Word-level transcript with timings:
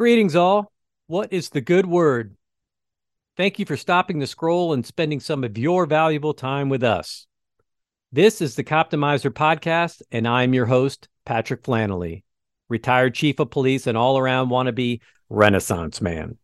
Greetings, 0.00 0.34
all. 0.34 0.72
What 1.08 1.30
is 1.30 1.50
the 1.50 1.60
good 1.60 1.84
word? 1.84 2.34
Thank 3.36 3.58
you 3.58 3.66
for 3.66 3.76
stopping 3.76 4.18
the 4.18 4.26
scroll 4.26 4.72
and 4.72 4.86
spending 4.86 5.20
some 5.20 5.44
of 5.44 5.58
your 5.58 5.84
valuable 5.84 6.32
time 6.32 6.70
with 6.70 6.82
us. 6.82 7.26
This 8.10 8.40
is 8.40 8.54
the 8.54 8.64
Coptimizer 8.64 9.30
podcast, 9.30 10.00
and 10.10 10.26
I'm 10.26 10.54
your 10.54 10.64
host, 10.64 11.10
Patrick 11.26 11.62
Flannelly, 11.62 12.22
retired 12.70 13.14
chief 13.14 13.40
of 13.40 13.50
police 13.50 13.86
and 13.86 13.98
all 13.98 14.16
around 14.16 14.48
wannabe 14.48 15.00
Renaissance 15.28 16.00
man. 16.00 16.38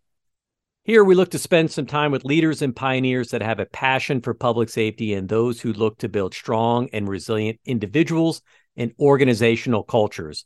Here 0.84 1.02
we 1.02 1.14
look 1.14 1.30
to 1.30 1.38
spend 1.38 1.70
some 1.70 1.86
time 1.86 2.12
with 2.12 2.26
leaders 2.26 2.60
and 2.60 2.76
pioneers 2.76 3.30
that 3.30 3.40
have 3.40 3.58
a 3.58 3.64
passion 3.64 4.20
for 4.20 4.34
public 4.34 4.68
safety 4.68 5.14
and 5.14 5.30
those 5.30 5.62
who 5.62 5.72
look 5.72 5.96
to 6.00 6.10
build 6.10 6.34
strong 6.34 6.90
and 6.92 7.08
resilient 7.08 7.58
individuals 7.64 8.42
and 8.76 8.92
organizational 9.00 9.82
cultures, 9.82 10.44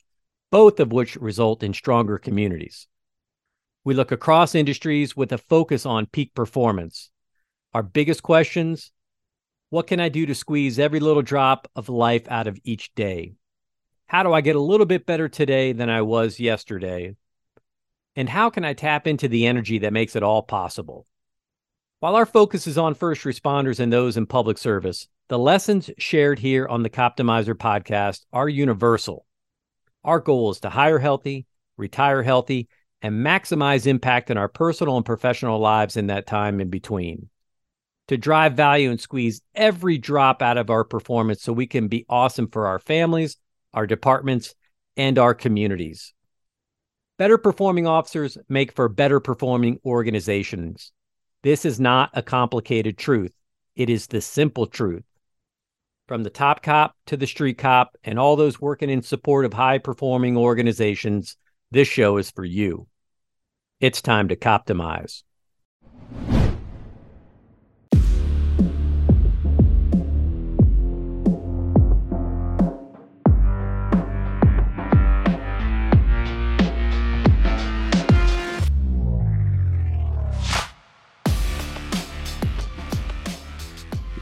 both 0.52 0.78
of 0.78 0.92
which 0.92 1.16
result 1.16 1.64
in 1.64 1.74
stronger 1.74 2.16
communities. 2.16 2.86
We 3.84 3.94
look 3.94 4.12
across 4.12 4.54
industries 4.54 5.16
with 5.16 5.32
a 5.32 5.38
focus 5.38 5.86
on 5.86 6.06
peak 6.06 6.34
performance. 6.34 7.10
Our 7.72 7.82
biggest 7.82 8.22
questions 8.22 8.92
what 9.70 9.86
can 9.86 10.00
I 10.00 10.08
do 10.08 10.26
to 10.26 10.34
squeeze 10.34 10.80
every 10.80 10.98
little 10.98 11.22
drop 11.22 11.70
of 11.76 11.88
life 11.88 12.26
out 12.28 12.48
of 12.48 12.58
each 12.64 12.92
day? 12.96 13.34
How 14.06 14.24
do 14.24 14.32
I 14.32 14.40
get 14.40 14.56
a 14.56 14.60
little 14.60 14.84
bit 14.84 15.06
better 15.06 15.28
today 15.28 15.72
than 15.72 15.88
I 15.88 16.02
was 16.02 16.40
yesterday? 16.40 17.14
And 18.16 18.28
how 18.28 18.50
can 18.50 18.64
I 18.64 18.72
tap 18.72 19.06
into 19.06 19.28
the 19.28 19.46
energy 19.46 19.78
that 19.78 19.92
makes 19.92 20.16
it 20.16 20.24
all 20.24 20.42
possible? 20.42 21.06
While 22.00 22.16
our 22.16 22.26
focus 22.26 22.66
is 22.66 22.78
on 22.78 22.94
first 22.94 23.22
responders 23.22 23.78
and 23.78 23.92
those 23.92 24.16
in 24.16 24.26
public 24.26 24.58
service, 24.58 25.06
the 25.28 25.38
lessons 25.38 25.88
shared 25.98 26.40
here 26.40 26.66
on 26.66 26.82
the 26.82 26.90
Coptimizer 26.90 27.54
podcast 27.54 28.24
are 28.32 28.48
universal. 28.48 29.24
Our 30.02 30.18
goal 30.18 30.50
is 30.50 30.58
to 30.60 30.70
hire 30.70 30.98
healthy, 30.98 31.46
retire 31.76 32.24
healthy, 32.24 32.68
and 33.02 33.24
maximize 33.24 33.86
impact 33.86 34.30
in 34.30 34.36
our 34.36 34.48
personal 34.48 34.96
and 34.96 35.06
professional 35.06 35.58
lives 35.58 35.96
in 35.96 36.08
that 36.08 36.26
time 36.26 36.60
in 36.60 36.68
between. 36.68 37.28
To 38.08 38.18
drive 38.18 38.54
value 38.54 38.90
and 38.90 39.00
squeeze 39.00 39.40
every 39.54 39.96
drop 39.96 40.42
out 40.42 40.58
of 40.58 40.68
our 40.70 40.84
performance 40.84 41.42
so 41.42 41.52
we 41.52 41.66
can 41.66 41.88
be 41.88 42.04
awesome 42.08 42.48
for 42.48 42.66
our 42.66 42.78
families, 42.78 43.36
our 43.72 43.86
departments, 43.86 44.54
and 44.96 45.18
our 45.18 45.34
communities. 45.34 46.12
Better 47.18 47.38
performing 47.38 47.86
officers 47.86 48.36
make 48.48 48.72
for 48.72 48.88
better 48.88 49.20
performing 49.20 49.78
organizations. 49.84 50.92
This 51.42 51.64
is 51.64 51.78
not 51.78 52.10
a 52.14 52.22
complicated 52.22 52.98
truth, 52.98 53.32
it 53.76 53.88
is 53.88 54.08
the 54.08 54.20
simple 54.20 54.66
truth. 54.66 55.04
From 56.08 56.22
the 56.22 56.30
top 56.30 56.62
cop 56.62 56.96
to 57.06 57.16
the 57.16 57.26
street 57.26 57.56
cop 57.56 57.96
and 58.02 58.18
all 58.18 58.36
those 58.36 58.60
working 58.60 58.90
in 58.90 59.02
support 59.02 59.44
of 59.44 59.52
high 59.52 59.78
performing 59.78 60.36
organizations, 60.36 61.36
this 61.70 61.86
show 61.86 62.16
is 62.16 62.30
for 62.30 62.44
you. 62.44 62.88
It's 63.80 64.02
time 64.02 64.28
to 64.28 64.36
Coptimize. 64.36 65.22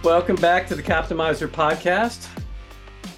Welcome 0.05 0.37
back 0.37 0.69
to 0.69 0.77
the 0.77 0.85
Coptimizer 0.85 1.49
podcast. 1.49 2.29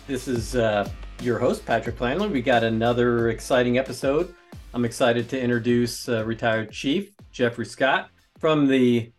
This 0.06 0.26
is 0.26 0.56
uh, 0.56 0.88
your 1.20 1.38
host, 1.38 1.66
Patrick 1.66 1.98
Flannelly. 1.98 2.30
We 2.30 2.40
got 2.40 2.64
another 2.64 3.28
exciting 3.28 3.76
episode. 3.76 4.34
I'm 4.72 4.84
excited 4.84 5.28
to 5.30 5.40
introduce 5.40 6.08
uh, 6.08 6.24
retired 6.24 6.70
Chief 6.70 7.12
Jeffrey 7.32 7.66
Scott 7.66 8.10
from 8.38 8.68
the 8.68 9.12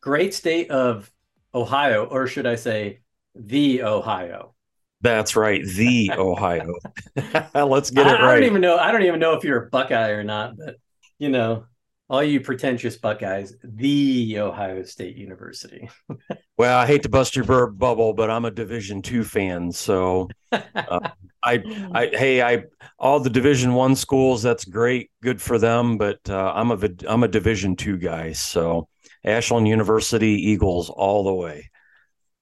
great 0.00 0.32
state 0.32 0.70
of 0.70 1.10
Ohio, 1.54 2.04
or 2.06 2.26
should 2.26 2.46
I 2.46 2.56
say, 2.56 3.00
the 3.34 3.82
Ohio. 3.82 4.54
That's 5.02 5.36
right, 5.36 5.62
the 5.62 6.10
Ohio. 6.16 6.74
Let's 7.54 7.90
get 7.90 8.06
it 8.06 8.20
I, 8.20 8.22
right. 8.22 8.22
I 8.22 8.34
don't 8.36 8.44
even 8.44 8.60
know. 8.62 8.78
I 8.78 8.92
don't 8.92 9.02
even 9.02 9.20
know 9.20 9.34
if 9.34 9.44
you're 9.44 9.64
a 9.64 9.70
Buckeye 9.70 10.10
or 10.10 10.24
not, 10.24 10.56
but 10.56 10.76
you 11.18 11.28
know, 11.28 11.66
all 12.08 12.22
you 12.22 12.40
pretentious 12.40 12.96
Buckeyes, 12.96 13.54
the 13.62 14.38
Ohio 14.38 14.82
State 14.82 15.16
University. 15.16 15.88
well, 16.58 16.78
I 16.78 16.86
hate 16.86 17.02
to 17.04 17.08
bust 17.08 17.34
your 17.34 17.66
bubble, 17.70 18.12
but 18.12 18.30
I'm 18.30 18.44
a 18.44 18.50
Division 18.50 19.00
two 19.02 19.24
fan, 19.24 19.72
so 19.72 20.28
uh, 20.52 21.00
I, 21.42 21.62
I, 21.92 22.06
hey, 22.12 22.42
I, 22.42 22.64
all 22.98 23.20
the 23.20 23.30
Division 23.30 23.74
one 23.74 23.96
schools, 23.96 24.42
that's 24.42 24.64
great, 24.64 25.10
good 25.22 25.40
for 25.40 25.58
them, 25.58 25.96
but 25.96 26.18
uh, 26.28 26.52
I'm 26.54 26.70
a, 26.70 26.88
I'm 27.08 27.22
a 27.22 27.28
Division 27.28 27.76
two 27.76 27.96
guy, 27.96 28.32
so 28.32 28.88
Ashland 29.24 29.66
University 29.66 30.32
Eagles 30.50 30.90
all 30.90 31.24
the 31.24 31.34
way. 31.34 31.70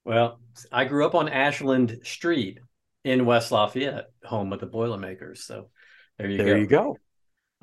Well, 0.03 0.39
I 0.71 0.85
grew 0.85 1.05
up 1.05 1.15
on 1.15 1.29
Ashland 1.29 2.01
Street 2.03 2.59
in 3.05 3.25
West 3.25 3.51
Lafayette, 3.51 4.11
home 4.23 4.51
of 4.51 4.59
the 4.59 4.65
Boilermakers. 4.65 5.43
So 5.43 5.69
there 6.17 6.29
you 6.29 6.37
there 6.37 6.45
go. 6.45 6.51
There 6.51 6.59
you 6.59 6.67
go. 6.67 6.97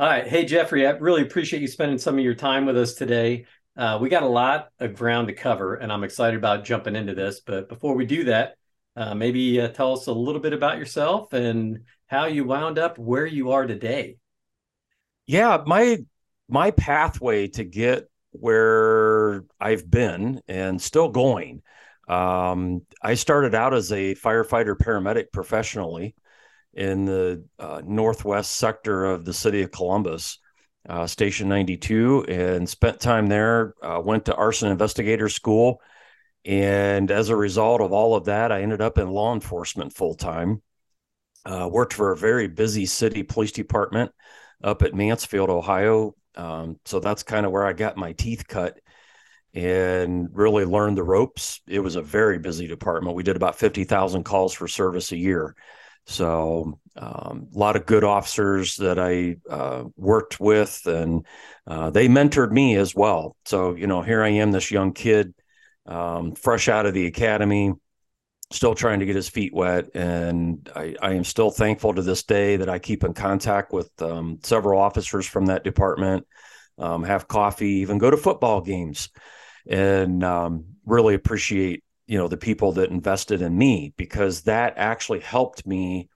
All 0.01 0.07
right. 0.07 0.27
Hey, 0.27 0.47
Jeffrey, 0.47 0.87
I 0.87 0.93
really 0.93 1.21
appreciate 1.21 1.61
you 1.61 1.69
spending 1.69 1.99
some 1.99 2.17
of 2.17 2.25
your 2.25 2.35
time 2.35 2.65
with 2.65 2.75
us 2.75 2.95
today. 2.95 3.45
Uh, 3.77 3.99
we 4.01 4.09
got 4.09 4.23
a 4.23 4.27
lot 4.27 4.71
of 4.79 4.95
ground 4.95 5.29
to 5.29 5.35
cover, 5.35 5.75
and 5.75 5.93
I'm 5.93 6.05
excited 6.05 6.39
about 6.39 6.65
jumping 6.65 6.97
into 6.97 7.15
this. 7.15 7.41
But 7.41 7.69
before 7.69 7.95
we 7.95 8.07
do 8.07 8.25
that, 8.25 8.55
uh, 8.97 9.15
maybe 9.15 9.61
uh, 9.61 9.69
tell 9.69 9.93
us 9.93 10.07
a 10.07 10.13
little 10.15 10.41
bit 10.41 10.55
about 10.55 10.79
yourself 10.79 11.35
and 11.35 11.81
how 12.07 12.25
you 12.25 12.45
wound 12.45 12.79
up 12.79 12.97
where 12.99 13.27
you 13.27 13.51
are 13.51 13.67
today. 13.67 14.17
Yeah, 15.27 15.65
my 15.67 15.99
my 16.49 16.71
pathway 16.71 17.49
to 17.49 17.65
get 17.65 18.09
where 18.31 19.45
I've 19.61 19.91
been 19.91 20.41
and 20.49 20.81
still 20.81 21.11
going. 21.11 21.61
Um, 22.09 22.87
I 23.03 23.17
started 23.17 23.55
out 23.55 23.75
as 23.75 23.93
a 23.93 24.15
firefighter 24.15 24.77
paramedic 24.79 25.27
professionally 25.31 26.15
in 26.75 27.05
the 27.05 27.45
uh, 27.59 27.83
northwest 27.85 28.53
sector 28.53 29.05
of 29.05 29.25
the 29.25 29.33
city 29.33 29.63
of 29.63 29.71
Columbus, 29.71 30.39
uh, 30.89 31.07
Station 31.07 31.49
92, 31.49 32.25
and 32.29 32.69
spent 32.69 33.01
time 33.01 33.27
there. 33.27 33.75
Uh, 33.83 34.01
went 34.03 34.25
to 34.27 34.35
arson 34.35 34.71
investigator 34.71 35.29
school. 35.29 35.81
And 36.45 37.11
as 37.11 37.29
a 37.29 37.37
result 37.37 37.81
of 37.81 37.93
all 37.93 38.15
of 38.15 38.25
that, 38.27 38.51
I 38.51 38.63
ended 38.63 38.81
up 38.81 38.99
in 38.99 39.11
law 39.11 39.35
enforcement 39.35 39.95
full 39.95 40.15
time. 40.15 40.63
Uh, 41.45 41.69
worked 41.71 41.95
for 41.95 42.13
a 42.13 42.17
very 42.17 42.49
busy 42.49 42.87
city 42.87 43.23
police 43.23 43.53
department 43.53 44.13
up 44.63 44.83
at 44.83 44.95
Mansfield, 44.95 45.51
Ohio. 45.51 46.15
Um, 46.35 46.79
so 46.85 47.01
that's 47.01 47.23
kind 47.23 47.45
of 47.45 47.53
where 47.53 47.67
I 47.67 47.73
got 47.73 47.97
my 47.97 48.13
teeth 48.13 48.47
cut 48.47 48.79
and 49.55 50.29
really 50.33 50.65
learned 50.65 50.97
the 50.97 51.03
ropes. 51.03 51.61
It 51.67 51.81
was 51.81 51.97
a 51.97 52.03
very 52.03 52.39
busy 52.39 52.67
department. 52.67 53.17
We 53.17 53.23
did 53.23 53.37
about 53.37 53.59
50,000 53.59 54.23
calls 54.25 54.53
for 54.53 54.69
service 54.69 55.13
a 55.13 55.17
year. 55.17 55.57
So 56.11 56.81
um, 56.97 57.47
a 57.55 57.59
lot 57.59 57.77
of 57.77 57.87
good 57.87 58.03
officers 58.03 58.77
that 58.77 58.99
I 58.99 59.37
uh, 59.49 59.85
worked 59.97 60.41
with, 60.41 60.83
and 60.87 61.25
uh, 61.69 61.91
they 61.91 62.09
mentored 62.09 62.51
me 62.51 62.75
as 62.75 62.97
well. 62.97 63.37
So 63.45 63.77
you 63.77 63.87
know, 63.87 64.03
here 64.03 64.21
I 64.21 64.31
am, 64.31 64.51
this 64.51 64.73
young 64.73 64.93
kid, 64.93 65.33
um, 65.87 66.35
fresh 66.35 66.69
out 66.69 66.87
of 66.87 66.95
the 66.95 67.07
academy, 67.07 67.75
still 68.51 68.75
trying 68.75 69.01
to 69.01 69.07
get 69.07 69.15
his 69.15 69.29
feet 69.29 69.55
wet, 69.55 69.91
and 69.95 70.69
I, 70.75 70.97
I, 71.01 71.13
am 71.13 71.23
still 71.23 71.53
thankful 71.53 71.95
to 71.95 72.03
this 72.03 72.25
day 72.25 72.57
that 72.57 72.69
I 72.69 72.81
keep 72.81 73.05
in 73.05 73.15
contact 73.15 73.73
with 73.73 73.91
um, 74.03 74.41
several 74.43 74.81
officers 74.81 75.27
from 75.27 75.47
that 75.47 75.63
department, 75.63 76.27
um, 76.77 77.05
have 77.05 77.29
coffee, 77.29 77.83
even 77.83 77.99
go 77.99 78.11
to 78.11 78.17
football 78.17 78.63
games, 78.63 79.11
and 79.69 80.25
um, 80.25 80.65
really 80.85 81.15
appreciate 81.15 81.85
you 82.11 82.19
know 82.19 82.27
the 82.27 82.37
people 82.37 82.73
that 82.73 82.91
invested 82.91 83.41
in 83.41 83.57
me 83.57 83.95
because 83.97 84.43
that 84.43 84.75
actually 84.77 85.21
helped 85.21 85.65
me 85.65 86.09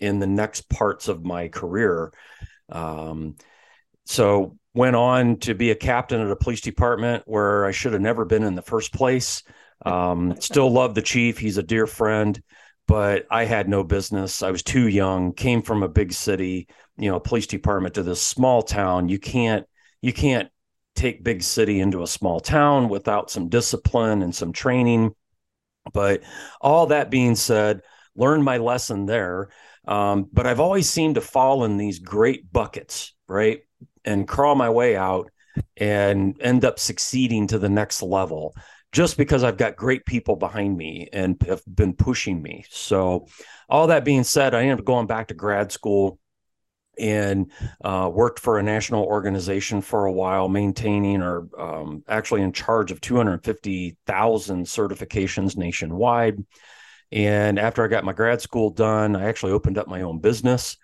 in 0.00 0.18
the 0.18 0.26
next 0.26 0.70
parts 0.70 1.08
of 1.08 1.26
my 1.26 1.48
career. 1.48 2.10
Um, 2.70 3.36
so 4.06 4.56
went 4.72 4.96
on 4.96 5.36
to 5.40 5.54
be 5.54 5.70
a 5.70 5.74
captain 5.74 6.22
at 6.22 6.30
a 6.30 6.36
police 6.36 6.62
department 6.62 7.24
where 7.26 7.66
i 7.66 7.70
should 7.70 7.92
have 7.92 8.00
never 8.00 8.24
been 8.24 8.44
in 8.44 8.54
the 8.54 8.62
first 8.62 8.94
place. 8.94 9.42
Um, 9.84 10.40
still 10.40 10.70
love 10.70 10.94
the 10.94 11.02
chief. 11.02 11.36
He's 11.36 11.58
a 11.58 11.62
dear 11.62 11.86
friend 11.86 12.42
but 12.88 13.26
i 13.30 13.44
had 13.44 13.68
no 13.68 13.84
business. 13.84 14.42
I 14.42 14.50
was 14.50 14.62
too 14.62 14.88
young 14.88 15.34
came 15.34 15.60
from 15.60 15.82
a 15.82 15.88
big 15.88 16.14
city 16.14 16.66
you 16.96 17.10
know 17.10 17.20
police 17.20 17.46
department 17.46 17.94
to 17.96 18.02
this 18.02 18.22
small 18.22 18.62
town. 18.62 19.10
You 19.10 19.18
can't 19.18 19.66
you 20.00 20.14
can't 20.14 20.48
take 20.94 21.22
big 21.22 21.42
city 21.42 21.78
into 21.78 22.02
a 22.02 22.06
small 22.06 22.40
town 22.40 22.88
without 22.88 23.30
some 23.30 23.50
discipline 23.50 24.22
and 24.22 24.34
some 24.34 24.54
training 24.54 25.14
but 25.92 26.22
all 26.60 26.86
that 26.86 27.10
being 27.10 27.34
said, 27.34 27.82
learned 28.14 28.44
my 28.44 28.58
lesson 28.58 29.06
there. 29.06 29.48
Um, 29.86 30.28
but 30.32 30.46
I've 30.46 30.60
always 30.60 30.88
seemed 30.88 31.16
to 31.16 31.20
fall 31.20 31.64
in 31.64 31.76
these 31.76 31.98
great 31.98 32.52
buckets, 32.52 33.14
right? 33.28 33.60
And 34.04 34.28
crawl 34.28 34.54
my 34.54 34.70
way 34.70 34.96
out 34.96 35.30
and 35.76 36.36
end 36.40 36.64
up 36.64 36.78
succeeding 36.78 37.46
to 37.48 37.58
the 37.58 37.68
next 37.68 38.02
level 38.02 38.54
just 38.92 39.16
because 39.16 39.42
I've 39.42 39.56
got 39.56 39.76
great 39.76 40.04
people 40.04 40.36
behind 40.36 40.76
me 40.76 41.08
and 41.12 41.40
have 41.48 41.62
been 41.66 41.94
pushing 41.94 42.42
me. 42.42 42.64
So, 42.70 43.26
all 43.68 43.86
that 43.86 44.04
being 44.04 44.22
said, 44.24 44.54
I 44.54 44.62
ended 44.62 44.80
up 44.80 44.84
going 44.84 45.06
back 45.06 45.28
to 45.28 45.34
grad 45.34 45.72
school, 45.72 46.18
and 46.98 47.50
uh, 47.84 48.10
worked 48.12 48.38
for 48.38 48.58
a 48.58 48.62
national 48.62 49.04
organization 49.04 49.80
for 49.80 50.06
a 50.06 50.12
while, 50.12 50.48
maintaining 50.48 51.22
or 51.22 51.48
um, 51.58 52.04
actually 52.08 52.42
in 52.42 52.52
charge 52.52 52.90
of 52.90 53.00
250,000 53.00 54.64
certifications 54.66 55.56
nationwide. 55.56 56.44
And 57.10 57.58
after 57.58 57.84
I 57.84 57.88
got 57.88 58.04
my 58.04 58.12
grad 58.12 58.40
school 58.40 58.70
done, 58.70 59.16
I 59.16 59.24
actually 59.24 59.52
opened 59.52 59.78
up 59.78 59.88
my 59.88 60.02
own 60.02 60.18
business. 60.18 60.76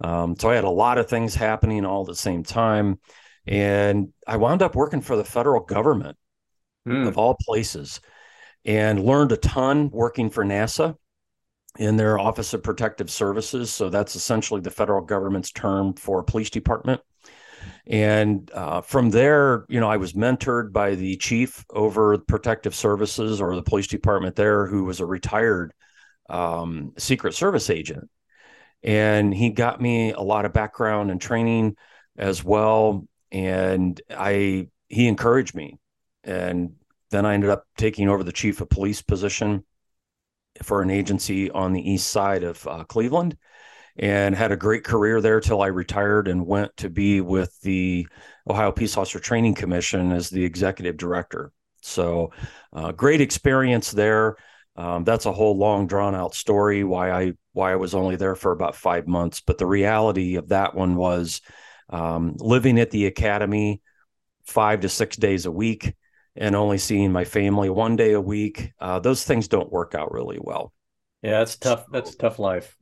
Um, 0.00 0.36
so 0.38 0.50
I 0.50 0.54
had 0.54 0.64
a 0.64 0.70
lot 0.70 0.98
of 0.98 1.08
things 1.08 1.34
happening 1.34 1.84
all 1.84 2.02
at 2.02 2.08
the 2.08 2.14
same 2.14 2.42
time. 2.42 2.98
And 3.46 4.12
I 4.26 4.36
wound 4.36 4.62
up 4.62 4.74
working 4.74 5.00
for 5.00 5.16
the 5.16 5.24
federal 5.24 5.62
government 5.62 6.16
mm. 6.86 7.06
of 7.06 7.18
all 7.18 7.36
places 7.40 8.00
and 8.64 9.04
learned 9.04 9.32
a 9.32 9.36
ton 9.36 9.90
working 9.90 10.30
for 10.30 10.44
NASA 10.44 10.96
in 11.78 11.96
their 11.96 12.18
Office 12.18 12.54
of 12.54 12.62
Protective 12.62 13.10
Services. 13.10 13.72
So 13.72 13.88
that's 13.88 14.16
essentially 14.16 14.60
the 14.60 14.70
federal 14.70 15.02
government's 15.02 15.52
term 15.52 15.94
for 15.94 16.20
a 16.20 16.24
police 16.24 16.50
department. 16.50 17.00
And 17.86 18.50
uh, 18.52 18.80
from 18.80 19.10
there, 19.10 19.64
you 19.68 19.80
know, 19.80 19.88
I 19.88 19.96
was 19.96 20.12
mentored 20.12 20.72
by 20.72 20.94
the 20.94 21.16
chief 21.16 21.64
over 21.70 22.18
protective 22.18 22.74
services 22.74 23.40
or 23.40 23.54
the 23.54 23.62
police 23.62 23.86
department 23.86 24.36
there, 24.36 24.66
who 24.66 24.84
was 24.84 25.00
a 25.00 25.06
retired 25.06 25.72
um, 26.28 26.92
Secret 26.98 27.34
Service 27.34 27.70
agent. 27.70 28.08
And 28.82 29.34
he 29.34 29.50
got 29.50 29.80
me 29.80 30.12
a 30.12 30.20
lot 30.20 30.44
of 30.44 30.52
background 30.52 31.10
and 31.10 31.20
training 31.20 31.76
as 32.16 32.44
well. 32.44 33.06
And 33.32 34.00
I, 34.10 34.68
he 34.88 35.08
encouraged 35.08 35.54
me. 35.54 35.78
And 36.24 36.74
then 37.10 37.24
I 37.24 37.34
ended 37.34 37.50
up 37.50 37.64
taking 37.76 38.08
over 38.08 38.22
the 38.22 38.32
chief 38.32 38.60
of 38.60 38.68
police 38.68 39.02
position 39.02 39.64
for 40.62 40.82
an 40.82 40.90
agency 40.90 41.50
on 41.50 41.72
the 41.72 41.90
east 41.90 42.08
side 42.10 42.42
of 42.42 42.66
uh, 42.66 42.84
Cleveland 42.84 43.36
and 43.98 44.34
had 44.34 44.52
a 44.52 44.56
great 44.56 44.84
career 44.84 45.20
there 45.20 45.40
till 45.40 45.62
I 45.62 45.68
retired 45.68 46.28
and 46.28 46.46
went 46.46 46.76
to 46.78 46.90
be 46.90 47.20
with 47.20 47.58
the 47.62 48.06
Ohio 48.48 48.72
Peace 48.72 48.96
Officer 48.96 49.18
Training 49.18 49.54
Commission 49.54 50.12
as 50.12 50.28
the 50.28 50.44
executive 50.44 50.96
director. 50.96 51.52
So, 51.82 52.32
uh, 52.72 52.92
great 52.92 53.20
experience 53.20 53.90
there. 53.92 54.36
Um, 54.76 55.04
that's 55.04 55.24
a 55.24 55.32
whole 55.32 55.56
long, 55.56 55.86
drawn 55.86 56.14
out 56.14 56.34
story 56.34 56.84
why 56.84 57.10
I 57.10 57.32
why 57.52 57.72
I 57.72 57.76
was 57.76 57.94
only 57.94 58.16
there 58.16 58.34
for 58.34 58.52
about 58.52 58.76
five 58.76 59.06
months. 59.06 59.40
But 59.40 59.56
the 59.56 59.66
reality 59.66 60.36
of 60.36 60.48
that 60.48 60.74
one 60.74 60.96
was 60.96 61.40
um, 61.88 62.34
living 62.38 62.78
at 62.78 62.90
the 62.90 63.06
academy 63.06 63.80
five 64.44 64.80
to 64.80 64.88
six 64.88 65.16
days 65.16 65.46
a 65.46 65.50
week 65.50 65.94
and 66.36 66.54
only 66.54 66.78
seeing 66.78 67.12
my 67.12 67.24
family 67.24 67.70
one 67.70 67.96
day 67.96 68.12
a 68.12 68.20
week. 68.20 68.72
Uh, 68.80 68.98
those 68.98 69.24
things 69.24 69.48
don't 69.48 69.72
work 69.72 69.94
out 69.94 70.12
really 70.12 70.38
well. 70.40 70.72
Yeah, 71.22 71.38
that's 71.38 71.56
tough. 71.56 71.80
So, 71.80 71.86
that's 71.92 72.14
tough 72.14 72.38
life. 72.38 72.76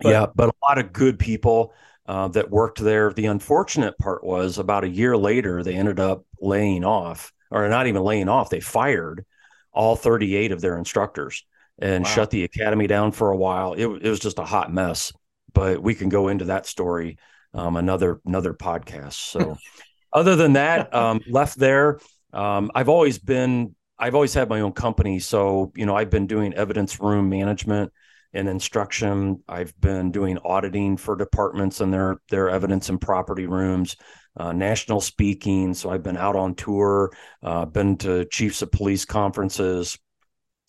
But, 0.00 0.10
yeah, 0.10 0.26
but 0.34 0.48
a 0.48 0.66
lot 0.66 0.78
of 0.78 0.92
good 0.92 1.18
people 1.18 1.74
uh, 2.06 2.28
that 2.28 2.50
worked 2.50 2.78
there. 2.78 3.12
The 3.12 3.26
unfortunate 3.26 3.98
part 3.98 4.24
was 4.24 4.58
about 4.58 4.84
a 4.84 4.88
year 4.88 5.16
later, 5.16 5.62
they 5.62 5.74
ended 5.74 6.00
up 6.00 6.24
laying 6.40 6.84
off, 6.84 7.32
or 7.50 7.68
not 7.68 7.86
even 7.86 8.02
laying 8.02 8.28
off, 8.28 8.50
they 8.50 8.60
fired 8.60 9.24
all 9.72 9.96
38 9.96 10.52
of 10.52 10.60
their 10.60 10.76
instructors 10.76 11.44
and 11.78 12.04
wow. 12.04 12.10
shut 12.10 12.30
the 12.30 12.44
academy 12.44 12.86
down 12.86 13.12
for 13.12 13.30
a 13.30 13.36
while. 13.36 13.74
It, 13.74 13.86
it, 13.86 14.08
was 14.08 14.20
just 14.20 14.38
a 14.38 14.44
hot 14.44 14.72
mess, 14.72 15.12
but 15.52 15.82
we 15.82 15.94
can 15.94 16.08
go 16.08 16.28
into 16.28 16.46
that 16.46 16.66
story 16.66 17.18
um, 17.54 17.76
another 17.76 18.20
another 18.26 18.54
podcast. 18.54 19.14
So, 19.14 19.56
other 20.12 20.36
than 20.36 20.54
that, 20.54 20.94
um, 20.94 21.20
left 21.28 21.58
there. 21.58 22.00
Um, 22.32 22.70
I've 22.74 22.88
always 22.88 23.18
been 23.18 23.74
I've 23.98 24.14
always 24.14 24.32
had 24.32 24.48
my 24.48 24.60
own 24.60 24.72
company, 24.72 25.18
so 25.18 25.72
you 25.74 25.86
know 25.86 25.96
I've 25.96 26.10
been 26.10 26.26
doing 26.26 26.54
evidence 26.54 27.00
room 27.00 27.28
management 27.28 27.92
and 28.32 28.48
instruction. 28.48 29.42
I've 29.48 29.78
been 29.80 30.10
doing 30.12 30.38
auditing 30.44 30.96
for 30.96 31.16
departments 31.16 31.80
and 31.80 31.92
their 31.92 32.18
their 32.30 32.48
evidence 32.48 32.88
and 32.88 33.00
property 33.00 33.46
rooms, 33.46 33.96
uh, 34.36 34.52
national 34.52 35.00
speaking. 35.00 35.74
So 35.74 35.90
I've 35.90 36.02
been 36.02 36.16
out 36.16 36.36
on 36.36 36.54
tour, 36.54 37.12
uh, 37.42 37.66
been 37.66 37.96
to 37.98 38.24
chiefs 38.26 38.62
of 38.62 38.72
police 38.72 39.04
conferences 39.04 39.98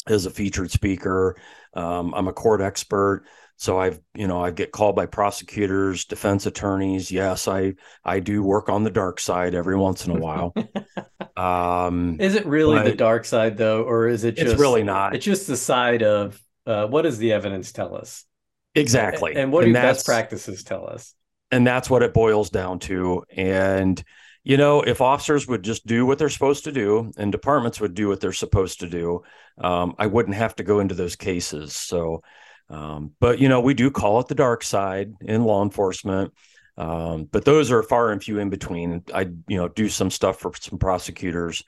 as 0.07 0.25
a 0.25 0.31
featured 0.31 0.71
speaker. 0.71 1.37
Um, 1.73 2.13
I'm 2.13 2.27
a 2.27 2.33
court 2.33 2.61
expert. 2.61 3.23
So 3.61 3.77
I've, 3.77 4.01
you 4.15 4.25
know, 4.25 4.43
I 4.43 4.49
get 4.49 4.71
called 4.71 4.95
by 4.95 5.05
prosecutors, 5.05 6.05
defense 6.05 6.47
attorneys. 6.47 7.11
Yes, 7.11 7.47
I 7.47 7.75
I 8.03 8.19
do 8.19 8.41
work 8.41 8.69
on 8.69 8.83
the 8.83 8.89
dark 8.89 9.19
side 9.19 9.53
every 9.53 9.77
once 9.77 10.07
in 10.07 10.17
a 10.17 10.19
while. 10.19 10.55
um, 11.37 12.17
is 12.19 12.33
it 12.33 12.47
really 12.47 12.81
the 12.81 12.95
dark 12.95 13.23
side 13.23 13.57
though, 13.57 13.83
or 13.83 14.07
is 14.07 14.23
it 14.23 14.35
just? 14.35 14.53
It's 14.53 14.59
really 14.59 14.81
not. 14.81 15.13
It's 15.13 15.23
just 15.23 15.45
the 15.45 15.55
side 15.55 16.01
of 16.01 16.41
uh, 16.65 16.87
what 16.87 17.03
does 17.03 17.19
the 17.19 17.33
evidence 17.33 17.71
tell 17.71 17.95
us? 17.95 18.25
Exactly. 18.73 19.33
And, 19.33 19.41
and 19.41 19.51
what 19.51 19.63
do 19.63 19.71
best 19.73 20.07
practices 20.07 20.63
tell 20.63 20.89
us? 20.89 21.13
And 21.51 21.67
that's 21.67 21.87
what 21.87 22.01
it 22.01 22.15
boils 22.15 22.49
down 22.49 22.79
to. 22.79 23.23
And 23.29 24.03
you 24.43 24.57
know, 24.57 24.81
if 24.81 25.01
officers 25.01 25.47
would 25.47 25.63
just 25.63 25.85
do 25.85 26.07
what 26.07 26.17
they're 26.17 26.29
supposed 26.29 26.63
to 26.63 26.71
do 26.71 27.11
and 27.15 27.31
departments 27.31 27.79
would 27.79 27.93
do 27.93 28.07
what 28.07 28.21
they're 28.21 28.33
supposed 28.33 28.79
to 28.79 28.89
do, 28.89 29.21
um, 29.59 29.93
I 29.99 30.07
wouldn't 30.07 30.35
have 30.35 30.55
to 30.55 30.63
go 30.63 30.79
into 30.79 30.95
those 30.95 31.15
cases. 31.15 31.75
So, 31.75 32.23
um, 32.71 33.11
but 33.19 33.39
you 33.39 33.49
know, 33.49 33.61
we 33.61 33.73
do 33.73 33.91
call 33.91 34.19
it 34.19 34.27
the 34.27 34.35
dark 34.35 34.63
side 34.63 35.13
in 35.21 35.43
law 35.43 35.61
enforcement. 35.63 36.33
Um, 36.77 37.25
but 37.25 37.45
those 37.45 37.69
are 37.71 37.83
far 37.83 38.11
and 38.11 38.23
few 38.23 38.39
in 38.39 38.49
between. 38.49 39.03
I, 39.13 39.29
you 39.47 39.57
know, 39.57 39.67
do 39.67 39.89
some 39.89 40.09
stuff 40.09 40.39
for 40.39 40.53
some 40.59 40.79
prosecutors. 40.79 41.63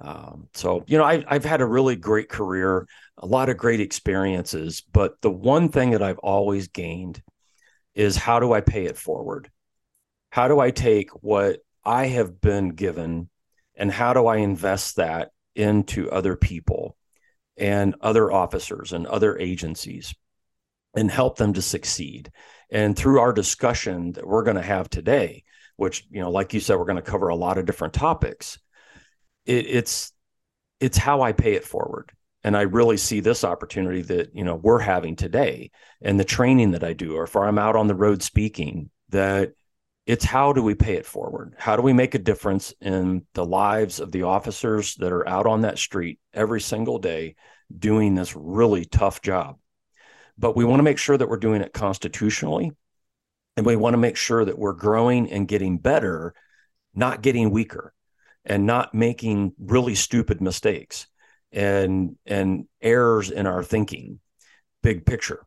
Um, 0.00 0.48
so, 0.54 0.84
you 0.86 0.96
know, 0.96 1.04
I, 1.04 1.22
I've 1.28 1.44
had 1.44 1.60
a 1.60 1.66
really 1.66 1.96
great 1.96 2.28
career 2.28 2.86
a 3.18 3.26
lot 3.26 3.48
of 3.48 3.56
great 3.56 3.80
experiences. 3.80 4.82
But 4.92 5.20
the 5.20 5.30
one 5.30 5.68
thing 5.68 5.90
that 5.90 6.02
I've 6.02 6.18
always 6.18 6.68
gained 6.68 7.22
is 7.94 8.16
how 8.16 8.40
do 8.40 8.52
I 8.52 8.60
pay 8.60 8.84
it 8.86 8.96
forward? 8.96 9.50
How 10.30 10.48
do 10.48 10.60
I 10.60 10.70
take 10.70 11.10
what 11.22 11.60
I 11.84 12.06
have 12.06 12.40
been 12.40 12.70
given 12.70 13.28
and 13.74 13.90
how 13.90 14.12
do 14.12 14.26
I 14.26 14.36
invest 14.36 14.96
that 14.96 15.30
into 15.54 16.10
other 16.10 16.36
people 16.36 16.96
and 17.56 17.96
other 18.00 18.30
officers 18.30 18.92
and 18.92 19.06
other 19.06 19.36
agencies 19.36 20.14
and 20.94 21.10
help 21.10 21.36
them 21.36 21.52
to 21.54 21.62
succeed? 21.62 22.30
And 22.70 22.96
through 22.96 23.20
our 23.20 23.32
discussion 23.32 24.12
that 24.12 24.26
we're 24.26 24.42
going 24.42 24.56
to 24.56 24.62
have 24.62 24.90
today, 24.90 25.44
which, 25.76 26.04
you 26.10 26.20
know, 26.20 26.30
like 26.30 26.52
you 26.52 26.60
said, 26.60 26.76
we're 26.76 26.84
going 26.84 26.96
to 26.96 27.02
cover 27.02 27.28
a 27.28 27.36
lot 27.36 27.58
of 27.58 27.66
different 27.66 27.94
topics. 27.94 28.58
It, 29.46 29.66
it's 29.66 30.12
it's 30.80 30.98
how 30.98 31.22
I 31.22 31.32
pay 31.32 31.54
it 31.54 31.64
forward 31.64 32.12
and 32.44 32.56
i 32.56 32.62
really 32.62 32.96
see 32.96 33.20
this 33.20 33.44
opportunity 33.44 34.02
that 34.02 34.34
you 34.34 34.44
know 34.44 34.54
we're 34.54 34.78
having 34.78 35.16
today 35.16 35.70
and 36.02 36.18
the 36.18 36.24
training 36.24 36.72
that 36.72 36.84
i 36.84 36.92
do 36.92 37.16
or 37.16 37.24
if 37.24 37.36
i'm 37.36 37.58
out 37.58 37.76
on 37.76 37.86
the 37.86 37.94
road 37.94 38.22
speaking 38.22 38.90
that 39.10 39.52
it's 40.06 40.24
how 40.24 40.52
do 40.52 40.62
we 40.62 40.74
pay 40.74 40.94
it 40.94 41.06
forward 41.06 41.54
how 41.58 41.76
do 41.76 41.82
we 41.82 41.92
make 41.92 42.14
a 42.14 42.18
difference 42.18 42.72
in 42.80 43.24
the 43.34 43.44
lives 43.44 44.00
of 44.00 44.12
the 44.12 44.22
officers 44.22 44.94
that 44.96 45.12
are 45.12 45.28
out 45.28 45.46
on 45.46 45.62
that 45.62 45.78
street 45.78 46.18
every 46.32 46.60
single 46.60 46.98
day 46.98 47.34
doing 47.76 48.14
this 48.14 48.34
really 48.36 48.84
tough 48.84 49.20
job 49.20 49.58
but 50.38 50.56
we 50.56 50.64
want 50.64 50.78
to 50.78 50.84
make 50.84 50.98
sure 50.98 51.16
that 51.16 51.28
we're 51.28 51.36
doing 51.36 51.60
it 51.60 51.72
constitutionally 51.72 52.72
and 53.56 53.66
we 53.66 53.76
want 53.76 53.94
to 53.94 53.98
make 53.98 54.16
sure 54.16 54.44
that 54.44 54.58
we're 54.58 54.72
growing 54.72 55.30
and 55.30 55.48
getting 55.48 55.78
better 55.78 56.34
not 56.94 57.22
getting 57.22 57.50
weaker 57.50 57.94
and 58.44 58.66
not 58.66 58.94
making 58.94 59.52
really 59.58 59.94
stupid 59.94 60.40
mistakes 60.40 61.06
and 61.52 62.16
and 62.26 62.66
errors 62.82 63.30
in 63.30 63.46
our 63.46 63.62
thinking 63.62 64.20
big 64.82 65.06
picture. 65.06 65.46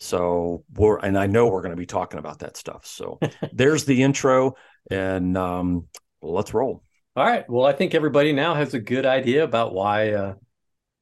So 0.00 0.64
we're 0.74 0.98
and 0.98 1.16
i 1.16 1.26
know 1.26 1.46
we're 1.46 1.62
going 1.62 1.70
to 1.70 1.76
be 1.76 1.86
talking 1.86 2.18
about 2.18 2.40
that 2.40 2.56
stuff. 2.56 2.86
So 2.86 3.20
there's 3.52 3.84
the 3.84 4.02
intro 4.02 4.54
and 4.90 5.36
um 5.38 5.88
let's 6.20 6.52
roll. 6.52 6.82
All 7.14 7.24
right. 7.24 7.48
Well 7.48 7.66
i 7.66 7.72
think 7.72 7.94
everybody 7.94 8.32
now 8.32 8.54
has 8.54 8.74
a 8.74 8.80
good 8.80 9.06
idea 9.06 9.44
about 9.44 9.72
why 9.72 10.12
uh, 10.12 10.34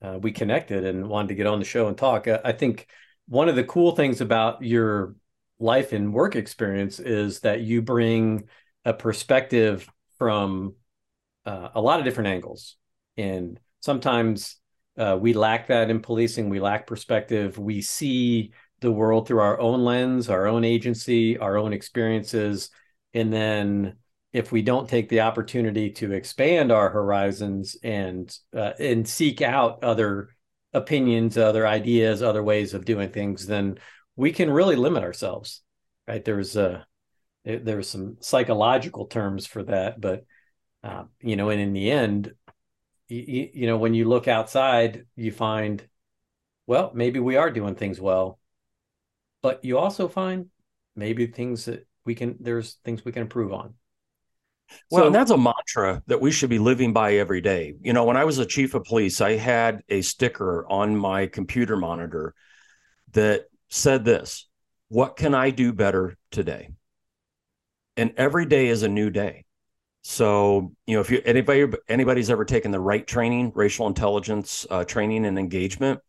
uh, 0.03 0.19
we 0.21 0.33
connected 0.33 0.85
and 0.85 1.09
wanted 1.09 1.29
to 1.29 1.35
get 1.35 1.47
on 1.47 1.59
the 1.59 1.65
show 1.65 1.89
and 1.89 1.97
talk. 1.97 2.29
Uh, 2.29 2.41
i 2.45 2.53
think 2.53 2.87
one 3.31 3.49
of 3.49 3.57
the 3.57 3.65
cool 3.65 3.93
things 3.97 4.21
about 4.21 4.63
your 4.63 5.15
life 5.59 5.93
and 5.93 6.13
work 6.13 6.37
experience 6.37 7.01
is 7.01 7.41
that 7.41 7.63
you 7.63 7.81
bring 7.81 8.45
a 8.85 8.93
perspective 8.93 9.89
from 10.19 10.75
uh, 11.47 11.71
a 11.75 11.81
lot 11.81 11.99
of 11.99 12.05
different 12.05 12.29
angles 12.29 12.77
and 13.17 13.59
sometimes 13.81 14.57
uh, 14.99 15.17
we 15.19 15.33
lack 15.33 15.69
that 15.69 15.91
in 15.91 16.01
policing. 16.01 16.51
We 16.51 16.61
lack 16.61 16.87
perspective. 16.87 17.59
We 17.59 17.81
see 17.81 18.53
the 18.81 18.93
world 18.93 19.27
through 19.27 19.41
our 19.41 19.61
own 19.61 19.85
lens, 19.85 20.29
our 20.29 20.47
own 20.47 20.65
agency, 20.65 21.39
our 21.39 21.57
own 21.57 21.73
experiences. 21.73 22.71
And 23.15 23.33
then 23.33 23.97
if 24.33 24.53
we 24.53 24.63
don't 24.63 24.89
take 24.89 25.09
the 25.09 25.21
opportunity 25.21 25.91
to 25.91 26.13
expand 26.13 26.71
our 26.71 26.91
horizons 26.91 27.77
and 27.83 28.35
uh, 28.55 28.73
and 28.79 29.09
seek 29.09 29.43
out 29.43 29.83
other 29.83 30.31
opinions, 30.73 31.37
other 31.37 31.67
ideas, 31.67 32.23
other 32.23 32.43
ways 32.43 32.75
of 32.75 32.85
doing 32.85 33.11
things, 33.11 33.47
then 33.47 33.79
we 34.17 34.33
can 34.33 34.51
really 34.51 34.77
limit 34.77 35.03
ourselves. 35.03 35.63
Right? 36.07 36.25
There's 36.25 36.57
a 36.57 36.87
there's 37.45 37.89
some 37.89 38.19
psychological 38.21 39.07
terms 39.07 39.47
for 39.47 39.63
that, 39.65 40.01
but 40.01 40.25
uh, 40.83 41.05
you 41.21 41.37
know, 41.37 41.51
and 41.51 41.61
in 41.61 41.73
the 41.73 41.91
end, 41.91 42.33
you, 43.09 43.49
you 43.53 43.67
know 43.67 43.77
when 43.77 43.95
you 43.95 44.09
look 44.09 44.29
outside 44.29 45.07
you 45.17 45.33
find 45.33 45.87
well 46.69 46.93
maybe 46.95 47.19
we 47.19 47.37
are 47.37 47.51
doing 47.51 47.75
things 47.75 48.01
well 48.01 48.39
but 49.43 49.65
you 49.65 49.79
also 49.79 50.07
find 50.09 50.47
maybe 50.95 51.27
things 51.27 51.65
that 51.65 51.87
we 52.05 52.15
can 52.15 52.37
there's 52.41 52.75
things 52.85 53.05
we 53.05 53.13
can 53.13 53.23
improve 53.23 53.53
on. 53.53 53.75
Well, 54.91 55.03
so, 55.03 55.07
and 55.07 55.15
that's 55.15 55.31
a 55.31 55.39
mantra 55.39 56.03
that 56.07 56.21
we 56.21 56.31
should 56.31 56.51
be 56.51 56.59
living 56.59 56.93
by 56.93 57.15
every 57.15 57.41
day. 57.41 57.75
You 57.83 57.93
know, 57.93 58.05
when 58.05 58.17
I 58.17 58.25
was 58.25 58.39
a 58.39 58.47
chief 58.47 58.75
of 58.75 58.85
police, 58.85 59.21
I 59.21 59.37
had 59.37 59.83
a 59.89 60.03
sticker 60.03 60.67
on 60.69 60.97
my 60.97 61.27
computer 61.27 61.77
monitor 61.77 62.35
that 63.13 63.47
said 63.69 64.05
this 64.05 64.49
What 64.89 65.17
can 65.17 65.35
I 65.35 65.51
do 65.51 65.73
better 65.73 66.17
today? 66.31 66.71
And 67.97 68.13
every 68.17 68.47
day 68.47 68.69
is 68.69 68.83
a 68.83 68.89
new 68.89 69.11
day. 69.11 69.45
So, 70.03 70.73
you 70.87 70.95
know, 70.95 71.01
if 71.01 71.11
you 71.11 71.21
anybody 71.25 71.67
anybody's 71.89 72.31
ever 72.31 72.45
taken 72.45 72.71
the 72.71 72.81
right 72.81 73.07
training, 73.07 73.53
racial 73.55 73.87
intelligence 73.87 74.67
uh, 74.71 74.85
training 74.85 75.27
and 75.27 75.39
engagement 75.39 76.01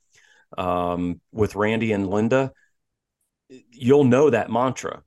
um, 0.57 1.19
with 1.31 1.55
Randy 1.55 1.91
and 1.91 2.09
Linda, 2.09 2.53
you'll 3.71 4.05
know 4.05 4.29
that 4.29 4.49
mantra. 4.49 5.03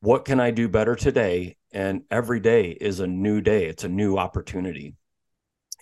What 0.00 0.24
can 0.24 0.40
I 0.40 0.50
do 0.50 0.68
better 0.68 0.94
today? 0.94 1.56
And 1.72 2.02
every 2.10 2.40
day 2.40 2.70
is 2.70 3.00
a 3.00 3.06
new 3.06 3.40
day. 3.40 3.66
It's 3.66 3.84
a 3.84 3.88
new 3.88 4.16
opportunity. 4.16 4.94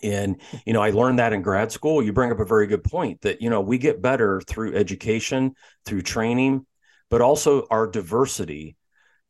And, 0.03 0.41
you 0.65 0.73
know, 0.73 0.81
I 0.81 0.91
learned 0.91 1.19
that 1.19 1.33
in 1.33 1.41
grad 1.41 1.71
school. 1.71 2.03
You 2.03 2.13
bring 2.13 2.31
up 2.31 2.39
a 2.39 2.45
very 2.45 2.67
good 2.67 2.83
point 2.83 3.21
that, 3.21 3.41
you 3.41 3.49
know, 3.49 3.61
we 3.61 3.77
get 3.77 4.01
better 4.01 4.41
through 4.41 4.75
education, 4.75 5.55
through 5.85 6.01
training, 6.01 6.65
but 7.09 7.21
also 7.21 7.65
our 7.69 7.87
diversity 7.87 8.75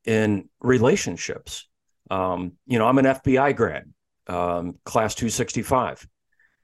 in 0.06 0.50
relationships. 0.60 1.68
Um, 2.10 2.54
you 2.66 2.80
know, 2.80 2.88
I'm 2.88 2.98
an 2.98 3.06
FBI 3.06 3.56
grad, 3.56 3.92
um, 4.28 4.76
class 4.86 5.16
265. 5.16 6.08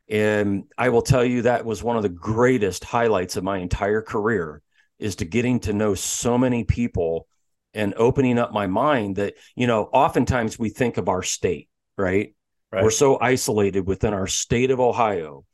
And 0.09 0.65
I 0.77 0.89
will 0.89 1.01
tell 1.01 1.23
you 1.23 1.43
that 1.43 1.65
was 1.65 1.83
one 1.83 1.95
of 1.95 2.03
the 2.03 2.09
greatest 2.09 2.83
highlights 2.83 3.37
of 3.37 3.43
my 3.43 3.59
entire 3.59 4.01
career 4.01 4.61
is 4.99 5.15
to 5.17 5.25
getting 5.25 5.59
to 5.61 5.73
know 5.73 5.95
so 5.95 6.37
many 6.37 6.63
people 6.63 7.27
and 7.73 7.93
opening 7.95 8.37
up 8.37 8.51
my 8.51 8.67
mind 8.67 9.15
that, 9.15 9.35
you 9.55 9.67
know, 9.67 9.83
oftentimes 9.93 10.59
we 10.59 10.69
think 10.69 10.97
of 10.97 11.09
our 11.09 11.23
state, 11.23 11.69
right? 11.97 12.35
right. 12.71 12.83
We're 12.83 12.91
so 12.91 13.19
isolated 13.19 13.87
within 13.87 14.13
our 14.13 14.27
state 14.27 14.71
of 14.71 14.79
Ohio, 14.79 15.45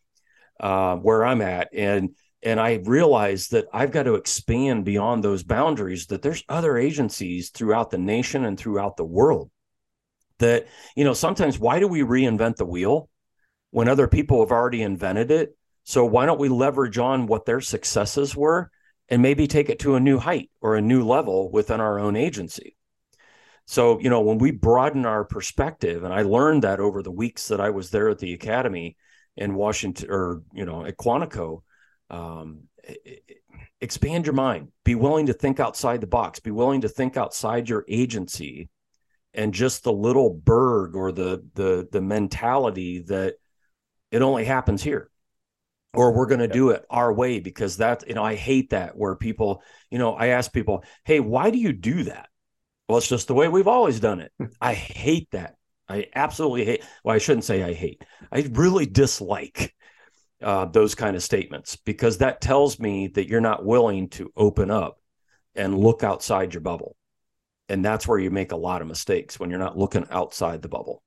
uh, 0.60 0.96
where 0.98 1.26
I'm 1.26 1.42
at. 1.42 1.70
And 1.74 2.16
and 2.44 2.60
I 2.60 2.76
realized 2.84 3.52
that 3.52 3.66
I've 3.74 3.92
got 3.92 4.04
to 4.04 4.16
expand 4.16 4.86
beyond 4.86 5.24
those 5.24 5.44
boundaries, 5.44 6.06
that 6.08 6.22
there's 6.22 6.44
other 6.48 6.78
agencies 6.78 7.50
throughout 7.50 7.90
the 7.90 7.98
nation 7.98 8.46
and 8.46 8.58
throughout 8.58 8.96
the 8.96 9.06
world 9.06 9.50
that, 10.40 10.68
you 10.96 11.04
know, 11.04 11.14
sometimes 11.14 11.58
why 11.60 11.80
do 11.80 11.88
we 11.88 12.02
reinvent 12.02 12.58
the 12.58 12.66
wheel 12.66 13.10
when 13.72 13.88
other 13.88 14.08
people 14.08 14.40
have 14.40 14.52
already 14.52 14.82
invented 14.82 15.32
it? 15.32 15.58
So 15.84 16.06
why 16.06 16.26
don't 16.26 16.40
we 16.40 16.50
leverage 16.50 16.98
on 16.98 17.28
what 17.28 17.46
their 17.46 17.62
successes 17.62 18.36
were 18.36 18.70
and 19.10 19.22
maybe 19.22 19.48
take 19.48 19.70
it 19.70 19.80
to 19.80 19.96
a 19.96 20.00
new 20.00 20.18
height 20.18 20.50
or 20.62 20.76
a 20.76 20.82
new 20.82 21.06
level 21.06 21.52
within 21.52 21.80
our 21.80 22.00
own 22.00 22.16
agency. 22.16 22.76
So, 23.66 24.00
you 24.00 24.10
know, 24.10 24.22
when 24.22 24.38
we 24.38 24.52
broaden 24.52 25.06
our 25.06 25.26
perspective, 25.26 26.04
and 26.04 26.14
I 26.14 26.22
learned 26.22 26.64
that 26.64 26.80
over 26.80 27.04
the 27.04 27.12
weeks 27.12 27.50
that 27.50 27.60
I 27.60 27.70
was 27.70 27.90
there 27.90 28.10
at 28.10 28.20
the 28.20 28.34
academy 28.34 28.96
in 29.36 29.56
Washington 29.56 30.10
or, 30.10 30.42
you 30.54 30.66
know, 30.66 30.86
at 30.86 30.98
Quantico, 30.98 31.64
um, 32.10 32.64
expand 33.82 34.26
your 34.26 34.36
mind, 34.36 34.70
be 34.86 34.96
willing 34.96 35.26
to 35.26 35.34
think 35.34 35.60
outside 35.60 36.00
the 36.00 36.08
box, 36.08 36.40
be 36.40 36.52
willing 36.52 36.82
to 36.82 36.90
think 36.90 37.18
outside 37.18 37.68
your 37.68 37.84
agency 37.90 38.70
and 39.34 39.54
just 39.54 39.84
the 39.84 39.94
little 39.94 40.34
burg 40.34 40.96
or 40.96 41.12
the 41.12 41.46
the 41.54 41.88
the 41.92 42.02
mentality 42.02 43.00
that 43.00 43.36
it 44.12 44.22
only 44.22 44.46
happens 44.46 44.82
here 44.82 45.10
or 45.94 46.12
we're 46.12 46.27
going 46.27 46.39
to 46.39 46.48
do 46.48 46.70
it 46.70 46.86
our 46.89 47.12
way 47.13 47.39
because 47.39 47.77
that 47.77 48.03
you 48.08 48.13
know 48.13 48.24
i 48.24 48.36
hate 48.36 48.70
that 48.72 48.96
where 48.98 49.15
people 49.15 49.62
you 49.89 49.98
know 49.98 50.13
i 50.13 50.27
ask 50.27 50.51
people 50.51 50.84
hey 51.06 51.20
why 51.20 51.50
do 51.50 51.58
you 51.58 51.74
do 51.74 52.03
that? 52.03 52.29
Well 52.88 52.98
it's 52.98 53.08
just 53.08 53.27
the 53.27 53.34
way 53.34 53.48
we've 53.48 53.67
always 53.67 54.00
done 54.00 54.20
it. 54.22 54.32
Hmm. 54.38 54.46
i 54.62 54.74
hate 54.74 55.29
that. 55.32 55.56
I 55.89 56.08
absolutely 56.15 56.65
hate 56.65 56.84
well 57.03 57.15
i 57.15 57.20
shouldn't 57.20 57.46
say 57.46 57.63
i 57.63 57.74
hate. 57.74 58.03
I 58.32 58.48
really 58.51 58.86
dislike 58.86 59.74
uh, 60.41 60.65
those 60.65 60.96
kind 60.96 61.15
of 61.15 61.24
statements 61.24 61.75
because 61.77 62.20
that 62.20 62.41
tells 62.41 62.79
me 62.79 63.08
that 63.08 63.27
you're 63.27 63.41
not 63.41 63.65
willing 63.65 64.10
to 64.10 64.32
open 64.36 64.70
up 64.70 65.00
and 65.56 65.77
look 65.77 66.03
outside 66.03 66.53
your 66.53 66.62
bubble. 66.62 66.96
And 67.70 67.84
that's 67.84 68.08
where 68.08 68.20
you 68.20 68.29
make 68.29 68.51
a 68.51 68.58
lot 68.58 68.82
of 68.82 68.88
mistakes 68.88 69.39
when 69.39 69.50
you're 69.50 69.60
not 69.60 69.77
looking 69.77 70.06
outside 70.12 70.62
the 70.62 70.70
bubble 70.70 71.01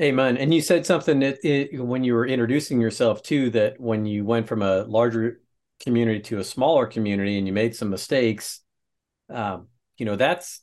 Amen. 0.00 0.38
And 0.38 0.54
you 0.54 0.62
said 0.62 0.86
something 0.86 1.20
that 1.20 1.44
it, 1.44 1.78
when 1.82 2.02
you 2.02 2.14
were 2.14 2.26
introducing 2.26 2.80
yourself 2.80 3.22
too, 3.22 3.50
that 3.50 3.78
when 3.78 4.06
you 4.06 4.24
went 4.24 4.48
from 4.48 4.62
a 4.62 4.84
larger 4.84 5.40
community 5.80 6.20
to 6.20 6.38
a 6.38 6.44
smaller 6.44 6.86
community 6.86 7.36
and 7.36 7.46
you 7.46 7.52
made 7.52 7.76
some 7.76 7.90
mistakes, 7.90 8.60
um, 9.28 9.68
you 9.98 10.06
know, 10.06 10.16
that's 10.16 10.62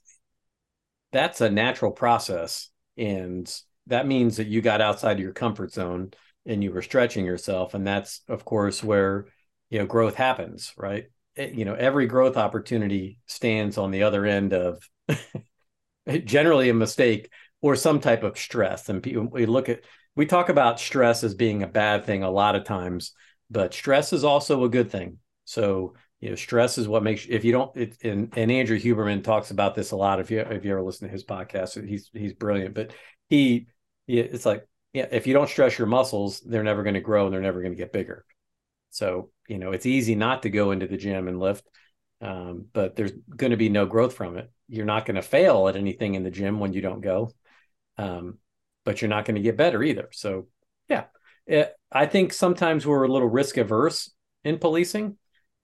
that's 1.11 1.41
a 1.41 1.49
natural 1.49 1.91
process. 1.91 2.69
And 2.97 3.51
that 3.87 4.07
means 4.07 4.37
that 4.37 4.47
you 4.47 4.61
got 4.61 4.81
outside 4.81 5.13
of 5.13 5.19
your 5.19 5.33
comfort 5.33 5.71
zone 5.73 6.11
and 6.45 6.63
you 6.63 6.71
were 6.71 6.81
stretching 6.81 7.25
yourself. 7.25 7.73
And 7.73 7.85
that's 7.85 8.21
of 8.27 8.45
course 8.45 8.83
where, 8.83 9.27
you 9.69 9.79
know, 9.79 9.85
growth 9.85 10.15
happens, 10.15 10.73
right? 10.77 11.05
It, 11.35 11.53
you 11.53 11.65
know, 11.65 11.75
every 11.75 12.07
growth 12.07 12.37
opportunity 12.37 13.19
stands 13.27 13.77
on 13.77 13.91
the 13.91 14.03
other 14.03 14.25
end 14.25 14.53
of 14.53 14.81
generally 16.25 16.69
a 16.69 16.73
mistake 16.73 17.29
or 17.61 17.75
some 17.75 17.99
type 17.99 18.23
of 18.23 18.37
stress. 18.37 18.89
And 18.89 19.05
we 19.31 19.45
look 19.45 19.69
at 19.69 19.81
we 20.15 20.25
talk 20.25 20.49
about 20.49 20.79
stress 20.79 21.23
as 21.23 21.33
being 21.33 21.63
a 21.63 21.67
bad 21.67 22.05
thing 22.05 22.23
a 22.23 22.31
lot 22.31 22.55
of 22.55 22.65
times, 22.65 23.13
but 23.49 23.73
stress 23.73 24.11
is 24.13 24.23
also 24.23 24.63
a 24.63 24.69
good 24.69 24.91
thing. 24.91 25.17
So 25.45 25.95
you 26.19 26.29
know, 26.29 26.35
stress 26.35 26.77
is 26.77 26.87
what 26.87 27.03
makes 27.03 27.25
if 27.29 27.45
you 27.45 27.51
don't. 27.51 27.75
It, 27.77 28.03
and 28.03 28.33
and 28.35 28.51
Andrew 28.51 28.77
Huberman 28.77 29.23
talks 29.23 29.51
about 29.51 29.75
this 29.75 29.91
a 29.91 29.95
lot. 29.95 30.19
If 30.19 30.31
you 30.31 30.39
if 30.39 30.65
you 30.65 30.71
ever 30.71 30.81
listen 30.81 31.07
to 31.07 31.11
his 31.11 31.23
podcast, 31.23 31.87
he's 31.87 32.09
he's 32.13 32.33
brilliant. 32.33 32.75
But 32.75 32.93
he, 33.29 33.67
it's 34.07 34.45
like 34.45 34.67
yeah, 34.93 35.07
if 35.11 35.27
you 35.27 35.33
don't 35.33 35.49
stress 35.49 35.77
your 35.77 35.87
muscles, 35.87 36.41
they're 36.41 36.63
never 36.63 36.83
going 36.83 36.95
to 36.95 37.01
grow 37.01 37.25
and 37.25 37.33
they're 37.33 37.41
never 37.41 37.61
going 37.61 37.71
to 37.71 37.77
get 37.77 37.93
bigger. 37.93 38.25
So 38.89 39.31
you 39.47 39.59
know, 39.59 39.71
it's 39.71 39.85
easy 39.85 40.15
not 40.15 40.43
to 40.43 40.49
go 40.49 40.71
into 40.71 40.87
the 40.87 40.97
gym 40.97 41.27
and 41.27 41.39
lift, 41.39 41.65
um, 42.21 42.65
but 42.73 42.95
there's 42.95 43.13
going 43.35 43.51
to 43.51 43.57
be 43.57 43.69
no 43.69 43.85
growth 43.85 44.13
from 44.13 44.37
it. 44.37 44.51
You're 44.67 44.85
not 44.85 45.05
going 45.05 45.15
to 45.15 45.21
fail 45.21 45.69
at 45.69 45.77
anything 45.77 46.15
in 46.15 46.23
the 46.23 46.31
gym 46.31 46.59
when 46.59 46.73
you 46.73 46.81
don't 46.81 47.01
go 47.01 47.31
um, 47.99 48.37
but 48.85 49.01
you're 49.01 49.09
not 49.09 49.25
going 49.25 49.35
to 49.35 49.41
get 49.41 49.57
better 49.57 49.83
either. 49.83 50.07
So, 50.11 50.47
yeah, 50.87 51.05
it, 51.45 51.73
I 51.91 52.05
think 52.05 52.31
sometimes 52.31 52.87
we're 52.87 53.03
a 53.03 53.11
little 53.11 53.27
risk 53.27 53.57
averse 53.57 54.11
in 54.43 54.57
policing. 54.57 55.17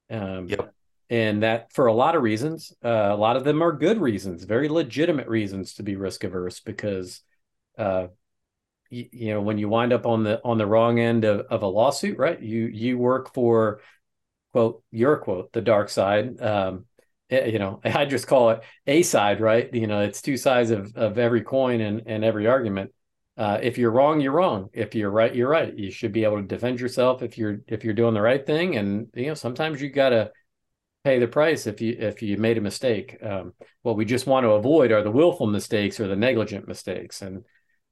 Um, 0.10 0.48
yep. 0.50 0.74
And 1.10 1.44
that 1.44 1.72
for 1.72 1.86
a 1.86 1.94
lot 1.94 2.16
of 2.16 2.24
reasons, 2.24 2.74
uh, 2.84 2.90
a 2.90 3.16
lot 3.16 3.38
of 3.38 3.44
them 3.44 3.62
are 3.62 3.72
good 3.72 4.02
reasons, 4.02 4.44
very 4.44 4.68
legitimate 4.68 5.28
reasons 5.28 5.76
to 5.76 5.84
be 5.84 5.96
risk 5.96 6.24
averse 6.24 6.60
because, 6.60 7.22
uh, 7.78 8.08
you, 8.90 9.06
you 9.12 9.34
know, 9.34 9.42
when 9.42 9.58
you 9.58 9.70
wind 9.70 9.94
up 9.94 10.06
on 10.06 10.24
the 10.24 10.42
on 10.44 10.58
the 10.58 10.66
wrong 10.66 11.00
end 11.00 11.24
of, 11.24 11.46
of 11.50 11.62
a 11.62 11.68
lawsuit, 11.68 12.18
right? 12.18 12.42
You 12.42 12.66
you 12.66 12.98
work 12.98 13.34
for 13.34 13.82
quote 14.52 14.84
your 14.92 15.18
quote 15.18 15.52
the 15.54 15.62
dark 15.62 15.90
side. 15.90 16.42
Um, 16.42 16.86
you 17.30 17.60
know, 17.60 17.82
I 17.86 18.06
just 18.06 18.28
call 18.28 18.52
it 18.52 18.62
a 18.88 19.02
side, 19.04 19.42
right? 19.42 19.74
You 19.74 19.88
know, 19.88 20.02
it's 20.02 20.22
two 20.22 20.38
sides 20.38 20.72
of, 20.72 20.96
of 20.96 21.18
every 21.18 21.42
coin 21.42 21.82
and, 21.82 22.04
and 22.06 22.24
every 22.24 22.48
argument. 22.48 22.92
Uh, 23.38 23.60
if 23.62 23.78
you're 23.78 23.92
wrong, 23.92 24.22
you're 24.22 24.32
wrong. 24.32 24.70
If 24.72 24.96
you're 24.96 25.10
right, 25.10 25.34
you're 25.36 25.50
right. 25.50 25.78
You 25.78 25.92
should 25.92 26.14
be 26.14 26.24
able 26.24 26.38
to 26.38 26.48
defend 26.48 26.80
yourself 26.80 27.22
if 27.22 27.38
you're 27.38 27.58
if 27.68 27.84
you're 27.84 27.94
doing 27.94 28.14
the 28.14 28.22
right 28.22 28.46
thing. 28.46 28.78
And 28.78 29.08
you 29.14 29.28
know, 29.28 29.34
sometimes 29.34 29.82
you 29.82 29.90
gotta 29.90 30.32
pay 31.04 31.20
the 31.20 31.28
price 31.28 31.68
if 31.68 31.82
you 31.82 31.98
if 32.00 32.22
you 32.22 32.38
made 32.38 32.58
a 32.58 32.62
mistake. 32.62 33.18
Um, 33.22 33.54
what 33.82 33.98
we 33.98 34.06
just 34.06 34.26
want 34.26 34.46
to 34.46 34.52
avoid 34.52 34.92
are 34.92 35.04
the 35.04 35.12
willful 35.12 35.48
mistakes 35.48 36.00
or 36.00 36.08
the 36.08 36.16
negligent 36.16 36.66
mistakes. 36.66 37.22
And 37.22 37.44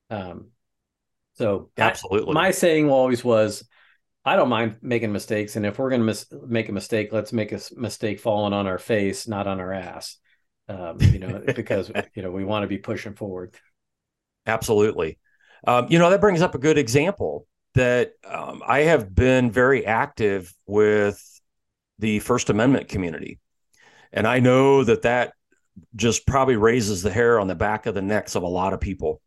um, 0.10 0.48
so, 1.34 1.72
absolutely, 1.78 2.32
I, 2.32 2.34
my 2.34 2.52
saying 2.52 2.90
always 2.90 3.24
was, 3.24 3.68
I 4.26 4.36
don't 4.36 4.50
mind 4.50 4.78
making 4.82 5.12
mistakes, 5.12 5.56
and 5.56 5.66
if 5.66 5.78
we're 5.78 5.90
going 5.90 6.02
to 6.02 6.06
mis- 6.06 6.28
make 6.48 6.70
a 6.70 6.74
mistake, 6.74 7.12
let's 7.12 7.34
make 7.34 7.52
a 7.52 7.60
mistake 7.76 8.20
falling 8.20 8.54
on 8.54 8.68
our 8.68 8.78
face, 8.78 9.28
not 9.28 9.48
on 9.48 9.60
our 9.60 9.74
ass. 9.74 10.18
Um, 10.70 10.98
you 11.02 11.20
know, 11.20 11.44
because 11.56 11.92
you 12.16 12.24
know 12.24 12.32
we 12.32 12.46
want 12.46 12.64
to 12.64 12.68
be 12.68 12.78
pushing 12.78 13.16
forward. 13.16 13.56
Absolutely. 14.46 15.20
Um, 15.68 15.88
you 15.90 16.00
know 16.00 16.10
that 16.10 16.22
brings 16.22 16.42
up 16.42 16.56
a 16.56 16.60
good 16.60 16.78
example 16.78 17.48
that 17.76 18.14
um, 18.30 18.62
I 18.66 18.82
have 18.82 19.14
been 19.14 19.52
very 19.52 19.86
active 19.86 20.54
with 20.66 21.22
the 22.00 22.20
First 22.20 22.50
Amendment 22.50 22.88
community, 22.88 23.40
and 24.14 24.26
I 24.26 24.40
know 24.40 24.86
that 24.86 25.02
that 25.02 25.34
just 25.96 26.26
probably 26.26 26.56
raises 26.56 27.02
the 27.02 27.12
hair 27.12 27.40
on 27.40 27.48
the 27.48 27.56
back 27.56 27.88
of 27.88 27.96
the 27.96 28.02
necks 28.02 28.36
of 28.36 28.44
a 28.44 28.48
lot 28.48 28.74
of 28.74 28.80
people. 28.80 29.22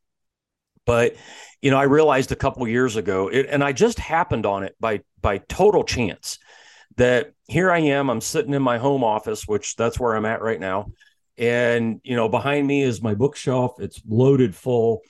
But 0.87 1.17
you 1.61 1.71
know, 1.71 1.79
I 1.79 1.85
realized 1.85 2.33
a 2.33 2.37
couple 2.37 2.67
years 2.69 2.97
ago, 2.97 3.29
it, 3.29 3.47
and 3.51 3.63
I 3.63 3.73
just 3.73 3.99
happened 3.99 4.47
on 4.47 4.63
it 4.63 4.75
by 4.81 5.01
by 5.21 5.39
total 5.39 5.85
chance 5.85 6.39
that 6.97 7.33
here 7.49 7.71
I 7.71 7.81
am. 7.81 8.09
I'm 8.09 8.21
sitting 8.21 8.55
in 8.55 8.63
my 8.63 8.79
home 8.79 9.05
office, 9.05 9.47
which 9.47 9.77
that's 9.77 10.01
where 10.01 10.15
I'm 10.15 10.27
at 10.27 10.41
right 10.41 10.61
now, 10.61 10.87
and 11.37 12.01
you 12.05 12.17
know, 12.17 12.29
behind 12.29 12.67
me 12.67 12.83
is 12.83 13.03
my 13.03 13.15
bookshelf. 13.15 13.75
It's 13.79 14.01
loaded 14.09 14.55
full 14.55 15.03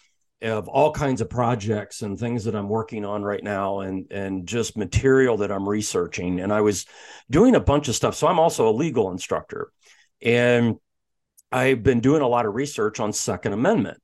of 0.43 0.69
all 0.69 0.93
kinds 0.93 1.21
of 1.21 1.31
projects 1.31 2.03
and 2.03 2.19
things 2.19 2.45
that 2.45 2.55
I'm 2.55 2.69
working 2.69 3.05
on 3.05 3.23
right 3.23 3.43
now 3.43 3.81
and 3.81 4.07
and 4.11 4.47
just 4.47 4.77
material 4.77 5.39
that 5.39 5.51
I'm 5.51 5.69
researching 5.69 6.41
and 6.41 6.53
I 6.53 6.61
was 6.61 6.85
doing 7.31 7.55
a 7.55 7.61
bunch 7.61 7.89
of 7.89 7.95
stuff 7.95 8.15
so 8.15 8.27
I'm 8.27 8.39
also 8.39 8.69
a 8.69 8.71
legal 8.71 9.11
instructor 9.11 9.73
and 10.21 10.77
I've 11.51 11.83
been 11.83 12.01
doing 12.01 12.21
a 12.21 12.29
lot 12.29 12.45
of 12.45 12.55
research 12.55 13.01
on 13.01 13.15
Second 13.15 13.55
Amendment 13.55 13.99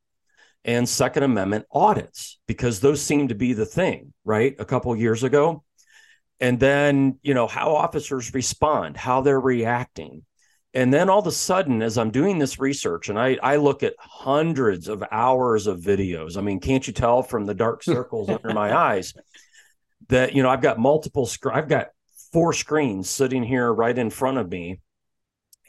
and 0.65 0.89
Second 0.89 1.25
Amendment 1.25 1.67
audits 1.73 2.39
because 2.47 2.81
those 2.81 3.03
seem 3.03 3.29
to 3.29 3.35
be 3.35 3.53
the 3.53 3.67
thing, 3.67 4.13
right? 4.25 4.55
A 4.59 4.65
couple 4.65 4.95
years 4.97 5.23
ago. 5.23 5.65
And 6.41 6.59
then, 6.59 7.19
you 7.23 7.35
know, 7.35 7.47
how 7.47 7.75
officers 7.75 8.35
respond, 8.35 8.97
how 8.97 9.21
they're 9.21 9.41
reacting. 9.41 10.25
And 10.75 10.93
then 10.93 11.11
all 11.11 11.21
of 11.21 11.27
a 11.27 11.33
sudden, 11.33 11.83
as 11.83 11.99
I'm 11.99 12.11
doing 12.11 12.39
this 12.39 12.59
research, 12.59 13.09
and 13.09 13.19
I, 13.19 13.39
I 13.43 13.57
look 13.57 13.83
at 13.83 13.95
hundreds 13.99 14.89
of 14.89 15.05
hours 15.11 15.67
of 15.67 15.81
videos. 15.81 16.37
I 16.37 16.41
mean, 16.41 16.61
can't 16.61 16.87
you 16.87 16.93
tell 16.93 17.23
from 17.23 17.45
the 17.45 17.55
dark 17.55 17.83
circles 17.85 18.29
under 18.29 18.55
my 18.55 18.75
eyes 18.75 19.15
that, 20.09 20.35
you 20.35 20.43
know, 20.43 20.49
I've 20.49 20.63
got 20.63 20.79
multiple, 20.79 21.27
sc- 21.27 21.47
I've 21.47 21.69
got 21.69 21.89
four 22.33 22.53
screens 22.53 23.11
sitting 23.11 23.43
here 23.43 23.73
right 23.73 23.97
in 23.97 24.11
front 24.11 24.39
of 24.39 24.51
me 24.51 24.81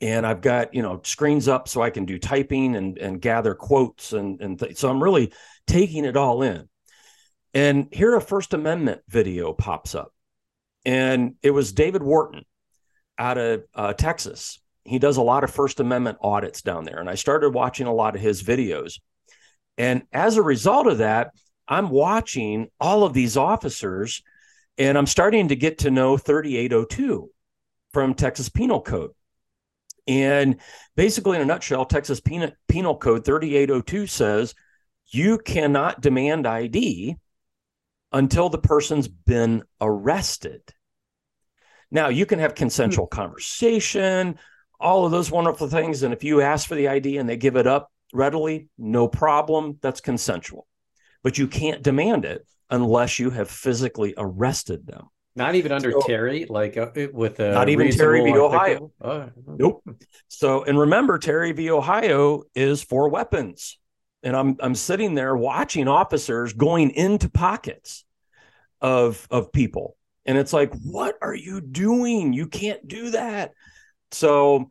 and 0.02 0.26
I've 0.26 0.42
got 0.42 0.74
you 0.74 0.82
know 0.82 1.02
screens 1.04 1.48
up 1.48 1.68
so 1.68 1.82
I 1.82 1.90
can 1.90 2.06
do 2.06 2.20
typing 2.20 2.76
and 2.76 2.98
and 2.98 3.22
gather 3.22 3.56
quotes 3.56 4.14
and 4.14 4.42
and 4.42 4.60
th- 4.60 4.78
so 4.78 4.90
I'm 4.90 5.02
really 5.02 5.32
taking 5.68 6.06
it 6.06 6.18
all 6.18 6.42
in. 6.42 6.68
And 7.54 7.88
here 7.92 8.16
a 8.16 8.22
First 8.22 8.54
Amendment 8.54 9.02
video 9.08 9.54
pops 9.54 9.94
up, 9.94 10.12
and 10.86 11.36
it 11.44 11.52
was 11.52 11.72
David 11.72 12.02
Wharton 12.02 12.44
out 13.18 13.38
of 13.38 13.64
uh, 13.76 13.94
Texas. 13.94 14.60
He 14.86 15.00
does 15.00 15.18
a 15.18 15.22
lot 15.22 15.44
of 15.44 15.52
First 15.52 15.80
Amendment 15.80 16.18
audits 16.22 16.62
down 16.62 16.84
there, 16.84 17.00
and 17.00 17.10
I 17.10 17.16
started 17.16 17.52
watching 17.52 17.88
a 17.88 17.94
lot 17.94 18.16
of 18.16 18.22
his 18.22 18.44
videos. 18.44 19.00
And 19.78 20.04
as 20.12 20.38
a 20.38 20.44
result 20.44 20.88
of 20.88 20.98
that, 20.98 21.32
I'm 21.68 21.90
watching 21.90 22.68
all 22.80 23.04
of 23.04 23.14
these 23.14 23.38
officers, 23.38 24.22
and 24.78 24.98
I'm 24.98 25.08
starting 25.08 25.50
to 25.50 25.56
get 25.56 25.80
to 25.80 25.92
know 25.92 26.18
3802 26.18 27.30
from 27.94 28.14
Texas 28.16 28.50
Penal 28.50 28.82
Code 28.82 29.12
and 30.08 30.60
basically, 30.96 31.38
in 31.38 31.42
a 31.42 31.46
nutshell, 31.46 31.86
Texas 31.86 32.20
Penal, 32.20 32.52
Penal 32.68 32.98
Code 32.98 33.24
3802 33.26 34.08
says 34.08 34.56
you 35.08 35.38
cannot 35.38 36.02
demand 36.02 36.48
ID 36.48 37.16
until 38.12 38.50
the 38.50 38.58
person's 38.58 39.08
been 39.08 39.64
arrested. 39.80 40.62
Now, 41.92 42.10
you 42.10 42.26
can 42.26 42.40
have 42.40 42.56
consensual 42.56 43.08
hmm. 43.12 43.16
conversation, 43.16 44.40
all 44.80 45.06
of 45.06 45.12
those 45.12 45.32
wonderful 45.32 45.68
things. 45.68 46.04
And 46.04 46.14
if 46.14 46.24
you 46.24 46.42
ask 46.42 46.68
for 46.68 46.76
the 46.76 46.90
ID 46.90 47.18
and 47.18 47.30
they 47.30 47.38
give 47.38 47.56
it 47.56 47.68
up 47.68 47.92
readily, 48.12 48.68
no 48.78 49.08
problem. 49.08 49.78
That's 49.82 50.02
consensual. 50.02 50.68
But 51.24 51.38
you 51.38 51.48
can't 51.48 51.82
demand 51.82 52.26
it 52.26 52.46
unless 52.70 53.20
you 53.20 53.30
have 53.30 53.50
physically 53.50 54.14
arrested 54.18 54.86
them. 54.86 55.08
Not 55.36 55.56
even 55.56 55.72
under 55.72 55.92
so, 55.92 56.02
Terry, 56.02 56.46
like 56.48 56.78
uh, 56.78 56.92
with 57.12 57.40
a 57.40 57.52
not 57.52 57.70
even 57.70 57.90
Terry 57.92 58.22
v. 58.22 58.38
Ohio. 58.38 58.92
Oh, 59.02 59.32
nope. 59.48 59.84
So, 60.28 60.64
and 60.64 60.78
remember, 60.78 61.18
Terry 61.18 61.52
v. 61.54 61.72
Ohio 61.72 62.44
is 62.54 62.84
for 62.84 63.10
weapons, 63.10 63.80
and 64.22 64.36
I'm 64.36 64.58
I'm 64.60 64.76
sitting 64.76 65.16
there 65.16 65.36
watching 65.36 65.88
officers 65.88 66.54
going 66.54 66.92
into 66.92 67.30
pockets 67.30 68.06
of 68.80 69.28
of 69.32 69.52
people, 69.52 69.98
and 70.26 70.38
it's 70.38 70.54
like, 70.54 70.72
what 70.84 71.18
are 71.20 71.36
you 71.36 71.62
doing? 71.62 72.34
You 72.34 72.46
can't 72.46 72.88
do 72.88 73.10
that. 73.12 73.54
So, 74.12 74.70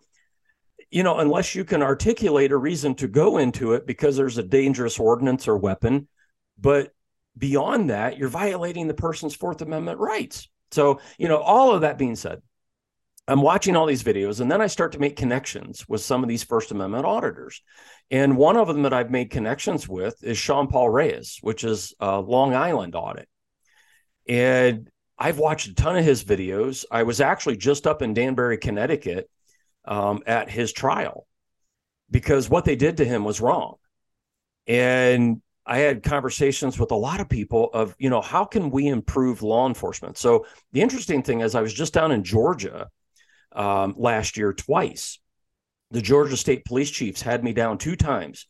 you 0.92 1.02
know, 1.02 1.19
unless 1.19 1.57
you 1.57 1.64
can 1.64 1.83
articulate 1.83 2.52
a 2.52 2.57
reason 2.57 2.95
to 2.97 3.09
go 3.09 3.38
into 3.38 3.73
it 3.73 3.85
because 3.85 4.16
there's 4.16 4.38
a 4.38 4.45
dangerous 4.45 5.00
ordinance 5.00 5.49
or 5.49 5.57
weapon, 5.57 6.07
but 6.57 6.92
beyond 7.36 7.90
that, 7.90 8.18
you're 8.18 8.28
violating 8.28 8.86
the 8.86 8.94
person's 8.94 9.34
Fourth 9.34 9.62
Amendment 9.62 9.98
rights. 9.98 10.48
So, 10.70 11.00
you 11.18 11.28
know, 11.28 11.38
all 11.38 11.74
of 11.74 11.82
that 11.82 11.98
being 11.98 12.16
said, 12.16 12.42
I'm 13.28 13.42
watching 13.42 13.76
all 13.76 13.86
these 13.86 14.02
videos 14.02 14.40
and 14.40 14.50
then 14.50 14.60
I 14.60 14.66
start 14.66 14.92
to 14.92 14.98
make 14.98 15.16
connections 15.16 15.88
with 15.88 16.00
some 16.00 16.22
of 16.22 16.28
these 16.28 16.42
First 16.42 16.72
Amendment 16.72 17.04
auditors. 17.04 17.62
And 18.10 18.36
one 18.36 18.56
of 18.56 18.68
them 18.68 18.82
that 18.82 18.92
I've 18.92 19.10
made 19.10 19.30
connections 19.30 19.88
with 19.88 20.16
is 20.22 20.36
Sean 20.36 20.66
Paul 20.66 20.90
Reyes, 20.90 21.38
which 21.40 21.62
is 21.62 21.94
a 22.00 22.20
Long 22.20 22.54
Island 22.54 22.94
audit. 22.96 23.28
And 24.28 24.90
I've 25.18 25.38
watched 25.38 25.68
a 25.68 25.74
ton 25.74 25.96
of 25.96 26.04
his 26.04 26.24
videos. 26.24 26.85
I 26.90 27.04
was 27.04 27.20
actually 27.20 27.57
just 27.57 27.87
up 27.87 28.02
in 28.02 28.12
Danbury, 28.12 28.59
Connecticut 28.59 29.30
um, 29.85 30.22
at 30.26 30.50
his 30.50 30.72
trial 30.72 31.26
because 32.11 32.48
what 32.48 32.64
they 32.64 32.76
did 32.76 32.96
to 32.96 33.04
him 33.04 33.24
was 33.24 33.40
wrong. 33.40 33.76
And 34.66 35.41
I 35.64 35.79
had 35.79 36.03
conversations 36.03 36.79
with 36.79 36.90
a 36.90 36.96
lot 36.96 37.20
of 37.20 37.29
people 37.29 37.70
of, 37.72 37.94
you 37.98 38.11
know, 38.11 38.20
how 38.20 38.44
can 38.44 38.70
we 38.70 38.88
improve 38.88 39.42
law 39.42 39.68
enforcement? 39.68 40.18
So 40.18 40.46
the 40.72 40.81
interesting 40.81 41.22
thing 41.22 41.40
is, 41.40 41.55
I 41.55 41.61
was 41.61 41.72
just 41.72 41.94
down 41.94 42.11
in 42.11 42.25
Georgia 42.25 42.88
um, 43.53 43.94
last 43.96 44.37
year 44.37 44.53
twice. 44.53 45.20
The 45.92 46.03
Georgia 46.03 46.37
State 46.37 46.64
Police 46.64 46.90
chiefs 46.90 47.22
had 47.22 47.44
me 47.44 47.53
down 47.53 47.79
two 47.79 47.96
times. 47.96 48.48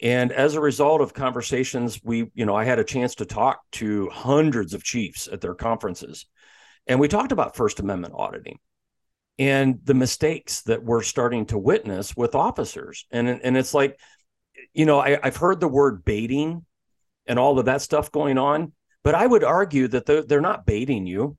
And 0.00 0.30
as 0.30 0.54
a 0.54 0.60
result 0.60 1.00
of 1.00 1.14
conversations, 1.14 2.00
we, 2.02 2.30
you 2.34 2.46
know, 2.46 2.54
I 2.54 2.64
had 2.64 2.78
a 2.78 2.84
chance 2.84 3.16
to 3.16 3.24
talk 3.24 3.60
to 3.72 4.08
hundreds 4.10 4.72
of 4.72 4.84
chiefs 4.84 5.28
at 5.30 5.40
their 5.40 5.54
conferences. 5.54 6.26
And 6.86 7.00
we 7.00 7.08
talked 7.08 7.32
about 7.32 7.56
First 7.56 7.80
Amendment 7.80 8.14
auditing 8.16 8.58
and 9.38 9.80
the 9.84 9.94
mistakes 9.94 10.62
that 10.62 10.82
we're 10.82 11.02
starting 11.02 11.46
to 11.46 11.58
witness 11.58 12.16
with 12.16 12.34
officers. 12.34 13.04
And, 13.10 13.28
and 13.28 13.56
it's 13.56 13.74
like, 13.74 13.98
you 14.72 14.86
know, 14.86 15.00
I, 15.00 15.18
have 15.22 15.36
heard 15.36 15.60
the 15.60 15.68
word 15.68 16.04
baiting 16.04 16.64
and 17.26 17.38
all 17.38 17.58
of 17.58 17.66
that 17.66 17.82
stuff 17.82 18.12
going 18.12 18.38
on, 18.38 18.72
but 19.02 19.14
I 19.14 19.26
would 19.26 19.44
argue 19.44 19.88
that 19.88 20.06
they're, 20.06 20.22
they're 20.22 20.40
not 20.40 20.66
baiting 20.66 21.06
you. 21.06 21.36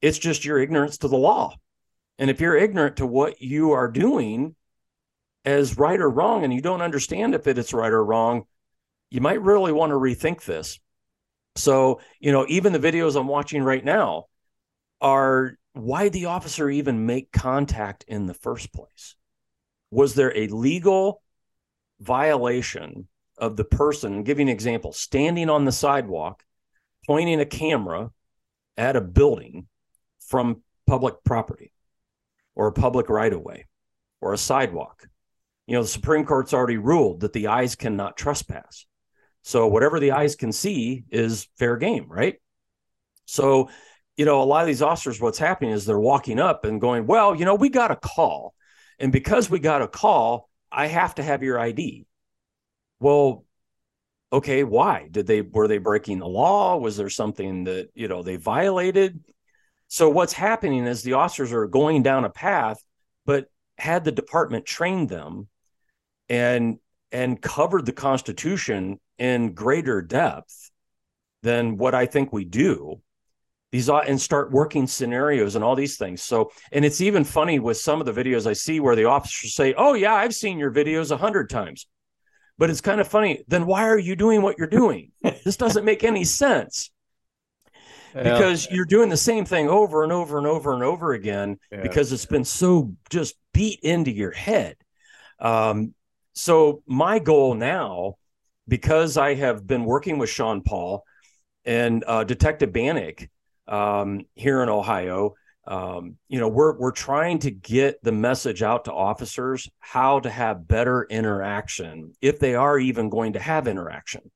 It's 0.00 0.18
just 0.18 0.44
your 0.44 0.58
ignorance 0.58 0.98
to 0.98 1.08
the 1.08 1.16
law. 1.16 1.56
And 2.18 2.30
if 2.30 2.40
you're 2.40 2.56
ignorant 2.56 2.96
to 2.96 3.06
what 3.06 3.40
you 3.40 3.72
are 3.72 3.90
doing 3.90 4.54
as 5.44 5.76
right 5.76 6.00
or 6.00 6.08
wrong, 6.10 6.44
and 6.44 6.52
you 6.52 6.60
don't 6.60 6.82
understand 6.82 7.34
if 7.34 7.46
it's 7.46 7.74
right 7.74 7.92
or 7.92 8.04
wrong, 8.04 8.44
you 9.10 9.20
might 9.20 9.42
really 9.42 9.72
want 9.72 9.90
to 9.90 9.96
rethink 9.96 10.44
this. 10.44 10.78
So, 11.56 12.00
you 12.18 12.32
know, 12.32 12.46
even 12.48 12.72
the 12.72 12.78
videos 12.78 13.18
I'm 13.18 13.28
watching 13.28 13.62
right 13.62 13.84
now 13.84 14.26
are 15.00 15.56
why 15.74 16.08
the 16.08 16.26
officer 16.26 16.70
even 16.70 17.06
make 17.06 17.32
contact 17.32 18.04
in 18.08 18.26
the 18.26 18.34
first 18.34 18.72
place? 18.72 19.16
Was 19.90 20.14
there 20.14 20.36
a 20.36 20.48
legal 20.48 21.22
violation 22.04 23.08
of 23.38 23.56
the 23.56 23.64
person, 23.64 24.22
giving 24.22 24.48
an 24.48 24.52
example, 24.52 24.92
standing 24.92 25.50
on 25.50 25.64
the 25.64 25.72
sidewalk, 25.72 26.44
pointing 27.06 27.40
a 27.40 27.46
camera 27.46 28.10
at 28.76 28.96
a 28.96 29.00
building 29.00 29.66
from 30.20 30.62
public 30.86 31.14
property 31.24 31.72
or 32.54 32.66
a 32.68 32.72
public 32.72 33.08
right 33.08 33.32
of 33.32 33.40
way 33.40 33.66
or 34.20 34.32
a 34.32 34.38
sidewalk. 34.38 35.08
You 35.66 35.74
know, 35.74 35.82
the 35.82 35.88
Supreme 35.88 36.24
Court's 36.24 36.54
already 36.54 36.76
ruled 36.76 37.20
that 37.20 37.32
the 37.32 37.48
eyes 37.48 37.74
cannot 37.74 38.16
trespass. 38.16 38.86
So 39.42 39.66
whatever 39.66 40.00
the 40.00 40.12
eyes 40.12 40.36
can 40.36 40.52
see 40.52 41.04
is 41.10 41.48
fair 41.58 41.76
game, 41.76 42.06
right? 42.08 42.36
So, 43.26 43.70
you 44.16 44.24
know, 44.24 44.42
a 44.42 44.44
lot 44.44 44.62
of 44.62 44.66
these 44.66 44.82
officers, 44.82 45.20
what's 45.20 45.38
happening 45.38 45.72
is 45.72 45.84
they're 45.84 45.98
walking 45.98 46.38
up 46.38 46.64
and 46.64 46.80
going, 46.80 47.06
well, 47.06 47.34
you 47.34 47.44
know, 47.44 47.54
we 47.54 47.68
got 47.68 47.90
a 47.90 47.96
call. 47.96 48.54
And 48.98 49.10
because 49.10 49.50
we 49.50 49.58
got 49.58 49.82
a 49.82 49.88
call, 49.88 50.48
I 50.74 50.88
have 50.88 51.14
to 51.16 51.22
have 51.22 51.42
your 51.42 51.58
ID. 51.58 52.06
Well, 53.00 53.44
okay, 54.32 54.64
why? 54.64 55.08
Did 55.10 55.26
they 55.26 55.40
were 55.40 55.68
they 55.68 55.78
breaking 55.78 56.18
the 56.18 56.26
law? 56.26 56.76
Was 56.76 56.96
there 56.96 57.10
something 57.10 57.64
that, 57.64 57.90
you 57.94 58.08
know, 58.08 58.22
they 58.22 58.36
violated? 58.36 59.20
So 59.88 60.10
what's 60.10 60.32
happening 60.32 60.86
is 60.86 61.02
the 61.02 61.12
officers 61.12 61.52
are 61.52 61.66
going 61.66 62.02
down 62.02 62.24
a 62.24 62.30
path, 62.30 62.82
but 63.24 63.46
had 63.78 64.04
the 64.04 64.12
department 64.12 64.66
trained 64.66 65.08
them 65.08 65.48
and 66.28 66.78
and 67.12 67.40
covered 67.40 67.86
the 67.86 67.92
constitution 67.92 68.98
in 69.18 69.54
greater 69.54 70.02
depth 70.02 70.70
than 71.42 71.76
what 71.76 71.94
I 71.94 72.06
think 72.06 72.32
we 72.32 72.44
do, 72.44 73.00
these 73.74 73.88
and 73.88 74.20
start 74.20 74.52
working 74.52 74.86
scenarios 74.86 75.56
and 75.56 75.64
all 75.64 75.74
these 75.74 75.96
things. 75.96 76.22
So, 76.22 76.52
and 76.70 76.84
it's 76.84 77.00
even 77.00 77.24
funny 77.24 77.58
with 77.58 77.76
some 77.76 78.00
of 78.00 78.06
the 78.06 78.12
videos 78.12 78.46
I 78.46 78.52
see 78.52 78.78
where 78.78 78.94
the 78.94 79.06
officers 79.06 79.56
say, 79.56 79.74
"Oh 79.76 79.94
yeah, 79.94 80.14
I've 80.14 80.32
seen 80.32 80.60
your 80.60 80.70
videos 80.70 81.10
a 81.10 81.16
hundred 81.16 81.50
times," 81.50 81.88
but 82.56 82.70
it's 82.70 82.80
kind 82.80 83.00
of 83.00 83.08
funny. 83.08 83.42
Then 83.48 83.66
why 83.66 83.88
are 83.88 83.98
you 83.98 84.14
doing 84.14 84.42
what 84.42 84.58
you're 84.58 84.68
doing? 84.68 85.10
this 85.44 85.56
doesn't 85.56 85.84
make 85.84 86.04
any 86.04 86.22
sense 86.22 86.92
yeah. 88.14 88.22
because 88.22 88.68
you're 88.70 88.84
doing 88.84 89.08
the 89.08 89.16
same 89.16 89.44
thing 89.44 89.68
over 89.68 90.04
and 90.04 90.12
over 90.12 90.38
and 90.38 90.46
over 90.46 90.72
and 90.72 90.84
over 90.84 91.12
again 91.12 91.58
yeah. 91.72 91.82
because 91.82 92.12
it's 92.12 92.26
been 92.26 92.44
so 92.44 92.94
just 93.10 93.34
beat 93.52 93.80
into 93.80 94.12
your 94.12 94.30
head. 94.30 94.76
Um, 95.40 95.94
so 96.32 96.84
my 96.86 97.18
goal 97.18 97.54
now, 97.54 98.18
because 98.68 99.16
I 99.16 99.34
have 99.34 99.66
been 99.66 99.84
working 99.84 100.18
with 100.18 100.30
Sean 100.30 100.62
Paul 100.62 101.02
and 101.64 102.04
uh, 102.06 102.22
Detective 102.22 102.72
Bannock 102.72 103.28
um, 103.66 104.22
here 104.34 104.62
in 104.62 104.68
Ohio. 104.68 105.34
Um, 105.66 106.16
you 106.28 106.40
know, 106.40 106.48
we're 106.48 106.78
we're 106.78 106.92
trying 106.92 107.38
to 107.40 107.50
get 107.50 108.02
the 108.02 108.12
message 108.12 108.62
out 108.62 108.84
to 108.84 108.92
officers 108.92 109.70
how 109.78 110.20
to 110.20 110.28
have 110.28 110.68
better 110.68 111.04
interaction 111.08 112.12
if 112.20 112.38
they 112.38 112.54
are 112.54 112.78
even 112.78 113.08
going 113.08 113.32
to 113.32 113.40
have 113.40 113.66
interaction. 113.66 114.30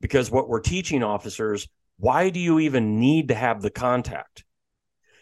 Because 0.00 0.30
what 0.30 0.48
we're 0.48 0.60
teaching 0.60 1.02
officers, 1.02 1.66
why 1.96 2.28
do 2.28 2.38
you 2.38 2.58
even 2.58 3.00
need 3.00 3.28
to 3.28 3.34
have 3.34 3.62
the 3.62 3.70
contact? 3.70 4.44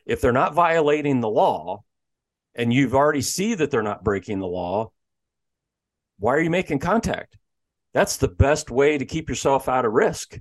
If 0.05 0.21
they're 0.21 0.33
not 0.33 0.55
violating 0.55 1.21
the 1.21 1.31
law 1.31 1.85
and 2.55 2.73
you've 2.73 2.95
already 2.95 3.23
see 3.23 3.55
that 3.55 3.71
they're 3.71 3.83
not 3.83 4.03
breaking 4.03 4.40
the 4.40 4.47
law, 4.47 4.90
why 6.19 6.35
are 6.35 6.40
you 6.40 6.51
making 6.51 6.81
contact? 6.81 7.38
That's 7.93 8.17
the 8.17 8.29
best 8.29 8.71
way 8.71 8.99
to 8.99 9.05
keep 9.05 9.29
yourself 9.29 9.69
out 9.69 9.85
of 9.85 9.93
risk. 9.93 10.38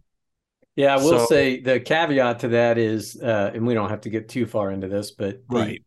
Yeah, 0.76 0.96
I 0.96 0.98
will 0.98 1.20
so, 1.20 1.26
say 1.26 1.62
the 1.62 1.80
caveat 1.80 2.40
to 2.40 2.48
that 2.50 2.78
is, 2.78 3.20
uh, 3.22 3.52
and 3.54 3.68
we 3.68 3.74
don't 3.74 3.90
have 3.90 4.02
to 4.02 4.10
get 4.10 4.30
too 4.30 4.48
far 4.48 4.72
into 4.72 4.88
this, 4.88 5.12
but 5.12 5.42
the, 5.50 5.56
right. 5.56 5.84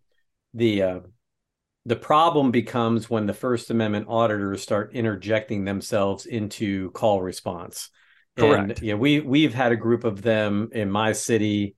the 0.55 0.83
uh, 0.83 1.01
the 1.87 1.97
problem 1.97 2.51
becomes 2.51 3.11
when 3.11 3.27
the 3.27 3.35
First 3.35 3.71
Amendment 3.71 4.07
auditors 4.09 4.63
start 4.63 4.93
interjecting 4.93 5.65
themselves 5.65 6.27
into 6.27 6.91
call 6.93 7.21
response. 7.21 7.91
Correct. 8.37 8.79
And 8.79 8.83
yeah, 8.83 8.95
we 8.95 9.21
we've 9.21 9.55
had 9.55 9.73
a 9.73 9.77
group 9.77 10.05
of 10.05 10.23
them 10.23 10.69
in 10.73 10.91
my 10.91 11.13
city, 11.13 11.75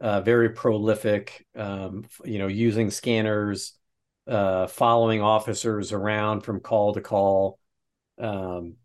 uh, 0.00 0.22
very 0.22 0.50
prolific. 0.50 1.46
Um, 1.54 2.04
you 2.24 2.38
know, 2.38 2.46
using 2.46 2.90
scanners, 2.90 3.74
uh, 4.26 4.66
following 4.66 5.20
officers 5.20 5.92
around 5.92 6.40
from 6.40 6.60
call 6.60 6.94
to 6.94 7.00
call. 7.00 7.58
Um, 8.18 8.76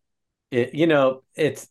it 0.52 0.74
you 0.74 0.88
know 0.88 1.24
it's 1.36 1.68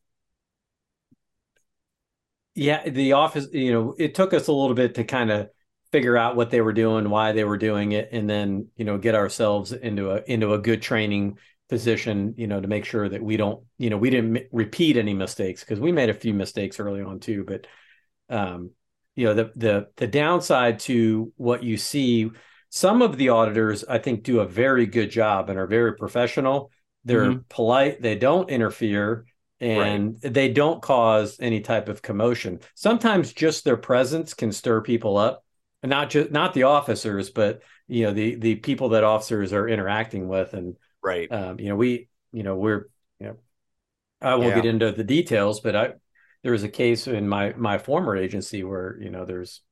yeah 2.55 2.89
the 2.89 3.13
office 3.13 3.47
you 3.53 3.73
know 3.73 3.95
it 3.99 4.15
took 4.15 4.35
us 4.35 4.49
a 4.49 4.53
little 4.53 4.75
bit 4.75 4.95
to 4.97 5.05
kind 5.05 5.31
of 5.31 5.49
figure 5.93 6.17
out 6.17 6.37
what 6.37 6.51
they 6.51 6.61
were 6.61 6.73
doing, 6.73 7.11
why 7.11 7.33
they 7.33 7.45
were 7.45 7.59
doing 7.59 7.93
it, 7.93 8.11
and 8.13 8.29
then 8.29 8.69
you 8.77 8.85
know 8.85 8.99
get 8.99 9.15
ourselves 9.15 9.73
into 9.73 10.11
a 10.11 10.23
into 10.27 10.53
a 10.53 10.59
good 10.59 10.83
training 10.83 11.39
position, 11.69 12.35
you 12.37 12.47
know, 12.47 12.61
to 12.61 12.69
make 12.69 12.85
sure 12.85 13.09
that 13.09 13.23
we 13.23 13.37
don't, 13.37 13.65
you 13.79 13.91
know, 13.91 13.97
we 13.97 14.11
didn't 14.11 14.37
m- 14.37 14.47
repeat 14.51 14.97
any 14.97 15.15
mistakes 15.15 15.61
because 15.61 15.79
we 15.79 15.93
made 15.93 16.11
a 16.11 16.15
few 16.15 16.35
mistakes 16.35 16.81
early 16.81 17.01
on 17.01 17.21
too. 17.21 17.45
But 17.45 17.67
um, 18.29 18.71
you 19.17 19.27
know, 19.27 19.35
the 19.35 19.53
the 19.57 19.89
the 19.97 20.07
downside 20.07 20.81
to 20.81 21.33
what 21.37 21.63
you 21.63 21.77
see, 21.77 22.31
some 22.69 23.03
of 23.03 23.17
the 23.17 23.31
auditors 23.31 23.85
I 23.85 23.99
think 23.99 24.23
do 24.23 24.41
a 24.41 24.47
very 24.47 24.87
good 24.87 25.11
job 25.11 25.51
and 25.51 25.59
are 25.59 25.67
very 25.67 25.97
professional. 25.97 26.71
They're 27.05 27.31
mm-hmm. 27.31 27.41
polite. 27.49 28.03
They 28.03 28.15
don't 28.15 28.51
interfere 28.51 29.25
and 29.61 30.19
right. 30.23 30.33
they 30.33 30.49
don't 30.49 30.81
cause 30.81 31.37
any 31.41 31.61
type 31.61 31.89
of 31.89 32.03
commotion. 32.03 32.61
Sometimes 32.75 33.33
just 33.33 33.65
their 33.65 33.77
presence 33.77 34.35
can 34.35 34.53
stir 34.53 34.81
people 34.81 35.17
up 35.17 35.45
not 35.83 36.11
just 36.11 36.31
not 36.31 36.55
the 36.55 36.65
officers, 36.65 37.31
but 37.31 37.63
you 37.89 38.05
know 38.05 38.13
the 38.13 38.35
the 38.35 38.57
people 38.57 38.91
that 38.91 39.05
officers 39.05 39.53
are 39.53 39.69
interacting 39.69 40.29
with, 40.29 40.53
and 40.53 40.77
right. 41.03 41.31
Um, 41.31 41.59
you 41.59 41.69
know, 41.69 41.77
we 41.77 42.09
you 42.33 42.43
know 42.43 42.57
we're 42.57 42.89
you 43.19 43.29
know 43.29 43.37
I 44.21 44.35
won't 44.35 44.51
yeah. 44.51 44.57
get 44.57 44.67
into 44.67 44.93
the 44.93 45.05
details, 45.05 45.61
but 45.61 45.75
I 45.77 45.93
there 46.43 46.53
was 46.53 46.65
a 46.65 46.69
case 46.69 47.07
in 47.07 47.29
my 47.29 47.55
my 47.57 47.79
former 47.79 48.17
agency 48.17 48.63
where 48.63 48.99
you 49.01 49.11
know 49.11 49.25
there's 49.25 49.63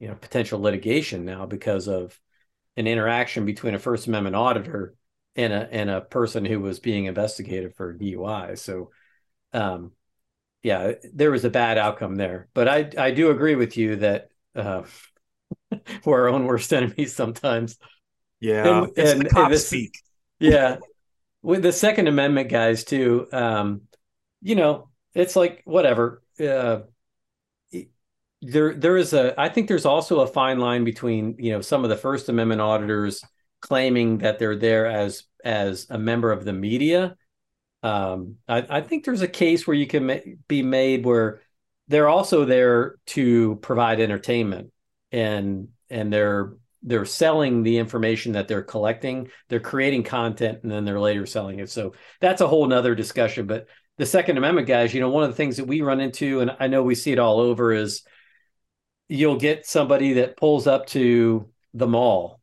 you 0.00 0.08
know 0.08 0.14
potential 0.14 0.60
litigation 0.60 1.24
now 1.24 1.46
because 1.46 1.86
of 1.86 2.18
an 2.76 2.86
interaction 2.88 3.44
between 3.44 3.74
a 3.74 3.78
First 3.78 4.08
Amendment 4.08 4.34
auditor 4.34 4.94
and 5.36 5.52
a 5.52 5.72
and 5.72 5.88
a 5.88 6.00
person 6.00 6.44
who 6.44 6.60
was 6.60 6.80
being 6.80 7.04
investigated 7.04 7.76
for 7.76 7.96
DUI. 7.96 8.58
So, 8.58 8.90
um, 9.54 9.92
yeah, 10.62 10.92
there 11.12 11.30
was 11.30 11.44
a 11.44 11.50
bad 11.50 11.78
outcome 11.78 12.16
there. 12.16 12.48
But 12.54 12.68
I 12.68 12.90
I 12.98 13.10
do 13.12 13.30
agree 13.30 13.54
with 13.54 13.76
you 13.76 13.96
that 13.96 14.28
uh, 14.54 14.82
we're 16.04 16.22
our 16.22 16.28
own 16.28 16.46
worst 16.46 16.72
enemies 16.72 17.14
sometimes. 17.14 17.78
Yeah, 18.40 18.86
and, 18.96 19.28
and, 19.34 19.52
this, 19.52 19.68
speak. 19.68 19.96
yeah, 20.38 20.76
with 21.42 21.62
the 21.62 21.72
Second 21.72 22.08
Amendment 22.08 22.50
guys 22.50 22.84
too. 22.84 23.26
Um, 23.32 23.82
you 24.42 24.54
know, 24.56 24.90
it's 25.14 25.36
like 25.36 25.62
whatever. 25.64 26.22
Uh, 26.38 26.80
there, 28.42 28.74
there 28.74 28.96
is 28.96 29.12
a. 29.12 29.38
I 29.40 29.48
think 29.48 29.68
there's 29.68 29.86
also 29.86 30.20
a 30.20 30.26
fine 30.26 30.58
line 30.58 30.84
between 30.84 31.36
you 31.38 31.52
know 31.52 31.60
some 31.60 31.84
of 31.84 31.90
the 31.90 31.96
First 31.96 32.28
Amendment 32.28 32.60
auditors 32.60 33.22
claiming 33.60 34.18
that 34.18 34.38
they're 34.38 34.56
there 34.56 34.86
as 34.86 35.24
as 35.44 35.86
a 35.90 35.98
member 35.98 36.32
of 36.32 36.44
the 36.44 36.52
media. 36.52 37.16
Um, 37.84 38.36
I, 38.48 38.66
I 38.68 38.80
think 38.80 39.04
there's 39.04 39.20
a 39.20 39.28
case 39.28 39.66
where 39.66 39.76
you 39.76 39.86
can 39.86 40.06
ma- 40.06 40.16
be 40.48 40.62
made 40.62 41.04
where 41.04 41.42
they're 41.88 42.08
also 42.08 42.44
there 42.44 42.96
to 43.06 43.56
provide 43.56 44.00
entertainment 44.00 44.72
and 45.12 45.68
and 45.90 46.12
they're 46.12 46.54
they're 46.82 47.04
selling 47.04 47.62
the 47.62 47.78
information 47.78 48.32
that 48.32 48.48
they're 48.48 48.62
collecting 48.62 49.28
they're 49.48 49.60
creating 49.60 50.02
content 50.02 50.60
and 50.62 50.72
then 50.72 50.84
they're 50.84 50.98
later 50.98 51.26
selling 51.26 51.58
it. 51.58 51.70
So 51.70 51.92
that's 52.20 52.40
a 52.40 52.48
whole 52.48 52.66
nother 52.66 52.94
discussion. 52.94 53.46
But 53.46 53.66
the 53.98 54.06
second 54.06 54.38
amendment 54.38 54.66
guys 54.66 54.92
you 54.92 55.00
know 55.00 55.08
one 55.08 55.24
of 55.24 55.30
the 55.30 55.36
things 55.36 55.56
that 55.56 55.66
we 55.66 55.80
run 55.80 56.00
into 56.00 56.40
and 56.40 56.56
i 56.58 56.66
know 56.66 56.82
we 56.82 56.94
see 56.94 57.12
it 57.12 57.18
all 57.18 57.40
over 57.40 57.72
is 57.72 58.02
you'll 59.08 59.38
get 59.38 59.66
somebody 59.66 60.14
that 60.14 60.36
pulls 60.36 60.66
up 60.66 60.86
to 60.86 61.48
the 61.74 61.86
mall 61.86 62.40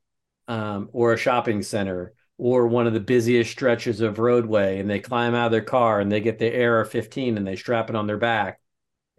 um, 0.48 0.90
or 0.94 1.14
a 1.14 1.18
shopping 1.18 1.62
center 1.62 2.14
or 2.42 2.66
one 2.66 2.88
of 2.88 2.94
the 2.94 3.00
busiest 3.00 3.52
stretches 3.52 4.02
of 4.02 4.18
roadway 4.18 4.80
and 4.80 4.90
they 4.90 5.00
climb 5.00 5.36
out 5.36 5.46
of 5.46 5.52
their 5.52 5.62
car 5.62 6.00
and 6.00 6.12
they 6.12 6.20
get 6.20 6.40
the 6.40 6.66
AR-15 6.66 7.38
and 7.38 7.46
they 7.46 7.56
strap 7.56 7.88
it 7.88 7.96
on 7.96 8.08
their 8.08 8.18
back 8.18 8.60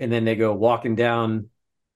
and 0.01 0.11
then 0.11 0.25
they 0.25 0.35
go 0.35 0.53
walking 0.53 0.97
down 0.97 1.49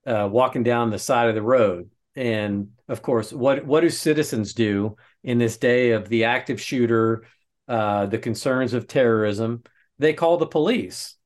uh, 0.07 0.29
walking 0.31 0.62
down 0.62 0.91
the 0.91 1.01
side 1.01 1.29
of 1.29 1.35
the 1.35 1.43
road. 1.43 1.91
And 2.15 2.69
of 2.87 3.03
course, 3.03 3.33
what 3.33 3.67
what 3.67 3.81
do 3.81 3.91
citizens 3.91 4.55
do 4.55 4.97
in 5.25 5.39
this 5.39 5.57
day 5.57 5.91
of 5.91 6.09
the 6.09 6.25
active 6.25 6.61
shooter, 6.61 7.27
uh, 7.67 8.07
the 8.07 8.19
concerns 8.19 8.73
of 8.73 8.87
terrorism? 8.87 9.65
They 9.99 10.12
call 10.12 10.37
the 10.37 10.47
police, 10.47 11.17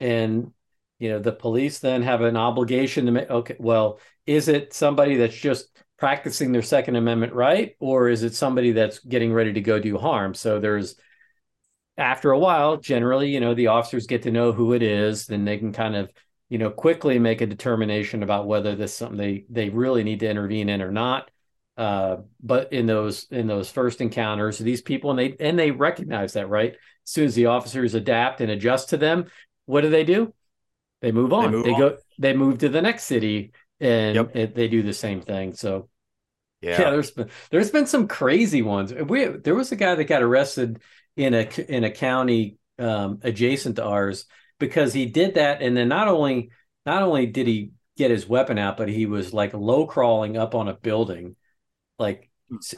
and 0.00 0.52
you 0.98 1.10
know 1.10 1.20
the 1.20 1.30
police 1.30 1.78
then 1.78 2.02
have 2.02 2.20
an 2.20 2.36
obligation 2.36 3.06
to 3.06 3.12
make. 3.12 3.30
Okay, 3.30 3.56
well, 3.60 4.00
is 4.26 4.48
it 4.48 4.74
somebody 4.74 5.14
that's 5.18 5.36
just 5.36 5.68
practicing 5.98 6.52
their 6.52 6.62
Second 6.62 6.96
Amendment 6.96 7.32
right, 7.32 7.74
or 7.80 8.08
is 8.08 8.22
it 8.22 8.34
somebody 8.34 8.72
that's 8.72 8.98
getting 8.98 9.32
ready 9.32 9.52
to 9.54 9.60
go 9.60 9.78
do 9.78 9.98
harm? 9.98 10.34
So 10.34 10.60
there's 10.60 10.96
after 11.98 12.30
a 12.30 12.38
while, 12.38 12.76
generally, 12.76 13.30
you 13.30 13.40
know, 13.40 13.54
the 13.54 13.68
officers 13.68 14.06
get 14.06 14.22
to 14.22 14.30
know 14.30 14.52
who 14.52 14.74
it 14.74 14.82
is, 14.82 15.26
then 15.26 15.44
they 15.44 15.56
can 15.56 15.72
kind 15.72 15.96
of 15.96 16.10
you 16.48 16.58
know, 16.58 16.70
quickly 16.70 17.18
make 17.18 17.40
a 17.40 17.46
determination 17.46 18.22
about 18.22 18.46
whether 18.46 18.76
this 18.76 18.92
is 18.92 18.96
something 18.96 19.18
they 19.18 19.44
they 19.50 19.68
really 19.68 20.04
need 20.04 20.20
to 20.20 20.28
intervene 20.28 20.68
in 20.68 20.82
or 20.82 20.92
not. 20.92 21.30
Uh, 21.76 22.18
but 22.42 22.72
in 22.72 22.86
those 22.86 23.24
in 23.30 23.46
those 23.46 23.70
first 23.70 24.00
encounters, 24.00 24.58
these 24.58 24.80
people 24.80 25.10
and 25.10 25.18
they 25.18 25.36
and 25.40 25.58
they 25.58 25.70
recognize 25.70 26.34
that 26.34 26.48
right 26.48 26.72
as 26.72 27.10
soon 27.10 27.26
as 27.26 27.34
the 27.34 27.46
officers 27.46 27.94
adapt 27.94 28.40
and 28.40 28.50
adjust 28.50 28.90
to 28.90 28.96
them, 28.96 29.26
what 29.66 29.80
do 29.80 29.90
they 29.90 30.04
do? 30.04 30.32
They 31.02 31.12
move 31.12 31.32
on. 31.32 31.44
They, 31.44 31.50
move 31.50 31.64
they 31.64 31.72
on. 31.72 31.80
go. 31.80 31.96
They 32.18 32.32
move 32.32 32.58
to 32.58 32.68
the 32.68 32.82
next 32.82 33.04
city 33.04 33.52
and 33.80 34.14
yep. 34.14 34.36
it, 34.36 34.54
they 34.54 34.68
do 34.68 34.82
the 34.82 34.92
same 34.92 35.20
thing. 35.20 35.54
So 35.54 35.88
yeah. 36.60 36.80
yeah, 36.80 36.90
there's 36.90 37.10
been 37.10 37.30
there's 37.50 37.70
been 37.70 37.86
some 37.86 38.08
crazy 38.08 38.62
ones. 38.62 38.92
We 38.92 39.26
there 39.26 39.54
was 39.54 39.72
a 39.72 39.76
guy 39.76 39.94
that 39.94 40.04
got 40.04 40.22
arrested 40.22 40.80
in 41.16 41.34
a 41.34 41.48
in 41.68 41.84
a 41.84 41.90
county 41.90 42.56
um, 42.78 43.20
adjacent 43.22 43.76
to 43.76 43.84
ours 43.84 44.26
because 44.58 44.92
he 44.92 45.06
did 45.06 45.34
that, 45.34 45.62
and 45.62 45.76
then 45.76 45.88
not 45.88 46.08
only 46.08 46.50
not 46.84 47.02
only 47.02 47.26
did 47.26 47.46
he 47.46 47.72
get 47.96 48.10
his 48.10 48.28
weapon 48.28 48.58
out, 48.58 48.76
but 48.76 48.88
he 48.88 49.06
was 49.06 49.32
like 49.32 49.54
low 49.54 49.86
crawling 49.86 50.36
up 50.36 50.54
on 50.54 50.68
a 50.68 50.74
building, 50.74 51.36
like 51.98 52.30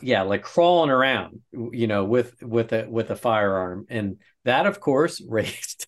yeah, 0.02 0.22
like 0.22 0.42
crawling 0.42 0.90
around, 0.90 1.40
you 1.52 1.86
know, 1.86 2.04
with 2.04 2.42
with 2.42 2.72
a 2.72 2.86
with 2.88 3.10
a 3.10 3.16
firearm, 3.16 3.86
and 3.88 4.18
that 4.44 4.66
of 4.66 4.80
course 4.80 5.20
raised 5.28 5.86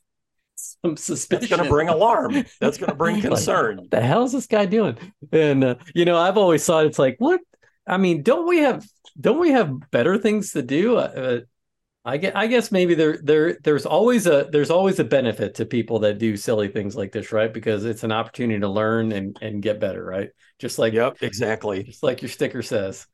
some 0.85 0.97
suspicion. 0.97 1.41
That's 1.41 1.51
going 1.51 1.65
to 1.65 1.71
bring 1.71 1.89
alarm. 1.89 2.45
That's 2.61 2.79
going 2.79 2.91
to 2.91 2.97
bring 2.97 3.21
concern. 3.21 3.77
like, 3.79 3.91
the 3.91 4.01
hell 4.01 4.25
is 4.25 4.33
this 4.33 4.47
guy 4.47 4.67
doing? 4.67 4.97
And 5.33 5.65
uh, 5.65 5.75
you 5.95 6.05
know, 6.05 6.17
I've 6.17 6.39
always 6.39 6.65
thought 6.65 6.87
it's 6.87 6.99
like, 6.99 7.17
what? 7.19 7.41
I 7.87 7.97
mean, 7.97 8.23
don't 8.23 8.47
we 8.47 8.59
have 8.59 8.87
don't 9.19 9.41
we 9.41 9.51
have 9.51 9.91
better 9.91 10.19
things 10.19 10.53
to 10.53 10.63
do? 10.63 10.97
Uh, 10.97 11.41
I 12.05 12.17
guess, 12.17 12.33
I 12.35 12.47
guess 12.47 12.73
maybe 12.73 12.95
there 12.95 13.19
there 13.23 13.59
there's 13.63 13.85
always 13.85 14.27
a 14.27 14.49
there's 14.51 14.71
always 14.71 14.99
a 14.99 15.05
benefit 15.05 15.57
to 15.57 15.67
people 15.67 16.01
that 16.01 16.19
do 16.19 16.37
silly 16.37 16.69
things 16.69 16.97
like 16.97 17.13
this, 17.13 17.31
right? 17.33 17.53
Because 17.53 17.85
it's 17.85 18.05
an 18.05 18.13
opportunity 18.13 18.61
to 18.61 18.69
learn 18.69 19.13
and 19.13 19.37
and 19.43 19.63
get 19.63 19.81
better, 19.81 20.03
right? 20.03 20.31
Just 20.59 20.79
like 20.79 20.95
yep, 20.95 21.19
exactly. 21.21 21.83
Just 21.83 22.03
like 22.03 22.23
your 22.23 22.31
sticker 22.31 22.63
says. 22.63 23.07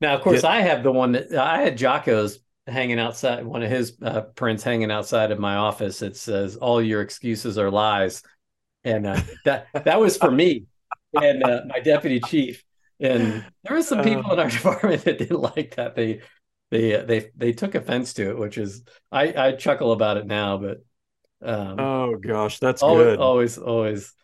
Now, 0.00 0.14
of 0.14 0.22
course, 0.22 0.44
I 0.44 0.60
have 0.60 0.82
the 0.82 0.92
one 0.92 1.12
that 1.12 1.34
I 1.34 1.62
had 1.62 1.78
Jocko's 1.78 2.38
hanging 2.66 2.98
outside, 2.98 3.44
one 3.44 3.62
of 3.62 3.70
his 3.70 3.96
uh, 4.02 4.22
prints 4.22 4.62
hanging 4.62 4.90
outside 4.90 5.30
of 5.30 5.38
my 5.38 5.56
office. 5.56 6.02
It 6.02 6.16
says, 6.16 6.56
"All 6.56 6.82
your 6.82 7.02
excuses 7.02 7.58
are 7.58 7.70
lies," 7.70 8.22
and 8.84 9.06
uh, 9.06 9.20
that 9.44 9.68
that 9.84 10.00
was 10.00 10.16
for 10.16 10.30
me 10.30 10.66
and 11.14 11.42
uh, 11.42 11.62
my 11.66 11.80
deputy 11.80 12.20
chief. 12.20 12.62
And 12.98 13.44
there 13.62 13.76
were 13.76 13.82
some 13.82 14.02
people 14.02 14.32
in 14.32 14.38
our 14.38 14.50
department 14.50 15.04
that 15.04 15.18
didn't 15.18 15.40
like 15.40 15.76
that. 15.76 15.94
They 15.94 16.20
they 16.70 17.02
they 17.02 17.30
they 17.36 17.52
took 17.52 17.74
offense 17.74 18.14
to 18.14 18.30
it, 18.30 18.38
which 18.38 18.58
is 18.58 18.82
I 19.12 19.32
I 19.48 19.52
chuckle 19.52 19.92
about 19.92 20.16
it 20.16 20.26
now, 20.26 20.58
but 20.58 20.78
um, 21.42 21.78
oh 21.78 22.16
gosh, 22.16 22.58
that's 22.58 22.82
always, 22.82 23.04
good. 23.04 23.18
Always, 23.18 23.58
always, 23.58 24.14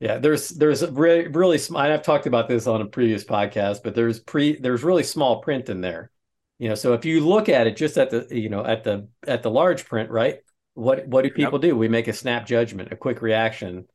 yeah. 0.00 0.18
There's 0.18 0.50
there's 0.50 0.86
really 0.88 1.28
really 1.28 1.58
small. 1.58 1.82
I've 1.82 2.02
talked 2.02 2.26
about 2.26 2.48
this 2.48 2.66
on 2.66 2.80
a 2.80 2.86
previous 2.86 3.24
podcast, 3.24 3.80
but 3.82 3.94
there's 3.94 4.20
pre 4.20 4.56
there's 4.58 4.84
really 4.84 5.02
small 5.02 5.42
print 5.42 5.68
in 5.68 5.80
there. 5.80 6.10
You 6.58 6.70
know, 6.70 6.74
so 6.74 6.94
if 6.94 7.04
you 7.04 7.20
look 7.20 7.48
at 7.48 7.66
it 7.66 7.76
just 7.76 7.98
at 7.98 8.10
the 8.10 8.26
you 8.30 8.48
know 8.48 8.64
at 8.64 8.84
the 8.84 9.08
at 9.26 9.42
the 9.42 9.50
large 9.50 9.84
print, 9.84 10.10
right? 10.10 10.38
What 10.74 11.06
what 11.06 11.22
do 11.22 11.30
people 11.30 11.60
yep. 11.60 11.70
do? 11.70 11.76
We 11.76 11.88
make 11.88 12.08
a 12.08 12.12
snap 12.12 12.46
judgment, 12.46 12.92
a 12.92 12.96
quick 12.96 13.22
reaction, 13.22 13.86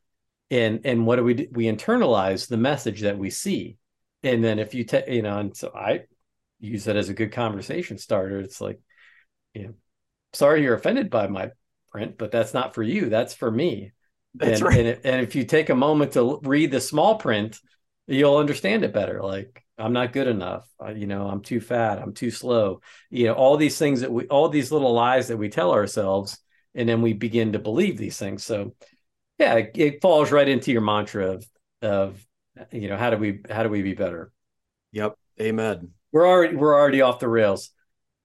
and 0.50 0.82
and 0.86 1.06
what 1.06 1.15
do 1.15 1.24
we 1.24 1.34
do? 1.34 1.47
We 1.52 1.65
internalize 1.65 2.47
the 2.47 2.58
message 2.58 3.02
that 3.02 3.17
we 3.17 3.30
see, 3.30 3.78
and 4.24 4.43
then 4.43 4.60
if 4.60 4.74
you 4.74 4.84
take 4.84 5.08
you 5.08 5.21
know, 5.21 5.39
and 5.39 5.56
so 5.56 5.71
I 5.76 6.02
use 6.62 6.86
that 6.86 6.95
as 6.95 7.10
a 7.10 7.13
good 7.13 7.32
conversation 7.32 7.97
starter. 7.97 8.39
It's 8.39 8.62
like, 8.62 8.80
you 9.54 9.63
know, 9.63 9.74
sorry 10.34 10.62
you're 10.62 10.76
offended 10.76 11.10
by 11.10 11.28
my 11.28 11.52
print, 11.91 12.17
but 12.17 12.32
that's 12.32 12.54
not 12.54 12.74
for 12.74 12.84
you. 12.84 13.10
That's 13.10 13.34
for 13.34 13.52
me. 13.52 13.91
That's 14.36 14.62
and, 14.62 14.69
right. 14.69 14.86
And, 14.86 15.00
and 15.04 15.21
if 15.21 15.36
you 15.36 15.43
take 15.43 15.69
a 15.69 15.76
moment 15.76 16.13
to 16.13 16.39
read 16.43 16.71
the 16.71 16.80
small 16.80 17.15
print, 17.15 17.60
you'll 18.08 18.38
understand 18.38 18.84
it 18.84 18.93
better. 18.93 19.21
Like 19.21 19.61
I'm 19.81 19.93
not 19.93 20.13
good 20.13 20.27
enough. 20.27 20.67
I, 20.79 20.91
you 20.91 21.07
know, 21.07 21.27
I'm 21.27 21.41
too 21.41 21.59
fat. 21.59 21.99
I'm 21.99 22.13
too 22.13 22.31
slow. 22.31 22.81
You 23.09 23.27
know, 23.27 23.33
all 23.33 23.57
these 23.57 23.77
things 23.77 24.01
that 24.01 24.11
we, 24.11 24.27
all 24.27 24.49
these 24.49 24.71
little 24.71 24.93
lies 24.93 25.27
that 25.27 25.37
we 25.37 25.49
tell 25.49 25.71
ourselves, 25.71 26.37
and 26.75 26.87
then 26.87 27.01
we 27.01 27.13
begin 27.13 27.53
to 27.53 27.59
believe 27.59 27.97
these 27.97 28.17
things. 28.17 28.43
So, 28.43 28.75
yeah, 29.39 29.55
it, 29.55 29.71
it 29.75 30.01
falls 30.01 30.31
right 30.31 30.47
into 30.47 30.71
your 30.71 30.81
mantra 30.81 31.31
of, 31.31 31.45
of, 31.81 32.27
you 32.71 32.87
know, 32.87 32.97
how 32.97 33.09
do 33.09 33.17
we, 33.17 33.41
how 33.49 33.63
do 33.63 33.69
we 33.69 33.81
be 33.81 33.93
better? 33.93 34.31
Yep. 34.91 35.15
Amen. 35.41 35.89
We're 36.11 36.27
already, 36.27 36.55
we're 36.55 36.79
already 36.79 37.01
off 37.01 37.19
the 37.19 37.27
rails. 37.27 37.71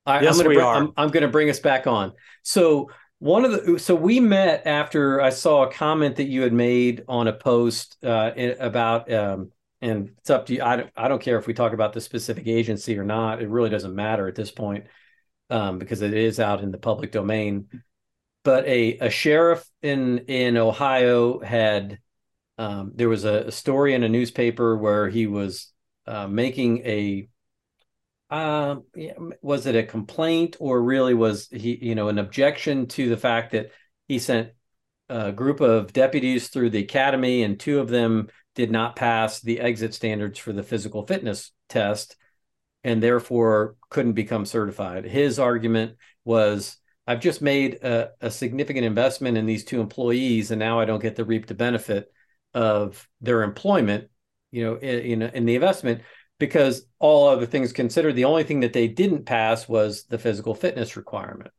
I, 0.05 0.21
yes, 0.21 0.35
I'm 0.35 0.39
gonna 0.39 0.49
we 0.51 0.55
bring, 0.57 0.67
are. 0.67 0.77
I'm, 0.77 0.93
I'm 0.97 1.09
going 1.09 1.23
to 1.23 1.29
bring 1.29 1.51
us 1.51 1.61
back 1.61 1.87
on. 1.87 2.13
So 2.43 2.91
one 3.19 3.45
of 3.45 3.53
the 3.53 3.79
so 3.79 3.95
we 3.95 4.21
met 4.21 4.67
after 4.67 5.21
I 5.23 5.31
saw 5.31 5.65
a 5.65 5.73
comment 5.73 6.17
that 6.17 6.27
you 6.27 6.43
had 6.43 6.53
made 6.53 7.03
on 7.09 7.29
a 7.29 7.33
post 7.33 7.97
uh, 8.05 8.33
about 8.61 9.11
um, 9.11 9.53
and 9.81 10.11
it's 10.19 10.31
up 10.31 10.47
to 10.47 10.55
you. 10.55 10.63
I 10.63 10.77
don't, 10.77 10.91
I 10.97 11.09
don't 11.09 11.23
care 11.23 11.39
if 11.39 11.47
we 11.47 11.55
talk 11.55 11.73
about 11.73 11.93
the 11.93 12.01
specific 12.01 12.47
agency 12.47 12.99
or 12.99 13.05
not. 13.05 13.43
It 13.43 13.49
really 13.49 13.71
doesn't 13.71 13.95
matter 13.95 14.27
at 14.27 14.35
this 14.35 14.51
point 14.51 14.87
um, 15.51 15.79
because 15.79 16.03
it 16.03 16.15
is 16.15 16.41
out 16.41 16.63
in 16.63 16.71
the 16.71 16.79
public 16.79 17.13
domain. 17.13 17.69
But 18.43 18.67
a, 18.67 18.99
a 18.99 19.11
sheriff 19.11 19.69
in 19.83 20.19
in 20.19 20.57
Ohio 20.57 21.41
had 21.41 21.99
um, 22.59 22.93
there 22.95 23.09
was 23.09 23.25
a, 23.25 23.49
a, 23.49 23.53
story 23.53 23.93
in 23.93 24.03
a 24.03 24.09
newspaper 24.09 24.77
where 24.77 25.09
he 25.09 25.27
was 25.27 25.73
uh, 26.07 26.27
making 26.27 26.79
a 26.79 27.29
um, 28.31 28.85
was 29.43 29.67
it 29.67 29.77
a 29.77 29.83
complaint 29.83 30.57
or 30.59 30.83
really 30.83 31.15
was 31.15 31.49
he 31.49 31.77
you 31.81 31.95
know 31.95 32.09
an 32.09 32.19
objection 32.19 32.87
to 32.89 33.09
the 33.09 33.17
fact 33.17 33.53
that 33.53 33.71
he 34.09 34.19
sent 34.19 34.51
a 35.09 35.33
group 35.33 35.61
of 35.61 35.93
deputies 35.93 36.49
through 36.49 36.71
the 36.71 36.83
academy 36.83 37.43
and 37.43 37.61
two 37.61 37.79
of 37.79 37.89
them 37.89 38.29
did 38.57 38.73
not 38.73 38.97
pass 38.97 39.41
the 39.41 39.61
exit 39.61 39.95
standards 39.95 40.39
for 40.39 40.53
the 40.53 40.63
physical 40.63 41.07
fitness 41.07 41.53
test 41.69 42.17
and 42.83 43.03
therefore 43.03 43.77
couldn't 43.91 44.15
become 44.15 44.47
certified. 44.47 45.05
His 45.05 45.39
argument 45.39 45.97
was 46.25 46.79
I've 47.07 47.21
just 47.21 47.41
made 47.41 47.75
a, 47.75 48.11
a, 48.21 48.31
significant 48.31 48.85
investment 48.85 49.37
in 49.37 49.47
these 49.47 49.65
two 49.65 49.81
employees 49.81 50.51
and 50.51 50.59
now 50.59 50.81
I 50.81 50.87
don't 50.87 51.03
get 51.03 51.17
to 51.17 51.25
reap 51.25 51.47
the 51.47 51.55
benefit 51.55 52.11
of 52.55 53.07
their 53.21 53.43
employment, 53.43 54.09
you 54.51 54.65
know, 54.65 54.77
in, 54.77 55.23
in 55.23 55.45
the 55.45 55.55
investment 55.55 56.03
because 56.39 56.87
all 56.99 57.29
other 57.29 57.47
things 57.47 57.73
considered, 57.73 58.15
the 58.15 58.25
only 58.25 58.45
thing 58.45 58.61
that 58.61 58.73
they 58.73 58.89
didn't 58.89 59.27
pass 59.27 59.69
was 59.69 60.05
the 60.05 60.19
physical 60.19 60.55
fitness 60.55 60.97
requirement. 60.97 61.53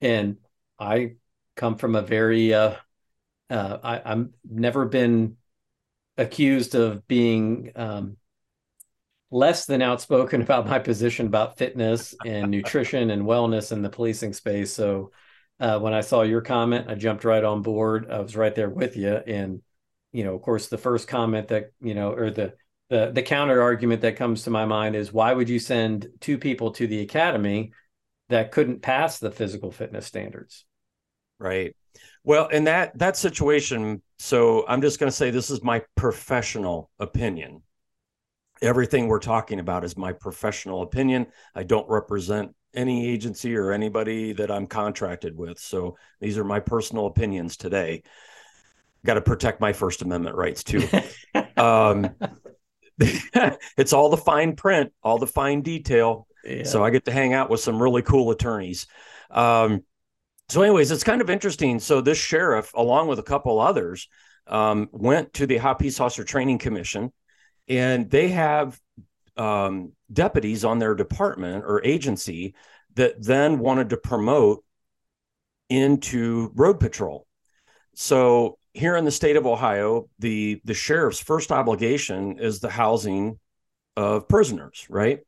And 0.00 0.36
I 0.78 1.16
come 1.56 1.76
from 1.76 1.96
a 1.96 2.02
very, 2.02 2.54
uh, 2.54 2.76
uh, 3.50 3.78
I, 3.82 4.02
I'm 4.04 4.34
never 4.48 4.86
been 4.86 5.36
accused 6.18 6.74
of 6.74 7.06
being 7.06 7.72
um, 7.76 8.16
less 9.30 9.66
than 9.66 9.82
outspoken 9.82 10.42
about 10.42 10.66
my 10.66 10.78
position 10.78 11.26
about 11.26 11.58
fitness 11.58 12.14
and 12.24 12.50
nutrition 12.50 13.10
and 13.10 13.22
wellness 13.22 13.72
in 13.72 13.82
the 13.82 13.90
policing 13.90 14.32
space. 14.32 14.72
So 14.72 15.10
uh, 15.58 15.78
when 15.78 15.94
I 15.94 16.00
saw 16.00 16.22
your 16.22 16.42
comment, 16.42 16.88
I 16.88 16.94
jumped 16.94 17.24
right 17.24 17.44
on 17.44 17.62
board. 17.62 18.10
I 18.10 18.20
was 18.20 18.36
right 18.36 18.54
there 18.54 18.70
with 18.70 18.96
you. 18.96 19.14
And, 19.14 19.62
you 20.12 20.24
know, 20.24 20.34
of 20.34 20.42
course, 20.42 20.68
the 20.68 20.78
first 20.78 21.08
comment 21.08 21.48
that, 21.48 21.72
you 21.80 21.94
know, 21.94 22.12
or 22.12 22.30
the, 22.30 22.54
the 22.88 23.10
the 23.12 23.22
counter 23.22 23.60
argument 23.62 24.02
that 24.02 24.16
comes 24.16 24.44
to 24.44 24.50
my 24.50 24.64
mind 24.64 24.94
is 24.94 25.12
why 25.12 25.32
would 25.32 25.48
you 25.48 25.58
send 25.58 26.08
two 26.20 26.38
people 26.38 26.70
to 26.72 26.86
the 26.86 27.00
academy 27.00 27.72
that 28.28 28.52
couldn't 28.52 28.82
pass 28.82 29.18
the 29.18 29.30
physical 29.30 29.70
fitness 29.70 30.06
standards 30.06 30.64
right 31.38 31.74
well 32.24 32.48
in 32.48 32.64
that 32.64 32.96
that 32.98 33.16
situation 33.16 34.00
so 34.18 34.64
i'm 34.68 34.80
just 34.80 34.98
going 34.98 35.10
to 35.10 35.16
say 35.16 35.30
this 35.30 35.50
is 35.50 35.62
my 35.62 35.82
professional 35.96 36.90
opinion 36.98 37.62
everything 38.62 39.06
we're 39.06 39.18
talking 39.18 39.60
about 39.60 39.84
is 39.84 39.96
my 39.96 40.12
professional 40.12 40.82
opinion 40.82 41.26
i 41.54 41.62
don't 41.62 41.88
represent 41.88 42.54
any 42.74 43.08
agency 43.08 43.56
or 43.56 43.72
anybody 43.72 44.32
that 44.32 44.50
i'm 44.50 44.66
contracted 44.66 45.36
with 45.36 45.58
so 45.58 45.96
these 46.20 46.38
are 46.38 46.44
my 46.44 46.60
personal 46.60 47.06
opinions 47.06 47.56
today 47.56 48.02
got 49.04 49.14
to 49.14 49.22
protect 49.22 49.60
my 49.60 49.72
first 49.72 50.02
amendment 50.02 50.36
rights 50.36 50.64
too 50.64 50.86
um, 51.56 52.14
it's 53.76 53.92
all 53.92 54.08
the 54.08 54.16
fine 54.16 54.56
print, 54.56 54.92
all 55.02 55.18
the 55.18 55.26
fine 55.26 55.62
detail. 55.62 56.26
Yeah. 56.44 56.64
So 56.64 56.84
I 56.84 56.90
get 56.90 57.04
to 57.06 57.12
hang 57.12 57.34
out 57.34 57.50
with 57.50 57.60
some 57.60 57.82
really 57.82 58.02
cool 58.02 58.30
attorneys. 58.30 58.86
Um, 59.30 59.84
so, 60.48 60.62
anyways, 60.62 60.90
it's 60.90 61.04
kind 61.04 61.20
of 61.20 61.30
interesting. 61.30 61.80
So 61.80 62.00
this 62.00 62.18
sheriff, 62.18 62.72
along 62.74 63.08
with 63.08 63.18
a 63.18 63.24
couple 63.24 63.60
others, 63.60 64.08
um, 64.46 64.88
went 64.92 65.32
to 65.34 65.46
the 65.46 65.58
Ohio 65.58 65.74
Peace 65.74 65.98
Officer 65.98 66.22
Training 66.22 66.58
Commission, 66.58 67.12
and 67.68 68.08
they 68.08 68.28
have 68.28 68.78
um, 69.36 69.92
deputies 70.12 70.64
on 70.64 70.78
their 70.78 70.94
department 70.94 71.64
or 71.66 71.84
agency 71.84 72.54
that 72.94 73.22
then 73.22 73.58
wanted 73.58 73.90
to 73.90 73.96
promote 73.96 74.64
into 75.68 76.52
road 76.54 76.78
patrol. 76.78 77.26
So 77.94 78.58
here 78.72 78.96
in 78.96 79.04
the 79.04 79.10
state 79.10 79.36
of 79.36 79.46
Ohio, 79.46 80.08
the 80.18 80.60
the 80.64 80.74
sheriff's 80.74 81.20
first 81.20 81.50
obligation 81.50 82.38
is 82.38 82.60
the 82.60 82.70
housing 82.70 83.40
of 83.96 84.28
prisoners, 84.28 84.86
right? 84.88 85.20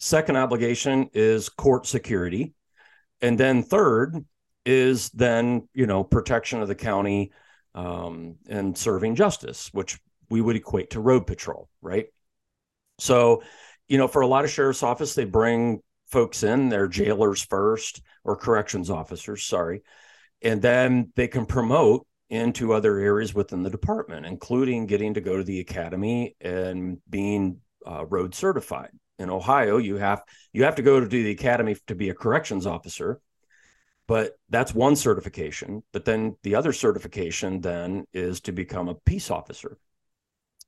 Second 0.00 0.36
obligation 0.36 1.08
is 1.12 1.48
court 1.48 1.86
security, 1.86 2.54
and 3.20 3.38
then 3.38 3.62
third 3.62 4.24
is 4.66 5.08
then 5.10 5.66
you 5.72 5.86
know 5.86 6.04
protection 6.04 6.60
of 6.60 6.68
the 6.68 6.74
county 6.74 7.32
um, 7.74 8.36
and 8.48 8.76
serving 8.76 9.14
justice, 9.14 9.70
which 9.72 9.98
we 10.28 10.40
would 10.40 10.56
equate 10.56 10.90
to 10.90 11.00
road 11.00 11.26
patrol, 11.26 11.68
right? 11.80 12.06
So, 12.98 13.42
you 13.88 13.98
know, 13.98 14.08
for 14.08 14.22
a 14.22 14.26
lot 14.26 14.44
of 14.44 14.50
sheriff's 14.50 14.82
office, 14.82 15.14
they 15.14 15.24
bring 15.24 15.80
folks 16.06 16.42
in, 16.42 16.68
their 16.68 16.88
jailers 16.88 17.42
first 17.42 18.02
or 18.24 18.36
corrections 18.36 18.90
officers, 18.90 19.44
sorry, 19.44 19.82
and 20.42 20.60
then 20.62 21.12
they 21.16 21.28
can 21.28 21.46
promote 21.46 22.06
into 22.28 22.72
other 22.72 22.98
areas 22.98 23.34
within 23.34 23.62
the 23.62 23.70
department, 23.70 24.26
including 24.26 24.86
getting 24.86 25.14
to 25.14 25.20
go 25.20 25.36
to 25.36 25.44
the 25.44 25.60
academy 25.60 26.34
and 26.40 26.98
being 27.08 27.58
uh, 27.86 28.04
road 28.06 28.34
certified. 28.34 28.90
In 29.18 29.30
Ohio, 29.30 29.78
you 29.78 29.96
have 29.96 30.22
you 30.52 30.64
have 30.64 30.74
to 30.74 30.82
go 30.82 31.00
to 31.00 31.08
do 31.08 31.22
the 31.22 31.30
academy 31.30 31.76
to 31.86 31.94
be 31.94 32.10
a 32.10 32.14
corrections 32.14 32.66
officer, 32.66 33.20
but 34.06 34.38
that's 34.48 34.74
one 34.74 34.96
certification. 34.96 35.82
But 35.92 36.04
then 36.04 36.36
the 36.42 36.54
other 36.54 36.72
certification 36.72 37.60
then 37.60 38.06
is 38.12 38.40
to 38.42 38.52
become 38.52 38.88
a 38.88 38.94
peace 38.94 39.30
officer. 39.30 39.78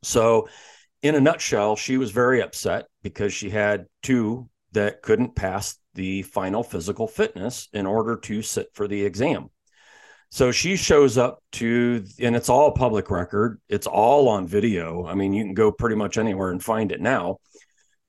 So, 0.03 0.49
in 1.03 1.15
a 1.15 1.21
nutshell, 1.21 1.77
she 1.77 1.97
was 1.97 2.11
very 2.11 2.43
upset 2.43 2.87
because 3.03 3.33
she 3.33 3.51
had 3.51 3.87
two 4.03 4.49
that 4.73 5.03
couldn't 5.03 5.37
pass 5.37 5.79
the 5.95 6.23
final 6.23 6.63
physical 6.63 7.07
fitness 7.07 7.69
in 7.73 7.87
order 7.87 8.17
to 8.17 8.43
sit 8.43 8.69
for 8.75 8.89
the 8.89 9.05
exam. 9.05 9.51
So 10.31 10.53
she 10.53 10.77
shows 10.77 11.17
up 11.17 11.43
to, 11.53 12.05
and 12.21 12.37
it's 12.37 12.49
all 12.49 12.73
public 12.73 13.11
record. 13.11 13.61
It's 13.69 13.87
all 13.87 14.29
on 14.29 14.47
video. 14.47 15.07
I 15.07 15.15
mean, 15.15 15.33
you 15.33 15.43
can 15.45 15.55
go 15.55 15.73
pretty 15.73 15.97
much 15.97 16.19
anywhere 16.19 16.51
and 16.51 16.63
find 16.63 16.93
it 16.93 17.01
now. 17.01 17.39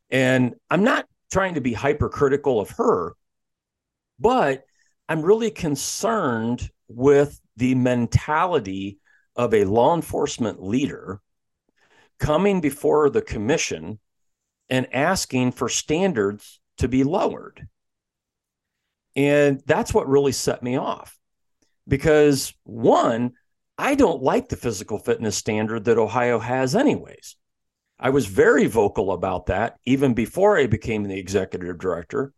And 0.10 0.56
I'm 0.70 0.84
not 0.84 1.06
trying 1.32 1.56
to 1.56 1.62
be 1.62 1.74
hypercritical 1.74 2.60
of 2.60 2.72
her, 2.72 3.14
but 4.20 4.64
I'm 5.10 5.24
really 5.24 5.50
concerned 5.50 6.70
with 6.88 7.42
the 7.58 7.74
mentality 7.74 9.00
of 9.36 9.56
a 9.56 9.66
law 9.66 9.96
enforcement 9.96 10.62
leader 10.62 11.20
coming 12.20 12.62
before 12.62 13.10
the 13.10 13.24
commission 13.24 14.00
and 14.70 14.94
asking 14.94 15.54
for 15.54 15.68
standards 15.68 16.60
to 16.78 16.88
be 16.88 17.04
lowered. 17.04 17.68
And 19.16 19.64
that's 19.66 19.94
what 19.94 20.08
really 20.08 20.32
set 20.32 20.62
me 20.62 20.78
off 20.78 21.18
because 21.88 22.54
one, 22.64 23.34
I 23.80 23.96
don't 23.96 24.22
like 24.22 24.50
the 24.50 24.58
physical 24.58 25.00
fitness 25.00 25.36
standard 25.36 25.86
that 25.86 25.98
Ohio 25.98 26.38
has, 26.38 26.76
anyways. 26.76 27.36
I 28.00 28.12
was 28.12 28.28
very 28.28 28.68
vocal 28.68 29.12
about 29.12 29.48
that 29.48 29.78
even 29.86 30.14
before 30.14 30.58
I 30.58 30.68
became 30.68 31.04
the 31.04 31.18
executive 31.18 31.80
director. 31.80 32.32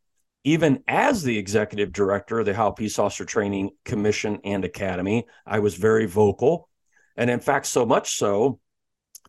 Even 0.44 0.84
as 0.88 1.22
the 1.22 1.38
executive 1.38 1.92
director 1.92 2.40
of 2.40 2.46
the 2.46 2.52
Ohio 2.52 2.72
Peace 2.72 2.98
Officer 2.98 3.26
Training 3.26 3.72
Commission 3.86 4.40
and 4.44 4.66
Academy, 4.66 5.26
I 5.46 5.60
was 5.60 5.76
very 5.76 6.08
vocal. 6.08 6.68
And 7.16 7.30
in 7.30 7.40
fact, 7.40 7.68
so 7.68 7.86
much 7.86 8.18
so 8.18 8.60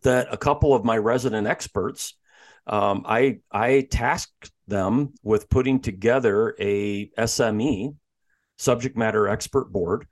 that 0.01 0.27
a 0.31 0.37
couple 0.37 0.73
of 0.73 0.83
my 0.83 0.97
resident 0.97 1.45
experts, 1.45 2.15
um, 2.65 3.03
I, 3.07 3.39
I 3.51 3.87
tasked 3.91 4.51
them 4.67 5.13
with 5.21 5.49
putting 5.49 5.81
together 5.81 6.55
a 6.59 7.09
SME, 7.09 7.95
subject 8.57 8.97
matter 8.97 9.27
expert 9.27 9.71
board, 9.71 10.07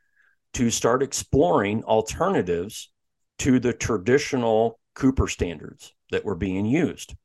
to 0.54 0.70
start 0.70 1.02
exploring 1.02 1.84
alternatives 1.84 2.92
to 3.40 3.60
the 3.60 3.74
traditional 3.74 4.80
Cooper 4.94 5.28
standards 5.28 5.94
that 6.12 6.26
were 6.26 6.36
being 6.36 6.66
used. 6.66 7.16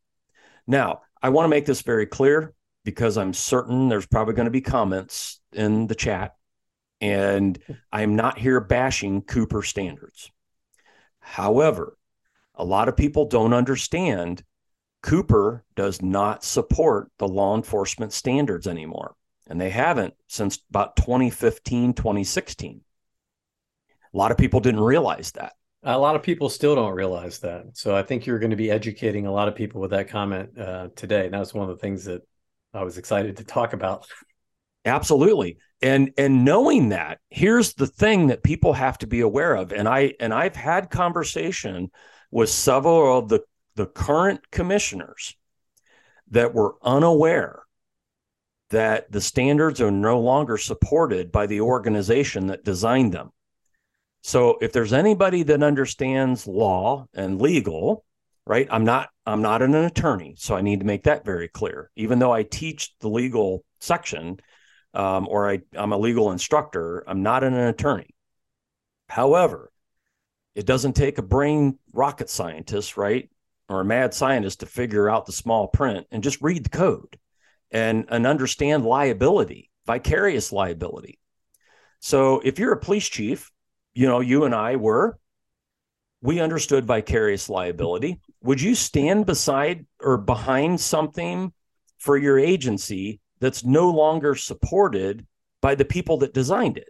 Now, 0.67 1.03
I 1.21 1.31
want 1.31 1.45
to 1.45 1.51
make 1.51 1.67
this 1.67 1.83
very 1.83 2.07
clear. 2.07 2.55
Because 2.87 3.19
I'm 3.19 3.35
certain 3.35 3.89
there's 3.89 4.07
probably 4.07 4.35
going 4.35 4.47
to 4.47 4.51
be 4.51 4.61
comments 4.61 5.41
in 5.53 5.89
the 5.89 5.95
chat. 5.97 6.37
And 7.01 7.59
I'm 7.93 8.15
not 8.15 8.39
here 8.39 8.61
bashing 8.61 9.23
Cooper 9.23 9.63
standards. 9.63 10.31
However, 11.19 11.99
a 12.55 12.65
lot 12.65 12.89
of 12.89 12.97
people 12.97 13.27
don't 13.27 13.53
understand 13.53 14.45
Cooper 15.03 15.65
does 15.75 16.01
not 16.01 16.45
support 16.45 17.11
the 17.19 17.27
law 17.27 17.57
enforcement 17.57 18.13
standards 18.13 18.69
anymore. 18.69 19.17
And 19.49 19.61
they 19.61 19.71
haven't 19.71 20.15
since 20.29 20.61
about 20.71 20.95
2015, 20.97 21.93
2016. 21.93 22.81
A 24.15 24.17
lot 24.17 24.31
of 24.31 24.39
people 24.39 24.61
didn't 24.61 24.81
realize 24.81 25.33
that. 25.33 25.55
A 25.83 25.99
lot 25.99 26.17
of 26.17 26.23
people 26.23 26.49
still 26.49 26.77
don't 26.77 26.95
realize 26.95 27.41
that. 27.41 27.65
So 27.75 27.97
I 27.97 28.05
think 28.05 28.27
you're 28.27 28.39
going 28.39 28.51
to 28.51 28.57
be 28.57 28.71
educating 28.71 29.27
a 29.27 29.33
lot 29.33 29.49
of 29.49 29.57
people 29.57 29.81
with 29.81 29.91
that 29.91 30.09
comment 30.09 30.57
uh, 30.57 30.89
today. 30.95 31.25
And 31.25 31.35
that 31.35 31.41
was 31.41 31.53
one 31.53 31.69
of 31.69 31.77
the 31.77 31.81
things 31.81 32.05
that 32.05 32.23
I 32.77 32.85
was 32.85 32.99
excited 32.99 33.39
to 33.39 33.45
talk 33.45 33.73
about. 33.73 34.07
Absolutely. 34.85 35.59
And 35.83 36.13
and 36.17 36.45
knowing 36.45 36.91
that, 36.91 37.19
here's 37.29 37.75
the 37.75 37.87
thing 37.87 38.29
that 38.29 38.43
people 38.43 38.73
have 38.73 38.99
to 38.99 39.07
be 39.07 39.21
aware 39.21 39.55
of. 39.55 39.73
And 39.73 39.89
I 39.89 40.15
and 40.21 40.33
I've 40.33 40.57
had 40.57 40.91
conversation 40.91 41.91
with 42.31 42.51
several 42.51 43.19
of 43.19 43.29
the, 43.29 43.41
the 43.75 43.87
current 43.87 44.51
commissioners 44.51 45.37
that 46.31 46.55
were 46.55 46.77
unaware 46.83 47.63
that 48.71 49.11
the 49.13 49.21
standards 49.21 49.81
are 49.81 49.93
no 49.93 50.19
longer 50.21 50.57
supported 50.57 51.31
by 51.31 51.47
the 51.47 51.61
organization 51.61 52.49
that 52.49 52.65
designed 52.65 53.13
them. 53.13 53.31
So 54.23 54.59
if 54.61 54.73
there's 54.73 54.93
anybody 54.93 55.45
that 55.45 55.63
understands 55.63 56.49
law 56.49 57.07
and 57.15 57.41
legal, 57.41 58.05
right? 58.47 58.67
I'm 58.71 58.85
not 58.85 59.11
I'm 59.25 59.43
not 59.43 59.63
an 59.63 59.75
attorney, 59.75 60.35
so 60.39 60.55
I 60.55 60.61
need 60.61 60.81
to 60.81 60.87
make 60.87 61.05
that 61.05 61.25
very 61.25 61.49
clear. 61.49 61.91
Even 61.97 62.19
though 62.19 62.33
I 62.33 62.43
teach 62.43 62.97
the 63.01 63.09
legal 63.09 63.65
section 63.81 64.39
um, 64.95 65.27
or 65.29 65.51
I, 65.51 65.61
I'm 65.75 65.93
a 65.93 65.99
legal 65.99 66.31
instructor, 66.31 67.05
I'm 67.07 67.23
not 67.23 67.45
an 67.45 67.55
attorney. 67.55 68.15
However, 69.09 69.71
it 70.55 70.67
doesn't 70.67 70.95
take 70.95 71.19
a 71.19 71.23
brain 71.23 71.79
rocket 71.93 72.31
scientist, 72.31 72.97
right? 72.97 73.29
Or 73.69 73.81
a 73.81 73.85
mad 73.85 74.15
scientist 74.15 74.61
to 74.61 74.67
figure 74.67 75.11
out 75.11 75.27
the 75.27 75.33
small 75.33 75.69
print 75.69 76.07
and 76.11 76.23
just 76.23 76.41
read 76.41 76.65
the 76.65 76.71
code 76.71 77.19
and, 77.71 78.07
and 78.09 78.27
understand 78.27 78.87
liability, 78.87 79.71
vicarious 79.87 80.53
liability. 80.53 81.19
So 81.99 82.41
if 82.45 82.59
you're 82.59 82.73
a 82.73 82.81
police 82.81 83.09
chief 83.09 83.51
you 83.97 84.07
know, 84.07 84.21
you 84.21 84.45
and 84.45 84.55
I 84.55 84.77
were, 84.77 85.19
we 86.21 86.39
understood 86.39 86.85
vicarious 86.85 87.49
liability. 87.49 88.21
Would 88.47 88.61
you 88.61 88.77
stand 88.77 89.27
beside 89.27 89.87
or 90.01 90.17
behind 90.17 90.81
something 90.81 91.53
for 91.99 92.17
your 92.17 92.39
agency 92.39 93.21
that's 93.41 93.65
no 93.65 93.91
longer 93.91 94.37
supported 94.37 95.27
by 95.61 95.75
the 95.75 95.85
people 95.85 96.19
that 96.19 96.33
designed 96.33 96.79
it? 96.79 96.89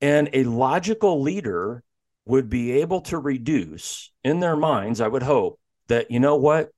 And 0.00 0.30
a 0.32 0.44
logical 0.44 1.20
leader 1.20 1.82
would 2.24 2.48
be 2.48 2.72
able 2.72 3.02
to 3.02 3.18
reduce 3.18 4.10
in 4.24 4.40
their 4.40 4.56
minds, 4.56 5.02
I 5.02 5.08
would 5.08 5.22
hope, 5.22 5.60
that, 5.88 6.10
you 6.10 6.20
know 6.20 6.36
what, 6.36 6.70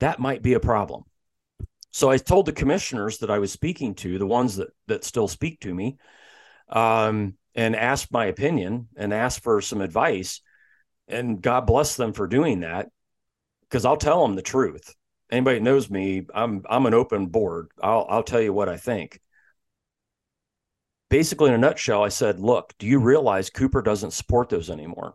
that 0.00 0.20
might 0.20 0.42
be 0.42 0.52
a 0.52 0.60
problem. 0.60 1.04
So 1.92 2.10
I 2.10 2.18
told 2.18 2.44
the 2.44 2.52
commissioners 2.52 3.18
that 3.18 3.30
I 3.30 3.38
was 3.38 3.52
speaking 3.52 3.94
to, 3.96 4.18
the 4.18 4.26
ones 4.26 4.56
that 4.56 4.68
that 4.88 5.04
still 5.04 5.28
speak 5.28 5.60
to 5.60 5.74
me, 5.74 5.96
um, 6.68 7.36
and 7.54 7.74
asked 7.74 8.12
my 8.12 8.26
opinion 8.26 8.88
and 8.96 9.14
asked 9.14 9.42
for 9.42 9.62
some 9.62 9.80
advice. 9.80 10.42
And 11.12 11.40
God 11.40 11.66
bless 11.66 11.96
them 11.96 12.12
for 12.12 12.26
doing 12.26 12.60
that 12.60 12.88
because 13.62 13.84
I'll 13.84 13.96
tell 13.96 14.22
them 14.22 14.34
the 14.34 14.42
truth. 14.42 14.94
Anybody 15.30 15.60
knows 15.60 15.88
me, 15.88 16.26
I'm 16.34 16.62
I'm 16.68 16.86
an 16.86 16.94
open 16.94 17.26
board. 17.26 17.68
I'll 17.82 18.06
I'll 18.08 18.22
tell 18.22 18.40
you 18.40 18.52
what 18.52 18.68
I 18.68 18.76
think. 18.76 19.20
Basically, 21.08 21.48
in 21.48 21.54
a 21.54 21.58
nutshell, 21.58 22.02
I 22.02 22.08
said, 22.08 22.40
look, 22.40 22.74
do 22.78 22.86
you 22.86 22.98
realize 22.98 23.50
Cooper 23.50 23.82
doesn't 23.82 24.12
support 24.12 24.48
those 24.48 24.70
anymore? 24.70 25.14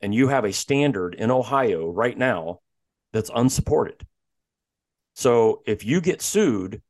And 0.00 0.14
you 0.14 0.28
have 0.28 0.44
a 0.44 0.52
standard 0.52 1.14
in 1.14 1.30
Ohio 1.30 1.90
right 1.90 2.16
now 2.16 2.60
that's 3.12 3.30
unsupported. 3.34 4.06
So 5.14 5.62
if 5.66 5.84
you 5.84 6.00
get 6.00 6.20
sued, 6.20 6.82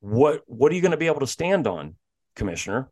what 0.00 0.42
what 0.46 0.72
are 0.72 0.74
you 0.74 0.80
going 0.80 0.92
to 0.92 0.96
be 0.96 1.08
able 1.08 1.20
to 1.20 1.26
stand 1.26 1.66
on, 1.66 1.96
Commissioner? 2.34 2.90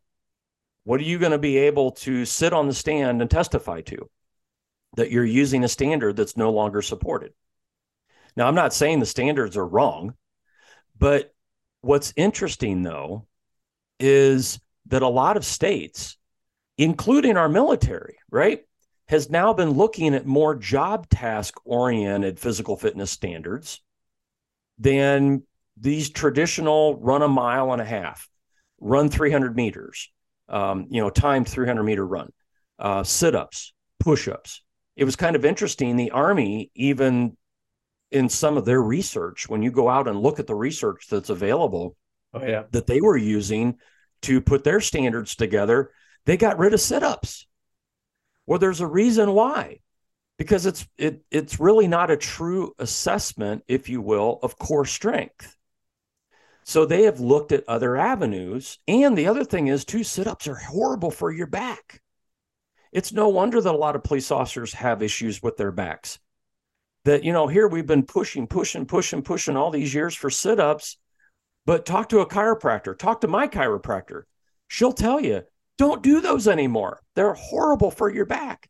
What 0.83 0.99
are 0.99 1.05
you 1.05 1.19
going 1.19 1.31
to 1.31 1.37
be 1.37 1.57
able 1.57 1.91
to 1.91 2.25
sit 2.25 2.53
on 2.53 2.67
the 2.67 2.73
stand 2.73 3.21
and 3.21 3.29
testify 3.29 3.81
to? 3.81 4.09
That 4.95 5.11
you're 5.11 5.25
using 5.25 5.63
a 5.63 5.67
standard 5.67 6.15
that's 6.15 6.37
no 6.37 6.51
longer 6.51 6.81
supported. 6.81 7.33
Now, 8.35 8.47
I'm 8.47 8.55
not 8.55 8.73
saying 8.73 8.99
the 8.99 9.05
standards 9.05 9.57
are 9.57 9.67
wrong, 9.67 10.13
but 10.97 11.33
what's 11.81 12.13
interesting 12.15 12.83
though 12.83 13.27
is 13.99 14.59
that 14.87 15.01
a 15.01 15.07
lot 15.07 15.37
of 15.37 15.45
states, 15.45 16.17
including 16.77 17.37
our 17.37 17.49
military, 17.49 18.17
right, 18.29 18.61
has 19.07 19.29
now 19.29 19.53
been 19.53 19.71
looking 19.71 20.13
at 20.13 20.25
more 20.25 20.55
job 20.55 21.09
task 21.09 21.55
oriented 21.65 22.39
physical 22.39 22.75
fitness 22.75 23.09
standards 23.09 23.81
than 24.77 25.43
these 25.79 26.09
traditional 26.09 26.99
run 26.99 27.21
a 27.21 27.27
mile 27.27 27.71
and 27.71 27.81
a 27.81 27.85
half, 27.85 28.27
run 28.79 29.09
300 29.09 29.55
meters, 29.55 30.11
um, 30.49 30.87
you 30.89 31.01
know, 31.01 31.09
timed 31.09 31.47
300 31.47 31.83
meter 31.83 32.05
run, 32.05 32.31
uh, 32.79 33.03
sit 33.03 33.35
ups, 33.35 33.73
push 33.99 34.27
ups. 34.27 34.61
It 34.97 35.05
was 35.05 35.15
kind 35.15 35.35
of 35.35 35.45
interesting. 35.45 35.95
The 35.95 36.11
Army, 36.11 36.71
even 36.75 37.37
in 38.11 38.27
some 38.27 38.57
of 38.57 38.65
their 38.65 38.81
research, 38.81 39.47
when 39.47 39.61
you 39.61 39.71
go 39.71 39.87
out 39.87 40.07
and 40.07 40.19
look 40.19 40.39
at 40.39 40.47
the 40.47 40.55
research 40.55 41.07
that's 41.09 41.29
available, 41.29 41.95
oh, 42.33 42.43
yeah. 42.43 42.63
that 42.71 42.87
they 42.87 42.99
were 42.99 43.15
using 43.15 43.77
to 44.23 44.41
put 44.41 44.63
their 44.63 44.81
standards 44.81 45.35
together, 45.35 45.91
they 46.25 46.35
got 46.35 46.57
rid 46.57 46.73
of 46.73 46.81
sit 46.81 47.03
ups. 47.03 47.47
Well, 48.45 48.59
there's 48.59 48.81
a 48.81 48.87
reason 48.87 49.33
why 49.33 49.79
because 50.37 50.65
it's 50.65 50.87
it 50.97 51.21
it's 51.31 51.59
really 51.59 51.87
not 51.87 52.11
a 52.11 52.17
true 52.17 52.73
assessment 52.79 53.63
if 53.67 53.89
you 53.89 54.01
will 54.01 54.39
of 54.43 54.57
core 54.57 54.85
strength 54.85 55.57
so 56.67 56.85
they 56.85 57.03
have 57.03 57.21
looked 57.21 57.53
at 57.53 57.63
other 57.69 57.95
avenues. 57.95 58.77
And 58.89 59.17
the 59.17 59.27
other 59.27 59.45
thing 59.45 59.67
is, 59.67 59.85
too, 59.85 60.03
sit 60.03 60.27
ups 60.27 60.49
are 60.49 60.55
horrible 60.55 61.11
for 61.11 61.31
your 61.31 61.47
back. 61.47 62.01
It's 62.97 63.13
no 63.13 63.29
wonder 63.29 63.61
that 63.61 63.75
a 63.75 63.77
lot 63.77 63.95
of 63.95 64.03
police 64.03 64.31
officers 64.31 64.73
have 64.73 65.03
issues 65.03 65.43
with 65.43 65.55
their 65.55 65.71
backs. 65.71 66.17
That, 67.05 67.23
you 67.23 67.31
know, 67.31 67.45
here 67.45 67.67
we've 67.67 67.85
been 67.85 68.01
pushing, 68.01 68.47
pushing, 68.47 68.87
pushing, 68.87 69.21
pushing 69.21 69.55
all 69.55 69.69
these 69.69 69.93
years 69.93 70.15
for 70.15 70.31
sit 70.31 70.59
ups, 70.59 70.97
but 71.63 71.85
talk 71.85 72.09
to 72.09 72.21
a 72.21 72.27
chiropractor, 72.27 72.97
talk 72.97 73.21
to 73.21 73.27
my 73.27 73.47
chiropractor. 73.47 74.23
She'll 74.67 74.93
tell 74.93 75.21
you, 75.21 75.43
don't 75.77 76.01
do 76.01 76.21
those 76.21 76.47
anymore. 76.47 76.99
They're 77.13 77.35
horrible 77.35 77.91
for 77.91 78.09
your 78.09 78.25
back. 78.25 78.67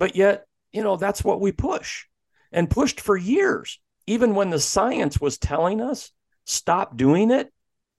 But 0.00 0.16
yet, 0.16 0.46
you 0.72 0.82
know, 0.82 0.96
that's 0.96 1.22
what 1.22 1.40
we 1.40 1.52
push 1.52 2.06
and 2.50 2.68
pushed 2.68 3.00
for 3.00 3.16
years. 3.16 3.78
Even 4.08 4.34
when 4.34 4.50
the 4.50 4.58
science 4.58 5.20
was 5.20 5.38
telling 5.38 5.80
us 5.80 6.10
stop 6.44 6.96
doing 6.96 7.30
it, 7.30 7.52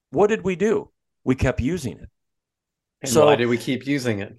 what 0.10 0.28
did 0.28 0.44
we 0.44 0.58
do? 0.58 0.92
We 1.24 1.36
kept 1.36 1.62
using 1.62 1.98
it. 1.98 2.10
And 3.02 3.10
so 3.10 3.28
why 3.28 3.38
did 3.38 3.46
we 3.46 3.58
keep 3.58 3.88
using 3.88 4.20
it? 4.20 4.36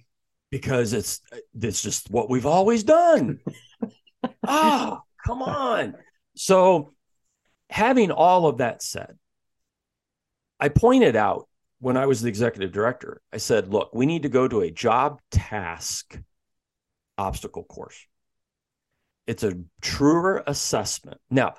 Because 0.53 0.93
it's 0.93 1.19
it's 1.59 1.81
just 1.81 2.11
what 2.11 2.29
we've 2.29 2.45
always 2.45 2.83
done. 2.83 3.39
ah, 4.47 5.01
come 5.25 5.41
on. 5.41 5.95
So 6.35 6.93
having 7.71 8.11
all 8.11 8.45
of 8.45 8.59
that 8.59 8.83
said, 8.83 9.17
I 10.59 10.69
pointed 10.69 11.15
out 11.15 11.49
when 11.79 11.97
I 11.97 12.05
was 12.05 12.21
the 12.21 12.29
executive 12.29 12.71
director, 12.71 13.19
I 13.33 13.37
said, 13.37 13.69
look, 13.69 13.95
we 13.95 14.05
need 14.05 14.21
to 14.23 14.29
go 14.29 14.47
to 14.47 14.61
a 14.61 14.69
job 14.69 15.19
task 15.31 16.19
obstacle 17.17 17.63
course. 17.63 18.05
It's 19.25 19.43
a 19.43 19.57
truer 19.81 20.43
assessment. 20.45 21.19
Now, 21.31 21.55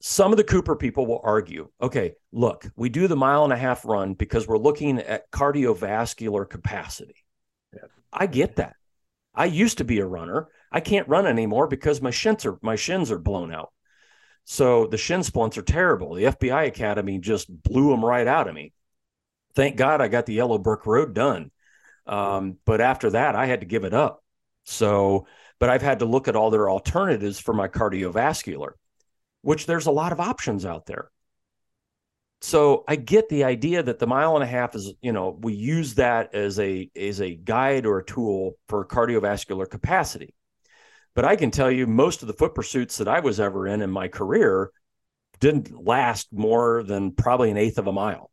some 0.00 0.30
of 0.32 0.36
the 0.36 0.44
Cooper 0.44 0.76
people 0.76 1.04
will 1.04 1.20
argue, 1.24 1.68
okay, 1.82 2.14
look, 2.30 2.64
we 2.76 2.90
do 2.90 3.08
the 3.08 3.16
mile 3.16 3.42
and 3.42 3.52
a 3.52 3.56
half 3.56 3.84
run 3.84 4.14
because 4.14 4.46
we're 4.46 4.56
looking 4.56 5.00
at 5.00 5.30
cardiovascular 5.32 6.48
capacity. 6.48 7.16
Yeah. 7.74 7.88
I 8.12 8.26
get 8.26 8.56
that. 8.56 8.76
I 9.34 9.46
used 9.46 9.78
to 9.78 9.84
be 9.84 10.00
a 10.00 10.06
runner. 10.06 10.48
I 10.72 10.80
can't 10.80 11.08
run 11.08 11.26
anymore 11.26 11.66
because 11.66 12.02
my 12.02 12.10
shins 12.10 12.44
are 12.46 12.58
my 12.62 12.76
shins 12.76 13.10
are 13.10 13.18
blown 13.18 13.52
out. 13.52 13.72
So 14.44 14.86
the 14.86 14.96
shin 14.96 15.22
splints 15.22 15.58
are 15.58 15.62
terrible. 15.62 16.14
The 16.14 16.24
FBI 16.24 16.66
Academy 16.66 17.18
just 17.18 17.50
blew 17.62 17.90
them 17.90 18.04
right 18.04 18.26
out 18.26 18.48
of 18.48 18.54
me. 18.54 18.72
Thank 19.54 19.76
God 19.76 20.00
I 20.00 20.08
got 20.08 20.26
the 20.26 20.34
Yellow 20.34 20.58
Brick 20.58 20.86
Road 20.86 21.14
done. 21.14 21.50
Um, 22.06 22.56
but 22.64 22.80
after 22.80 23.10
that, 23.10 23.36
I 23.36 23.46
had 23.46 23.60
to 23.60 23.66
give 23.66 23.84
it 23.84 23.94
up. 23.94 24.24
So, 24.64 25.26
but 25.58 25.70
I've 25.70 25.82
had 25.82 26.00
to 26.00 26.06
look 26.06 26.26
at 26.26 26.36
all 26.36 26.50
their 26.50 26.70
alternatives 26.70 27.38
for 27.38 27.52
my 27.52 27.68
cardiovascular 27.68 28.72
which 29.42 29.66
there's 29.66 29.86
a 29.86 29.90
lot 29.90 30.12
of 30.12 30.20
options 30.20 30.64
out 30.64 30.86
there. 30.86 31.10
So 32.42 32.84
I 32.88 32.96
get 32.96 33.28
the 33.28 33.44
idea 33.44 33.82
that 33.82 33.98
the 33.98 34.06
mile 34.06 34.34
and 34.34 34.42
a 34.42 34.46
half 34.46 34.74
is, 34.74 34.94
you 35.02 35.12
know, 35.12 35.38
we 35.42 35.52
use 35.52 35.94
that 35.94 36.34
as 36.34 36.58
a 36.58 36.90
as 36.96 37.20
a 37.20 37.34
guide 37.34 37.84
or 37.84 37.98
a 37.98 38.04
tool 38.04 38.56
for 38.68 38.86
cardiovascular 38.86 39.68
capacity. 39.68 40.34
But 41.14 41.24
I 41.24 41.36
can 41.36 41.50
tell 41.50 41.70
you 41.70 41.86
most 41.86 42.22
of 42.22 42.28
the 42.28 42.34
foot 42.34 42.54
pursuits 42.54 42.96
that 42.98 43.08
I 43.08 43.20
was 43.20 43.40
ever 43.40 43.66
in 43.66 43.82
in 43.82 43.90
my 43.90 44.08
career, 44.08 44.70
didn't 45.38 45.84
last 45.84 46.28
more 46.32 46.82
than 46.82 47.12
probably 47.12 47.50
an 47.50 47.56
eighth 47.56 47.78
of 47.78 47.86
a 47.86 47.92
mile. 47.92 48.30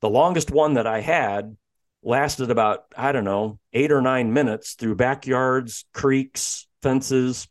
The 0.00 0.08
longest 0.08 0.50
one 0.50 0.74
that 0.74 0.86
I 0.86 1.00
had 1.00 1.56
lasted 2.02 2.50
about, 2.50 2.84
I 2.96 3.12
don't 3.12 3.24
know, 3.24 3.58
eight 3.72 3.90
or 3.90 4.00
nine 4.00 4.32
minutes 4.32 4.74
through 4.74 4.94
backyards, 4.94 5.84
creeks, 5.92 6.66
fences. 6.82 7.48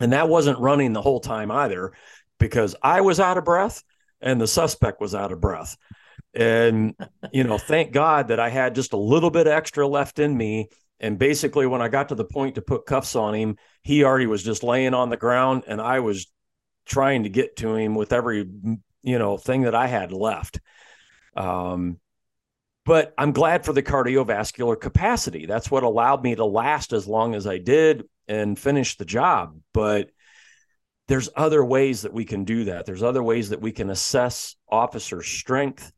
And 0.00 0.12
that 0.12 0.28
wasn't 0.28 0.58
running 0.58 0.92
the 0.92 1.02
whole 1.02 1.20
time 1.20 1.50
either 1.50 1.92
because 2.38 2.74
I 2.82 3.00
was 3.00 3.20
out 3.20 3.38
of 3.38 3.44
breath 3.44 3.82
and 4.20 4.40
the 4.40 4.46
suspect 4.46 5.00
was 5.00 5.14
out 5.14 5.32
of 5.32 5.40
breath. 5.40 5.76
And, 6.34 6.94
you 7.32 7.44
know, 7.44 7.58
thank 7.58 7.92
God 7.92 8.28
that 8.28 8.40
I 8.40 8.48
had 8.48 8.74
just 8.74 8.92
a 8.92 8.98
little 8.98 9.30
bit 9.30 9.46
extra 9.46 9.86
left 9.86 10.18
in 10.18 10.36
me. 10.36 10.68
And 11.00 11.18
basically, 11.18 11.66
when 11.66 11.80
I 11.80 11.88
got 11.88 12.08
to 12.08 12.14
the 12.14 12.24
point 12.24 12.56
to 12.56 12.62
put 12.62 12.86
cuffs 12.86 13.16
on 13.16 13.34
him, 13.34 13.56
he 13.82 14.04
already 14.04 14.26
was 14.26 14.42
just 14.42 14.62
laying 14.62 14.94
on 14.94 15.10
the 15.10 15.16
ground 15.16 15.64
and 15.66 15.80
I 15.80 16.00
was 16.00 16.26
trying 16.86 17.22
to 17.22 17.28
get 17.28 17.56
to 17.56 17.74
him 17.74 17.94
with 17.94 18.12
every, 18.12 18.48
you 19.02 19.18
know, 19.18 19.36
thing 19.36 19.62
that 19.62 19.74
I 19.74 19.86
had 19.86 20.12
left. 20.12 20.60
Um, 21.36 21.98
but 22.84 23.12
I'm 23.18 23.32
glad 23.32 23.64
for 23.64 23.72
the 23.72 23.82
cardiovascular 23.82 24.80
capacity. 24.80 25.46
That's 25.46 25.70
what 25.70 25.82
allowed 25.82 26.24
me 26.24 26.34
to 26.34 26.44
last 26.44 26.92
as 26.92 27.06
long 27.06 27.34
as 27.34 27.46
I 27.46 27.58
did 27.58 28.04
and 28.26 28.58
finish 28.58 28.96
the 28.96 29.04
job. 29.04 29.60
But 29.74 30.10
there's 31.08 31.28
other 31.34 31.64
ways 31.64 32.02
that 32.02 32.12
we 32.12 32.24
can 32.24 32.44
do 32.44 32.64
that. 32.64 32.86
There's 32.86 33.02
other 33.02 33.22
ways 33.22 33.50
that 33.50 33.60
we 33.60 33.72
can 33.72 33.90
assess 33.90 34.56
officer 34.68 35.22
strength, 35.22 35.90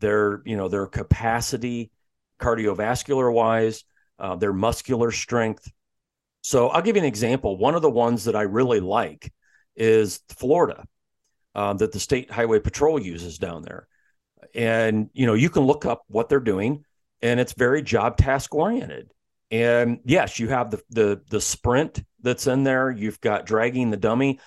their, 0.00 0.42
you 0.44 0.56
know, 0.56 0.68
their 0.68 0.86
capacity 0.86 1.90
cardiovascular 2.40 3.32
wise, 3.32 3.84
uh, 4.18 4.36
their 4.36 4.52
muscular 4.52 5.10
strength. 5.10 5.70
So 6.42 6.68
I'll 6.68 6.82
give 6.82 6.96
you 6.96 7.02
an 7.02 7.08
example. 7.08 7.56
One 7.56 7.74
of 7.74 7.82
the 7.82 7.90
ones 7.90 8.24
that 8.24 8.36
I 8.36 8.42
really 8.42 8.80
like 8.80 9.32
is 9.76 10.20
Florida, 10.28 10.84
uh, 11.54 11.74
that 11.74 11.92
the 11.92 12.00
State 12.00 12.30
Highway 12.30 12.60
Patrol 12.60 13.00
uses 13.00 13.38
down 13.38 13.62
there 13.62 13.86
and 14.54 15.10
you 15.12 15.26
know 15.26 15.34
you 15.34 15.50
can 15.50 15.62
look 15.62 15.84
up 15.84 16.02
what 16.08 16.28
they're 16.28 16.40
doing 16.40 16.84
and 17.22 17.40
it's 17.40 17.52
very 17.52 17.82
job 17.82 18.16
task 18.16 18.54
oriented 18.54 19.10
and 19.50 20.00
yes 20.04 20.38
you 20.38 20.48
have 20.48 20.70
the 20.70 20.82
the 20.90 21.20
the 21.30 21.40
sprint 21.40 22.02
that's 22.20 22.46
in 22.46 22.64
there. 22.64 22.90
You've 22.90 23.20
got 23.20 23.46
dragging 23.46 23.90
the 23.90 23.96
dummy. 23.96 24.40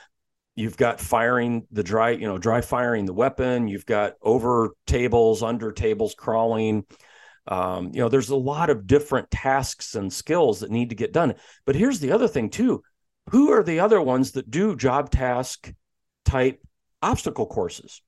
You've 0.56 0.78
got 0.78 1.00
firing 1.00 1.66
the 1.72 1.84
dry 1.84 2.12
you 2.12 2.28
know 2.28 2.38
dry 2.38 2.62
firing 2.62 3.06
the 3.06 3.14
weapon. 3.14 3.68
You've 3.68 3.86
got 3.86 4.14
over 4.22 4.72
tables 4.86 5.44
under 5.44 5.72
tables 5.72 6.16
crawling. 6.18 6.86
Um, 7.48 7.92
you 7.94 8.02
know 8.02 8.10
there's 8.10 8.30
a 8.30 8.36
lot 8.36 8.70
of 8.70 8.86
different 8.86 9.32
tasks 9.32 9.96
and 9.96 10.12
skills 10.12 10.60
that 10.60 10.72
need 10.72 10.90
to 10.90 10.96
get 10.96 11.14
done. 11.14 11.36
But 11.66 11.76
here's 11.76 12.00
the 12.00 12.12
other 12.12 12.28
thing 12.28 12.50
too. 12.50 12.84
Who 13.30 13.52
are 13.52 13.64
the 13.64 13.80
other 13.80 14.02
ones 14.02 14.32
that 14.32 14.52
do 14.52 14.76
job 14.76 15.10
task 15.10 15.72
type 16.26 16.62
obstacle 17.02 17.48
courses? 17.48 18.02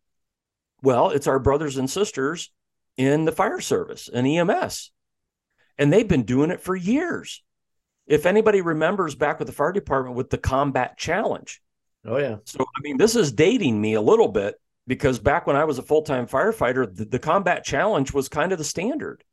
Well, 0.81 1.09
it's 1.11 1.27
our 1.27 1.39
brothers 1.39 1.77
and 1.77 1.89
sisters 1.89 2.51
in 2.97 3.25
the 3.25 3.31
fire 3.31 3.61
service 3.61 4.09
and 4.13 4.27
EMS. 4.27 4.91
And 5.77 5.91
they've 5.91 6.07
been 6.07 6.23
doing 6.23 6.51
it 6.51 6.61
for 6.61 6.75
years. 6.75 7.41
If 8.05 8.25
anybody 8.25 8.61
remembers 8.61 9.15
back 9.15 9.39
with 9.39 9.47
the 9.47 9.53
fire 9.53 9.71
department 9.71 10.15
with 10.15 10.29
the 10.29 10.37
combat 10.37 10.97
challenge. 10.97 11.61
Oh, 12.05 12.17
yeah. 12.17 12.37
So, 12.45 12.59
I 12.61 12.81
mean, 12.81 12.97
this 12.97 13.15
is 13.15 13.31
dating 13.31 13.79
me 13.79 13.93
a 13.93 14.01
little 14.01 14.27
bit 14.27 14.55
because 14.87 15.19
back 15.19 15.47
when 15.47 15.55
I 15.55 15.63
was 15.63 15.79
a 15.79 15.83
full 15.83 16.01
time 16.01 16.27
firefighter, 16.27 16.93
the, 16.93 17.05
the 17.05 17.19
combat 17.19 17.63
challenge 17.63 18.13
was 18.13 18.27
kind 18.27 18.51
of 18.51 18.57
the 18.57 18.63
standard. 18.63 19.23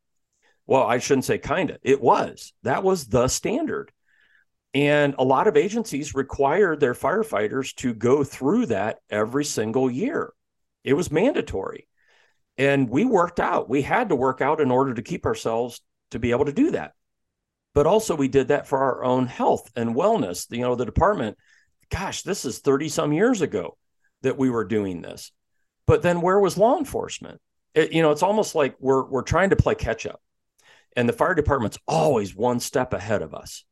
Well, 0.66 0.84
I 0.84 0.98
shouldn't 0.98 1.24
say 1.24 1.38
kind 1.38 1.70
of, 1.70 1.78
it 1.82 2.00
was. 2.00 2.52
That 2.62 2.84
was 2.84 3.06
the 3.06 3.26
standard. 3.26 3.90
And 4.72 5.16
a 5.18 5.24
lot 5.24 5.48
of 5.48 5.56
agencies 5.56 6.14
required 6.14 6.78
their 6.78 6.94
firefighters 6.94 7.74
to 7.76 7.92
go 7.92 8.22
through 8.22 8.66
that 8.66 8.98
every 9.10 9.44
single 9.44 9.90
year. 9.90 10.32
It 10.84 10.94
was 10.94 11.10
mandatory. 11.10 11.88
And 12.56 12.88
we 12.88 13.04
worked 13.04 13.40
out. 13.40 13.68
We 13.68 13.82
had 13.82 14.10
to 14.10 14.14
work 14.14 14.40
out 14.40 14.60
in 14.60 14.70
order 14.70 14.94
to 14.94 15.02
keep 15.02 15.26
ourselves 15.26 15.80
to 16.10 16.18
be 16.18 16.30
able 16.30 16.46
to 16.46 16.52
do 16.52 16.72
that. 16.72 16.92
But 17.74 17.86
also, 17.86 18.16
we 18.16 18.28
did 18.28 18.48
that 18.48 18.66
for 18.66 18.78
our 18.78 19.04
own 19.04 19.26
health 19.26 19.70
and 19.76 19.94
wellness. 19.94 20.46
You 20.50 20.62
know, 20.62 20.74
the 20.74 20.84
department, 20.84 21.36
gosh, 21.88 22.22
this 22.22 22.44
is 22.44 22.58
30 22.58 22.88
some 22.88 23.12
years 23.12 23.42
ago 23.42 23.76
that 24.22 24.36
we 24.36 24.50
were 24.50 24.64
doing 24.64 25.02
this. 25.02 25.30
But 25.86 26.02
then 26.02 26.20
where 26.20 26.38
was 26.38 26.58
law 26.58 26.78
enforcement? 26.78 27.40
It, 27.74 27.92
you 27.92 28.02
know, 28.02 28.10
it's 28.10 28.24
almost 28.24 28.54
like 28.54 28.76
we're, 28.80 29.04
we're 29.04 29.22
trying 29.22 29.50
to 29.50 29.56
play 29.56 29.76
catch 29.76 30.04
up. 30.04 30.20
And 30.96 31.08
the 31.08 31.12
fire 31.12 31.34
department's 31.34 31.78
always 31.86 32.34
one 32.34 32.58
step 32.58 32.92
ahead 32.92 33.22
of 33.22 33.34
us 33.34 33.64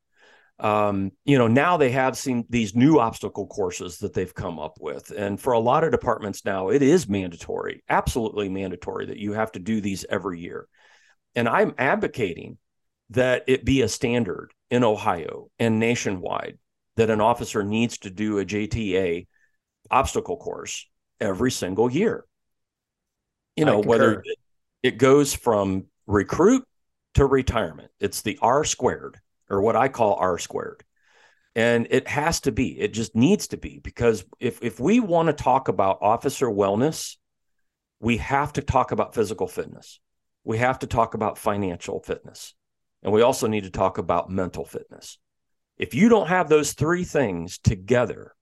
um, 0.61 1.13
you 1.25 1.39
know, 1.39 1.47
now 1.47 1.77
they 1.77 1.91
have 1.93 2.17
seen 2.17 2.45
these 2.51 2.75
new 2.75 2.99
obstacle 2.99 3.47
courses 3.47 3.99
that 3.99 4.13
they've 4.13 4.35
come 4.35 4.59
up 4.59 4.79
with. 4.81 5.11
And 5.11 5.41
for 5.41 5.53
a 5.53 5.59
lot 5.59 5.85
of 5.85 5.93
departments 5.93 6.45
now, 6.45 6.71
it 6.71 6.83
is 6.83 7.09
mandatory, 7.09 7.85
absolutely 7.89 8.49
mandatory 8.49 9.07
that 9.07 9.19
you 9.19 9.35
have 9.35 9.53
to 9.53 9.61
do 9.61 9.81
these 9.81 10.05
every 10.11 10.41
year. 10.41 10.67
And 11.39 11.49
I'm 11.49 11.73
advocating 11.79 12.59
that 13.11 13.45
it 13.47 13.65
be 13.65 13.83
a 13.83 13.89
standard 13.89 14.51
in 14.73 14.83
Ohio 14.83 15.53
and 15.61 15.79
nationwide 15.79 16.59
that 16.97 17.11
an 17.11 17.21
officer 17.21 17.63
needs 17.63 17.99
to 17.99 18.11
do 18.11 18.41
a 18.41 18.45
JTA 18.45 19.29
obstacle 19.89 20.37
course 20.37 20.89
every 21.21 21.53
single 21.53 21.93
year. 21.93 22.25
You 23.55 23.67
know, 23.67 23.79
whether 23.79 24.19
it, 24.19 24.39
it 24.83 24.99
goes 24.99 25.33
from 25.33 25.85
recruit 26.09 26.65
to 27.15 27.25
retirement, 27.25 27.93
it's 28.01 28.23
the 28.23 28.41
R 28.43 28.65
squared 28.65 29.21
or 29.49 29.63
what 29.63 29.77
I 29.77 29.87
call 29.87 30.17
R 30.17 30.39
squared. 30.39 30.83
And 31.55 31.87
it 31.91 32.09
has 32.09 32.41
to 32.41 32.51
be, 32.51 32.81
it 32.81 32.93
just 32.93 33.15
needs 33.15 33.47
to 33.49 33.57
be, 33.57 33.79
because 33.79 34.25
if, 34.41 34.61
if 34.61 34.81
we 34.81 34.99
want 34.99 35.29
to 35.29 35.33
talk 35.33 35.69
about 35.69 35.99
officer 36.01 36.47
wellness, 36.47 37.15
we 38.01 38.17
have 38.17 38.55
to 38.55 38.61
talk 38.61 38.91
about 38.91 39.15
physical 39.15 39.47
fitness. 39.47 40.01
We 40.45 40.59
have 40.59 40.81
to 40.81 40.87
talk 40.87 41.15
about 41.15 41.39
financial 41.39 42.01
fitness. 42.01 42.55
And 43.03 43.13
we 43.13 43.23
also 43.23 43.47
need 43.47 43.65
to 43.65 43.71
talk 43.71 43.99
about 43.99 44.31
mental 44.31 44.65
fitness. 44.65 45.19
If 45.77 45.95
you 45.95 46.09
don't 46.09 46.29
have 46.29 46.49
those 46.49 46.73
three 46.73 47.05
things 47.05 47.59
together, 47.59 48.35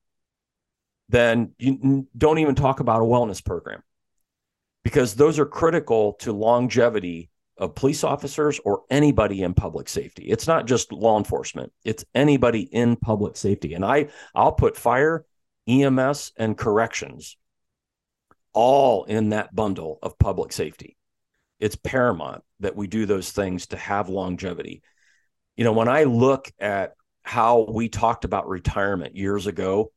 then 1.09 1.53
you 1.59 2.09
don't 2.17 2.39
even 2.39 2.55
talk 2.55 2.81
about 2.81 3.03
a 3.03 3.05
wellness 3.05 3.45
program 3.45 3.83
because 4.83 5.15
those 5.15 5.39
are 5.39 5.47
critical 5.47 6.15
to 6.15 6.33
longevity 6.33 7.31
of 7.59 7.75
police 7.75 8.05
officers 8.05 8.61
or 8.65 8.83
anybody 8.91 9.43
in 9.43 9.55
public 9.55 9.89
safety. 9.89 10.25
It's 10.25 10.47
not 10.47 10.67
just 10.67 10.93
law 10.93 11.19
enforcement, 11.19 11.73
it's 11.85 12.05
anybody 12.15 12.63
in 12.63 12.97
public 12.97 13.37
safety. 13.37 13.75
And 13.75 13.85
I 13.85 14.09
I'll 14.35 14.53
put 14.53 14.77
fire, 14.77 15.25
EMS 15.67 16.33
and 16.37 16.57
corrections 16.57 17.37
all 18.53 19.05
in 19.05 19.31
that 19.31 19.55
bundle 19.55 19.99
of 20.03 20.19
public 20.19 20.53
safety. 20.53 20.96
It's 21.59 21.77
paramount 21.77 22.43
that 22.61 22.77
we 22.77 22.87
do 22.87 23.07
those 23.07 23.31
things 23.31 23.69
to 23.69 23.77
have 23.77 24.09
longevity. 24.09 24.83
You 25.57 25.65
know, 25.65 25.73
when 25.73 25.89
I 25.89 26.05
look 26.05 26.53
at 26.59 26.95
how 27.23 27.67
we 27.69 27.89
talked 27.89 28.25
about 28.25 28.49
retirement 28.49 29.17
years 29.17 29.47
ago 29.47 29.91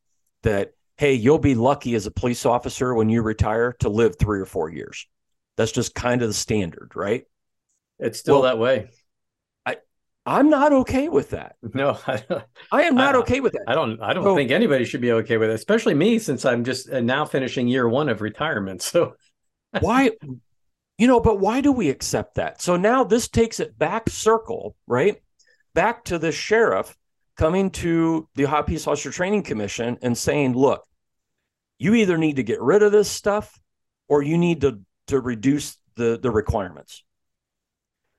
that 0.44 0.72
hey, 0.98 1.14
you'll 1.14 1.40
be 1.40 1.56
lucky 1.56 1.96
as 1.96 2.06
a 2.06 2.12
police 2.12 2.46
officer 2.46 2.94
when 2.94 3.08
you 3.08 3.22
retire 3.22 3.74
to 3.80 3.88
live 3.88 4.18
3 4.20 4.42
or 4.42 4.46
4 4.46 4.70
years. 4.70 5.08
That's 5.56 5.72
just 5.72 5.96
kind 5.96 6.22
of 6.22 6.28
the 6.28 6.34
standard, 6.34 6.92
right? 6.94 7.24
It's 8.00 8.20
still 8.20 8.42
well, 8.42 8.44
that 8.44 8.60
way. 8.60 8.90
I 9.66 9.78
I'm 10.26 10.50
not 10.50 10.74
okay 10.74 11.08
with 11.08 11.32
that. 11.32 11.56
No, 11.74 11.98
I, 12.08 12.24
I 12.72 12.84
am 12.84 12.96
not 12.96 13.16
I, 13.16 13.20
okay 13.20 13.40
with 13.40 13.54
that. 13.54 13.64
I 13.68 13.76
don't. 13.76 14.02
I 14.02 14.14
don't 14.14 14.24
so, 14.24 14.36
think 14.36 14.52
anybody 14.52 14.86
should 14.86 15.02
be 15.02 15.12
okay 15.12 15.38
with 15.38 15.50
it, 15.50 15.54
especially 15.54 15.94
me, 15.94 16.20
since 16.20 16.46
I'm 16.46 16.64
just 16.64 16.90
uh, 16.90 17.00
now 17.02 17.26
finishing 17.26 17.68
year 17.68 17.88
one 17.88 18.10
of 18.10 18.22
retirement. 18.22 18.82
So 18.82 19.16
why, 19.80 20.12
you 21.00 21.08
know, 21.08 21.22
but 21.22 21.40
why 21.40 21.62
do 21.62 21.72
we 21.72 21.90
accept 21.90 22.36
that? 22.36 22.62
So 22.62 22.76
now 22.76 23.06
this 23.06 23.30
takes 23.30 23.62
it 23.62 23.80
back 23.80 24.10
circle, 24.10 24.76
right? 24.86 25.16
Back 25.74 26.04
to 26.06 26.20
the 26.20 26.34
sheriff 26.34 26.94
coming 27.38 27.72
to 27.72 28.28
the 28.36 28.44
Ohio 28.44 28.64
Peace 28.64 28.86
Officer 28.86 29.10
Training 29.10 29.44
Commission 29.44 29.98
and 30.02 30.18
saying, 30.18 30.56
"Look, 30.56 30.86
you 31.78 31.94
either 31.94 32.18
need 32.18 32.36
to 32.36 32.44
get 32.44 32.62
rid 32.62 32.84
of 32.84 32.92
this 32.92 33.10
stuff, 33.10 33.58
or 34.10 34.22
you 34.22 34.38
need 34.38 34.60
to 34.62 34.82
to 35.08 35.22
reduce 35.22 35.78
the 35.96 36.20
the 36.22 36.32
requirements." 36.32 37.06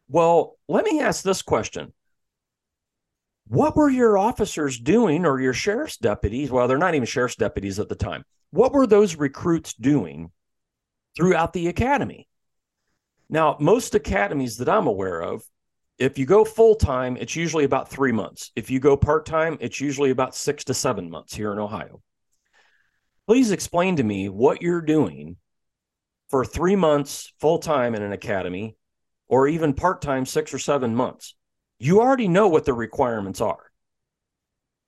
Well, 0.08 0.56
let 0.66 0.86
me 0.86 1.00
ask 1.00 1.22
this 1.22 1.42
question. 1.42 1.92
What 3.46 3.76
were 3.76 3.90
your 3.90 4.16
officers 4.16 4.80
doing 4.80 5.26
or 5.26 5.38
your 5.38 5.52
sheriff's 5.52 5.98
deputies? 5.98 6.50
Well, 6.50 6.66
they're 6.66 6.78
not 6.78 6.94
even 6.94 7.04
sheriff's 7.04 7.36
deputies 7.36 7.78
at 7.78 7.90
the 7.90 7.94
time. 7.94 8.24
What 8.52 8.72
were 8.72 8.86
those 8.86 9.16
recruits 9.16 9.74
doing 9.74 10.32
throughout 11.14 11.52
the 11.52 11.68
academy? 11.68 12.29
Now, 13.32 13.56
most 13.60 13.94
academies 13.94 14.56
that 14.56 14.68
I'm 14.68 14.88
aware 14.88 15.20
of, 15.20 15.44
if 15.98 16.18
you 16.18 16.26
go 16.26 16.44
full 16.44 16.74
time, 16.74 17.16
it's 17.16 17.36
usually 17.36 17.64
about 17.64 17.88
three 17.88 18.10
months. 18.10 18.50
If 18.56 18.70
you 18.70 18.80
go 18.80 18.96
part 18.96 19.24
time, 19.24 19.56
it's 19.60 19.80
usually 19.80 20.10
about 20.10 20.34
six 20.34 20.64
to 20.64 20.74
seven 20.74 21.08
months 21.08 21.34
here 21.34 21.52
in 21.52 21.60
Ohio. 21.60 22.02
Please 23.28 23.52
explain 23.52 23.96
to 23.96 24.02
me 24.02 24.28
what 24.28 24.62
you're 24.62 24.80
doing 24.80 25.36
for 26.28 26.44
three 26.44 26.74
months 26.74 27.32
full 27.38 27.60
time 27.60 27.94
in 27.94 28.02
an 28.02 28.12
academy 28.12 28.76
or 29.28 29.46
even 29.46 29.74
part 29.74 30.02
time, 30.02 30.26
six 30.26 30.52
or 30.52 30.58
seven 30.58 30.96
months. 30.96 31.36
You 31.78 32.00
already 32.00 32.26
know 32.26 32.48
what 32.48 32.64
the 32.64 32.74
requirements 32.74 33.40
are. 33.40 33.70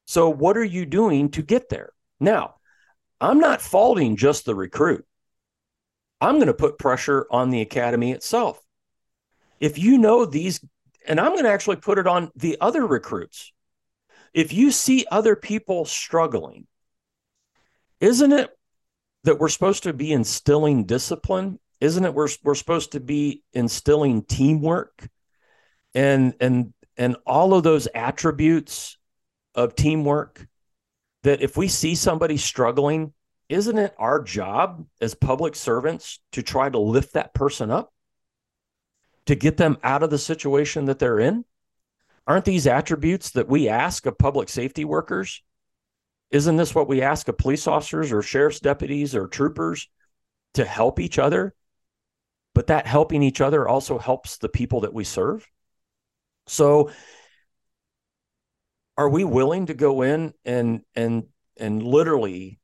So, 0.06 0.28
what 0.28 0.56
are 0.56 0.64
you 0.64 0.84
doing 0.84 1.30
to 1.30 1.42
get 1.42 1.68
there? 1.68 1.92
Now, 2.18 2.56
I'm 3.20 3.38
not 3.38 3.62
faulting 3.62 4.16
just 4.16 4.44
the 4.44 4.54
recruit. 4.56 5.06
I'm 6.22 6.36
going 6.36 6.46
to 6.46 6.54
put 6.54 6.78
pressure 6.78 7.26
on 7.30 7.50
the 7.50 7.60
academy 7.60 8.12
itself. 8.12 8.62
If 9.58 9.76
you 9.76 9.98
know 9.98 10.24
these, 10.24 10.64
and 11.06 11.20
I'm 11.20 11.32
going 11.32 11.44
to 11.44 11.50
actually 11.50 11.76
put 11.76 11.98
it 11.98 12.06
on 12.06 12.30
the 12.36 12.58
other 12.60 12.86
recruits. 12.86 13.52
If 14.32 14.52
you 14.52 14.70
see 14.70 15.04
other 15.10 15.34
people 15.34 15.84
struggling, 15.84 16.68
isn't 18.00 18.32
it 18.32 18.50
that 19.24 19.40
we're 19.40 19.48
supposed 19.48 19.82
to 19.82 19.92
be 19.92 20.12
instilling 20.12 20.84
discipline? 20.84 21.58
Isn't 21.80 22.04
it 22.04 22.14
we're, 22.14 22.28
we're 22.44 22.54
supposed 22.54 22.92
to 22.92 23.00
be 23.00 23.42
instilling 23.52 24.22
teamwork 24.22 25.08
and 25.94 26.34
and 26.40 26.72
and 26.96 27.16
all 27.26 27.54
of 27.54 27.64
those 27.64 27.88
attributes 27.94 28.96
of 29.54 29.74
teamwork 29.74 30.46
that 31.24 31.42
if 31.42 31.56
we 31.56 31.68
see 31.68 31.94
somebody 31.94 32.36
struggling, 32.36 33.12
isn't 33.52 33.78
it 33.78 33.94
our 33.98 34.22
job 34.22 34.86
as 35.00 35.14
public 35.14 35.54
servants 35.54 36.20
to 36.32 36.42
try 36.42 36.70
to 36.70 36.78
lift 36.78 37.12
that 37.12 37.34
person 37.34 37.70
up, 37.70 37.92
to 39.26 39.34
get 39.34 39.58
them 39.58 39.76
out 39.82 40.02
of 40.02 40.08
the 40.08 40.18
situation 40.18 40.86
that 40.86 40.98
they're 40.98 41.20
in? 41.20 41.44
Aren't 42.26 42.46
these 42.46 42.66
attributes 42.66 43.30
that 43.32 43.48
we 43.48 43.68
ask 43.68 44.06
of 44.06 44.16
public 44.16 44.48
safety 44.48 44.86
workers? 44.86 45.42
Isn't 46.30 46.56
this 46.56 46.74
what 46.74 46.88
we 46.88 47.02
ask 47.02 47.28
of 47.28 47.36
police 47.36 47.66
officers 47.66 48.10
or 48.10 48.22
sheriff's 48.22 48.60
deputies 48.60 49.14
or 49.14 49.28
troopers 49.28 49.88
to 50.54 50.64
help 50.64 50.98
each 50.98 51.18
other? 51.18 51.54
But 52.54 52.68
that 52.68 52.86
helping 52.86 53.22
each 53.22 53.42
other 53.42 53.68
also 53.68 53.98
helps 53.98 54.38
the 54.38 54.48
people 54.48 54.80
that 54.80 54.94
we 54.94 55.04
serve. 55.04 55.46
So 56.46 56.90
are 58.96 59.10
we 59.10 59.24
willing 59.24 59.66
to 59.66 59.74
go 59.74 60.02
in 60.02 60.32
and 60.44 60.82
and 60.94 61.24
and 61.58 61.82
literally 61.82 62.60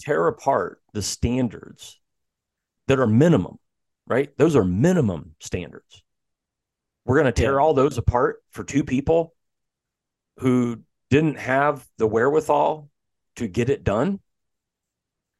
tear 0.00 0.26
apart 0.26 0.80
the 0.92 1.02
standards 1.02 2.00
that 2.88 2.98
are 2.98 3.06
minimum, 3.06 3.58
right? 4.06 4.36
Those 4.36 4.56
are 4.56 4.64
minimum 4.64 5.34
standards. 5.40 6.02
We're 7.04 7.16
going 7.16 7.32
to 7.32 7.40
tear 7.40 7.54
yeah. 7.54 7.60
all 7.60 7.74
those 7.74 7.98
apart 7.98 8.42
for 8.50 8.64
two 8.64 8.84
people 8.84 9.34
who 10.38 10.80
didn't 11.10 11.38
have 11.38 11.86
the 11.98 12.06
wherewithal 12.06 12.90
to 13.36 13.46
get 13.46 13.70
it 13.70 13.84
done. 13.84 14.20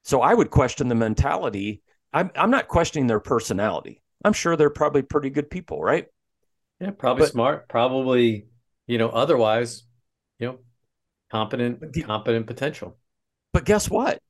So 0.04 0.20
I 0.20 0.32
would 0.32 0.50
question 0.50 0.88
the 0.88 0.94
mentality. 0.94 1.82
I'm, 2.12 2.30
I'm 2.36 2.50
not 2.50 2.68
questioning 2.68 3.08
their 3.08 3.20
personality. 3.20 4.02
I'm 4.24 4.32
sure 4.32 4.56
they're 4.56 4.70
probably 4.70 5.02
pretty 5.02 5.30
good 5.30 5.50
people, 5.50 5.82
right? 5.82 6.06
Yeah, 6.80 6.90
probably 6.90 7.22
but, 7.22 7.32
smart. 7.32 7.68
Probably, 7.68 8.46
you 8.86 8.98
know, 8.98 9.08
otherwise, 9.08 9.84
you 10.38 10.46
know, 10.46 10.58
competent, 11.30 11.82
competent 12.04 12.46
potential. 12.46 12.96
But 13.52 13.64
guess 13.64 13.90
what? 13.90 14.20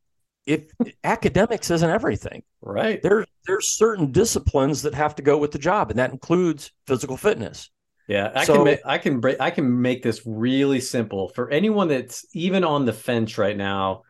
If 0.46 0.70
academics 1.02 1.70
isn't 1.70 1.90
everything, 1.90 2.42
right? 2.62 3.02
There's 3.02 3.26
there's 3.46 3.68
certain 3.68 4.12
disciplines 4.12 4.82
that 4.82 4.94
have 4.94 5.16
to 5.16 5.22
go 5.22 5.36
with 5.38 5.50
the 5.50 5.58
job, 5.58 5.90
and 5.90 5.98
that 5.98 6.12
includes 6.12 6.70
physical 6.86 7.16
fitness. 7.16 7.68
Yeah, 8.08 8.30
I 8.34 8.44
so, 8.44 8.54
can 8.54 8.64
make, 8.64 8.80
I 8.84 8.98
can 8.98 9.20
break 9.20 9.40
I 9.40 9.50
can 9.50 9.82
make 9.82 10.02
this 10.02 10.22
really 10.24 10.80
simple 10.80 11.28
for 11.30 11.50
anyone 11.50 11.88
that's 11.88 12.24
even 12.32 12.62
on 12.62 12.86
the 12.86 12.92
fence 12.92 13.38
right 13.38 13.56
now. 13.56 14.02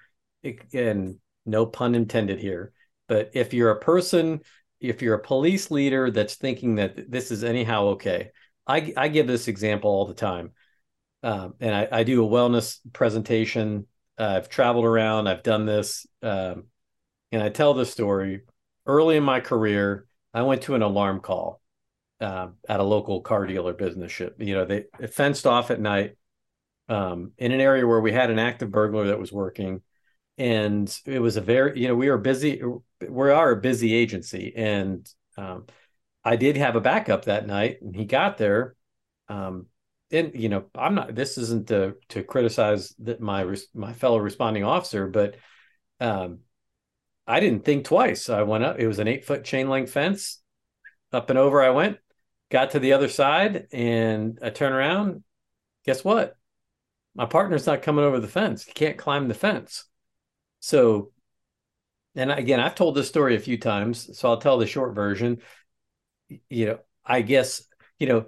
and 0.75 1.17
no 1.47 1.65
pun 1.65 1.95
intended 1.95 2.39
here, 2.39 2.73
but 3.09 3.31
if 3.33 3.55
you're 3.55 3.71
a 3.71 3.81
person, 3.81 4.41
if 4.81 5.01
you're 5.01 5.15
a 5.15 5.23
police 5.23 5.71
leader 5.71 6.11
that's 6.11 6.35
thinking 6.35 6.75
that 6.75 7.11
this 7.11 7.31
is 7.31 7.45
anyhow 7.45 7.87
okay, 7.87 8.31
I 8.67 8.93
I 8.97 9.09
give 9.09 9.27
this 9.27 9.49
example 9.49 9.91
all 9.91 10.05
the 10.05 10.15
time, 10.15 10.53
um, 11.23 11.55
and 11.61 11.75
I, 11.75 11.89
I 11.91 12.03
do 12.03 12.25
a 12.25 12.29
wellness 12.29 12.79
presentation. 12.93 13.87
I've 14.19 14.49
traveled 14.49 14.85
around. 14.85 15.29
I've 15.29 15.43
done 15.43 15.67
this, 15.67 16.07
um, 16.23 16.65
and 17.33 17.43
I 17.43 17.49
tell 17.49 17.75
the 17.75 17.87
story. 17.87 18.43
Early 18.87 19.17
in 19.17 19.25
my 19.25 19.41
career, 19.41 20.07
I 20.33 20.43
went 20.43 20.63
to 20.63 20.75
an 20.75 20.83
alarm 20.83 21.21
call 21.21 21.61
uh, 22.21 22.49
at 22.69 22.81
a 22.81 22.85
local 22.85 23.21
car 23.21 23.47
dealer 23.47 23.73
business 23.73 24.13
ship. 24.13 24.37
You 24.39 24.55
know, 24.55 24.65
they 24.65 24.85
fenced 25.09 25.47
off 25.47 25.71
at 25.71 25.81
night 25.81 26.17
um, 26.89 27.33
in 27.39 27.53
an 27.53 27.61
area 27.61 27.87
where 27.87 28.01
we 28.01 28.13
had 28.13 28.31
an 28.31 28.39
active 28.39 28.71
burglar 28.71 29.09
that 29.09 29.19
was 29.19 29.33
working, 29.33 29.83
and 30.39 30.95
it 31.05 31.21
was 31.21 31.37
a 31.37 31.41
very, 31.41 31.81
you 31.81 31.89
know, 31.89 31.95
we 31.95 32.09
were 32.09 32.19
busy. 32.19 32.63
We 33.07 33.31
are 33.31 33.51
a 33.51 33.61
busy 33.61 33.93
agency, 33.95 34.53
and 34.57 35.09
um, 35.37 35.67
I 36.25 36.37
did 36.37 36.57
have 36.57 36.77
a 36.77 36.81
backup 36.81 37.27
that 37.27 37.47
night, 37.47 37.83
and 37.83 37.95
he 37.95 38.05
got 38.05 38.39
there. 38.39 38.77
Um, 39.29 39.67
and 40.11 40.35
you 40.35 40.49
know, 40.49 40.65
I'm 40.75 40.95
not. 40.95 41.15
This 41.15 41.39
isn't 41.39 41.69
to 41.69 41.95
to 42.11 42.23
criticize 42.23 42.95
that 43.01 43.21
my 43.21 43.57
my 43.75 43.93
fellow 43.93 44.19
responding 44.19 44.65
officer, 44.65 45.07
but 45.07 45.37
um, 46.01 46.41
I 47.27 47.41
didn't 47.41 47.65
think 47.65 47.85
twice. 47.85 48.29
I 48.29 48.43
went 48.43 48.65
up. 48.65 48.79
It 48.79 48.87
was 48.87 48.99
an 48.99 49.09
eight 49.09 49.25
foot 49.25 49.45
chain 49.45 49.69
link 49.69 49.89
fence. 49.89 50.41
Up 51.13 51.31
and 51.31 51.39
over 51.39 51.63
I 51.63 51.71
went 51.71 51.99
got 52.51 52.73
to 52.73 52.79
the 52.79 52.93
other 52.93 53.09
side 53.09 53.67
and 53.73 54.39
I 54.43 54.51
turn 54.51 54.73
around. 54.73 55.23
Guess 55.85 56.05
what? 56.05 56.37
My 57.15 57.27
partner's 57.27 57.67
not 57.67 57.83
coming 57.83 58.05
over 58.05 58.21
the 58.21 58.29
fence. 58.29 58.65
He 58.65 58.73
can't 58.73 58.99
climb 58.99 59.29
the 59.29 59.35
fence. 59.35 59.85
So, 60.61 61.13
and 62.15 62.31
again, 62.31 62.61
I've 62.61 62.75
told 62.75 62.95
this 62.95 63.09
story 63.09 63.37
a 63.37 63.41
few 63.41 63.59
times, 63.59 64.19
so 64.19 64.29
I'll 64.29 64.39
tell 64.39 64.59
the 64.59 64.67
short 64.67 64.95
version. 64.95 65.39
You 66.49 66.67
know, 66.67 66.79
I 67.05 67.23
guess, 67.23 67.63
you 67.99 68.07
know, 68.07 68.27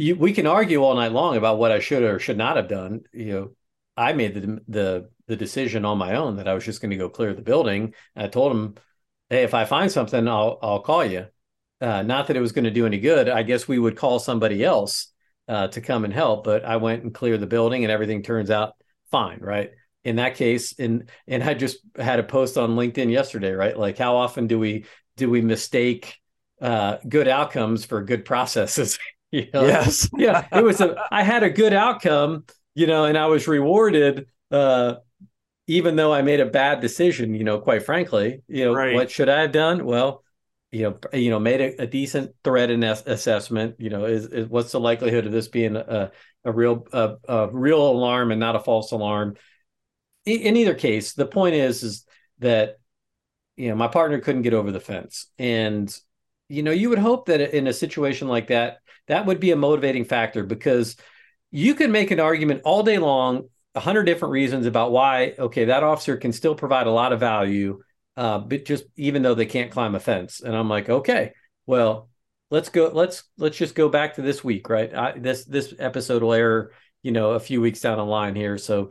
you, 0.00 0.16
we 0.16 0.32
can 0.32 0.46
argue 0.46 0.82
all 0.82 0.94
night 0.94 1.12
long 1.12 1.36
about 1.36 1.58
what 1.58 1.72
I 1.72 1.78
should 1.80 2.02
or 2.02 2.18
should 2.18 2.38
not 2.38 2.56
have 2.56 2.68
done. 2.68 3.02
You 3.12 3.32
know, 3.32 3.50
I 3.96 4.14
made 4.14 4.34
the 4.34 4.60
the 4.68 5.10
the 5.26 5.36
decision 5.36 5.84
on 5.84 5.98
my 5.98 6.16
own 6.16 6.36
that 6.36 6.48
I 6.48 6.54
was 6.54 6.64
just 6.64 6.80
going 6.80 6.90
to 6.90 6.96
go 6.96 7.10
clear 7.10 7.34
the 7.34 7.42
building. 7.42 7.94
I 8.16 8.28
told 8.28 8.52
him, 8.52 8.74
"Hey, 9.28 9.42
if 9.42 9.52
I 9.52 9.66
find 9.66 9.92
something, 9.92 10.26
I'll 10.26 10.58
I'll 10.62 10.80
call 10.80 11.04
you." 11.04 11.26
Uh, 11.82 12.02
not 12.02 12.26
that 12.26 12.36
it 12.36 12.40
was 12.40 12.52
going 12.52 12.64
to 12.64 12.70
do 12.70 12.86
any 12.86 12.98
good. 12.98 13.28
I 13.28 13.42
guess 13.42 13.68
we 13.68 13.78
would 13.78 13.96
call 13.96 14.18
somebody 14.18 14.64
else 14.64 15.08
uh, 15.48 15.68
to 15.68 15.80
come 15.80 16.04
and 16.04 16.12
help. 16.14 16.44
But 16.44 16.64
I 16.64 16.76
went 16.76 17.02
and 17.02 17.14
cleared 17.14 17.40
the 17.40 17.46
building, 17.46 17.84
and 17.84 17.92
everything 17.92 18.22
turns 18.22 18.50
out 18.50 18.74
fine, 19.10 19.40
right? 19.40 19.72
In 20.04 20.16
that 20.16 20.34
case, 20.36 20.78
and 20.78 21.10
and 21.26 21.42
I 21.44 21.52
just 21.52 21.78
had 21.96 22.20
a 22.20 22.24
post 22.24 22.56
on 22.56 22.70
LinkedIn 22.70 23.10
yesterday, 23.10 23.52
right? 23.52 23.76
Like, 23.76 23.98
how 23.98 24.16
often 24.16 24.46
do 24.46 24.58
we 24.58 24.86
do 25.18 25.28
we 25.28 25.42
mistake 25.42 26.16
uh, 26.62 26.96
good 27.06 27.28
outcomes 27.28 27.84
for 27.84 28.02
good 28.02 28.24
processes? 28.24 28.98
you 29.32 29.48
know? 29.52 29.66
Yes, 29.66 30.08
yeah. 30.16 30.46
It 30.52 30.64
was 30.64 30.80
a. 30.80 30.96
I 31.10 31.22
had 31.22 31.42
a 31.42 31.50
good 31.50 31.72
outcome, 31.72 32.44
you 32.74 32.86
know, 32.86 33.04
and 33.04 33.16
I 33.16 33.26
was 33.26 33.46
rewarded. 33.46 34.26
Uh, 34.50 34.96
even 35.66 35.94
though 35.94 36.12
I 36.12 36.22
made 36.22 36.40
a 36.40 36.46
bad 36.46 36.80
decision, 36.80 37.34
you 37.34 37.44
know, 37.44 37.60
quite 37.60 37.84
frankly, 37.84 38.42
you 38.48 38.64
know, 38.64 38.74
right. 38.74 38.94
what 38.94 39.10
should 39.10 39.28
I 39.28 39.42
have 39.42 39.52
done? 39.52 39.84
Well, 39.84 40.24
you 40.72 40.82
know, 40.82 40.98
you 41.12 41.30
know, 41.30 41.38
made 41.38 41.60
a, 41.60 41.82
a 41.82 41.86
decent 41.86 42.34
threat 42.42 42.70
and 42.70 42.82
assessment. 42.82 43.76
You 43.78 43.90
know, 43.90 44.04
is, 44.04 44.26
is, 44.26 44.48
what's 44.48 44.72
the 44.72 44.80
likelihood 44.80 45.26
of 45.26 45.32
this 45.32 45.48
being 45.48 45.76
a 45.76 46.10
a 46.44 46.52
real 46.52 46.86
a, 46.92 47.16
a 47.28 47.48
real 47.52 47.88
alarm 47.88 48.32
and 48.32 48.40
not 48.40 48.56
a 48.56 48.60
false 48.60 48.90
alarm? 48.90 49.36
In, 50.26 50.40
in 50.40 50.56
either 50.56 50.74
case, 50.74 51.12
the 51.12 51.26
point 51.26 51.54
is 51.54 51.84
is 51.84 52.04
that 52.40 52.78
you 53.56 53.68
know 53.68 53.76
my 53.76 53.88
partner 53.88 54.18
couldn't 54.18 54.42
get 54.42 54.54
over 54.54 54.72
the 54.72 54.80
fence, 54.80 55.26
and 55.38 55.96
you 56.50 56.64
know, 56.64 56.72
you 56.72 56.88
would 56.90 56.98
hope 56.98 57.26
that 57.26 57.56
in 57.56 57.68
a 57.68 57.72
situation 57.72 58.26
like 58.26 58.48
that, 58.48 58.79
that 59.10 59.26
would 59.26 59.40
be 59.40 59.50
a 59.50 59.56
motivating 59.56 60.04
factor 60.04 60.44
because 60.44 60.96
you 61.50 61.74
can 61.74 61.92
make 61.92 62.10
an 62.10 62.20
argument 62.20 62.62
all 62.64 62.82
day 62.82 62.98
long, 62.98 63.48
a 63.74 63.80
hundred 63.80 64.04
different 64.04 64.32
reasons 64.32 64.66
about 64.66 64.92
why 64.92 65.34
okay 65.38 65.66
that 65.66 65.82
officer 65.82 66.16
can 66.16 66.32
still 66.32 66.54
provide 66.54 66.86
a 66.86 66.92
lot 66.92 67.12
of 67.12 67.20
value 67.20 67.80
uh, 68.20 68.38
but 68.38 68.66
just 68.66 68.84
even 68.96 69.22
though 69.22 69.34
they 69.34 69.46
can't 69.46 69.70
climb 69.70 69.94
a 69.94 70.00
fence. 70.00 70.40
And 70.40 70.54
I'm 70.54 70.68
like, 70.68 70.90
okay, 70.90 71.32
well, 71.64 72.10
let's 72.50 72.68
go. 72.68 72.90
Let's 72.92 73.24
let's 73.38 73.56
just 73.56 73.74
go 73.74 73.88
back 73.88 74.16
to 74.16 74.22
this 74.22 74.44
week, 74.44 74.68
right? 74.68 74.94
I, 74.94 75.18
this 75.18 75.44
this 75.44 75.72
episode 75.78 76.22
will 76.22 76.34
air, 76.34 76.72
you 77.02 77.12
know, 77.12 77.30
a 77.32 77.40
few 77.40 77.62
weeks 77.62 77.80
down 77.80 77.96
the 77.96 78.04
line 78.04 78.34
here, 78.34 78.58
so 78.58 78.90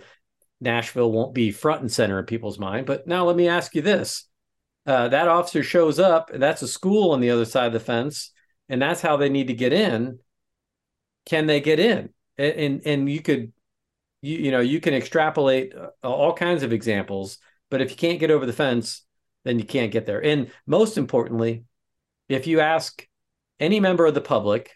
Nashville 0.61 1.11
won't 1.11 1.35
be 1.35 1.51
front 1.51 1.81
and 1.81 1.91
center 1.91 2.17
in 2.17 2.25
people's 2.25 2.57
mind. 2.57 2.87
But 2.87 3.05
now 3.05 3.25
let 3.25 3.35
me 3.35 3.47
ask 3.47 3.75
you 3.75 3.83
this: 3.83 4.25
uh, 4.87 5.09
that 5.09 5.27
officer 5.27 5.61
shows 5.61 5.99
up, 5.99 6.31
and 6.31 6.41
that's 6.41 6.63
a 6.63 6.67
school 6.67 7.11
on 7.11 7.19
the 7.19 7.29
other 7.29 7.45
side 7.45 7.67
of 7.67 7.73
the 7.73 7.79
fence, 7.79 8.31
and 8.69 8.81
that's 8.81 9.01
how 9.01 9.17
they 9.17 9.29
need 9.29 9.47
to 9.47 9.53
get 9.53 9.73
in. 9.73 10.19
Can 11.25 11.47
they 11.47 11.59
get 11.59 11.79
in? 11.79 12.09
And 12.37 12.53
and, 12.53 12.81
and 12.85 13.09
you 13.09 13.21
could, 13.21 13.51
you 14.21 14.37
you 14.37 14.51
know, 14.51 14.61
you 14.61 14.79
can 14.79 14.93
extrapolate 14.93 15.73
uh, 15.75 15.89
all 16.03 16.33
kinds 16.33 16.63
of 16.63 16.71
examples. 16.71 17.39
But 17.69 17.81
if 17.81 17.91
you 17.91 17.97
can't 17.97 18.19
get 18.19 18.31
over 18.31 18.45
the 18.45 18.53
fence, 18.53 19.03
then 19.43 19.59
you 19.59 19.65
can't 19.65 19.91
get 19.91 20.05
there. 20.05 20.23
And 20.23 20.51
most 20.65 20.97
importantly, 20.97 21.65
if 22.27 22.47
you 22.47 22.59
ask 22.59 23.05
any 23.59 23.79
member 23.79 24.05
of 24.05 24.13
the 24.13 24.21
public, 24.21 24.71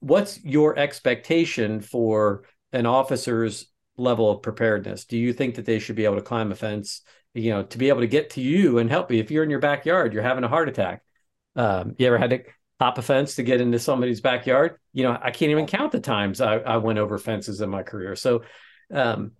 what's 0.00 0.42
your 0.44 0.78
expectation 0.78 1.80
for 1.80 2.44
an 2.72 2.86
officer's 2.86 3.66
level 3.96 4.30
of 4.30 4.42
preparedness? 4.42 5.04
Do 5.04 5.18
you 5.18 5.32
think 5.32 5.54
that 5.56 5.64
they 5.64 5.78
should 5.78 5.96
be 5.96 6.04
able 6.04 6.16
to 6.16 6.22
climb 6.22 6.52
a 6.52 6.54
fence, 6.54 7.02
you 7.34 7.50
know, 7.50 7.62
to 7.64 7.78
be 7.78 7.88
able 7.88 8.00
to 8.00 8.06
get 8.06 8.30
to 8.30 8.40
you 8.40 8.78
and 8.78 8.90
help 8.90 9.10
you? 9.10 9.18
If 9.20 9.30
you're 9.30 9.44
in 9.44 9.50
your 9.50 9.58
backyard, 9.60 10.12
you're 10.12 10.22
having 10.22 10.44
a 10.44 10.48
heart 10.48 10.68
attack. 10.68 11.02
Um, 11.54 11.94
you 11.98 12.06
ever 12.06 12.18
had 12.18 12.30
to 12.30 12.42
hop 12.80 12.98
a 12.98 13.02
fence 13.02 13.36
to 13.36 13.42
get 13.42 13.60
into 13.60 13.78
somebody's 13.78 14.20
backyard? 14.20 14.78
You 14.92 15.04
know, 15.04 15.18
I 15.20 15.30
can't 15.30 15.50
even 15.50 15.66
count 15.66 15.92
the 15.92 16.00
times 16.00 16.40
I, 16.40 16.56
I 16.56 16.76
went 16.78 16.98
over 16.98 17.18
fences 17.18 17.60
in 17.60 17.70
my 17.70 17.82
career. 17.82 18.16
So, 18.16 18.42
um, 18.92 19.32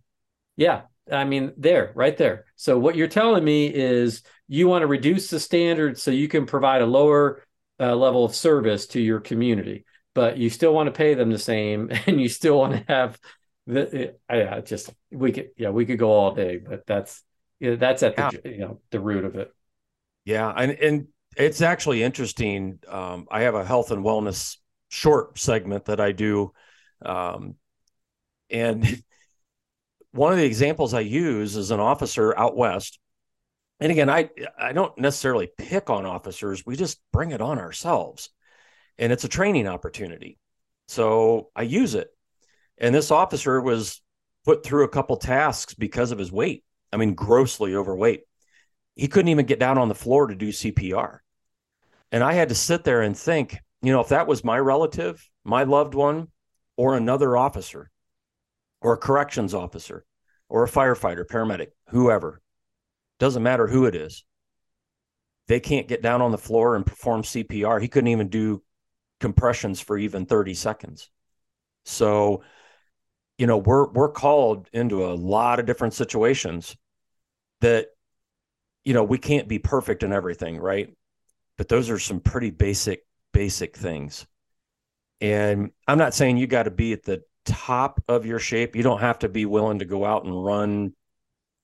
yeah, 0.56 0.82
I 1.10 1.24
mean, 1.24 1.52
there, 1.56 1.92
right 1.94 2.16
there. 2.16 2.46
So 2.56 2.78
what 2.78 2.96
you're 2.96 3.08
telling 3.08 3.44
me 3.44 3.72
is 3.72 4.22
you 4.48 4.68
want 4.68 4.82
to 4.82 4.86
reduce 4.86 5.30
the 5.30 5.40
standards 5.40 6.02
so 6.02 6.10
you 6.10 6.28
can 6.28 6.46
provide 6.46 6.82
a 6.82 6.86
lower 6.86 7.42
uh, 7.78 7.94
level 7.94 8.24
of 8.24 8.34
service 8.34 8.86
to 8.88 9.00
your 9.00 9.20
community, 9.20 9.84
but 10.14 10.38
you 10.38 10.50
still 10.50 10.72
want 10.74 10.86
to 10.86 10.92
pay 10.92 11.14
them 11.14 11.30
the 11.30 11.38
same, 11.38 11.90
and 12.06 12.20
you 12.20 12.28
still 12.28 12.58
want 12.58 12.72
to 12.72 12.84
have 12.88 13.18
the. 13.66 14.14
I 14.28 14.60
just 14.60 14.92
we 15.10 15.32
could 15.32 15.50
yeah 15.56 15.70
we 15.70 15.86
could 15.86 15.98
go 15.98 16.10
all 16.10 16.34
day, 16.34 16.58
but 16.58 16.86
that's 16.86 17.22
yeah, 17.60 17.76
that's 17.76 18.02
at 18.02 18.14
yeah. 18.16 18.30
the 18.30 18.50
you 18.50 18.58
know 18.58 18.80
the 18.90 19.00
root 19.00 19.24
of 19.24 19.36
it. 19.36 19.52
Yeah, 20.24 20.50
and 20.50 20.72
and 20.72 21.08
it's 21.36 21.60
actually 21.60 22.02
interesting. 22.02 22.80
Um, 22.88 23.26
I 23.30 23.42
have 23.42 23.54
a 23.54 23.64
health 23.64 23.90
and 23.90 24.04
wellness 24.04 24.56
short 24.88 25.38
segment 25.38 25.86
that 25.86 26.00
I 26.00 26.12
do, 26.12 26.52
um, 27.04 27.56
and 28.50 29.02
one 30.12 30.32
of 30.32 30.38
the 30.38 30.44
examples 30.44 30.94
I 30.94 31.00
use 31.00 31.56
is 31.56 31.70
an 31.70 31.80
officer 31.80 32.36
out 32.36 32.56
west. 32.56 32.98
And 33.80 33.92
again, 33.92 34.08
I 34.08 34.30
I 34.58 34.72
don't 34.72 34.96
necessarily 34.98 35.48
pick 35.58 35.90
on 35.90 36.06
officers. 36.06 36.64
We 36.64 36.76
just 36.76 37.00
bring 37.12 37.32
it 37.32 37.42
on 37.42 37.58
ourselves. 37.58 38.30
And 38.98 39.12
it's 39.12 39.24
a 39.24 39.28
training 39.28 39.68
opportunity. 39.68 40.38
So 40.88 41.50
I 41.54 41.62
use 41.62 41.94
it. 41.94 42.08
And 42.78 42.94
this 42.94 43.10
officer 43.10 43.60
was 43.60 44.00
put 44.44 44.64
through 44.64 44.84
a 44.84 44.88
couple 44.88 45.16
tasks 45.16 45.74
because 45.74 46.12
of 46.12 46.18
his 46.18 46.32
weight. 46.32 46.64
I 46.92 46.96
mean, 46.96 47.14
grossly 47.14 47.74
overweight. 47.74 48.22
He 48.94 49.08
couldn't 49.08 49.28
even 49.28 49.44
get 49.44 49.60
down 49.60 49.76
on 49.76 49.88
the 49.88 49.94
floor 49.94 50.28
to 50.28 50.34
do 50.34 50.48
CPR. 50.48 51.18
And 52.12 52.22
I 52.22 52.34
had 52.34 52.48
to 52.50 52.54
sit 52.54 52.84
there 52.84 53.02
and 53.02 53.16
think, 53.16 53.58
you 53.82 53.92
know, 53.92 54.00
if 54.00 54.08
that 54.08 54.26
was 54.26 54.44
my 54.44 54.58
relative, 54.58 55.28
my 55.44 55.64
loved 55.64 55.94
one, 55.94 56.28
or 56.76 56.96
another 56.96 57.36
officer, 57.36 57.90
or 58.80 58.94
a 58.94 58.98
corrections 58.98 59.54
officer 59.54 60.04
or 60.48 60.64
a 60.64 60.68
firefighter, 60.68 61.24
paramedic, 61.26 61.68
whoever, 61.88 62.40
doesn't 63.18 63.42
matter 63.42 63.66
who 63.66 63.86
it 63.86 63.94
is. 63.94 64.24
They 65.48 65.60
can't 65.60 65.88
get 65.88 66.02
down 66.02 66.22
on 66.22 66.32
the 66.32 66.38
floor 66.38 66.76
and 66.76 66.84
perform 66.84 67.22
CPR. 67.22 67.80
He 67.80 67.88
couldn't 67.88 68.08
even 68.08 68.28
do 68.28 68.62
compressions 69.20 69.80
for 69.80 69.96
even 69.96 70.26
30 70.26 70.54
seconds. 70.54 71.10
So, 71.84 72.42
you 73.38 73.46
know, 73.46 73.58
we're 73.58 73.88
we're 73.88 74.10
called 74.10 74.68
into 74.72 75.06
a 75.06 75.14
lot 75.14 75.60
of 75.60 75.66
different 75.66 75.94
situations 75.94 76.76
that 77.60 77.88
you 78.84 78.94
know, 78.94 79.02
we 79.02 79.18
can't 79.18 79.48
be 79.48 79.58
perfect 79.58 80.04
in 80.04 80.12
everything, 80.12 80.58
right? 80.58 80.94
But 81.58 81.68
those 81.68 81.90
are 81.90 81.98
some 81.98 82.20
pretty 82.20 82.50
basic 82.50 83.02
basic 83.32 83.76
things. 83.76 84.26
And 85.20 85.70
I'm 85.86 85.98
not 85.98 86.14
saying 86.14 86.36
you 86.36 86.46
got 86.46 86.64
to 86.64 86.70
be 86.70 86.92
at 86.92 87.02
the 87.02 87.22
top 87.44 88.02
of 88.08 88.26
your 88.26 88.38
shape. 88.38 88.76
You 88.76 88.82
don't 88.82 89.00
have 89.00 89.20
to 89.20 89.28
be 89.28 89.46
willing 89.46 89.78
to 89.78 89.84
go 89.84 90.04
out 90.04 90.24
and 90.24 90.44
run, 90.44 90.94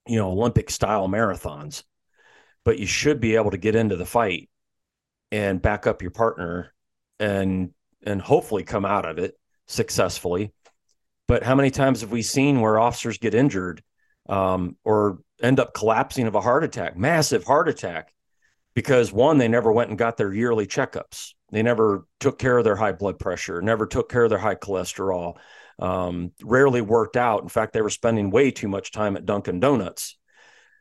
you 0.06 0.16
know, 0.16 0.30
Olympic 0.30 0.70
style 0.70 1.08
marathons, 1.08 1.82
but 2.64 2.78
you 2.78 2.86
should 2.86 3.20
be 3.20 3.36
able 3.36 3.50
to 3.50 3.58
get 3.58 3.74
into 3.74 3.96
the 3.96 4.06
fight 4.06 4.48
and 5.30 5.62
back 5.62 5.86
up 5.86 6.02
your 6.02 6.10
partner 6.10 6.72
and 7.18 7.70
and 8.04 8.20
hopefully 8.20 8.64
come 8.64 8.84
out 8.84 9.06
of 9.06 9.18
it 9.18 9.38
successfully. 9.66 10.52
But 11.28 11.42
how 11.42 11.54
many 11.54 11.70
times 11.70 12.00
have 12.00 12.10
we 12.10 12.22
seen 12.22 12.60
where 12.60 12.78
officers 12.78 13.18
get 13.18 13.34
injured 13.34 13.82
um, 14.28 14.76
or 14.84 15.20
end 15.40 15.60
up 15.60 15.72
collapsing 15.72 16.26
of 16.26 16.34
a 16.34 16.40
heart 16.40 16.64
attack, 16.64 16.96
massive 16.96 17.44
heart 17.44 17.68
attack, 17.68 18.12
because 18.74 19.12
one, 19.12 19.38
they 19.38 19.48
never 19.48 19.70
went 19.72 19.90
and 19.90 19.98
got 19.98 20.16
their 20.16 20.32
yearly 20.32 20.66
checkups. 20.66 21.34
They 21.50 21.62
never 21.62 22.06
took 22.20 22.38
care 22.38 22.56
of 22.56 22.64
their 22.64 22.76
high 22.76 22.92
blood 22.92 23.18
pressure, 23.18 23.60
never 23.60 23.86
took 23.86 24.10
care 24.10 24.24
of 24.24 24.30
their 24.30 24.38
high 24.38 24.54
cholesterol, 24.54 25.36
um, 25.78 26.32
rarely 26.42 26.80
worked 26.80 27.16
out. 27.16 27.42
In 27.42 27.48
fact, 27.48 27.72
they 27.72 27.82
were 27.82 27.90
spending 27.90 28.30
way 28.30 28.50
too 28.50 28.68
much 28.68 28.92
time 28.92 29.16
at 29.16 29.26
Dunkin' 29.26 29.60
Donuts 29.60 30.16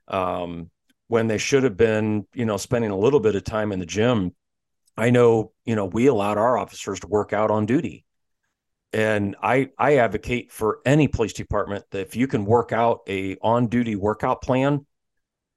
um, 0.07 0.69
when 1.07 1.27
they 1.27 1.37
should 1.37 1.63
have 1.63 1.75
been, 1.75 2.25
you 2.33 2.45
know, 2.45 2.57
spending 2.57 2.91
a 2.91 2.97
little 2.97 3.19
bit 3.19 3.35
of 3.35 3.43
time 3.43 3.71
in 3.71 3.79
the 3.79 3.85
gym. 3.85 4.33
I 4.95 5.09
know, 5.09 5.51
you 5.65 5.75
know, 5.75 5.85
we 5.85 6.07
allowed 6.07 6.37
our 6.37 6.57
officers 6.57 7.01
to 7.01 7.07
work 7.07 7.33
out 7.33 7.51
on 7.51 7.65
duty. 7.65 8.05
And 8.93 9.35
I, 9.41 9.69
I 9.77 9.97
advocate 9.97 10.51
for 10.51 10.79
any 10.85 11.07
police 11.07 11.33
department 11.33 11.85
that 11.91 12.01
if 12.01 12.15
you 12.15 12.27
can 12.27 12.45
work 12.45 12.71
out 12.71 13.01
a 13.07 13.37
on 13.41 13.67
duty 13.67 13.95
workout 13.95 14.41
plan, 14.41 14.85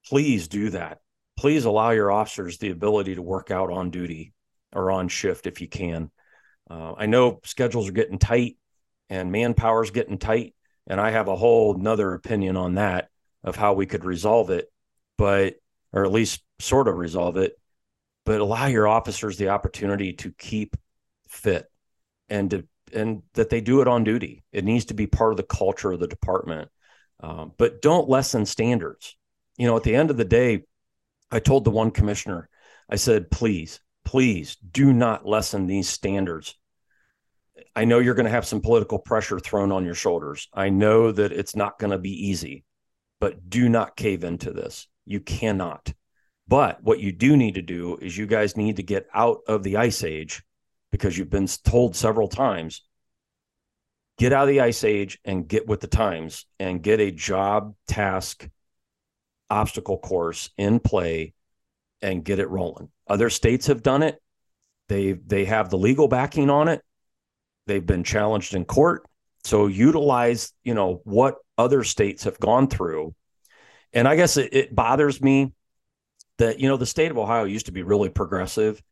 please 0.07 0.47
do 0.49 0.71
that. 0.71 1.01
Please 1.37 1.65
allow 1.65 1.91
your 1.91 2.11
officers 2.11 2.59
the 2.59 2.71
ability 2.71 3.17
to 3.17 3.23
work 3.23 3.51
out 3.51 3.71
on 3.71 3.91
duty 3.91 4.33
or 4.73 4.91
on 4.91 5.09
shift 5.09 5.47
if 5.47 5.61
you 5.61 5.69
can. 5.69 6.11
Uh, 6.71 6.95
I 6.97 7.07
know 7.07 7.41
schedules 7.45 7.89
are 7.89 7.93
getting 7.93 8.19
tight 8.19 8.57
and 9.11 9.33
manpower 9.33 9.83
is 9.83 9.91
getting 9.91 10.19
tight. 10.19 10.55
And 10.87 11.01
I 11.01 11.11
have 11.11 11.29
a 11.29 11.37
whole 11.37 11.75
nother 11.75 12.13
opinion 12.13 12.57
on 12.57 12.75
that 12.75 13.09
of 13.43 13.57
how 13.57 13.73
we 13.73 13.87
could 13.87 14.05
resolve 14.05 14.51
it, 14.51 14.71
but, 15.17 15.55
or 15.93 16.05
at 16.05 16.13
least 16.13 16.43
sort 16.59 16.89
of 16.89 16.97
resolve 16.97 17.37
it, 17.37 17.59
but 18.25 18.41
allow 18.41 18.67
your 18.67 18.87
officers 18.87 19.37
the 19.37 19.49
opportunity 19.49 20.13
to 20.15 20.33
keep 20.33 20.77
fit 21.29 21.67
and 22.29 22.51
to, 22.51 22.67
and 22.93 23.23
that 23.35 23.51
they 23.51 23.61
do 23.61 23.81
it 23.81 23.89
on 23.89 24.05
duty. 24.05 24.43
It 24.53 24.65
needs 24.65 24.87
to 24.87 24.95
be 24.95 25.07
part 25.07 25.33
of 25.33 25.37
the 25.37 25.43
culture 25.43 25.93
of 25.93 26.01
the 26.01 26.07
department. 26.07 26.69
Um, 27.21 27.53
but 27.57 27.81
don't 27.81 28.09
lessen 28.09 28.45
standards. 28.45 29.17
You 29.57 29.67
know, 29.67 29.77
at 29.77 29.85
the 29.85 29.95
end 29.95 30.11
of 30.11 30.17
the 30.17 30.25
day, 30.25 30.65
I 31.31 31.41
told 31.41 31.65
the 31.65 31.71
one 31.71 31.91
commissioner, 31.91 32.49
I 32.89 32.97
said, 32.97 33.31
please, 33.31 33.81
please 34.05 34.57
do 34.57 34.93
not 34.93 35.27
lessen 35.27 35.67
these 35.67 35.89
standards 35.89 36.55
I 37.77 37.85
know 37.85 37.99
you're 37.99 38.15
going 38.15 38.25
to 38.25 38.31
have 38.31 38.47
some 38.47 38.61
political 38.61 38.99
pressure 38.99 39.39
thrown 39.39 39.73
on 39.73 39.85
your 39.85 39.95
shoulders. 39.95 40.49
I 40.53 40.71
know 40.71 41.13
that 41.13 41.33
it's 41.33 41.57
not 41.57 41.79
going 41.79 41.91
to 41.91 41.99
be 41.99 42.29
easy, 42.29 42.65
but 43.21 43.49
do 43.49 43.69
not 43.69 43.97
cave 43.97 44.25
into 44.25 44.53
this. 44.53 44.89
You 45.05 45.21
cannot. 45.21 45.93
But 46.47 46.83
what 46.83 47.01
you 47.01 47.13
do 47.13 47.37
need 47.37 47.55
to 47.55 47.63
do 47.63 47.97
is 47.97 48.17
you 48.17 48.27
guys 48.27 48.57
need 48.57 48.77
to 48.77 48.83
get 48.83 49.07
out 49.15 49.39
of 49.49 49.63
the 49.63 49.77
ice 49.77 50.05
age 50.05 50.43
because 50.93 51.17
you've 51.17 51.31
been 51.31 51.49
told 51.65 51.97
several 51.97 52.29
times 52.29 52.83
get 54.19 54.33
out 54.33 54.43
of 54.43 54.49
the 54.49 54.61
ice 54.61 54.85
age 54.85 55.19
and 55.25 55.49
get 55.49 55.67
with 55.67 55.81
the 55.81 55.89
times 55.89 56.47
and 56.61 56.83
get 56.83 57.01
a 57.01 57.11
job 57.11 57.75
task 57.89 58.49
obstacle 59.51 59.99
course 59.99 60.51
in 60.57 60.81
play 60.81 61.35
and 62.03 62.25
get 62.25 62.39
it 62.39 62.49
rolling. 62.49 62.89
Other 63.07 63.31
states 63.31 63.67
have 63.67 63.83
done 63.83 64.03
it. 64.03 64.21
They 64.89 65.13
they 65.13 65.47
have 65.47 65.71
the 65.71 65.79
legal 65.79 66.09
backing 66.09 66.51
on 66.51 66.69
it 66.69 66.83
They've 67.67 67.85
been 67.85 68.05
challenged 68.05 68.55
in 68.55 68.65
court. 68.65 69.07
So 69.45 69.67
utilize, 69.67 70.53
you 70.63 70.75
know, 70.75 71.01
what 71.05 71.37
other 71.57 71.85
states 71.85 72.25
have 72.25 72.39
gone 72.39 72.69
through. 72.69 73.15
And 73.93 74.09
I 74.09 74.17
guess 74.17 74.37
it, 74.37 74.53
it 74.53 74.75
bothers 74.75 75.21
me 75.21 75.53
that, 76.39 76.61
you 76.61 76.69
know, 76.69 76.77
the 76.77 76.87
state 76.87 77.11
of 77.11 77.19
Ohio 77.19 77.45
used 77.45 77.67
to 77.67 77.73
be 77.73 77.83
really 77.83 78.09
progressive 78.09 78.83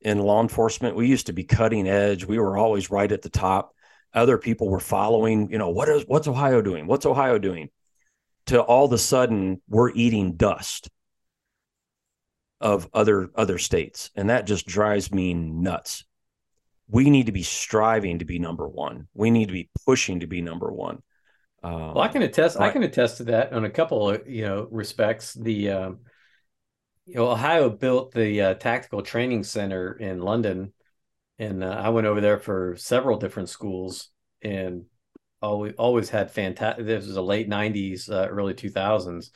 in 0.00 0.18
law 0.18 0.42
enforcement. 0.42 0.96
We 0.96 1.08
used 1.08 1.26
to 1.26 1.32
be 1.32 1.44
cutting 1.44 1.88
edge. 1.88 2.24
We 2.24 2.38
were 2.38 2.56
always 2.56 2.90
right 2.90 3.10
at 3.10 3.22
the 3.22 3.30
top. 3.30 3.74
Other 4.12 4.38
people 4.38 4.68
were 4.68 4.80
following, 4.80 5.50
you 5.50 5.58
know, 5.58 5.70
what 5.70 5.88
is 5.88 6.04
what's 6.06 6.28
Ohio 6.28 6.62
doing? 6.62 6.86
What's 6.86 7.06
Ohio 7.06 7.38
doing? 7.38 7.68
To 8.46 8.60
all 8.60 8.86
of 8.86 8.92
a 8.92 8.98
sudden 8.98 9.62
we're 9.68 9.90
eating 9.90 10.36
dust 10.36 10.90
of 12.60 12.88
other 12.92 13.30
other 13.34 13.58
states. 13.58 14.10
And 14.14 14.30
that 14.30 14.46
just 14.46 14.66
drives 14.66 15.12
me 15.12 15.34
nuts 15.34 16.04
we 16.88 17.10
need 17.10 17.26
to 17.26 17.32
be 17.32 17.42
striving 17.42 18.18
to 18.18 18.24
be 18.24 18.38
number 18.38 18.68
one. 18.68 19.08
We 19.14 19.30
need 19.30 19.46
to 19.46 19.52
be 19.52 19.70
pushing 19.86 20.20
to 20.20 20.26
be 20.26 20.42
number 20.42 20.70
one. 20.72 21.02
Um, 21.62 21.94
well, 21.94 22.00
I 22.00 22.08
can 22.08 22.22
attest. 22.22 22.60
I 22.60 22.70
can 22.70 22.82
attest 22.82 23.18
to 23.18 23.24
that 23.24 23.52
on 23.52 23.64
a 23.64 23.70
couple 23.70 24.10
of 24.10 24.28
you 24.28 24.44
know 24.44 24.68
respects. 24.70 25.32
The 25.32 25.70
um, 25.70 26.00
you 27.06 27.14
know 27.14 27.30
Ohio 27.30 27.70
built 27.70 28.12
the 28.12 28.40
uh, 28.40 28.54
tactical 28.54 29.02
training 29.02 29.44
center 29.44 29.92
in 29.92 30.20
London, 30.20 30.74
and 31.38 31.64
uh, 31.64 31.68
I 31.68 31.88
went 31.88 32.06
over 32.06 32.20
there 32.20 32.38
for 32.38 32.76
several 32.76 33.18
different 33.18 33.48
schools, 33.48 34.10
and 34.42 34.84
always 35.44 35.74
always 35.78 36.10
had 36.10 36.30
fantastic. 36.30 36.86
This 36.86 37.06
was 37.06 37.16
a 37.16 37.22
late 37.22 37.48
'90s, 37.48 38.10
uh, 38.10 38.28
early 38.28 38.54
2000s. 38.54 39.30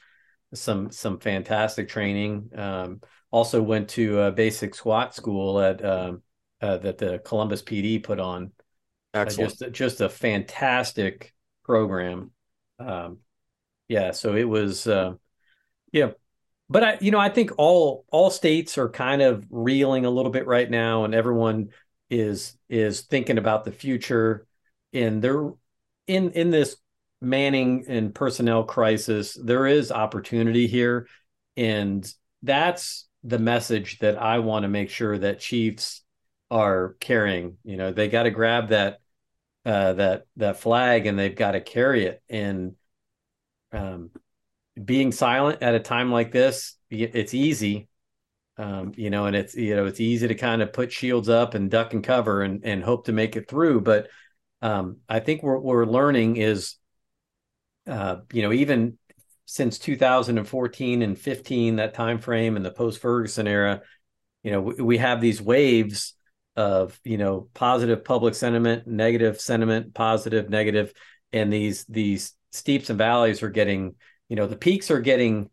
Some 0.54 0.90
some 0.90 1.18
fantastic 1.18 1.88
training. 1.88 2.50
Um, 2.56 3.00
also 3.30 3.62
went 3.62 3.90
to 3.90 4.20
a 4.20 4.32
basic 4.32 4.74
SWAT 4.74 5.14
school 5.14 5.60
at 5.60 5.84
um, 5.84 6.22
uh, 6.60 6.78
that 6.78 6.98
the 6.98 7.18
Columbus 7.20 7.62
PD 7.62 8.02
put 8.02 8.18
on. 8.18 8.52
Excellent. 9.14 9.52
Uh, 9.52 9.66
just 9.66 9.72
just 9.72 10.00
a 10.00 10.08
fantastic 10.08 11.34
program. 11.64 12.30
Um, 12.78 13.18
yeah, 13.88 14.12
so 14.12 14.34
it 14.34 14.48
was 14.48 14.86
uh, 14.86 15.14
yeah, 15.92 16.10
but 16.68 16.84
I 16.84 16.98
you 17.00 17.10
know 17.10 17.18
I 17.18 17.28
think 17.28 17.52
all 17.58 18.04
all 18.10 18.30
states 18.30 18.78
are 18.78 18.88
kind 18.88 19.22
of 19.22 19.46
reeling 19.50 20.04
a 20.04 20.10
little 20.10 20.32
bit 20.32 20.46
right 20.46 20.68
now, 20.70 21.04
and 21.04 21.14
everyone 21.14 21.70
is 22.10 22.56
is 22.68 23.02
thinking 23.02 23.38
about 23.38 23.64
the 23.64 23.72
future. 23.72 24.46
And 24.94 25.20
they're 25.20 25.52
in 26.08 26.32
in 26.32 26.50
this 26.50 26.76
manning 27.20 27.84
and 27.88 28.14
personnel 28.14 28.64
crisis. 28.64 29.38
There 29.40 29.66
is 29.66 29.92
opportunity 29.92 30.66
here, 30.66 31.06
and 31.56 32.10
that's 32.42 33.06
the 33.24 33.38
message 33.38 33.98
that 33.98 34.20
I 34.20 34.38
want 34.40 34.62
to 34.62 34.68
make 34.68 34.90
sure 34.90 35.18
that 35.18 35.40
chiefs 35.40 36.02
are 36.50 36.96
carrying. 37.00 37.58
You 37.64 37.76
know, 37.76 37.92
they 37.92 38.08
got 38.08 38.24
to 38.24 38.30
grab 38.30 38.68
that 38.68 38.98
uh, 39.64 39.92
that 39.94 40.24
that 40.36 40.58
flag 40.58 41.06
and 41.06 41.18
they've 41.18 41.34
got 41.34 41.52
to 41.52 41.60
carry 41.60 42.06
it. 42.06 42.22
And 42.28 42.74
um, 43.72 44.10
being 44.82 45.12
silent 45.12 45.62
at 45.62 45.74
a 45.74 45.80
time 45.80 46.10
like 46.10 46.32
this, 46.32 46.76
it's 46.90 47.34
easy, 47.34 47.88
um, 48.56 48.92
you 48.96 49.10
know, 49.10 49.26
and 49.26 49.36
it's 49.36 49.54
you 49.54 49.76
know 49.76 49.86
it's 49.86 50.00
easy 50.00 50.28
to 50.28 50.34
kind 50.34 50.62
of 50.62 50.72
put 50.72 50.92
shields 50.92 51.28
up 51.28 51.54
and 51.54 51.70
duck 51.70 51.92
and 51.92 52.02
cover 52.02 52.42
and 52.42 52.64
and 52.64 52.82
hope 52.82 53.06
to 53.06 53.12
make 53.12 53.36
it 53.36 53.48
through. 53.48 53.82
But 53.82 54.08
um, 54.62 54.98
I 55.08 55.20
think 55.20 55.42
what 55.42 55.62
we're 55.62 55.86
learning 55.86 56.36
is, 56.36 56.76
uh, 57.86 58.16
you 58.32 58.42
know, 58.42 58.52
even 58.52 58.98
since 59.46 59.78
2014 59.78 61.02
and 61.02 61.18
15, 61.18 61.76
that 61.76 61.94
time 61.94 62.18
frame 62.18 62.56
and 62.56 62.64
the 62.64 62.70
post 62.70 63.00
Ferguson 63.00 63.46
era, 63.46 63.82
you 64.42 64.52
know, 64.52 64.60
we, 64.60 64.74
we 64.74 64.98
have 64.98 65.20
these 65.20 65.40
waves 65.40 66.14
of 66.56 66.98
you 67.04 67.18
know 67.18 67.48
positive 67.54 68.04
public 68.04 68.34
sentiment, 68.34 68.86
negative 68.86 69.40
sentiment, 69.40 69.94
positive, 69.94 70.50
negative, 70.50 70.92
and 71.32 71.52
these 71.52 71.84
these 71.84 72.34
steeps 72.50 72.90
and 72.90 72.98
valleys 72.98 73.42
are 73.42 73.50
getting 73.50 73.94
you 74.28 74.36
know 74.36 74.46
the 74.46 74.56
peaks 74.56 74.90
are 74.90 75.00
getting 75.00 75.50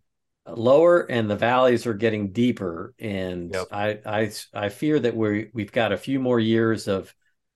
lower 0.47 1.01
and 1.01 1.29
the 1.29 1.35
valleys 1.35 1.85
are 1.85 1.93
getting 1.93 2.31
deeper 2.31 2.93
and 2.99 3.53
yep. 3.53 3.67
I, 3.71 3.99
I 4.05 4.31
i 4.53 4.69
fear 4.69 4.99
that 4.99 5.15
we 5.15 5.49
we've 5.53 5.71
got 5.71 5.91
a 5.91 5.97
few 5.97 6.19
more 6.19 6.39
years 6.39 6.87
of 6.87 7.13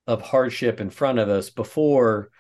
of 0.10 0.24
hardship 0.24 0.82
in 0.82 0.89
front 0.89 1.20
of 1.20 1.30
us 1.30 1.51
before 1.51 2.32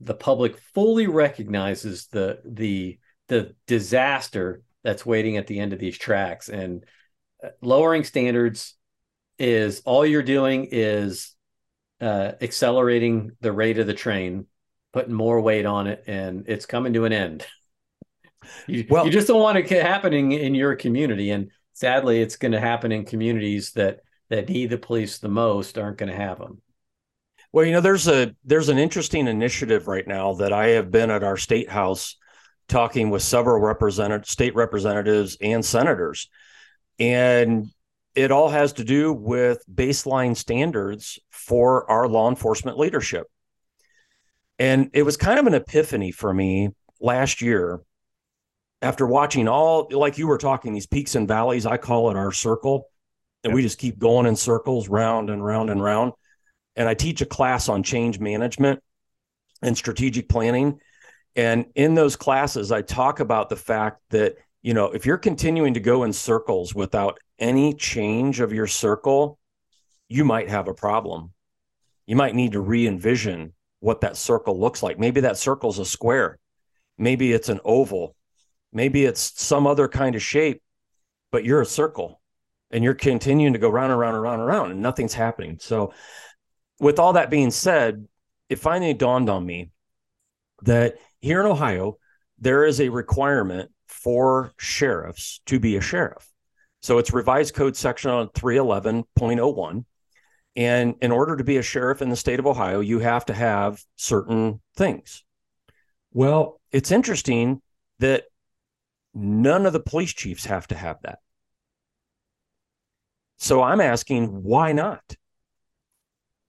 the 0.00 0.14
public 0.14 0.56
fully 0.72 1.08
recognizes 1.08 2.06
the 2.06 2.38
the 2.44 2.96
the 3.26 3.56
disaster 3.66 4.62
that's 4.84 5.04
waiting 5.04 5.36
at 5.36 5.48
the 5.48 5.58
end 5.58 5.72
of 5.72 5.80
these 5.80 5.98
tracks 5.98 6.48
and 6.48 6.84
uh, 7.42 7.48
lowering 7.60 8.04
standards 8.04 8.76
is 9.40 9.82
all 9.84 10.06
you're 10.06 10.22
doing 10.22 10.68
is 10.70 11.34
uh, 12.00 12.32
accelerating 12.40 13.32
the 13.40 13.50
rate 13.50 13.80
of 13.80 13.88
the 13.88 13.92
train 13.92 14.46
putting 14.92 15.12
more 15.12 15.40
weight 15.40 15.66
on 15.66 15.88
it 15.88 16.04
and 16.06 16.44
it's 16.46 16.66
coming 16.66 16.92
to 16.92 17.04
an 17.04 17.12
end 17.12 17.44
you, 18.68 18.86
well, 18.88 19.04
you 19.04 19.10
just 19.10 19.26
don't 19.26 19.42
want 19.42 19.58
it 19.58 19.68
happening 19.68 20.30
in 20.30 20.54
your 20.54 20.76
community, 20.76 21.32
and 21.32 21.50
sadly, 21.72 22.20
it's 22.20 22.36
going 22.36 22.52
to 22.52 22.60
happen 22.60 22.92
in 22.92 23.04
communities 23.04 23.72
that 23.72 24.00
that 24.28 24.48
need 24.48 24.70
the 24.70 24.78
police 24.78 25.18
the 25.18 25.28
most 25.28 25.78
aren't 25.78 25.98
going 25.98 26.10
to 26.10 26.16
have 26.16 26.38
them. 26.38 26.60
Well, 27.56 27.64
you 27.64 27.72
know, 27.72 27.80
there's 27.80 28.06
a 28.06 28.36
there's 28.44 28.68
an 28.68 28.76
interesting 28.76 29.28
initiative 29.28 29.88
right 29.88 30.06
now 30.06 30.34
that 30.34 30.52
I 30.52 30.66
have 30.72 30.90
been 30.90 31.10
at 31.10 31.24
our 31.24 31.38
state 31.38 31.70
house 31.70 32.18
talking 32.68 33.08
with 33.08 33.22
several 33.22 33.58
representative 33.58 34.28
state 34.28 34.54
representatives 34.54 35.38
and 35.40 35.64
senators, 35.64 36.28
and 36.98 37.68
it 38.14 38.30
all 38.30 38.50
has 38.50 38.74
to 38.74 38.84
do 38.84 39.10
with 39.10 39.64
baseline 39.74 40.36
standards 40.36 41.18
for 41.30 41.90
our 41.90 42.06
law 42.06 42.28
enforcement 42.28 42.76
leadership. 42.76 43.26
And 44.58 44.90
it 44.92 45.04
was 45.04 45.16
kind 45.16 45.38
of 45.38 45.46
an 45.46 45.54
epiphany 45.54 46.12
for 46.12 46.34
me 46.34 46.74
last 47.00 47.40
year 47.40 47.80
after 48.82 49.06
watching 49.06 49.48
all 49.48 49.88
like 49.90 50.18
you 50.18 50.26
were 50.26 50.36
talking 50.36 50.74
these 50.74 50.86
peaks 50.86 51.14
and 51.14 51.26
valleys 51.26 51.64
i 51.64 51.78
call 51.78 52.10
it 52.10 52.16
our 52.16 52.32
circle 52.32 52.90
and 53.42 53.52
yep. 53.52 53.54
we 53.54 53.62
just 53.62 53.78
keep 53.78 53.98
going 53.98 54.26
in 54.26 54.36
circles 54.36 54.90
round 54.90 55.30
and 55.30 55.42
round 55.42 55.70
and 55.70 55.82
round 55.82 56.12
and 56.76 56.88
i 56.88 56.94
teach 56.94 57.20
a 57.20 57.26
class 57.26 57.68
on 57.68 57.82
change 57.82 58.18
management 58.18 58.80
and 59.62 59.76
strategic 59.76 60.28
planning. 60.28 60.78
And 61.34 61.66
in 61.74 61.94
those 61.94 62.16
classes 62.16 62.72
i 62.72 62.82
talk 62.82 63.20
about 63.20 63.48
the 63.48 63.56
fact 63.56 64.00
that 64.10 64.36
you 64.62 64.74
know 64.74 64.86
if 64.86 65.06
you're 65.06 65.18
continuing 65.18 65.74
to 65.74 65.80
go 65.80 66.04
in 66.04 66.12
circles 66.12 66.74
without 66.74 67.18
any 67.38 67.74
change 67.74 68.40
of 68.40 68.52
your 68.52 68.66
circle 68.66 69.38
you 70.08 70.24
might 70.24 70.48
have 70.48 70.68
a 70.68 70.74
problem. 70.74 71.32
You 72.06 72.16
might 72.16 72.34
need 72.34 72.52
to 72.52 72.60
re-envision 72.60 73.52
what 73.80 74.00
that 74.02 74.16
circle 74.16 74.58
looks 74.58 74.82
like. 74.82 74.98
Maybe 74.98 75.22
that 75.22 75.38
circle's 75.38 75.78
a 75.78 75.84
square. 75.84 76.38
Maybe 76.98 77.32
it's 77.32 77.48
an 77.48 77.60
oval. 77.64 78.14
Maybe 78.72 79.04
it's 79.04 79.40
some 79.40 79.66
other 79.66 79.88
kind 79.88 80.14
of 80.14 80.22
shape, 80.22 80.62
but 81.32 81.44
you're 81.44 81.60
a 81.60 81.66
circle 81.66 82.20
and 82.70 82.82
you're 82.82 82.94
continuing 82.94 83.52
to 83.52 83.58
go 83.58 83.68
round 83.68 83.90
and 83.90 84.00
round 84.00 84.14
and 84.14 84.22
round 84.22 84.40
and 84.40 84.48
round 84.48 84.72
and 84.72 84.80
nothing's 84.80 85.14
happening. 85.14 85.58
So, 85.60 85.92
with 86.78 86.98
all 86.98 87.14
that 87.14 87.30
being 87.30 87.50
said, 87.50 88.06
it 88.48 88.58
finally 88.58 88.94
dawned 88.94 89.28
on 89.28 89.44
me 89.44 89.70
that 90.62 90.96
here 91.20 91.40
in 91.40 91.46
Ohio, 91.46 91.98
there 92.38 92.64
is 92.64 92.80
a 92.80 92.88
requirement 92.88 93.70
for 93.86 94.52
sheriffs 94.58 95.40
to 95.46 95.58
be 95.58 95.76
a 95.76 95.80
sheriff. 95.80 96.28
So 96.82 96.98
it's 96.98 97.12
revised 97.12 97.54
code 97.54 97.76
section 97.76 98.10
on 98.10 98.28
311.01. 98.28 99.84
And 100.54 100.94
in 101.02 101.12
order 101.12 101.36
to 101.36 101.44
be 101.44 101.56
a 101.56 101.62
sheriff 101.62 102.00
in 102.00 102.08
the 102.08 102.16
state 102.16 102.38
of 102.38 102.46
Ohio, 102.46 102.80
you 102.80 103.00
have 103.00 103.26
to 103.26 103.34
have 103.34 103.82
certain 103.96 104.60
things. 104.76 105.24
Well, 106.12 106.60
it's 106.72 106.90
interesting 106.92 107.60
that 107.98 108.24
None 109.18 109.64
of 109.64 109.72
the 109.72 109.80
police 109.80 110.12
chiefs 110.12 110.44
have 110.44 110.66
to 110.68 110.74
have 110.74 111.00
that. 111.02 111.20
So 113.38 113.62
I'm 113.62 113.80
asking, 113.80 114.42
why 114.42 114.72
not? 114.72 115.16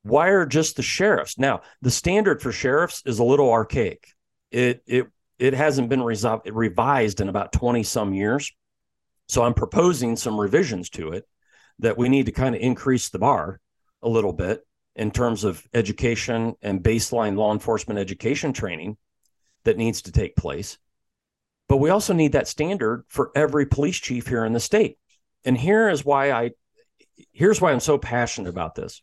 Why 0.04 0.30
are 0.30 0.46
just 0.46 0.76
the 0.76 0.84
sheriffs? 0.84 1.38
Now, 1.38 1.62
the 1.82 1.92
standard 1.92 2.42
for 2.42 2.52
sheriffs 2.52 3.02
is 3.06 3.20
a 3.20 3.24
little 3.24 3.52
archaic. 3.52 4.08
It 4.52 4.84
it 4.88 5.08
it 5.40 5.54
hasn't 5.54 5.90
been 5.90 6.02
resolved, 6.02 6.50
revised 6.50 7.22
in 7.22 7.30
about 7.30 7.52
20 7.52 7.84
some 7.84 8.14
years. 8.14 8.52
So 9.28 9.44
I'm 9.44 9.54
proposing 9.54 10.16
some 10.16 10.40
revisions 10.40 10.90
to 10.92 11.12
it 11.12 11.28
that 11.80 11.98
we 11.98 12.10
need 12.10 12.26
to 12.26 12.32
kind 12.32 12.56
of 12.56 12.62
increase 12.62 13.10
the 13.10 13.20
bar 13.20 13.60
a 14.02 14.10
little 14.10 14.34
bit 14.34 14.66
in 14.96 15.12
terms 15.12 15.44
of 15.44 15.64
education 15.74 16.56
and 16.62 16.82
baseline 16.82 17.38
law 17.38 17.54
enforcement 17.54 18.00
education 18.00 18.52
training 18.52 18.98
that 19.64 19.78
needs 19.78 20.04
to 20.04 20.12
take 20.12 20.36
place. 20.36 20.78
But 21.70 21.78
we 21.78 21.90
also 21.90 22.14
need 22.14 22.32
that 22.32 22.48
standard 22.48 23.04
for 23.10 23.32
every 23.36 23.66
police 23.66 23.98
chief 23.98 24.28
here 24.28 24.46
in 24.46 24.54
the 24.54 24.60
state. 24.60 24.98
And 25.46 25.58
here 25.58 25.90
is 25.90 26.04
why 26.06 26.32
I 26.32 26.52
here's 27.32 27.62
why 27.62 27.72
I'm 27.72 27.80
so 27.80 27.98
passionate 27.98 28.50
about 28.50 28.76
this. 28.76 29.02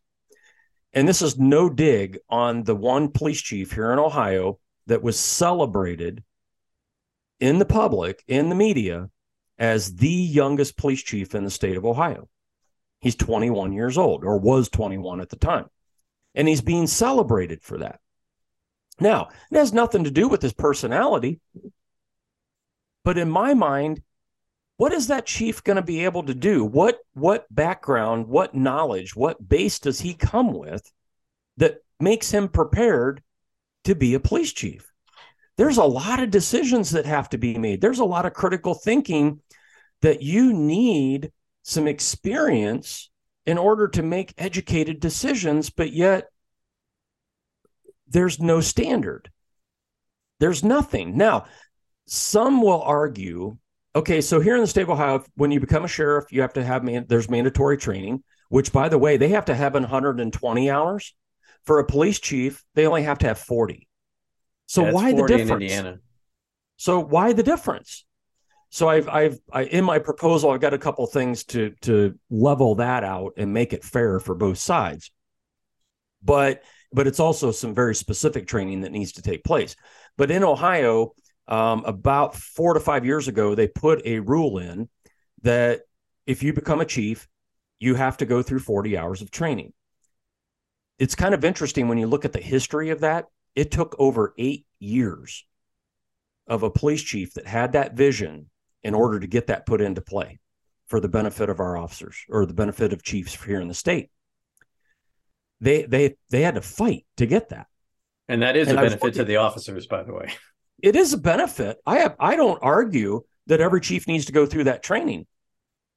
And 0.94 1.08
this 1.08 1.22
is 1.22 1.38
no 1.38 1.68
dig 1.68 2.18
on 2.30 2.62
the 2.62 2.76
one 2.76 3.08
police 3.08 3.42
chief 3.42 3.72
here 3.72 3.92
in 3.92 3.98
Ohio 3.98 4.60
that 4.86 5.02
was 5.02 5.18
celebrated 5.18 6.22
in 7.40 7.58
the 7.58 7.64
public, 7.64 8.22
in 8.28 8.48
the 8.48 8.54
media, 8.54 9.10
as 9.58 9.96
the 9.96 10.08
youngest 10.08 10.76
police 10.76 11.02
chief 11.02 11.34
in 11.34 11.44
the 11.44 11.50
state 11.50 11.76
of 11.76 11.84
Ohio. 11.84 12.28
He's 13.00 13.16
21 13.16 13.72
years 13.72 13.98
old, 13.98 14.24
or 14.24 14.38
was 14.38 14.68
21 14.68 15.20
at 15.20 15.30
the 15.30 15.36
time. 15.36 15.66
And 16.34 16.46
he's 16.46 16.62
being 16.62 16.86
celebrated 16.86 17.60
for 17.62 17.78
that. 17.78 17.98
Now, 19.00 19.28
it 19.50 19.56
has 19.56 19.72
nothing 19.72 20.04
to 20.04 20.10
do 20.10 20.28
with 20.28 20.42
his 20.42 20.52
personality. 20.52 21.40
But 23.04 23.18
in 23.18 23.28
my 23.28 23.54
mind, 23.54 24.02
what 24.76 24.92
is 24.92 25.06
that 25.06 25.26
chief 25.26 25.62
going 25.62 25.76
to 25.76 25.82
be 25.82 26.04
able 26.04 26.24
to 26.24 26.34
do? 26.34 26.64
What 26.64 26.98
what 27.12 27.46
background, 27.54 28.26
what 28.26 28.54
knowledge, 28.54 29.14
what 29.14 29.48
base 29.48 29.78
does 29.78 30.00
he 30.00 30.14
come 30.14 30.52
with 30.52 30.90
that 31.56 31.76
makes 32.00 32.30
him 32.30 32.48
prepared 32.48 33.22
to 33.84 33.94
be 33.94 34.14
a 34.14 34.20
police 34.20 34.52
chief? 34.52 34.90
There's 35.56 35.78
a 35.78 35.84
lot 35.84 36.20
of 36.20 36.30
decisions 36.30 36.90
that 36.90 37.06
have 37.06 37.28
to 37.30 37.38
be 37.38 37.56
made. 37.56 37.80
There's 37.80 38.00
a 38.00 38.04
lot 38.04 38.26
of 38.26 38.34
critical 38.34 38.74
thinking 38.74 39.40
that 40.02 40.22
you 40.22 40.52
need 40.52 41.30
some 41.62 41.86
experience 41.86 43.10
in 43.46 43.58
order 43.58 43.88
to 43.88 44.02
make 44.02 44.34
educated 44.36 44.98
decisions, 44.98 45.70
but 45.70 45.92
yet 45.92 46.28
there's 48.08 48.40
no 48.40 48.60
standard. 48.60 49.30
There's 50.40 50.64
nothing. 50.64 51.16
Now, 51.16 51.46
some 52.06 52.60
will 52.60 52.82
argue 52.82 53.56
okay 53.94 54.20
so 54.20 54.40
here 54.40 54.54
in 54.54 54.60
the 54.60 54.66
state 54.66 54.82
of 54.82 54.90
ohio 54.90 55.24
when 55.36 55.50
you 55.50 55.60
become 55.60 55.84
a 55.84 55.88
sheriff 55.88 56.26
you 56.30 56.40
have 56.40 56.52
to 56.52 56.64
have 56.64 56.82
man- 56.82 57.06
there's 57.08 57.30
mandatory 57.30 57.76
training 57.76 58.22
which 58.48 58.72
by 58.72 58.88
the 58.88 58.98
way 58.98 59.16
they 59.16 59.28
have 59.28 59.46
to 59.46 59.54
have 59.54 59.74
120 59.74 60.70
hours. 60.70 61.14
For 61.64 61.78
a 61.78 61.86
police 61.86 62.20
chief 62.20 62.62
they 62.74 62.86
only 62.86 63.04
have 63.04 63.18
to 63.18 63.26
have 63.26 63.38
40 63.38 63.88
so 64.66 64.84
yeah, 64.84 64.92
why 64.92 65.12
the 65.12 65.26
difference? 65.26 65.72
So 66.76 67.00
why 67.00 67.32
the 67.32 67.42
difference? 67.42 68.04
So 68.70 68.88
I've 68.88 69.08
I've 69.08 69.38
I, 69.52 69.64
in 69.64 69.84
my 69.84 69.98
proposal 69.98 70.50
I've 70.50 70.60
got 70.60 70.74
a 70.74 70.78
couple 70.78 71.06
things 71.06 71.44
to 71.44 71.74
to 71.82 72.18
level 72.30 72.76
that 72.76 73.04
out 73.04 73.34
and 73.36 73.52
make 73.52 73.72
it 73.72 73.84
fair 73.84 74.18
for 74.20 74.34
both 74.34 74.58
sides. 74.58 75.10
But 76.22 76.62
but 76.92 77.06
it's 77.06 77.20
also 77.20 77.50
some 77.50 77.74
very 77.74 77.94
specific 77.94 78.46
training 78.46 78.82
that 78.82 78.92
needs 78.92 79.12
to 79.12 79.22
take 79.22 79.44
place. 79.44 79.76
But 80.16 80.30
in 80.30 80.44
Ohio, 80.44 81.12
um, 81.48 81.84
about 81.84 82.34
four 82.34 82.74
to 82.74 82.80
five 82.80 83.04
years 83.04 83.28
ago, 83.28 83.54
they 83.54 83.68
put 83.68 84.04
a 84.06 84.20
rule 84.20 84.58
in 84.58 84.88
that 85.42 85.82
if 86.26 86.42
you 86.42 86.52
become 86.52 86.80
a 86.80 86.86
chief, 86.86 87.28
you 87.78 87.94
have 87.94 88.16
to 88.18 88.26
go 88.26 88.42
through 88.42 88.60
40 88.60 88.96
hours 88.96 89.20
of 89.20 89.30
training. 89.30 89.72
It's 90.98 91.14
kind 91.14 91.34
of 91.34 91.44
interesting 91.44 91.88
when 91.88 91.98
you 91.98 92.06
look 92.06 92.24
at 92.24 92.32
the 92.32 92.40
history 92.40 92.90
of 92.90 93.00
that. 93.00 93.26
It 93.54 93.70
took 93.70 93.94
over 93.98 94.34
eight 94.38 94.66
years 94.78 95.44
of 96.46 96.62
a 96.62 96.70
police 96.70 97.02
chief 97.02 97.34
that 97.34 97.46
had 97.46 97.72
that 97.72 97.94
vision 97.94 98.50
in 98.82 98.94
order 98.94 99.20
to 99.20 99.26
get 99.26 99.48
that 99.48 99.66
put 99.66 99.80
into 99.80 100.00
play 100.00 100.40
for 100.86 101.00
the 101.00 101.08
benefit 101.08 101.48
of 101.48 101.60
our 101.60 101.76
officers 101.76 102.16
or 102.28 102.46
the 102.46 102.54
benefit 102.54 102.92
of 102.92 103.02
chiefs 103.02 103.42
here 103.42 103.60
in 103.60 103.68
the 103.68 103.74
state. 103.74 104.10
They 105.60 105.84
they 105.84 106.16
they 106.30 106.42
had 106.42 106.56
to 106.56 106.60
fight 106.60 107.06
to 107.16 107.26
get 107.26 107.50
that. 107.50 107.66
And 108.28 108.42
that 108.42 108.56
is 108.56 108.68
and 108.68 108.78
a 108.78 108.82
benefit 108.82 109.14
to 109.14 109.24
the 109.24 109.36
officers, 109.36 109.86
by 109.86 110.02
the 110.02 110.12
way. 110.12 110.32
It 110.84 110.96
is 110.96 111.14
a 111.14 111.18
benefit. 111.18 111.78
I 111.86 112.00
have 112.00 112.14
I 112.20 112.36
don't 112.36 112.58
argue 112.60 113.22
that 113.46 113.62
every 113.62 113.80
chief 113.80 114.06
needs 114.06 114.26
to 114.26 114.32
go 114.32 114.44
through 114.44 114.64
that 114.64 114.82
training. 114.82 115.26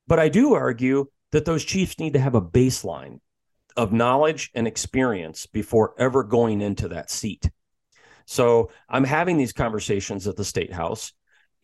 But 0.07 0.17
I 0.17 0.29
do 0.29 0.53
argue 0.53 1.07
that 1.33 1.43
those 1.43 1.65
chiefs 1.65 1.99
need 1.99 2.13
to 2.13 2.21
have 2.21 2.35
a 2.35 2.41
baseline 2.41 3.19
of 3.75 3.91
knowledge 3.91 4.49
and 4.55 4.65
experience 4.65 5.45
before 5.45 5.93
ever 5.99 6.23
going 6.23 6.61
into 6.61 6.87
that 6.87 7.11
seat. 7.11 7.49
So 8.27 8.71
I'm 8.87 9.03
having 9.03 9.35
these 9.35 9.51
conversations 9.51 10.25
at 10.25 10.37
the 10.37 10.45
state 10.45 10.71
house 10.71 11.11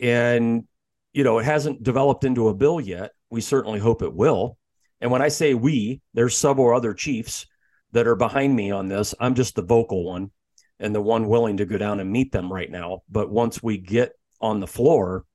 and 0.02 0.66
you 1.14 1.24
know, 1.24 1.40
it 1.40 1.46
hasn't 1.46 1.82
developed 1.82 2.26
into 2.26 2.50
a 2.50 2.54
bill 2.54 2.82
yet. 2.82 3.12
We 3.30 3.40
certainly 3.40 3.80
hope 3.80 4.02
it 4.02 4.14
will. 4.14 4.58
And 5.00 5.12
when 5.12 5.22
I 5.22 5.30
say 5.30 5.54
we, 5.54 6.02
there's 6.14 6.36
several 6.36 6.76
other 6.76 6.94
chiefs 6.94 7.46
that 7.94 8.06
are 8.06 8.16
behind 8.16 8.54
me 8.54 8.72
on 8.72 8.90
this. 8.90 9.16
I'm 9.18 9.36
just 9.36 9.56
the 9.56 9.62
vocal 9.62 10.04
one 10.04 10.32
and 10.80 10.94
the 10.94 11.02
one 11.02 11.28
willing 11.28 11.58
to 11.58 11.66
go 11.66 11.78
down 11.78 12.00
and 12.00 12.12
meet 12.12 12.32
them 12.32 12.52
right 12.52 12.70
now. 12.70 13.04
But 13.10 13.30
once 13.30 13.62
we 13.62 13.78
get 13.78 14.14
on 14.42 14.60
the 14.60 14.68
floor 14.68 15.26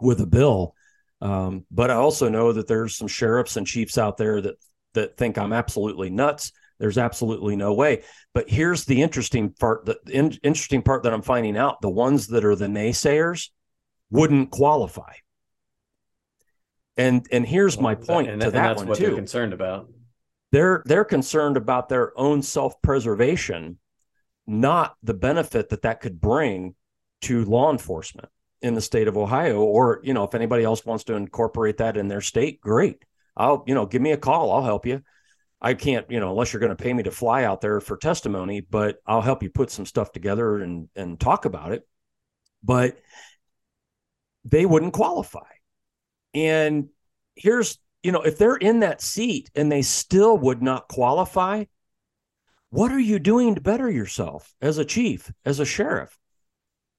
with 0.00 0.20
a 0.20 0.26
bill, 0.26 0.74
um, 1.20 1.64
but 1.70 1.90
I 1.90 1.94
also 1.94 2.28
know 2.28 2.52
that 2.52 2.66
there's 2.66 2.96
some 2.96 3.08
sheriffs 3.08 3.56
and 3.56 3.66
chiefs 3.66 3.98
out 3.98 4.16
there 4.16 4.40
that 4.40 4.56
that 4.94 5.16
think 5.16 5.38
I'm 5.38 5.52
absolutely 5.52 6.10
nuts. 6.10 6.52
There's 6.78 6.98
absolutely 6.98 7.56
no 7.56 7.72
way. 7.74 8.02
But 8.32 8.50
here's 8.50 8.84
the 8.84 9.02
interesting 9.02 9.50
part. 9.50 9.86
The 9.86 9.98
in, 10.10 10.32
interesting 10.42 10.82
part 10.82 11.04
that 11.04 11.12
I'm 11.12 11.22
finding 11.22 11.56
out: 11.56 11.80
the 11.80 11.90
ones 11.90 12.28
that 12.28 12.44
are 12.44 12.56
the 12.56 12.66
naysayers 12.66 13.50
wouldn't 14.10 14.50
qualify. 14.50 15.12
And 16.96 17.26
and 17.32 17.46
here's 17.46 17.78
my 17.80 17.94
point 17.94 18.28
and, 18.28 18.40
to 18.40 18.46
and 18.46 18.54
that 18.54 18.60
that's 18.60 18.78
one 18.78 18.88
what 18.88 18.98
too. 18.98 19.06
they're 19.06 19.14
concerned 19.14 19.52
about. 19.52 19.88
They're 20.52 20.82
they're 20.86 21.04
concerned 21.04 21.56
about 21.56 21.88
their 21.88 22.16
own 22.18 22.42
self 22.42 22.80
preservation, 22.82 23.78
not 24.46 24.96
the 25.02 25.14
benefit 25.14 25.70
that 25.70 25.82
that 25.82 26.00
could 26.00 26.20
bring 26.20 26.74
to 27.22 27.44
law 27.44 27.70
enforcement 27.70 28.28
in 28.60 28.74
the 28.74 28.80
state 28.80 29.08
of 29.08 29.16
Ohio. 29.16 29.62
Or 29.62 30.00
you 30.02 30.14
know, 30.14 30.24
if 30.24 30.34
anybody 30.34 30.64
else 30.64 30.84
wants 30.84 31.04
to 31.04 31.14
incorporate 31.14 31.78
that 31.78 31.96
in 31.96 32.08
their 32.08 32.20
state, 32.20 32.60
great. 32.60 33.04
I'll 33.36 33.64
you 33.66 33.74
know 33.74 33.86
give 33.86 34.02
me 34.02 34.12
a 34.12 34.16
call. 34.16 34.50
I'll 34.52 34.64
help 34.64 34.86
you. 34.86 35.02
I 35.60 35.72
can't, 35.72 36.10
you 36.10 36.20
know, 36.20 36.30
unless 36.30 36.52
you're 36.52 36.60
going 36.60 36.76
to 36.76 36.82
pay 36.82 36.92
me 36.92 37.04
to 37.04 37.10
fly 37.10 37.44
out 37.44 37.62
there 37.62 37.80
for 37.80 37.96
testimony, 37.96 38.60
but 38.60 38.98
I'll 39.06 39.22
help 39.22 39.42
you 39.42 39.48
put 39.48 39.70
some 39.70 39.86
stuff 39.86 40.12
together 40.12 40.58
and 40.58 40.88
and 40.94 41.18
talk 41.18 41.46
about 41.46 41.72
it. 41.72 41.88
But 42.62 42.98
they 44.44 44.66
wouldn't 44.66 44.92
qualify. 44.92 45.48
And 46.34 46.88
here's, 47.34 47.78
you 48.02 48.12
know, 48.12 48.22
if 48.22 48.36
they're 48.38 48.56
in 48.56 48.80
that 48.80 49.00
seat 49.00 49.50
and 49.54 49.70
they 49.70 49.82
still 49.82 50.36
would 50.36 50.62
not 50.62 50.88
qualify, 50.88 51.64
what 52.74 52.90
are 52.90 52.98
you 52.98 53.20
doing 53.20 53.54
to 53.54 53.60
better 53.60 53.88
yourself 53.88 54.52
as 54.60 54.78
a 54.78 54.84
chief, 54.84 55.30
as 55.44 55.60
a 55.60 55.64
sheriff? 55.64 56.18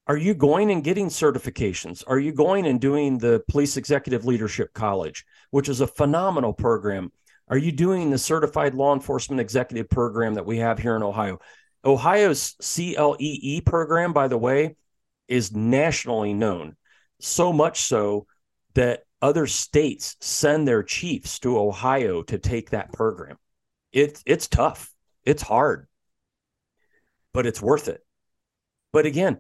Are 0.07 0.15
you 0.15 0.33
going 0.33 0.71
and 0.71 0.81
getting 0.81 1.07
certifications? 1.07 2.01
Are 2.07 2.17
you 2.17 2.31
going 2.31 2.65
and 2.65 2.79
doing 2.79 3.17
the 3.17 3.43
Police 3.49 3.75
Executive 3.75 4.23
Leadership 4.23 4.73
College, 4.73 5.25
which 5.49 5.67
is 5.67 5.81
a 5.81 5.87
phenomenal 5.87 6.53
program? 6.53 7.11
Are 7.49 7.57
you 7.57 7.73
doing 7.73 8.09
the 8.09 8.17
Certified 8.17 8.73
Law 8.73 8.93
Enforcement 8.93 9.41
Executive 9.41 9.89
Program 9.89 10.35
that 10.35 10.45
we 10.45 10.59
have 10.59 10.79
here 10.79 10.95
in 10.95 11.03
Ohio? 11.03 11.39
Ohio's 11.83 12.55
CLEE 12.61 13.61
program, 13.65 14.13
by 14.13 14.29
the 14.29 14.37
way, 14.37 14.77
is 15.27 15.53
nationally 15.53 16.33
known 16.33 16.77
so 17.19 17.51
much 17.51 17.81
so 17.81 18.27
that 18.75 19.03
other 19.21 19.45
states 19.45 20.15
send 20.21 20.65
their 20.65 20.83
chiefs 20.83 21.37
to 21.39 21.59
Ohio 21.59 22.23
to 22.23 22.37
take 22.37 22.69
that 22.69 22.93
program. 22.93 23.35
It's 23.91 24.23
it's 24.25 24.47
tough. 24.47 24.94
It's 25.25 25.41
hard. 25.41 25.87
But 27.33 27.45
it's 27.45 27.61
worth 27.61 27.87
it. 27.87 28.05
But 28.93 29.05
again, 29.05 29.39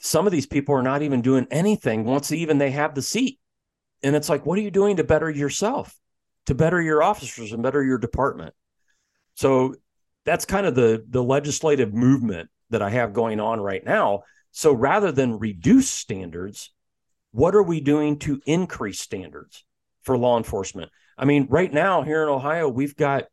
some 0.00 0.26
of 0.26 0.32
these 0.32 0.46
people 0.46 0.74
are 0.74 0.82
not 0.82 1.02
even 1.02 1.22
doing 1.22 1.46
anything 1.50 2.04
once 2.04 2.30
even 2.30 2.58
they 2.58 2.70
have 2.70 2.94
the 2.94 3.02
seat. 3.02 3.40
And 4.02 4.14
it's 4.14 4.28
like, 4.28 4.46
what 4.46 4.58
are 4.58 4.62
you 4.62 4.70
doing 4.70 4.96
to 4.96 5.04
better 5.04 5.28
yourself, 5.28 5.98
to 6.46 6.54
better 6.54 6.80
your 6.80 7.02
officers 7.02 7.52
and 7.52 7.62
better 7.62 7.82
your 7.82 7.98
department? 7.98 8.54
So 9.34 9.74
that's 10.24 10.44
kind 10.44 10.66
of 10.66 10.76
the 10.76 11.04
the 11.08 11.22
legislative 11.22 11.92
movement 11.92 12.50
that 12.70 12.82
I 12.82 12.90
have 12.90 13.12
going 13.12 13.40
on 13.40 13.60
right 13.60 13.84
now 13.84 14.22
so 14.58 14.72
rather 14.72 15.12
than 15.12 15.38
reduce 15.38 15.90
standards, 15.90 16.72
what 17.30 17.54
are 17.54 17.62
we 17.62 17.80
doing 17.80 18.18
to 18.20 18.40
increase 18.46 19.00
standards 19.00 19.64
for 20.02 20.16
law 20.16 20.36
enforcement? 20.36 20.90
I 21.16 21.24
mean, 21.26 21.46
right 21.50 21.72
now 21.72 22.02
here 22.02 22.22
in 22.22 22.28
Ohio, 22.28 22.68
we've 22.68 22.96
got 22.96 23.26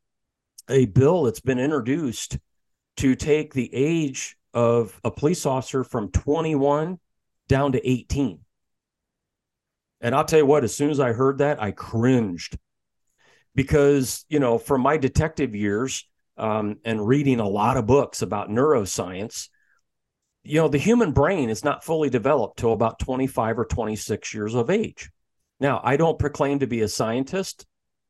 a 0.70 0.86
bill 0.86 1.24
that's 1.24 1.40
been 1.40 1.60
introduced 1.60 2.38
to 2.98 3.16
take 3.16 3.54
the 3.54 3.74
age 3.74 4.38
of 4.54 5.00
a 5.04 5.12
police 5.12 5.46
officer 5.46 5.84
from 5.84 6.10
21 6.12 7.00
down 7.48 7.74
to 7.74 7.90
18. 7.90 8.40
And 10.02 10.16
I'll 10.16 10.26
tell 10.26 10.40
you 10.40 10.46
what, 10.46 10.64
as 10.64 10.76
soon 10.76 10.90
as 10.90 11.00
I 11.00 11.14
heard 11.14 11.40
that, 11.40 11.62
I 11.62 11.72
cringed 11.72 12.58
because, 13.54 14.26
you 14.30 14.40
know, 14.40 14.58
from 14.58 14.82
my 14.82 14.98
detective 14.98 15.56
years 15.56 16.08
um, 16.38 16.78
and 16.84 17.08
reading 17.08 17.40
a 17.40 17.48
lot 17.48 17.78
of 17.78 17.86
books 17.86 18.22
about 18.22 18.50
neuroscience, 18.50 19.50
you 20.44 20.62
know, 20.62 20.68
the 20.68 20.78
human 20.78 21.12
brain 21.12 21.50
is 21.50 21.64
not 21.64 21.84
fully 21.84 22.10
developed 22.10 22.60
till 22.60 22.74
about 22.74 23.00
25 23.00 23.60
or 23.60 23.66
26 23.66 24.34
years 24.34 24.54
of 24.54 24.70
age. 24.70 25.10
Now, 25.60 25.82
I 25.84 25.98
don't 25.98 26.20
proclaim 26.20 26.60
to 26.60 26.68
be 26.68 26.82
a 26.82 26.88
scientist 26.88 27.66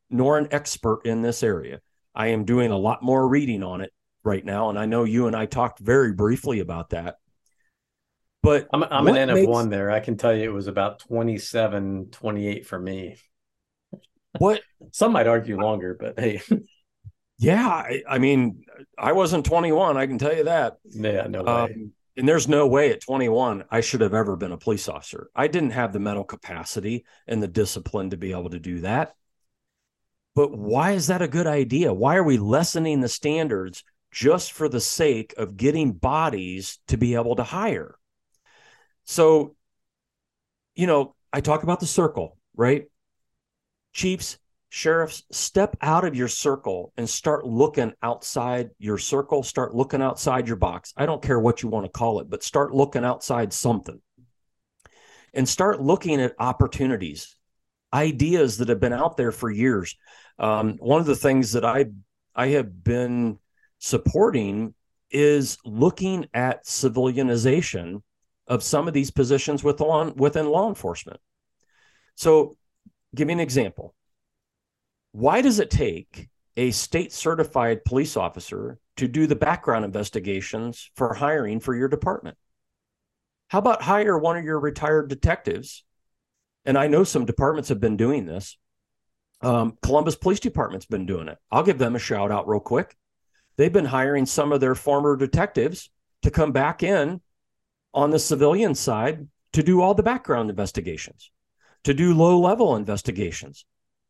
nor 0.09 0.37
an 0.37 0.47
expert 0.51 1.05
in 1.05 1.21
this 1.21 1.43
area. 1.43 1.79
I 2.15 2.27
am 2.27 2.45
doing 2.45 2.71
a 2.71 2.77
lot 2.77 3.03
more 3.03 3.27
reading 3.27 3.63
on 3.63 3.81
it 3.81 3.91
right 4.23 4.43
now. 4.43 4.69
And 4.69 4.79
I 4.79 4.85
know 4.85 5.03
you 5.03 5.27
and 5.27 5.35
I 5.35 5.45
talked 5.45 5.79
very 5.79 6.13
briefly 6.13 6.59
about 6.59 6.91
that. 6.91 7.17
But 8.41 8.67
I'm, 8.71 8.83
I'm 8.83 9.07
an 9.07 9.17
N 9.17 9.29
of 9.31 9.47
one 9.47 9.69
there. 9.69 9.89
I 9.89 9.99
can 9.99 10.17
tell 10.17 10.35
you 10.35 10.43
it 10.43 10.53
was 10.53 10.67
about 10.67 10.99
27, 10.99 12.09
28 12.11 12.67
for 12.67 12.77
me. 12.77 13.17
What 14.37 14.61
some 14.91 15.13
might 15.13 15.27
argue 15.27 15.59
longer, 15.59 15.97
but 15.99 16.19
hey. 16.19 16.41
Yeah, 17.37 17.67
I, 17.67 18.01
I, 18.07 18.17
mean, 18.17 18.63
I 18.97 19.11
wasn't 19.11 19.45
21. 19.45 19.97
I 19.97 20.07
can 20.07 20.17
tell 20.17 20.35
you 20.35 20.45
that. 20.45 20.77
Yeah, 20.85 21.27
no 21.27 21.43
way. 21.43 21.51
Um, 21.51 21.91
and 22.17 22.29
there's 22.29 22.47
no 22.47 22.65
way 22.67 22.91
at 22.91 23.01
21 23.01 23.65
I 23.69 23.81
should 23.81 24.01
have 24.01 24.13
ever 24.13 24.35
been 24.37 24.53
a 24.53 24.57
police 24.57 24.87
officer. 24.87 25.29
I 25.35 25.47
didn't 25.47 25.71
have 25.71 25.91
the 25.91 25.99
mental 25.99 26.23
capacity 26.23 27.05
and 27.27 27.43
the 27.43 27.47
discipline 27.47 28.11
to 28.11 28.17
be 28.17 28.31
able 28.31 28.51
to 28.51 28.59
do 28.59 28.81
that. 28.81 29.15
But 30.35 30.55
why 30.57 30.91
is 30.91 31.07
that 31.07 31.21
a 31.21 31.27
good 31.27 31.47
idea? 31.47 31.93
Why 31.93 32.17
are 32.17 32.23
we 32.23 32.37
lessening 32.37 32.99
the 32.99 33.09
standards 33.09 33.83
just 34.11 34.51
for 34.51 34.67
the 34.67 34.81
sake 34.81 35.33
of 35.37 35.57
getting 35.57 35.93
bodies 35.93 36.79
to 36.87 36.97
be 36.97 37.15
able 37.15 37.37
to 37.37 37.43
hire? 37.43 37.95
So, 39.05 39.55
you 40.75 40.87
know, 40.87 41.15
I 41.31 41.41
talk 41.41 41.63
about 41.63 41.79
the 41.79 41.85
circle, 41.85 42.37
right? 42.55 42.85
Chiefs, 43.93 44.37
sheriffs 44.69 45.23
step 45.31 45.77
out 45.81 46.03
of 46.03 46.15
your 46.15 46.27
circle 46.27 46.91
and 46.97 47.09
start 47.09 47.45
looking 47.45 47.93
outside 48.03 48.71
your 48.77 48.97
circle 48.97 49.41
start 49.41 49.73
looking 49.73 50.01
outside 50.01 50.47
your 50.47 50.57
box 50.57 50.93
i 50.97 51.05
don't 51.05 51.21
care 51.21 51.39
what 51.39 51.63
you 51.63 51.69
want 51.69 51.85
to 51.85 51.91
call 51.91 52.19
it 52.19 52.29
but 52.29 52.43
start 52.43 52.73
looking 52.73 53.05
outside 53.05 53.53
something 53.53 54.01
and 55.33 55.47
start 55.47 55.81
looking 55.81 56.19
at 56.19 56.33
opportunities 56.39 57.37
ideas 57.95 58.57
that 58.57 58.69
have 58.69 58.79
been 58.79 58.93
out 58.93 59.17
there 59.17 59.31
for 59.31 59.49
years 59.49 59.95
um, 60.37 60.77
one 60.79 60.99
of 60.99 61.07
the 61.07 61.15
things 61.15 61.53
that 61.53 61.65
i 61.65 61.85
i 62.35 62.47
have 62.47 62.83
been 62.83 63.39
supporting 63.79 64.73
is 65.09 65.57
looking 65.63 66.27
at 66.33 66.65
civilianization 66.65 68.01
of 68.47 68.61
some 68.61 68.87
of 68.87 68.93
these 68.93 69.11
positions 69.11 69.63
with 69.63 69.79
law, 69.79 70.11
within 70.15 70.47
law 70.47 70.67
enforcement 70.67 71.19
so 72.15 72.57
give 73.15 73.27
me 73.27 73.33
an 73.33 73.39
example 73.39 73.95
why 75.15 75.41
does 75.41 75.59
it 75.59 75.71
take 75.71 76.27
a 76.57 76.71
state 76.71 77.13
certified 77.13 77.85
police 77.85 78.17
officer 78.17 78.77
to 78.97 79.07
do 79.07 79.27
the 79.27 79.35
background 79.35 79.85
investigations 79.85 80.91
for 80.97 81.13
hiring 81.13 81.61
for 81.61 81.73
your 81.73 81.87
department? 81.87 82.37
How 83.47 83.59
about 83.59 83.81
hire 83.81 84.17
one 84.17 84.35
of 84.35 84.43
your 84.43 84.59
retired 84.59 85.07
detectives? 85.07 85.84
And 86.65 86.77
I 86.77 86.87
know 86.87 87.03
some 87.03 87.25
departments 87.25 87.69
have 87.69 87.79
been 87.79 87.97
doing 87.97 88.25
this. 88.25 88.57
Um, 89.41 89.77
Columbus 89.81 90.15
Police 90.15 90.39
Department's 90.39 90.85
been 90.85 91.05
doing 91.05 91.27
it. 91.27 91.37
I'll 91.51 91.63
give 91.63 91.77
them 91.77 91.95
a 91.95 91.99
shout 91.99 92.31
out 92.31 92.47
real 92.47 92.59
quick. 92.59 92.95
They've 93.57 93.71
been 93.71 93.85
hiring 93.85 94.25
some 94.25 94.51
of 94.51 94.59
their 94.59 94.75
former 94.75 95.15
detectives 95.15 95.89
to 96.23 96.31
come 96.31 96.51
back 96.51 96.83
in 96.83 97.21
on 97.93 98.09
the 98.09 98.19
civilian 98.19 98.75
side 98.75 99.27
to 99.53 99.63
do 99.63 99.81
all 99.81 99.93
the 99.93 100.03
background 100.03 100.49
investigations, 100.49 101.31
to 101.83 101.93
do 101.93 102.13
low 102.13 102.39
level 102.39 102.75
investigations, 102.75 103.65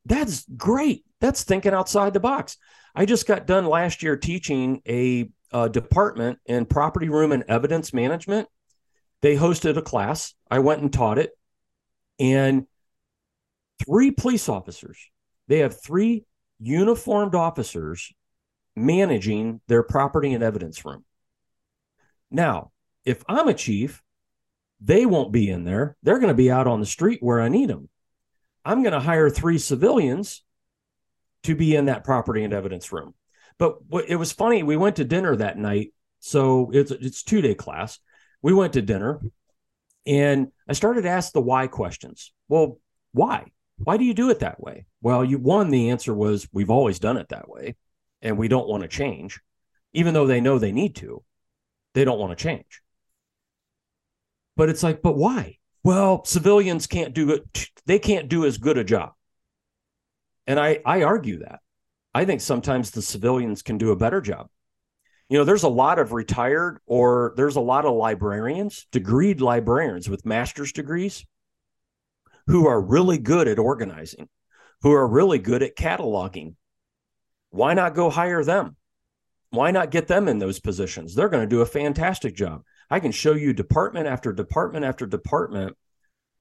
that's 0.05 0.45
great. 0.55 1.03
That's 1.19 1.43
thinking 1.43 1.73
outside 1.73 2.13
the 2.13 2.19
box. 2.19 2.57
I 2.93 3.05
just 3.05 3.27
got 3.27 3.47
done 3.47 3.65
last 3.65 4.03
year 4.03 4.15
teaching 4.15 4.81
a, 4.87 5.29
a 5.51 5.69
department 5.69 6.39
in 6.45 6.65
property 6.65 7.09
room 7.09 7.31
and 7.31 7.43
evidence 7.47 7.93
management. 7.93 8.47
They 9.21 9.35
hosted 9.35 9.77
a 9.77 9.81
class. 9.81 10.35
I 10.49 10.59
went 10.59 10.81
and 10.81 10.93
taught 10.93 11.17
it. 11.17 11.31
And 12.19 12.67
three 13.85 14.11
police 14.11 14.49
officers, 14.49 14.97
they 15.47 15.59
have 15.59 15.81
three 15.81 16.25
uniformed 16.59 17.35
officers 17.35 18.13
managing 18.75 19.61
their 19.67 19.83
property 19.83 20.33
and 20.33 20.43
evidence 20.43 20.85
room. 20.85 21.03
Now, 22.31 22.71
if 23.03 23.23
I'm 23.27 23.47
a 23.47 23.53
chief 23.53 24.01
They 24.81 25.05
won't 25.05 25.31
be 25.31 25.49
in 25.49 25.63
there. 25.63 25.95
They're 26.03 26.19
going 26.19 26.29
to 26.29 26.33
be 26.33 26.51
out 26.51 26.67
on 26.67 26.79
the 26.79 26.85
street 26.85 27.19
where 27.21 27.41
I 27.41 27.47
need 27.49 27.69
them. 27.69 27.89
I'm 28.63 28.83
going 28.83 28.93
to 28.93 28.99
hire 28.99 29.29
three 29.29 29.57
civilians 29.57 30.43
to 31.43 31.55
be 31.55 31.75
in 31.75 31.85
that 31.85 32.03
property 32.03 32.43
and 32.43 32.53
evidence 32.53 32.91
room. 32.91 33.13
But 33.57 33.77
it 34.07 34.17
was 34.17 34.31
funny. 34.31 34.63
We 34.63 34.75
went 34.75 34.97
to 34.97 35.05
dinner 35.05 35.35
that 35.35 35.57
night. 35.57 35.93
So 36.19 36.71
it's 36.73 36.91
it's 36.91 37.23
two 37.23 37.41
day 37.41 37.55
class. 37.55 37.99
We 38.41 38.53
went 38.53 38.73
to 38.73 38.81
dinner, 38.81 39.21
and 40.05 40.51
I 40.67 40.73
started 40.73 41.03
to 41.03 41.09
ask 41.09 41.31
the 41.31 41.41
why 41.41 41.67
questions. 41.67 42.31
Well, 42.47 42.79
why? 43.11 43.51
Why 43.77 43.97
do 43.97 44.05
you 44.05 44.13
do 44.13 44.29
it 44.29 44.39
that 44.39 44.59
way? 44.59 44.85
Well, 45.01 45.23
you 45.23 45.37
one 45.37 45.69
the 45.69 45.89
answer 45.89 46.13
was 46.13 46.47
we've 46.51 46.69
always 46.69 46.99
done 46.99 47.17
it 47.17 47.29
that 47.29 47.49
way, 47.49 47.75
and 48.21 48.37
we 48.37 48.47
don't 48.47 48.67
want 48.67 48.83
to 48.83 48.89
change, 48.89 49.41
even 49.93 50.13
though 50.13 50.27
they 50.27 50.41
know 50.41 50.59
they 50.59 50.71
need 50.71 50.95
to. 50.97 51.23
They 51.93 52.05
don't 52.05 52.19
want 52.19 52.37
to 52.37 52.43
change. 52.43 52.81
But 54.57 54.69
it's 54.69 54.83
like, 54.83 55.01
but 55.01 55.17
why? 55.17 55.57
Well, 55.83 56.23
civilians 56.25 56.87
can't 56.87 57.13
do 57.13 57.31
it. 57.31 57.69
They 57.85 57.99
can't 57.99 58.29
do 58.29 58.45
as 58.45 58.57
good 58.57 58.77
a 58.77 58.83
job. 58.83 59.13
And 60.47 60.59
I, 60.59 60.79
I 60.85 61.03
argue 61.03 61.39
that. 61.39 61.59
I 62.13 62.25
think 62.25 62.41
sometimes 62.41 62.91
the 62.91 63.01
civilians 63.01 63.61
can 63.61 63.77
do 63.77 63.91
a 63.91 63.95
better 63.95 64.21
job. 64.21 64.47
You 65.29 65.39
know, 65.39 65.43
there's 65.43 65.63
a 65.63 65.69
lot 65.69 65.97
of 65.97 66.11
retired 66.11 66.79
or 66.85 67.33
there's 67.35 67.55
a 67.55 67.61
lot 67.61 67.85
of 67.85 67.95
librarians, 67.95 68.85
degreed 68.91 69.41
librarians 69.41 70.09
with 70.09 70.25
master's 70.25 70.71
degrees 70.71 71.25
who 72.47 72.67
are 72.67 72.79
really 72.79 73.17
good 73.17 73.47
at 73.47 73.57
organizing, 73.57 74.29
who 74.81 74.91
are 74.91 75.07
really 75.07 75.39
good 75.39 75.63
at 75.63 75.75
cataloging. 75.75 76.55
Why 77.49 77.73
not 77.73 77.95
go 77.95 78.09
hire 78.09 78.43
them? 78.43 78.75
Why 79.49 79.71
not 79.71 79.89
get 79.89 80.07
them 80.07 80.27
in 80.27 80.37
those 80.37 80.59
positions? 80.59 81.15
They're 81.15 81.29
going 81.29 81.43
to 81.43 81.55
do 81.55 81.61
a 81.61 81.65
fantastic 81.65 82.35
job. 82.35 82.63
I 82.89 82.99
can 82.99 83.11
show 83.11 83.33
you 83.33 83.53
department 83.53 84.05
after 84.05 84.31
department 84.31 84.85
after 84.85 85.07
department 85.07 85.75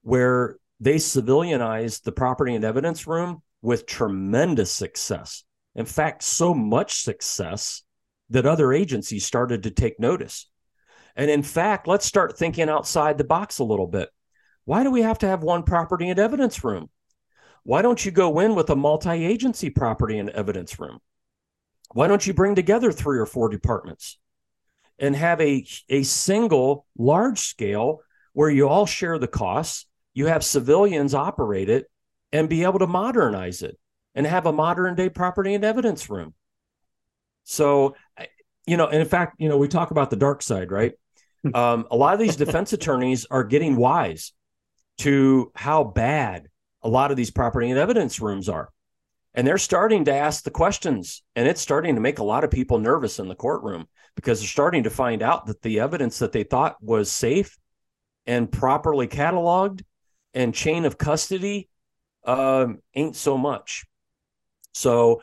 where 0.03 0.59
they 0.81 0.97
civilianized 0.97 2.03
the 2.03 2.13
property 2.13 2.55
and 2.55 2.65
evidence 2.65 3.07
room 3.07 3.43
with 3.63 3.87
tremendous 3.87 4.71
success. 4.71 5.45
In 5.75 5.87
fact, 5.87 6.23
so 6.23 6.53
much 6.53 7.03
success 7.03 7.83
that 8.31 8.47
other 8.47 8.73
agencies 8.73 9.25
started 9.25 9.63
to 9.63 9.71
take 9.71 10.01
notice. 10.01 10.49
And 11.17 11.31
in 11.31 11.43
fact, 11.43 11.87
let's 11.87 12.07
start 12.07 12.37
thinking 12.37 12.69
outside 12.69 13.19
the 13.19 13.25
box 13.25 13.59
a 13.59 13.65
little 13.65 13.87
bit. 13.87 14.11
Why 14.65 14.83
do 14.83 14.91
we 14.91 15.03
have 15.03 15.19
to 15.19 15.27
have 15.27 15.43
one 15.43 15.63
property 15.63 16.09
and 16.09 16.19
evidence 16.19 16.65
room? 16.65 16.91
Why 17.63 17.83
don't 17.83 18.05
you 18.05 18.11
go 18.11 18.41
in 18.41 18.55
with 18.55 18.71
a 18.71 18.77
multi 18.77 19.25
agency 19.25 19.71
property 19.71 20.19
and 20.19 20.31
evidence 20.31 20.79
room? 20.79 20.99
Why 21.93 22.09
don't 22.09 22.27
you 22.27 22.35
bring 22.35 22.55
together 22.55 22.91
three 22.93 23.19
or 23.19 23.27
four 23.27 23.49
departments 23.49 24.19
and 24.99 25.15
have 25.15 25.41
a, 25.41 25.67
a 25.89 26.03
single 26.03 26.87
large 26.97 27.39
scale 27.39 28.01
where 28.33 28.51
you 28.51 28.69
all 28.69 28.87
share 28.87 29.19
the 29.19 29.29
costs? 29.29 29.87
You 30.13 30.27
have 30.27 30.45
civilians 30.45 31.15
operate 31.15 31.69
it 31.69 31.91
and 32.33 32.49
be 32.49 32.65
able 32.65 32.81
to 32.81 32.87
modernize 32.87 33.63
it 33.63 33.79
and 34.15 34.27
have 34.27 34.47
a 34.47 34.53
modern 34.53 34.95
day 34.95 35.09
property 35.09 35.55
and 35.55 35.65
evidence 35.65 36.11
room. 36.11 36.35
So, 37.45 37.95
you 38.67 38.77
know, 38.77 38.87
and 38.87 39.01
in 39.01 39.09
fact, 39.09 39.37
you 39.39 39.49
know, 39.49 39.59
we 39.59 39.69
talk 39.69 39.91
about 39.91 40.11
the 40.11 40.17
dark 40.17 40.43
side, 40.43 40.73
right? 40.73 40.93
Um, 41.53 41.87
a 41.91 41.97
lot 41.97 42.15
of 42.15 42.21
these 42.21 42.37
defense 42.37 42.73
attorneys 42.73 43.27
are 43.27 43.45
getting 43.45 43.77
wise 43.77 44.33
to 44.99 45.53
how 45.55 45.85
bad 45.85 46.49
a 46.83 46.89
lot 46.89 47.11
of 47.11 47.17
these 47.17 47.31
property 47.31 47.71
and 47.71 47.79
evidence 47.79 48.21
rooms 48.21 48.49
are. 48.49 48.71
And 49.35 49.47
they're 49.47 49.59
starting 49.59 50.05
to 50.05 50.15
ask 50.15 50.45
the 50.45 50.51
questions, 50.51 51.23
and 51.35 51.49
it's 51.49 51.61
starting 51.61 51.97
to 51.97 52.01
make 52.01 52.21
a 52.21 52.25
lot 52.25 52.45
of 52.45 52.51
people 52.51 52.79
nervous 52.79 53.19
in 53.19 53.29
the 53.29 53.35
courtroom 53.35 53.87
because 54.15 54.41
they're 54.41 54.47
starting 54.47 54.85
to 54.85 54.91
find 54.91 55.23
out 55.23 55.47
that 55.47 55.61
the 55.63 55.81
evidence 55.81 56.21
that 56.21 56.31
they 56.31 56.45
thought 56.45 56.77
was 56.81 57.11
safe 57.11 57.59
and 58.27 58.51
properly 58.51 59.09
cataloged 59.09 59.83
and 60.35 60.55
chain 60.55 60.85
of 60.85 60.99
custody 60.99 61.69
um, 62.25 62.79
ain't 62.95 63.17
so 63.17 63.37
much. 63.37 63.85
So, 64.73 65.23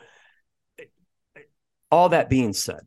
all 1.92 2.08
that 2.08 2.30
being 2.30 2.54
said, 2.54 2.80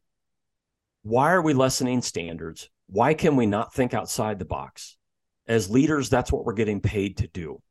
why 1.04 1.32
are 1.32 1.42
we 1.42 1.54
lessening 1.54 2.02
standards? 2.02 2.70
Why 2.88 3.14
can 3.14 3.36
we 3.36 3.46
not 3.46 3.74
think 3.74 3.94
outside 3.94 4.40
the 4.40 4.46
box? 4.46 4.98
As 5.48 5.70
leaders, 5.70 6.10
that's 6.10 6.32
what 6.32 6.44
we're 6.44 6.54
getting 6.54 6.82
paid 6.82 7.18
to 7.18 7.28
do. 7.28 7.62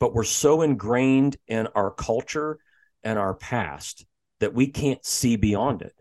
But 0.00 0.12
we're 0.12 0.24
so 0.24 0.62
ingrained 0.62 1.36
in 1.46 1.68
our 1.68 1.92
culture 1.92 2.58
and 3.04 3.18
our 3.18 3.34
past 3.34 4.04
that 4.40 4.52
we 4.52 4.66
can't 4.66 5.04
see 5.04 5.36
beyond 5.36 5.82
it. 5.82 5.94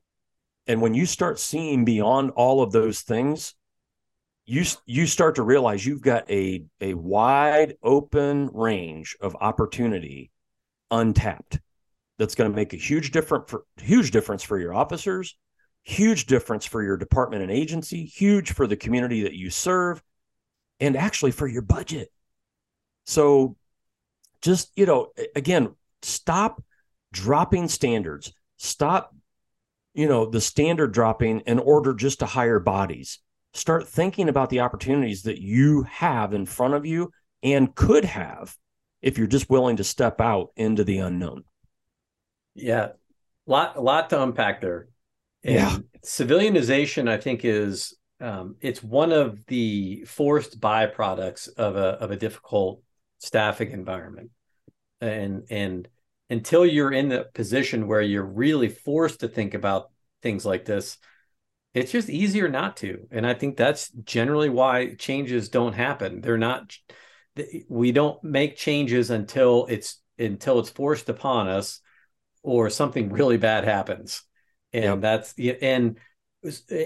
And 0.65 0.81
when 0.81 0.95
you 0.95 1.05
start 1.05 1.39
seeing 1.39 1.85
beyond 1.85 2.31
all 2.31 2.63
of 2.63 2.71
those 2.71 3.01
things, 3.01 3.53
you 4.45 4.65
you 4.87 5.05
start 5.05 5.35
to 5.35 5.43
realize 5.43 5.85
you've 5.85 6.01
got 6.01 6.29
a 6.31 6.63
a 6.81 6.95
wide 6.95 7.75
open 7.83 8.49
range 8.51 9.15
of 9.21 9.35
opportunity 9.39 10.31
untapped 10.89 11.59
that's 12.19 12.35
going 12.35 12.51
to 12.51 12.55
make 12.55 12.73
a 12.73 12.77
huge 12.77 13.09
different 13.09 13.49
for 13.49 13.63
huge 13.77 14.11
difference 14.11 14.43
for 14.43 14.59
your 14.59 14.75
officers 14.75 15.35
huge 15.83 16.27
difference 16.27 16.65
for 16.65 16.83
your 16.83 16.97
department 16.97 17.41
and 17.41 17.51
agency 17.51 18.05
huge 18.05 18.51
for 18.51 18.67
the 18.67 18.75
community 18.75 19.23
that 19.23 19.33
you 19.33 19.49
serve 19.49 20.03
and 20.79 20.95
actually 20.95 21.31
for 21.31 21.47
your 21.47 21.61
budget. 21.61 22.09
So 23.05 23.55
just 24.41 24.71
you 24.75 24.85
know 24.85 25.11
again 25.35 25.75
stop 26.01 26.63
dropping 27.11 27.67
standards. 27.67 28.33
Stop 28.57 29.15
you 29.93 30.07
know 30.07 30.25
the 30.25 30.41
standard 30.41 30.93
dropping 30.93 31.41
in 31.41 31.59
order 31.59 31.93
just 31.93 32.19
to 32.19 32.25
hire 32.25 32.59
bodies. 32.59 33.19
Start 33.53 33.87
thinking 33.87 34.29
about 34.29 34.49
the 34.49 34.59
opportunities 34.59 35.23
that 35.23 35.41
you 35.41 35.83
have 35.83 36.33
in 36.33 36.45
front 36.45 36.75
of 36.75 36.85
you 36.85 37.11
and 37.41 37.73
could 37.73 38.05
have 38.05 38.55
if 39.01 39.17
you're 39.17 39.27
just 39.27 39.49
willing 39.49 39.77
to 39.77 39.83
step 39.83 40.21
out 40.21 40.49
into 40.55 40.83
the 40.83 40.99
unknown. 40.99 41.43
Yeah. 42.61 42.89
Lot 43.45 43.77
a 43.77 43.81
lot 43.81 44.09
to 44.11 44.21
unpack 44.21 44.61
there. 44.61 44.89
And 45.43 45.55
yeah. 45.55 45.77
civilianization, 46.03 47.09
I 47.09 47.17
think, 47.17 47.45
is 47.45 47.95
um, 48.19 48.55
it's 48.61 48.83
one 48.83 49.11
of 49.11 49.45
the 49.47 50.03
forced 50.05 50.59
byproducts 50.59 51.49
of 51.55 51.75
a 51.75 51.97
of 52.01 52.11
a 52.11 52.17
difficult 52.17 52.81
staffing 53.19 53.71
environment. 53.71 54.31
And 55.01 55.43
and 55.49 55.87
until 56.29 56.65
you're 56.65 56.91
in 56.91 57.09
the 57.09 57.25
position 57.33 57.87
where 57.87 58.01
you're 58.01 58.23
really 58.23 58.69
forced 58.69 59.21
to 59.21 59.27
think 59.27 59.53
about 59.53 59.89
things 60.21 60.45
like 60.45 60.65
this, 60.65 60.97
it's 61.73 61.91
just 61.91 62.09
easier 62.09 62.49
not 62.49 62.77
to 62.77 63.07
and 63.11 63.25
i 63.27 63.33
think 63.33 63.55
that's 63.55 63.89
generally 64.03 64.49
why 64.49 64.95
changes 64.95 65.49
don't 65.49 65.73
happen 65.73 66.21
they're 66.21 66.37
not 66.37 66.75
we 67.67 67.91
don't 67.91 68.23
make 68.23 68.55
changes 68.55 69.09
until 69.09 69.65
it's 69.69 70.01
until 70.17 70.59
it's 70.59 70.69
forced 70.69 71.09
upon 71.09 71.47
us 71.47 71.81
or 72.43 72.69
something 72.69 73.09
really 73.09 73.37
bad 73.37 73.63
happens 73.63 74.23
and 74.73 74.83
yep. 74.83 75.01
that's 75.01 75.33
and 75.61 75.97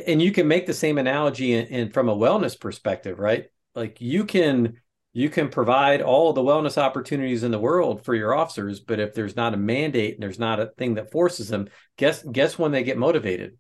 and 0.08 0.22
you 0.22 0.32
can 0.32 0.48
make 0.48 0.66
the 0.66 0.74
same 0.74 0.98
analogy 0.98 1.54
in, 1.54 1.68
in, 1.68 1.92
from 1.92 2.10
a 2.10 2.16
wellness 2.16 2.60
perspective 2.60 3.20
right 3.20 3.46
like 3.76 4.02
you 4.02 4.26
can 4.26 4.80
you 5.16 5.30
can 5.30 5.48
provide 5.48 6.02
all 6.02 6.34
the 6.34 6.42
wellness 6.42 6.78
opportunities 6.78 7.44
in 7.44 7.52
the 7.52 7.60
world 7.60 8.04
for 8.04 8.16
your 8.16 8.34
officers 8.34 8.80
but 8.80 9.00
if 9.00 9.14
there's 9.14 9.36
not 9.36 9.54
a 9.54 9.58
mandate 9.58 10.16
and 10.16 10.24
there's 10.24 10.40
not 10.40 10.60
a 10.60 10.72
thing 10.78 10.96
that 10.96 11.12
forces 11.12 11.50
them 11.50 11.70
guess 11.98 12.24
guess 12.24 12.58
when 12.58 12.72
they 12.72 12.84
get 12.84 12.98
motivated 12.98 13.58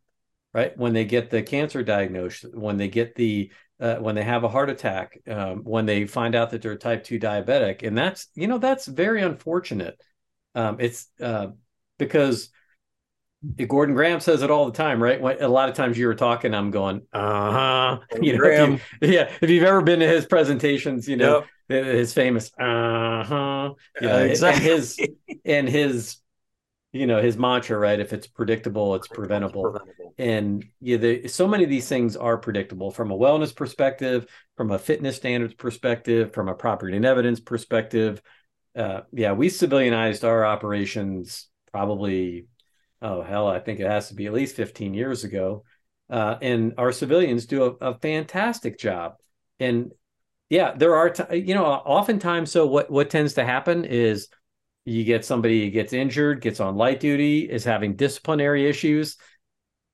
right? 0.53 0.77
When 0.77 0.93
they 0.93 1.05
get 1.05 1.29
the 1.29 1.41
cancer 1.41 1.83
diagnosis, 1.83 2.51
when 2.53 2.77
they 2.77 2.87
get 2.87 3.15
the 3.15 3.51
uh, 3.79 3.95
when 3.95 4.15
they 4.15 4.23
have 4.23 4.43
a 4.43 4.49
heart 4.49 4.69
attack, 4.69 5.17
um, 5.27 5.63
when 5.63 5.85
they 5.85 6.05
find 6.05 6.35
out 6.35 6.51
that 6.51 6.61
they're 6.61 6.73
a 6.73 6.77
type 6.77 7.03
two 7.03 7.19
diabetic, 7.19 7.85
and 7.85 7.97
that's 7.97 8.27
you 8.35 8.47
know 8.47 8.57
that's 8.57 8.85
very 8.85 9.21
unfortunate. 9.21 9.99
Um, 10.55 10.77
it's 10.79 11.07
uh, 11.19 11.47
because 11.97 12.49
Gordon 13.67 13.95
Graham 13.95 14.19
says 14.19 14.41
it 14.41 14.49
all 14.49 14.65
the 14.65 14.71
time, 14.71 15.01
right? 15.01 15.19
When, 15.19 15.41
a 15.41 15.47
lot 15.47 15.69
of 15.69 15.75
times 15.75 15.97
you 15.97 16.07
were 16.07 16.15
talking, 16.15 16.53
I'm 16.53 16.71
going, 16.71 17.01
uh 17.13 17.51
huh. 17.51 17.99
You 18.21 18.37
know, 18.37 18.45
if 18.45 18.81
you, 19.01 19.09
yeah. 19.13 19.31
If 19.41 19.49
you've 19.49 19.63
ever 19.63 19.81
been 19.81 19.99
to 19.99 20.07
his 20.07 20.25
presentations, 20.25 21.07
you 21.07 21.17
know 21.17 21.45
yep. 21.69 21.85
his 21.85 22.13
famous 22.13 22.51
uh 22.59 23.23
huh. 23.23 23.73
You 23.99 24.07
know, 24.07 24.15
uh, 24.15 24.23
exactly. 24.23 24.63
And 24.63 24.73
his 24.73 24.99
and 25.45 25.69
his 25.69 26.17
you 26.93 27.07
know 27.07 27.21
his 27.21 27.35
mantra 27.37 27.77
right 27.77 27.99
if 27.99 28.13
it's 28.13 28.27
predictable 28.27 28.95
it's 28.95 29.07
preventable, 29.07 29.65
it's 29.65 29.83
preventable. 29.83 30.13
and 30.19 30.63
yeah 30.79 30.97
the, 30.97 31.27
so 31.27 31.47
many 31.47 31.63
of 31.63 31.69
these 31.69 31.89
things 31.89 32.15
are 32.15 32.37
predictable 32.37 32.91
from 32.91 33.11
a 33.11 33.17
wellness 33.17 33.53
perspective 33.53 34.27
from 34.55 34.71
a 34.71 34.77
fitness 34.77 35.15
standards 35.15 35.55
perspective 35.55 36.31
from 36.33 36.47
a 36.47 36.53
property 36.53 36.95
and 36.95 37.03
evidence 37.03 37.39
perspective 37.39 38.21
uh, 38.75 39.01
yeah 39.11 39.33
we 39.33 39.49
civilianized 39.49 40.23
our 40.23 40.45
operations 40.45 41.49
probably 41.73 42.47
oh 43.01 43.21
hell 43.21 43.47
i 43.47 43.59
think 43.59 43.79
it 43.79 43.87
has 43.87 44.07
to 44.07 44.13
be 44.13 44.27
at 44.27 44.33
least 44.33 44.55
15 44.55 44.93
years 44.93 45.25
ago 45.25 45.63
uh, 46.09 46.37
and 46.41 46.73
our 46.77 46.91
civilians 46.91 47.45
do 47.45 47.63
a, 47.63 47.91
a 47.91 47.99
fantastic 47.99 48.77
job 48.79 49.15
and 49.59 49.91
yeah 50.49 50.73
there 50.75 50.95
are 50.95 51.09
t- 51.09 51.37
you 51.37 51.53
know 51.53 51.65
oftentimes 51.65 52.51
so 52.51 52.65
what 52.65 52.89
what 52.89 53.09
tends 53.09 53.33
to 53.33 53.43
happen 53.43 53.83
is 53.83 54.29
you 54.85 55.03
get 55.03 55.23
somebody 55.23 55.69
gets 55.69 55.93
injured, 55.93 56.41
gets 56.41 56.59
on 56.59 56.75
light 56.75 56.99
duty, 56.99 57.49
is 57.49 57.63
having 57.63 57.95
disciplinary 57.95 58.67
issues, 58.67 59.17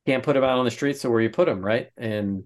can't 0.05 0.23
put 0.23 0.34
them 0.34 0.43
out 0.43 0.57
on 0.57 0.65
the 0.65 0.71
street. 0.71 0.97
So 0.97 1.09
where 1.09 1.21
you 1.21 1.30
put 1.30 1.45
them, 1.45 1.63
right? 1.63 1.89
And 1.97 2.45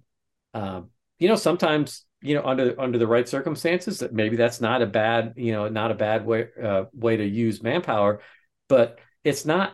uh, 0.53 0.81
you 1.19 1.29
know, 1.29 1.35
sometimes 1.35 2.05
you 2.21 2.35
know 2.35 2.43
under 2.43 2.79
under 2.79 2.97
the 2.97 3.07
right 3.07 3.27
circumstances 3.27 3.99
that 3.99 4.13
maybe 4.13 4.35
that's 4.35 4.61
not 4.61 4.81
a 4.81 4.85
bad 4.85 5.33
you 5.35 5.51
know 5.51 5.67
not 5.67 5.91
a 5.91 5.95
bad 5.95 6.25
way 6.25 6.47
uh, 6.61 6.85
way 6.93 7.17
to 7.17 7.25
use 7.25 7.61
manpower 7.61 8.21
but 8.69 8.97
it's 9.23 9.45
not 9.45 9.73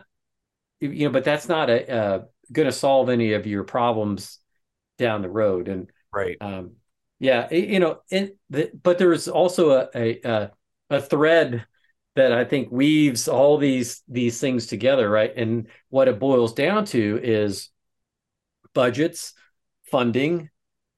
you 0.80 1.06
know 1.06 1.12
but 1.12 1.24
that's 1.24 1.48
not 1.48 1.70
a 1.70 1.92
uh, 1.92 2.22
going 2.52 2.66
to 2.66 2.72
solve 2.72 3.08
any 3.08 3.32
of 3.32 3.46
your 3.46 3.64
problems 3.64 4.38
down 4.98 5.22
the 5.22 5.30
road 5.30 5.68
and 5.68 5.90
right 6.12 6.36
um, 6.40 6.72
yeah 7.18 7.52
you 7.52 7.80
know 7.80 8.00
it, 8.10 8.36
the, 8.50 8.70
but 8.82 8.98
there's 8.98 9.28
also 9.28 9.88
a, 9.94 10.20
a 10.24 10.50
a 10.90 11.00
thread 11.00 11.66
that 12.16 12.32
I 12.32 12.44
think 12.44 12.70
weaves 12.70 13.28
all 13.28 13.58
these 13.58 14.02
these 14.08 14.40
things 14.40 14.66
together 14.66 15.08
right 15.08 15.32
and 15.36 15.68
what 15.88 16.08
it 16.08 16.18
boils 16.18 16.54
down 16.54 16.84
to 16.86 17.20
is 17.22 17.70
budgets 18.74 19.34
funding 19.90 20.50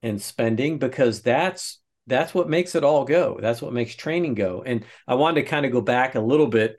and 0.03 0.20
spending 0.20 0.78
because 0.78 1.22
that's 1.22 1.80
that's 2.07 2.34
what 2.34 2.48
makes 2.48 2.74
it 2.74 2.84
all 2.84 3.05
go. 3.05 3.38
That's 3.40 3.62
what 3.62 3.72
makes 3.72 3.94
training 3.94 4.34
go. 4.34 4.62
And 4.66 4.84
I 5.07 5.14
wanted 5.14 5.42
to 5.42 5.48
kind 5.48 5.64
of 5.64 5.72
go 5.72 5.80
back 5.80 6.14
a 6.14 6.20
little 6.20 6.48
bit, 6.48 6.76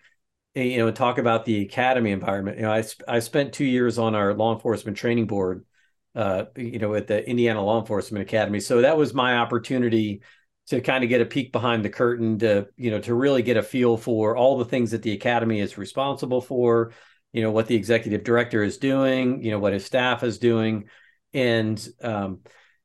you 0.55 0.77
know, 0.77 0.91
talk 0.91 1.17
about 1.17 1.45
the 1.45 1.61
academy 1.61 2.11
environment. 2.11 2.57
You 2.57 2.63
know, 2.63 2.71
I 2.71 2.83
I 3.07 3.19
spent 3.19 3.53
two 3.53 3.65
years 3.65 3.97
on 3.97 4.15
our 4.15 4.33
law 4.33 4.53
enforcement 4.53 4.97
training 4.97 5.27
board, 5.27 5.65
uh, 6.15 6.45
you 6.55 6.79
know, 6.79 6.93
at 6.93 7.07
the 7.07 7.27
Indiana 7.27 7.63
Law 7.63 7.79
Enforcement 7.79 8.21
Academy. 8.21 8.59
So 8.59 8.81
that 8.81 8.97
was 8.97 9.13
my 9.13 9.37
opportunity 9.37 10.21
to 10.67 10.81
kind 10.81 11.03
of 11.03 11.09
get 11.09 11.21
a 11.21 11.25
peek 11.25 11.51
behind 11.51 11.83
the 11.83 11.89
curtain 11.89 12.39
to 12.39 12.67
you 12.77 12.91
know 12.91 12.99
to 12.99 13.13
really 13.13 13.41
get 13.41 13.57
a 13.57 13.63
feel 13.63 13.97
for 13.97 14.35
all 14.35 14.57
the 14.57 14.65
things 14.65 14.91
that 14.91 15.01
the 15.01 15.11
academy 15.11 15.59
is 15.59 15.77
responsible 15.77 16.41
for 16.41 16.93
you 17.31 17.41
know 17.41 17.51
what 17.51 17.67
the 17.67 17.75
executive 17.75 18.23
director 18.23 18.63
is 18.63 18.77
doing 18.77 19.43
you 19.43 19.51
know 19.51 19.59
what 19.59 19.73
his 19.73 19.85
staff 19.85 20.23
is 20.23 20.37
doing 20.37 20.85
and 21.33 21.87
um, 22.01 22.39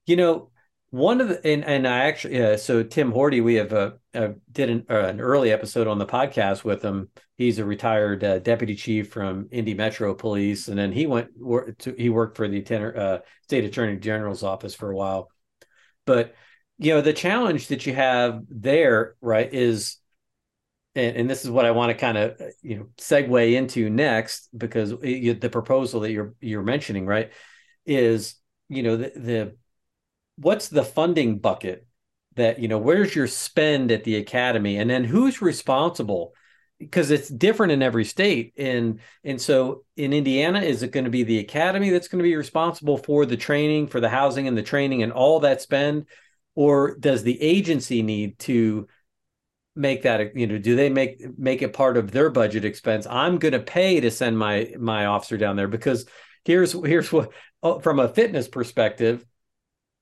you 0.06 0.16
know 0.16 0.50
one 0.90 1.20
of 1.20 1.28
the 1.28 1.46
and, 1.46 1.64
and 1.64 1.86
i 1.86 2.06
actually 2.06 2.42
uh, 2.42 2.56
so 2.56 2.82
tim 2.82 3.12
horty 3.12 3.42
we 3.42 3.54
have 3.54 3.72
a, 3.72 3.94
a 4.14 4.34
did 4.50 4.70
an, 4.70 4.86
uh, 4.88 5.04
an, 5.04 5.20
early 5.20 5.52
episode 5.52 5.86
on 5.86 5.98
the 5.98 6.06
podcast 6.06 6.64
with 6.64 6.82
him. 6.82 7.08
He's 7.36 7.58
a 7.58 7.64
retired 7.64 8.24
uh, 8.24 8.38
deputy 8.40 8.74
chief 8.74 9.10
from 9.10 9.48
indy 9.50 9.74
metro 9.74 10.14
police 10.14 10.68
and 10.68 10.78
then 10.78 10.92
he 10.92 11.06
went 11.06 11.28
to, 11.80 11.94
he 11.96 12.08
worked 12.08 12.36
for 12.36 12.48
the 12.48 12.62
tenor, 12.62 12.96
uh, 12.96 13.18
state 13.42 13.64
attorney 13.64 13.96
general's 13.98 14.42
office 14.42 14.74
for 14.74 14.90
a 14.90 14.96
while. 14.96 15.28
But 16.04 16.34
you 16.78 16.94
know 16.94 17.00
the 17.00 17.12
challenge 17.12 17.68
that 17.68 17.86
you 17.86 17.94
have 17.94 18.42
there 18.48 19.16
right 19.20 19.52
is 19.52 19.96
and, 20.94 21.16
and 21.16 21.30
this 21.30 21.44
is 21.44 21.50
what 21.50 21.66
i 21.66 21.70
want 21.72 21.90
to 21.90 21.94
kind 21.94 22.16
of 22.16 22.40
you 22.62 22.76
know 22.78 22.86
segue 22.96 23.52
into 23.52 23.90
next 23.90 24.48
because 24.56 24.94
it, 25.02 25.40
the 25.40 25.50
proposal 25.50 26.00
that 26.00 26.12
you're 26.12 26.34
you're 26.40 26.62
mentioning 26.62 27.04
right 27.04 27.32
is 27.84 28.36
you 28.68 28.82
know 28.82 28.96
the, 28.96 29.12
the 29.16 29.56
what's 30.38 30.68
the 30.68 30.84
funding 30.84 31.38
bucket 31.38 31.86
that 32.36 32.60
you 32.60 32.68
know 32.68 32.78
where's 32.78 33.14
your 33.14 33.26
spend 33.26 33.90
at 33.90 34.04
the 34.04 34.16
academy? 34.16 34.78
And 34.78 34.88
then 34.88 35.04
who's 35.04 35.42
responsible? 35.42 36.34
Because 36.78 37.10
it's 37.10 37.28
different 37.28 37.72
in 37.72 37.82
every 37.82 38.04
state. 38.04 38.54
And 38.56 39.00
and 39.24 39.40
so 39.40 39.84
in 39.96 40.12
indiana 40.12 40.60
is 40.60 40.82
it 40.82 40.92
going 40.92 41.04
to 41.04 41.10
be 41.10 41.24
the 41.24 41.40
academy 41.40 41.90
that's 41.90 42.08
going 42.08 42.20
to 42.20 42.28
be 42.28 42.36
responsible 42.36 42.96
for 42.96 43.26
the 43.26 43.36
training 43.36 43.88
for 43.88 44.00
the 44.00 44.08
housing 44.08 44.46
and 44.46 44.56
the 44.56 44.62
training 44.62 45.02
and 45.02 45.12
all 45.12 45.40
that 45.40 45.60
spend? 45.60 46.06
Or 46.54 46.96
does 46.96 47.22
the 47.22 47.40
agency 47.40 48.02
need 48.02 48.38
to 48.40 48.88
make 49.74 50.02
that 50.02 50.36
you 50.36 50.46
know 50.46 50.58
do 50.58 50.74
they 50.74 50.88
make 50.88 51.38
make 51.38 51.62
it 51.62 51.72
part 51.72 51.96
of 51.96 52.12
their 52.12 52.30
budget 52.30 52.64
expense? 52.64 53.06
I'm 53.08 53.38
going 53.38 53.52
to 53.52 53.60
pay 53.60 54.00
to 54.00 54.10
send 54.10 54.38
my 54.38 54.72
my 54.78 55.06
officer 55.06 55.36
down 55.36 55.56
there 55.56 55.68
because 55.68 56.06
here's 56.44 56.72
here's 56.72 57.12
what 57.12 57.32
oh, 57.62 57.80
from 57.80 57.98
a 57.98 58.08
fitness 58.08 58.46
perspective 58.46 59.24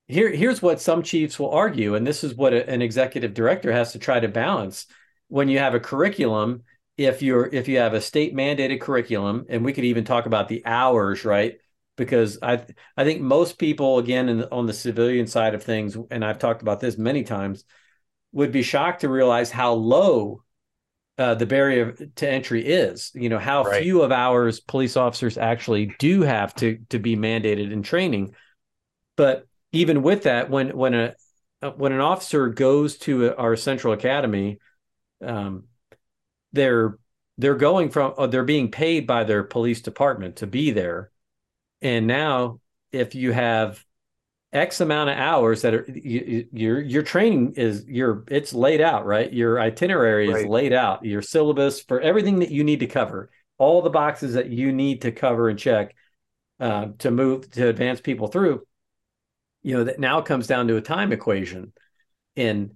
here 0.07 0.29
here's 0.29 0.61
what 0.61 0.81
some 0.81 1.03
chiefs 1.03 1.39
will 1.39 1.51
argue 1.51 1.95
and 1.95 2.05
this 2.05 2.23
is 2.23 2.35
what 2.35 2.53
a, 2.53 2.67
an 2.69 2.81
executive 2.81 3.33
director 3.33 3.71
has 3.71 3.91
to 3.91 3.99
try 3.99 4.19
to 4.19 4.27
balance 4.27 4.87
when 5.27 5.49
you 5.49 5.59
have 5.59 5.75
a 5.75 5.79
curriculum 5.79 6.63
if 6.97 7.21
you're 7.21 7.47
if 7.47 7.67
you 7.67 7.77
have 7.77 7.93
a 7.93 8.01
state 8.01 8.33
mandated 8.35 8.81
curriculum 8.81 9.45
and 9.49 9.63
we 9.63 9.73
could 9.73 9.83
even 9.83 10.03
talk 10.03 10.25
about 10.25 10.47
the 10.47 10.65
hours 10.65 11.25
right 11.25 11.57
because 11.95 12.39
i 12.41 12.63
i 12.95 13.03
think 13.03 13.21
most 13.21 13.57
people 13.57 13.99
again 13.99 14.29
in, 14.29 14.43
on 14.45 14.65
the 14.65 14.73
civilian 14.73 15.27
side 15.27 15.53
of 15.53 15.63
things 15.63 15.97
and 16.09 16.23
i've 16.23 16.39
talked 16.39 16.61
about 16.61 16.79
this 16.79 16.97
many 16.97 17.23
times 17.23 17.65
would 18.31 18.51
be 18.51 18.63
shocked 18.63 19.01
to 19.01 19.09
realize 19.09 19.51
how 19.51 19.73
low 19.73 20.43
uh, 21.17 21.33
the 21.33 21.45
barrier 21.45 21.93
to 22.15 22.29
entry 22.29 22.63
is. 22.63 23.11
You 23.15 23.29
know 23.29 23.39
how 23.39 23.63
right. 23.63 23.81
few 23.81 24.03
of 24.03 24.11
ours 24.11 24.59
police 24.59 24.95
officers 24.95 25.37
actually 25.37 25.95
do 25.97 26.21
have 26.21 26.53
to 26.55 26.77
to 26.89 26.99
be 26.99 27.15
mandated 27.15 27.71
in 27.71 27.81
training. 27.81 28.35
But 29.15 29.47
even 29.71 30.01
with 30.01 30.23
that, 30.23 30.49
when 30.49 30.75
when 30.75 30.93
a 30.93 31.15
when 31.75 31.91
an 31.91 32.01
officer 32.01 32.49
goes 32.49 32.97
to 32.99 33.35
our 33.35 33.55
central 33.55 33.93
academy, 33.93 34.59
um, 35.23 35.65
they're 36.53 36.97
they're 37.37 37.55
going 37.55 37.89
from 37.89 38.13
uh, 38.17 38.27
they're 38.27 38.43
being 38.43 38.71
paid 38.71 39.07
by 39.07 39.23
their 39.23 39.43
police 39.43 39.81
department 39.81 40.37
to 40.37 40.47
be 40.47 40.71
there, 40.71 41.11
and 41.81 42.07
now 42.07 42.59
if 42.91 43.15
you 43.15 43.31
have 43.31 43.83
X 44.53 44.79
amount 44.79 45.09
of 45.09 45.17
hours 45.17 45.61
that 45.63 45.73
are 45.73 45.85
you, 45.87 46.47
your 46.51 46.79
your 46.79 47.03
training 47.03 47.53
is 47.53 47.85
your 47.87 48.23
it's 48.27 48.53
laid 48.53 48.79
out 48.81 49.05
right. 49.05 49.31
Your 49.31 49.59
itinerary 49.59 50.29
right. 50.29 50.43
is 50.43 50.45
laid 50.45 50.73
out. 50.73 51.03
Your 51.03 51.21
syllabus 51.21 51.81
for 51.81 51.99
everything 51.99 52.39
that 52.39 52.51
you 52.51 52.63
need 52.63 52.79
to 52.79 52.87
cover, 52.87 53.29
all 53.57 53.81
the 53.81 53.89
boxes 53.89 54.33
that 54.33 54.49
you 54.49 54.71
need 54.71 55.01
to 55.01 55.11
cover 55.11 55.49
and 55.49 55.59
check 55.59 55.95
uh, 56.59 56.87
to 56.99 57.11
move 57.11 57.51
to 57.51 57.67
advance 57.67 57.99
people 57.99 58.27
through. 58.27 58.61
You 59.67 59.73
know 59.75 59.83
that 59.83 59.99
now 59.99 60.21
comes 60.21 60.47
down 60.47 60.69
to 60.69 60.77
a 60.77 60.81
time 60.81 61.11
equation, 61.11 61.73
in 62.37 62.75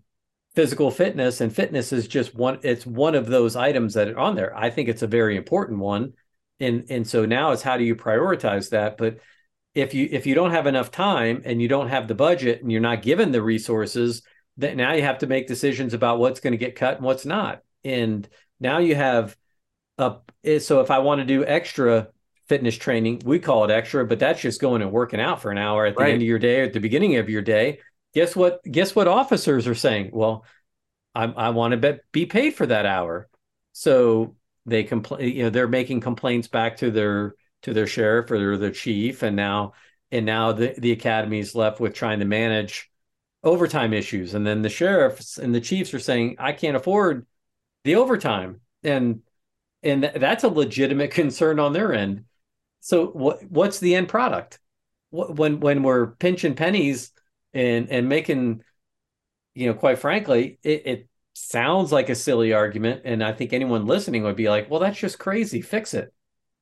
physical 0.56 0.92
fitness, 0.92 1.40
and 1.40 1.56
fitness 1.56 1.94
is 1.94 2.06
just 2.06 2.36
one. 2.36 2.60
It's 2.64 2.86
one 2.86 3.16
of 3.16 3.28
those 3.28 3.56
items 3.56 3.94
that 3.94 4.10
are 4.10 4.20
on 4.20 4.36
there. 4.36 4.54
I 4.54 4.72
think 4.72 4.90
it's 4.90 5.02
a 5.02 5.08
very 5.08 5.38
important 5.38 5.80
one, 5.80 6.12
and 6.60 6.84
and 6.90 7.08
so 7.08 7.26
now 7.26 7.54
it's 7.54 7.62
how 7.62 7.78
do 7.78 7.86
you 7.86 7.96
prioritize 7.96 8.72
that, 8.72 8.98
but 8.98 9.20
if 9.74 9.94
you 9.94 10.10
if 10.12 10.26
you 10.26 10.36
don't 10.36 10.52
have 10.52 10.68
enough 10.68 10.92
time 10.92 11.44
and 11.46 11.62
you 11.62 11.70
don't 11.70 11.88
have 11.88 12.10
the 12.10 12.14
budget 12.14 12.62
and 12.62 12.70
you're 12.70 12.82
not 12.82 13.02
given 13.02 13.32
the 13.32 13.42
resources 13.42 14.22
that 14.58 14.76
now 14.76 14.92
you 14.92 15.02
have 15.02 15.20
to 15.20 15.28
make 15.28 15.48
decisions 15.48 15.94
about 15.94 16.20
what's 16.20 16.42
going 16.42 16.52
to 16.52 16.58
get 16.58 16.76
cut 16.76 16.98
and 16.98 17.06
what's 17.06 17.26
not 17.26 17.62
and 17.86 18.28
now 18.60 18.80
you 18.80 18.96
have 18.96 19.38
a 19.98 20.18
so 20.60 20.82
if 20.82 20.92
i 20.92 21.00
want 21.00 21.20
to 21.20 21.26
do 21.26 21.46
extra 21.46 22.10
fitness 22.52 22.76
training 22.76 23.22
we 23.24 23.40
call 23.40 23.64
it 23.64 23.72
extra 23.72 24.06
but 24.06 24.20
that's 24.20 24.42
just 24.42 24.60
going 24.60 24.82
and 24.82 24.92
working 24.92 25.22
out 25.22 25.42
for 25.42 25.52
an 25.52 25.58
hour 25.58 25.86
at 25.86 25.96
the 25.96 26.04
right. 26.04 26.12
end 26.12 26.22
of 26.22 26.28
your 26.28 26.38
day 26.38 26.60
or 26.60 26.64
at 26.64 26.74
the 26.74 26.82
beginning 26.82 27.16
of 27.16 27.30
your 27.30 27.42
day. 27.42 27.80
Guess 28.14 28.36
what 28.36 28.62
guess 28.64 28.94
what 28.94 29.08
officers 29.08 29.68
are 29.68 29.76
saying? 29.76 30.10
Well 30.12 30.44
i, 31.16 31.24
I 31.24 31.50
want 31.52 31.82
to 31.82 32.00
be 32.12 32.26
paid 32.26 32.56
for 32.56 32.66
that 32.66 32.86
hour. 32.86 33.30
So 33.72 34.36
they 34.66 34.84
complain 34.84 35.34
you 35.34 35.44
know 35.44 35.50
they're 35.50 35.70
making 35.70 36.02
complaints 36.02 36.50
back 36.50 36.76
to 36.78 36.92
their 36.92 37.36
to 37.62 37.74
their 37.74 37.88
sheriff 37.88 38.30
or 38.32 38.58
their 38.58 38.72
chief, 38.72 39.24
and 39.24 39.38
now 39.38 39.72
and 40.12 40.26
now 40.26 40.52
the 40.52 40.76
the 40.78 40.92
academy 40.92 41.40
is 41.40 41.56
left 41.56 41.80
with 41.80 41.94
trying 41.94 42.20
to 42.20 42.26
manage 42.26 42.92
overtime 43.46 43.94
issues, 43.94 44.34
and 44.34 44.46
then 44.46 44.62
the 44.62 44.68
sheriffs 44.70 45.38
and 45.38 45.56
the 45.56 45.62
chiefs 45.62 45.94
are 45.94 46.00
saying, 46.00 46.36
"I 46.38 46.52
can't 46.52 46.76
afford 46.76 47.26
the 47.86 47.96
overtime," 47.96 48.60
and 48.84 49.22
and 49.84 50.04
that's 50.04 50.44
a 50.44 50.50
legitimate 50.50 51.12
concern 51.12 51.58
on 51.58 51.72
their 51.72 51.94
end. 51.94 52.26
So 52.82 53.08
what 53.08 53.44
what's 53.50 53.80
the 53.80 53.96
end 53.96 54.10
product? 54.10 54.60
When 55.12 55.60
when 55.60 55.84
we're 55.84 56.08
pinching 56.08 56.56
pennies 56.56 57.12
and 57.54 57.90
and 57.90 58.10
making, 58.10 58.64
you 59.54 59.68
know, 59.68 59.74
quite 59.74 60.00
frankly, 60.00 60.60
it, 60.64 60.82
it 60.86 61.08
sounds 61.34 61.92
like 61.92 62.10
a 62.10 62.16
silly 62.16 62.54
argument, 62.54 63.02
and 63.06 63.24
I 63.24 63.34
think 63.34 63.54
anyone 63.54 63.86
listening 63.86 64.24
would 64.24 64.36
be 64.36 64.50
like, 64.50 64.70
"Well, 64.70 64.80
that's 64.80 65.00
just 65.00 65.20
crazy. 65.20 65.62
Fix 65.62 65.94
it." 65.94 66.14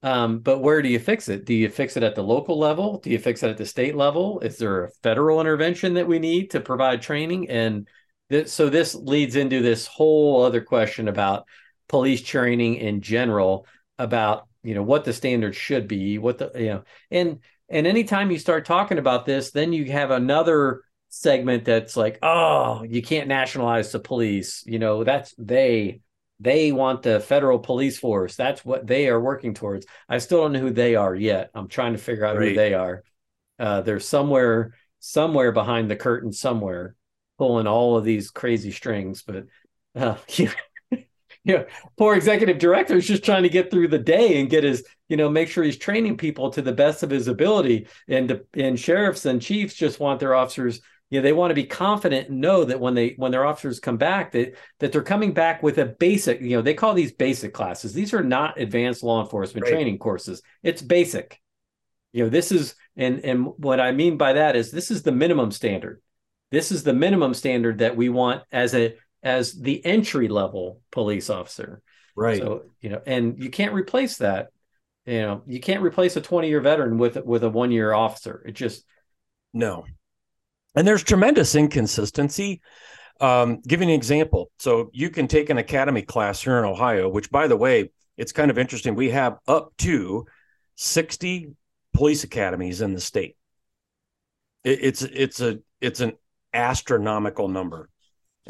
Um, 0.02 0.40
but 0.40 0.60
where 0.60 0.82
do 0.82 0.90
you 0.90 1.00
fix 1.00 1.28
it? 1.30 1.46
Do 1.46 1.54
you 1.54 1.70
fix 1.70 1.98
it 1.98 2.04
at 2.04 2.16
the 2.16 2.24
local 2.24 2.58
level? 2.58 3.00
Do 3.00 3.10
you 3.10 3.20
fix 3.20 3.44
it 3.44 3.50
at 3.50 3.58
the 3.58 3.66
state 3.66 3.96
level? 3.96 4.40
Is 4.40 4.58
there 4.58 4.86
a 4.86 4.91
federal 5.04 5.41
intervention 5.41 5.96
that 5.96 6.08
we 6.08 6.20
need 6.20 6.52
to 6.52 6.62
provide 6.62 7.02
training? 7.02 7.50
And 7.50 7.88
th- 8.30 8.48
so 8.48 8.70
this 8.70 8.96
leads 8.96 9.36
into 9.36 9.62
this 9.62 9.88
whole 9.88 10.44
other 10.44 10.62
question 10.62 11.10
about 11.10 11.46
police 11.90 12.22
training 12.22 12.76
in 12.76 13.02
general, 13.02 13.68
about 13.98 14.48
you 14.70 14.76
know 14.76 14.84
what 14.84 15.04
the 15.04 15.14
standards 15.14 15.58
should 15.58 15.88
be, 15.88 16.20
what 16.20 16.38
the 16.38 16.52
you 16.54 16.68
know, 16.68 16.84
and 17.10 17.40
and 17.70 17.88
anytime 17.88 18.30
you 18.30 18.38
start 18.38 18.66
talking 18.66 19.00
about 19.00 19.26
this, 19.26 19.50
then 19.50 19.74
you 19.74 19.86
have 19.86 20.12
another 20.12 20.84
segment 21.10 21.66
that's 21.66 21.98
like, 21.98 22.20
oh, 22.22 22.84
you 22.84 23.02
can't 23.02 23.28
nationalize 23.28 23.91
the 23.91 24.00
police. 24.00 24.64
You 24.68 24.78
know, 24.78 25.04
that's 25.04 25.34
they 25.40 26.02
they 26.40 26.72
want 26.72 27.02
the 27.02 27.20
federal 27.20 27.58
police 27.58 27.98
force. 27.98 28.36
That's 28.36 28.64
what 28.64 28.86
they 28.86 29.10
are 29.10 29.20
working 29.20 29.56
towards. 29.56 29.88
I 30.08 30.20
still 30.20 30.44
don't 30.44 30.54
know 30.54 30.60
who 30.60 30.70
they 30.70 30.94
are 30.94 31.16
yet. 31.16 31.50
I'm 31.56 31.68
trying 31.68 31.94
to 31.94 32.00
figure 32.00 32.26
out 32.26 32.38
who 32.38 32.54
they 32.54 32.76
are. 32.76 33.04
Uh, 33.58 33.82
they're 33.82 34.00
somewhere, 34.00 34.76
somewhere 35.00 35.52
behind 35.52 35.90
the 35.90 35.96
curtain, 35.96 36.32
somewhere 36.32 36.96
pulling 37.40 37.66
all 37.66 37.98
of 37.98 38.04
these 38.04 38.30
crazy 38.30 38.70
strings. 38.70 39.24
But 39.24 39.46
uh, 39.96 40.16
yeah, 41.44 41.56
yeah, 41.56 41.64
poor 41.98 42.16
executive 42.16 42.60
director 42.60 42.98
is 42.98 43.07
just 43.07 43.24
trying 43.24 43.44
to 43.44 43.49
get 43.49 43.72
through 43.72 43.88
the 43.88 43.98
day 43.98 44.40
and 44.40 44.49
get 44.49 44.64
his, 44.64 44.84
you 45.07 45.18
know, 45.18 45.30
make 45.30 45.48
sure 45.48 45.64
he's 45.64 45.78
training 45.78 46.18
people 46.18 46.49
to 46.52 46.61
the 46.61 46.74
best 46.74 47.02
of 47.03 47.10
his 47.10 47.28
ability. 47.28 47.88
And 48.07 48.41
and 48.53 48.80
sheriffs 48.80 49.26
and 49.26 49.41
chiefs 49.41 49.74
just 49.74 49.99
want 49.99 50.20
their 50.20 50.36
officers 50.36 50.82
you 51.10 51.20
know 51.20 51.24
they 51.24 51.34
want 51.34 51.52
to 51.52 51.56
be 51.56 51.66
confident 51.66 52.30
and 52.30 52.40
know 52.40 52.64
that 52.64 52.80
when 52.80 52.94
they 52.94 53.14
when 53.18 53.32
their 53.32 53.45
officers 53.45 53.80
come 53.80 53.98
back 53.98 54.32
that 54.32 54.56
that 54.80 54.91
they're 54.91 55.02
coming 55.02 55.34
back 55.34 55.64
with 55.64 55.78
a 55.78 55.86
basic 55.86 56.41
you 56.41 56.56
know 56.56 56.61
they 56.61 56.74
call 56.74 56.94
these 56.94 57.11
basic 57.11 57.53
classes 57.53 57.94
these 57.94 58.14
are 58.14 58.24
not 58.24 58.60
advanced 58.60 59.03
law 59.03 59.22
enforcement 59.22 59.64
right. 59.64 59.74
training 59.74 59.98
courses 59.98 60.41
it's 60.64 60.82
basic 60.82 61.40
you 62.14 62.24
know 62.24 62.30
this 62.30 62.52
is 62.52 62.76
and 62.95 63.24
and 63.26 63.45
what 63.57 63.80
i 63.80 63.91
mean 63.91 64.18
by 64.18 64.34
that 64.34 64.56
is 64.56 64.72
this 64.72 64.91
is 64.91 65.03
the 65.03 65.11
minimum 65.11 65.52
standard 65.52 66.02
this 66.52 66.72
is 66.72 66.84
the 66.84 66.94
minimum 66.94 67.34
standard 67.34 67.80
that 67.80 67.95
we 67.95 68.10
want 68.10 68.44
as 68.52 68.74
a 68.74 68.95
as 69.24 69.54
the 69.54 69.84
entry 69.86 70.28
level 70.28 70.82
police 70.91 71.30
officer. 71.30 71.82
Right. 72.16 72.40
So 72.40 72.64
you 72.82 72.90
know 72.90 73.02
and 73.06 73.41
you 73.41 73.50
can't 73.50 73.74
replace 73.74 74.18
that. 74.18 74.50
You 75.06 75.22
know 75.22 75.44
you 75.48 75.60
can't 75.60 75.84
replace 75.84 76.16
a 76.16 76.22
20 76.22 76.48
year 76.48 76.62
veteran 76.62 76.98
with 76.98 77.18
with 77.26 77.44
a 77.44 77.50
one 77.50 77.72
year 77.72 77.94
officer. 77.94 78.44
It 78.46 78.54
just 78.54 78.84
no. 79.54 79.86
And 80.76 80.88
there's 80.88 81.04
tremendous 81.04 81.56
inconsistency. 81.56 82.62
Um, 83.22 83.60
giving 83.68 83.90
an 83.90 83.96
example. 83.96 84.50
So 84.60 84.90
you 84.94 85.10
can 85.10 85.28
take 85.28 85.50
an 85.50 85.58
academy 85.58 86.04
class 86.04 86.41
here 86.41 86.58
in 86.58 86.64
ohio 86.64 87.10
which 87.10 87.30
by 87.30 87.48
the 87.48 87.58
way 87.58 87.91
it's 88.18 88.34
kind 88.34 88.52
of 88.52 88.58
interesting. 88.58 88.96
We 88.96 89.10
have 89.12 89.38
up 89.48 89.72
to 89.80 90.26
60 90.76 91.54
police 91.94 92.24
academies 92.24 92.82
in 92.82 92.94
the 92.94 93.02
state. 93.02 93.36
It, 94.64 94.80
it's 94.82 95.02
it's 95.02 95.41
a 95.41 95.60
it's 95.82 96.02
an 96.02 96.14
astronomical 96.54 97.48
number 97.48 97.90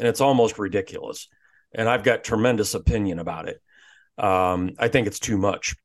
and 0.00 0.08
it's 0.08 0.20
almost 0.20 0.58
ridiculous 0.58 1.28
and 1.72 1.88
i've 1.88 2.02
got 2.02 2.24
tremendous 2.24 2.74
opinion 2.74 3.20
about 3.20 3.48
it 3.48 3.62
um, 4.18 4.72
i 4.78 4.88
think 4.88 5.06
it's 5.06 5.20
too 5.20 5.38
much 5.38 5.76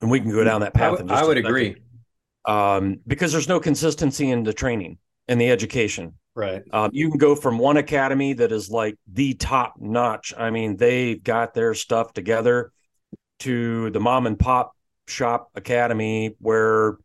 and 0.00 0.10
we 0.10 0.20
can 0.20 0.30
go 0.30 0.44
down 0.44 0.60
that 0.60 0.74
path. 0.74 1.02
I, 1.08 1.24
would 1.24 1.38
agree. 1.38 1.76
Um, 2.44 3.00
because 3.06 3.32
there's 3.32 3.48
no 3.48 3.60
consistency 3.60 4.30
in 4.30 4.42
the 4.42 4.52
training 4.52 4.98
and 5.28 5.40
the 5.40 5.50
education. 5.50 6.14
Right. 6.34 6.62
Um, 6.70 6.90
you 6.92 7.08
can 7.08 7.18
go 7.18 7.34
from 7.34 7.58
one 7.58 7.78
academy 7.78 8.34
that 8.34 8.52
is 8.52 8.70
like 8.70 8.96
the 9.10 9.34
top 9.34 9.74
notch. 9.78 10.34
I 10.36 10.50
mean, 10.50 10.76
they've 10.76 11.22
got 11.22 11.54
their 11.54 11.74
stuff 11.74 12.12
together 12.12 12.72
to 13.40 13.90
the 13.90 14.00
mom 14.00 14.26
and 14.26 14.38
pop 14.38 14.72
shop 15.08 15.50
academy 15.54 16.34
where 16.38 16.98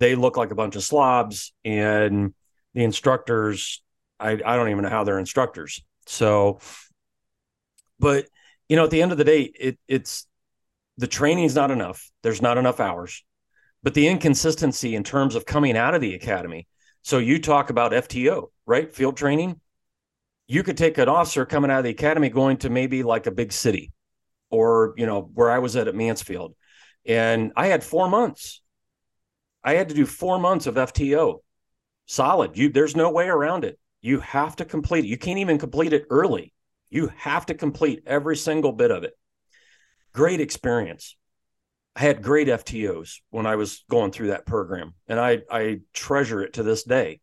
they 0.00 0.14
look 0.14 0.36
like 0.36 0.52
a 0.52 0.54
bunch 0.54 0.76
of 0.76 0.84
slobs 0.84 1.52
and 1.64 2.34
the 2.74 2.84
instructors, 2.84 3.82
I, 4.20 4.32
I 4.44 4.56
don't 4.56 4.68
even 4.70 4.82
know 4.82 4.90
how 4.90 5.04
they're 5.04 5.18
instructors. 5.18 5.82
So, 6.06 6.60
but 7.98 8.26
you 8.68 8.76
know, 8.76 8.84
at 8.84 8.90
the 8.90 9.02
end 9.02 9.12
of 9.12 9.18
the 9.18 9.24
day, 9.24 9.42
it, 9.42 9.78
it's 9.88 10.26
the 10.96 11.06
training 11.06 11.44
is 11.44 11.54
not 11.54 11.70
enough. 11.70 12.10
There's 12.22 12.42
not 12.42 12.58
enough 12.58 12.80
hours, 12.80 13.24
but 13.82 13.94
the 13.94 14.08
inconsistency 14.08 14.94
in 14.94 15.04
terms 15.04 15.34
of 15.34 15.46
coming 15.46 15.76
out 15.76 15.94
of 15.94 16.00
the 16.00 16.14
academy. 16.14 16.66
So 17.02 17.18
you 17.18 17.40
talk 17.40 17.70
about 17.70 17.92
FTO, 17.92 18.50
right? 18.66 18.92
Field 18.92 19.16
training. 19.16 19.60
You 20.46 20.62
could 20.62 20.76
take 20.76 20.98
an 20.98 21.08
officer 21.08 21.46
coming 21.46 21.70
out 21.70 21.78
of 21.78 21.84
the 21.84 21.90
academy 21.90 22.30
going 22.30 22.58
to 22.58 22.70
maybe 22.70 23.02
like 23.02 23.26
a 23.26 23.30
big 23.30 23.52
city 23.52 23.92
or, 24.50 24.94
you 24.96 25.06
know, 25.06 25.30
where 25.34 25.50
I 25.50 25.58
was 25.58 25.76
at 25.76 25.88
at 25.88 25.94
Mansfield. 25.94 26.54
And 27.06 27.52
I 27.56 27.66
had 27.66 27.84
four 27.84 28.08
months. 28.08 28.62
I 29.62 29.74
had 29.74 29.90
to 29.90 29.94
do 29.94 30.06
four 30.06 30.38
months 30.38 30.66
of 30.66 30.74
FTO. 30.74 31.40
Solid. 32.06 32.56
You 32.56 32.70
there's 32.70 32.96
no 32.96 33.10
way 33.10 33.28
around 33.28 33.64
it. 33.64 33.78
You 34.00 34.20
have 34.20 34.56
to 34.56 34.64
complete 34.64 35.04
it. 35.04 35.08
You 35.08 35.18
can't 35.18 35.38
even 35.38 35.58
complete 35.58 35.92
it 35.92 36.06
early. 36.10 36.52
You 36.90 37.10
have 37.16 37.46
to 37.46 37.54
complete 37.54 38.02
every 38.06 38.36
single 38.36 38.72
bit 38.72 38.90
of 38.90 39.04
it 39.04 39.14
great 40.12 40.40
experience. 40.40 41.16
I 41.94 42.00
had 42.00 42.22
great 42.22 42.48
FTOs 42.48 43.20
when 43.30 43.46
I 43.46 43.56
was 43.56 43.84
going 43.88 44.10
through 44.10 44.28
that 44.28 44.46
program, 44.46 44.94
and 45.06 45.18
I, 45.18 45.42
I 45.50 45.80
treasure 45.92 46.42
it 46.42 46.54
to 46.54 46.64
this 46.64 46.82
day. 46.82 47.20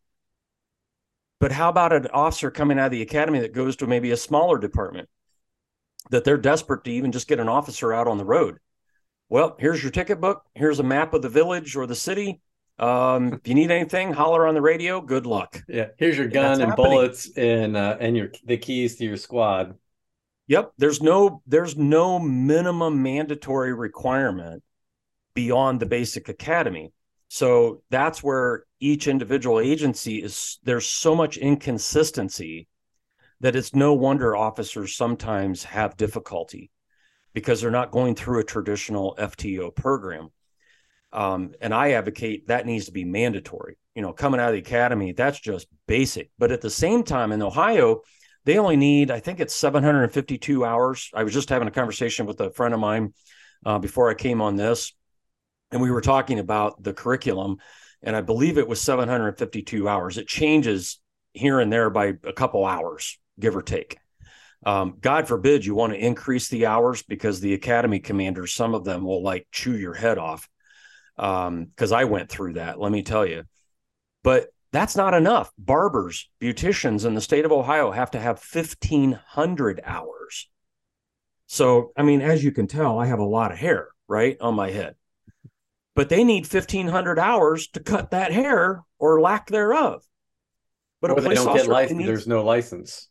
But 1.42 1.52
how 1.52 1.68
about 1.68 1.94
an 1.94 2.08
officer 2.14 2.52
coming 2.52 2.80
out 2.80 2.86
of 2.86 2.92
the 2.92 3.02
academy 3.02 3.40
that 3.40 3.54
goes 3.54 3.76
to 3.78 3.88
maybe 3.88 4.12
a 4.12 4.18
smaller 4.18 4.58
department 4.58 5.10
that 6.10 6.24
they're 6.24 6.38
desperate 6.38 6.86
to 6.86 6.92
even 6.92 7.12
just 7.12 7.28
get 7.28 7.40
an 7.40 7.50
officer 7.50 7.94
out 7.94 8.08
on 8.08 8.18
the 8.18 8.26
road? 8.26 8.60
Well, 9.28 9.58
here's 9.60 9.84
your 9.84 9.92
ticket 9.92 10.22
book. 10.22 10.44
Here's 10.54 10.80
a 10.80 10.84
map 10.84 11.14
of 11.14 11.22
the 11.22 11.30
village 11.30 11.76
or 11.76 11.88
the 11.88 11.96
city. 11.96 12.40
Um, 12.78 13.34
if 13.34 13.48
you 13.48 13.56
need 13.56 13.72
anything, 13.72 14.12
holler 14.12 14.48
on 14.48 14.54
the 14.54 14.62
radio. 14.62 15.00
Good 15.00 15.26
luck. 15.26 15.64
Yeah, 15.68 15.88
here's 15.98 16.18
your 16.18 16.28
gun 16.28 16.62
and 16.62 16.72
happening. 16.72 16.76
bullets 16.76 17.30
and 17.38 17.78
uh, 17.78 17.98
and 18.00 18.18
your 18.18 18.32
the 18.46 18.58
keys 18.58 18.98
to 18.98 19.06
your 19.06 19.18
squad. 19.18 19.76
Yep, 20.48 20.74
there's 20.78 21.02
no 21.02 21.42
there's 21.48 21.78
no 21.78 22.20
minimum 22.20 23.02
mandatory 23.02 23.74
requirement 23.74 24.62
beyond 25.34 25.80
the 25.80 25.86
basic 25.86 26.30
academy. 26.30 26.92
So 27.30 27.82
that's 27.90 28.22
where 28.22 28.66
each 28.80 29.08
individual 29.08 29.60
agency 29.60 30.22
is 30.22 30.60
there's 30.64 30.86
so 30.86 31.16
much 31.16 31.38
inconsistency 31.38 32.68
that 33.42 33.56
it's 33.56 33.74
no 33.74 33.94
wonder 33.94 34.36
officers 34.36 34.96
sometimes 34.96 35.64
have 35.64 35.98
difficulty 35.98 36.72
because 37.34 37.60
they're 37.60 37.72
not 37.72 37.92
going 37.92 38.16
through 38.16 38.40
a 38.40 38.46
traditional 38.46 39.16
FTO 39.20 39.76
program. 39.76 40.30
Um, 41.16 41.54
and 41.62 41.74
I 41.74 41.92
advocate 41.92 42.48
that 42.48 42.66
needs 42.66 42.86
to 42.86 42.92
be 42.92 43.06
mandatory. 43.06 43.78
You 43.96 44.02
know, 44.02 44.12
coming 44.12 44.42
out 44.42 44.50
of 44.50 44.54
the 44.54 44.60
academy, 44.60 45.14
that's 45.14 45.40
just 45.40 45.68
basic. 45.88 46.30
But 46.38 46.52
at 46.52 46.60
the 46.60 46.70
same 46.70 47.04
time, 47.04 47.32
in 47.32 47.42
Ohio, 47.42 48.02
they 48.44 48.58
only 48.60 48.76
need, 48.76 49.10
I 49.10 49.22
think 49.22 49.40
it's 49.40 49.56
752 49.56 50.66
hours. 50.66 51.10
I 51.14 51.24
was 51.24 51.34
just 51.34 51.50
having 51.50 51.70
a 51.70 51.72
conversation 51.72 52.26
with 52.26 52.42
a 52.42 52.52
friend 52.52 52.74
of 52.74 52.82
mine 52.82 53.14
uh, 53.66 53.80
before 53.80 54.10
I 54.10 54.14
came 54.14 54.42
on 54.42 54.58
this, 54.58 54.94
and 55.72 55.82
we 55.82 55.90
were 55.90 56.02
talking 56.02 56.40
about 56.40 56.84
the 56.84 56.94
curriculum, 56.94 57.58
and 58.04 58.14
I 58.14 58.22
believe 58.22 58.58
it 58.58 58.68
was 58.68 58.82
752 58.82 59.88
hours. 59.88 60.18
It 60.18 60.28
changes 60.28 61.00
here 61.32 61.62
and 61.62 61.72
there 61.72 61.90
by 61.90 62.14
a 62.26 62.34
couple 62.34 62.66
hours, 62.66 63.18
give 63.40 63.56
or 63.56 63.62
take. 63.62 63.98
Um, 64.66 64.98
God 65.00 65.28
forbid 65.28 65.66
you 65.66 65.76
want 65.76 65.94
to 65.94 66.00
increase 66.00 66.50
the 66.50 66.66
hours 66.66 67.04
because 67.04 67.40
the 67.40 67.54
academy 67.54 68.00
commanders, 68.00 68.54
some 68.54 68.76
of 68.76 68.84
them 68.84 69.06
will 69.06 69.24
like 69.24 69.48
chew 69.52 69.78
your 69.78 69.94
head 69.94 70.18
off. 70.18 70.50
Because 71.16 71.92
um, 71.92 71.94
I 71.94 72.04
went 72.06 72.30
through 72.30 72.54
that, 72.54 72.80
let 72.80 72.92
me 72.92 73.04
tell 73.04 73.26
you. 73.26 73.44
But 74.24 74.48
that's 74.72 74.96
not 74.96 75.14
enough. 75.14 75.52
Barbers, 75.58 76.30
beauticians 76.42 77.06
in 77.06 77.16
the 77.16 77.22
state 77.22 77.46
of 77.46 77.52
Ohio 77.52 77.92
have 77.92 78.12
to 78.12 78.20
have 78.20 78.44
1,500 78.52 79.82
hours. 79.86 80.50
So, 81.48 81.92
I 81.96 82.04
mean, 82.04 82.22
as 82.22 82.44
you 82.44 82.52
can 82.52 82.68
tell, 82.68 83.00
I 83.00 83.06
have 83.06 83.20
a 83.20 83.24
lot 83.24 83.52
of 83.52 83.58
hair, 83.58 83.88
right, 84.08 84.36
on 84.42 84.56
my 84.56 84.72
head. 84.72 84.96
But 85.96 86.10
they 86.10 86.26
need 86.26 86.52
1,500 86.52 87.18
hours 87.20 87.68
to 87.70 87.80
cut 87.80 88.12
that 88.12 88.34
hair 88.34 88.84
or 89.00 89.22
lack 89.22 89.48
thereof. 89.48 90.04
But 91.00 91.12
or 91.12 91.22
they 91.22 91.36
don't 91.36 91.56
get 91.56 91.68
license. 91.68 91.98
Needs, 91.98 92.08
there's 92.08 92.28
no 92.28 92.44
license. 92.44 93.10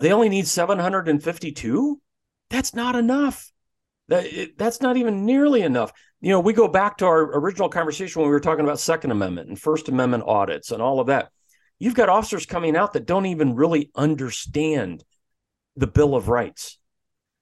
They 0.00 0.12
only 0.12 0.28
need 0.28 0.48
752. 0.48 2.00
That's 2.48 2.74
not 2.74 2.96
enough. 2.96 3.52
That, 4.08 4.26
that's 4.56 4.80
not 4.80 4.96
even 4.96 5.24
nearly 5.24 5.62
enough 5.62 5.92
you 6.20 6.30
know, 6.30 6.40
we 6.40 6.52
go 6.52 6.68
back 6.68 6.98
to 6.98 7.06
our 7.06 7.38
original 7.38 7.68
conversation 7.68 8.20
when 8.20 8.28
we 8.28 8.34
were 8.34 8.40
talking 8.40 8.64
about 8.64 8.80
Second 8.80 9.10
Amendment 9.10 9.48
and 9.48 9.58
First 9.58 9.88
Amendment 9.88 10.24
audits 10.26 10.70
and 10.70 10.82
all 10.82 11.00
of 11.00 11.06
that. 11.06 11.30
You've 11.78 11.94
got 11.94 12.10
officers 12.10 12.44
coming 12.44 12.76
out 12.76 12.92
that 12.92 13.06
don't 13.06 13.26
even 13.26 13.54
really 13.54 13.90
understand 13.94 15.02
the 15.76 15.86
Bill 15.86 16.14
of 16.14 16.28
Rights. 16.28 16.78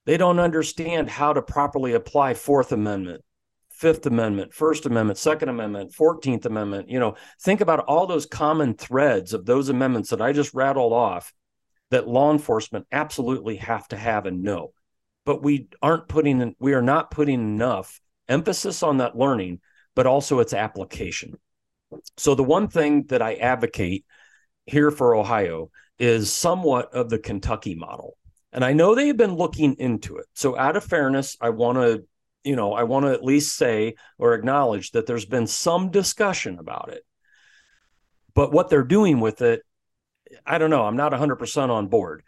They 0.06 0.16
don't 0.16 0.38
understand 0.38 1.10
how 1.10 1.32
to 1.32 1.42
properly 1.42 1.92
apply 1.92 2.34
Fourth 2.34 2.70
Amendment, 2.70 3.24
Fifth 3.70 4.06
Amendment, 4.06 4.54
First 4.54 4.86
Amendment, 4.86 5.18
Second 5.18 5.48
Amendment, 5.48 5.92
14th 5.92 6.46
Amendment. 6.46 6.88
You 6.88 7.00
know, 7.00 7.16
think 7.42 7.60
about 7.60 7.80
all 7.80 8.06
those 8.06 8.26
common 8.26 8.74
threads 8.74 9.34
of 9.34 9.44
those 9.44 9.68
amendments 9.70 10.10
that 10.10 10.22
I 10.22 10.32
just 10.32 10.54
rattled 10.54 10.92
off 10.92 11.34
that 11.90 12.06
law 12.06 12.30
enforcement 12.30 12.86
absolutely 12.92 13.56
have 13.56 13.88
to 13.88 13.96
have 13.96 14.24
and 14.26 14.42
know. 14.42 14.72
But 15.26 15.42
we 15.42 15.68
aren't 15.82 16.08
putting, 16.08 16.54
we 16.60 16.74
are 16.74 16.82
not 16.82 17.10
putting 17.10 17.40
enough 17.40 18.00
emphasis 18.28 18.82
on 18.82 18.98
that 18.98 19.16
learning, 19.16 19.60
but 19.94 20.06
also 20.06 20.40
its 20.40 20.52
application. 20.52 21.34
So, 22.16 22.34
the 22.34 22.44
one 22.44 22.68
thing 22.68 23.04
that 23.04 23.22
I 23.22 23.34
advocate 23.34 24.04
here 24.66 24.90
for 24.90 25.14
Ohio 25.14 25.70
is 25.98 26.32
somewhat 26.32 26.92
of 26.94 27.08
the 27.08 27.18
Kentucky 27.18 27.74
model. 27.74 28.16
And 28.52 28.64
I 28.64 28.72
know 28.72 28.94
they've 28.94 29.16
been 29.16 29.34
looking 29.34 29.74
into 29.78 30.18
it. 30.18 30.26
So, 30.34 30.56
out 30.56 30.76
of 30.76 30.84
fairness, 30.84 31.36
I 31.40 31.50
want 31.50 31.78
to, 31.78 32.04
you 32.44 32.56
know, 32.56 32.72
I 32.72 32.84
want 32.84 33.06
to 33.06 33.12
at 33.12 33.24
least 33.24 33.56
say 33.56 33.94
or 34.18 34.34
acknowledge 34.34 34.92
that 34.92 35.06
there's 35.06 35.26
been 35.26 35.46
some 35.46 35.90
discussion 35.90 36.58
about 36.58 36.90
it. 36.92 37.04
But 38.34 38.52
what 38.52 38.68
they're 38.68 38.84
doing 38.84 39.20
with 39.20 39.42
it, 39.42 39.62
I 40.46 40.58
don't 40.58 40.70
know. 40.70 40.84
I'm 40.84 40.96
not 40.96 41.12
100% 41.12 41.70
on 41.70 41.88
board. 41.88 42.22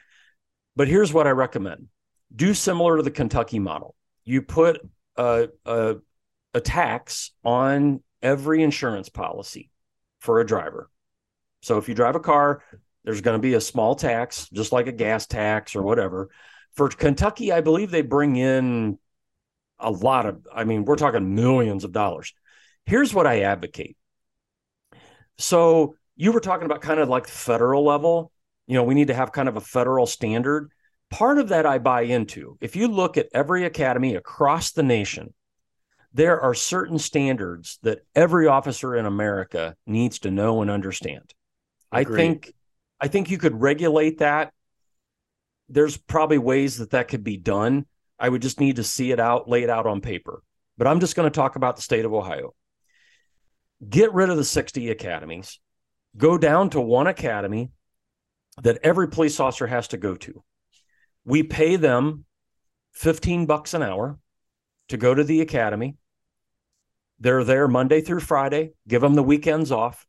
But 0.75 0.89
here's 0.89 1.13
what 1.13 1.27
I 1.27 1.31
recommend 1.31 1.89
do 2.35 2.55
similar 2.55 2.97
to 2.97 3.03
the 3.03 3.11
Kentucky 3.11 3.59
model. 3.59 3.95
You 4.25 4.43
put 4.43 4.81
a, 5.21 5.97
a, 6.55 6.61
tax 6.61 7.33
on 7.45 8.03
every 8.23 8.63
insurance 8.63 9.09
policy 9.09 9.71
for 10.19 10.41
a 10.41 10.47
driver. 10.47 10.91
So 11.63 11.79
if 11.79 11.89
you 11.89 11.95
drive 11.95 12.17
a 12.17 12.21
car, 12.21 12.63
there's 13.05 13.21
going 13.21 13.39
to 13.39 13.43
be 13.43 13.55
a 13.55 13.61
small 13.61 13.95
tax, 13.95 14.49
just 14.51 14.73
like 14.73 14.87
a 14.87 14.93
gas 14.93 15.27
tax 15.27 15.77
or 15.77 15.83
whatever. 15.83 16.31
For 16.75 16.89
Kentucky, 16.89 17.53
I 17.53 17.61
believe 17.61 17.91
they 17.91 18.03
bring 18.03 18.37
in 18.37 18.99
a 19.79 19.91
lot 19.91 20.27
of, 20.27 20.47
I 20.55 20.65
mean, 20.65 20.85
we're 20.85 20.97
talking 20.97 21.35
millions 21.35 21.85
of 21.85 21.93
dollars. 21.93 22.35
Here's 22.85 23.15
what 23.15 23.27
I 23.27 23.43
advocate. 23.43 23.97
So 25.39 25.97
you 26.17 26.33
were 26.33 26.41
talking 26.41 26.67
about 26.67 26.83
kind 26.83 27.01
of 27.01 27.09
like 27.09 27.27
federal 27.27 27.85
level. 27.85 28.33
You 28.67 28.75
know, 28.75 28.85
we 28.85 28.95
need 28.95 29.09
to 29.09 29.15
have 29.15 29.33
kind 29.33 29.49
of 29.49 29.57
a 29.57 29.61
federal 29.61 30.07
standard. 30.07 30.71
Part 31.11 31.39
of 31.39 31.49
that 31.49 31.67
I 31.67 31.79
buy 31.79 32.03
into. 32.03 32.57
If 32.61 32.77
you 32.77 32.89
look 32.89 33.17
at 33.17 33.29
every 33.35 33.65
academy 33.65 34.15
across 34.15 34.73
the 34.73 34.83
nation, 34.83 35.35
there 36.13 36.41
are 36.41 36.55
certain 36.55 36.99
standards 36.99 37.79
that 37.83 38.01
every 38.15 38.47
officer 38.47 38.97
in 38.97 39.07
America 39.07 39.77
needs 39.87 40.21
to 40.21 40.31
know 40.31 40.63
and 40.63 40.71
understand. 40.71 41.35
Agreed. 41.93 42.15
I 42.15 42.17
think 42.17 42.55
I 43.01 43.09
think 43.09 43.31
you 43.31 43.39
could 43.39 43.61
regulate 43.61 44.19
that. 44.19 44.53
There's 45.69 45.97
probably 45.97 46.39
ways 46.39 46.79
that 46.79 46.91
that 46.91 47.09
could 47.09 47.25
be 47.25 47.37
done. 47.37 47.87
I 48.19 48.29
would 48.29 48.43
just 48.43 48.61
need 48.61 48.77
to 48.77 48.85
see 48.85 49.13
it 49.13 49.21
out, 49.21 49.49
lay 49.49 49.63
it 49.63 49.71
out 49.71 49.87
on 49.87 50.01
paper. 50.01 50.43
But 50.77 50.87
I'm 50.87 51.01
just 51.01 51.17
going 51.17 51.31
to 51.31 51.35
talk 51.35 51.57
about 51.57 51.77
the 51.77 51.83
state 51.83 52.05
of 52.05 52.13
Ohio. 52.13 52.55
Get 53.89 54.13
rid 54.13 54.29
of 54.29 54.37
the 54.37 54.45
60 54.45 54.91
academies. 54.91 55.59
Go 56.17 56.37
down 56.37 56.71
to 56.71 56.81
one 56.81 57.07
academy 57.07 57.71
that 58.63 58.79
every 58.83 59.09
police 59.09 59.41
officer 59.41 59.67
has 59.67 59.89
to 59.89 59.97
go 59.97 60.17
to. 60.17 60.43
We 61.25 61.43
pay 61.43 61.77
them 61.77 62.25
15 62.93 63.47
bucks 63.47 63.75
an 63.75 63.83
hour 63.83 64.19
to 64.89 64.97
go 64.97 65.15
to 65.15 65.25
the 65.25 65.41
academy. 65.41 65.97
They're 67.19 67.45
there 67.45 67.69
Monday 67.69 68.01
through 68.01 68.21
Friday. 68.21 68.73
Give 68.89 69.03
them 69.03 69.15
the 69.15 69.23
weekends 69.23 69.71
off. 69.71 70.07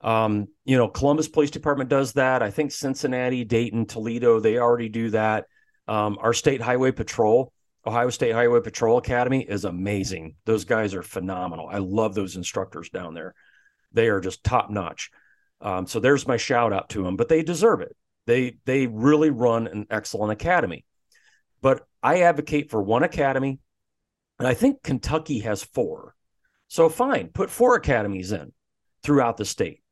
Um, 0.00 0.48
you 0.64 0.76
know, 0.76 0.88
Columbus 0.88 1.28
Police 1.28 1.52
Department 1.52 1.88
does 1.88 2.14
that. 2.14 2.42
I 2.42 2.50
think 2.50 2.72
Cincinnati, 2.72 3.44
Dayton, 3.44 3.86
Toledo, 3.86 4.40
they 4.40 4.58
already 4.58 4.88
do 4.88 5.10
that. 5.10 5.46
Um, 5.86 6.18
our 6.20 6.32
state 6.32 6.60
highway 6.60 6.90
patrol, 6.90 7.52
Ohio 7.86 8.10
State 8.10 8.32
Highway 8.32 8.60
Patrol 8.60 8.98
Academy, 8.98 9.42
is 9.42 9.64
amazing. 9.64 10.36
Those 10.44 10.64
guys 10.64 10.94
are 10.94 11.02
phenomenal. 11.02 11.68
I 11.68 11.78
love 11.78 12.14
those 12.14 12.36
instructors 12.36 12.90
down 12.90 13.14
there. 13.14 13.34
They 13.92 14.08
are 14.08 14.20
just 14.20 14.44
top 14.44 14.70
notch. 14.70 15.10
Um, 15.60 15.86
so 15.86 16.00
there's 16.00 16.26
my 16.26 16.36
shout 16.36 16.72
out 16.72 16.88
to 16.90 17.02
them, 17.02 17.16
but 17.16 17.28
they 17.28 17.42
deserve 17.42 17.80
it. 17.80 17.96
They 18.26 18.56
they 18.64 18.86
really 18.86 19.30
run 19.30 19.66
an 19.66 19.86
excellent 19.90 20.32
academy. 20.32 20.84
But 21.60 21.86
I 22.02 22.22
advocate 22.22 22.70
for 22.70 22.82
one 22.82 23.02
academy, 23.02 23.60
and 24.38 24.48
I 24.48 24.54
think 24.54 24.82
Kentucky 24.82 25.40
has 25.40 25.62
four. 25.62 26.14
So 26.68 26.88
fine, 26.88 27.28
put 27.28 27.50
four 27.50 27.76
academies 27.76 28.32
in 28.32 28.52
throughout 29.02 29.36
the 29.36 29.44
state. 29.44 29.82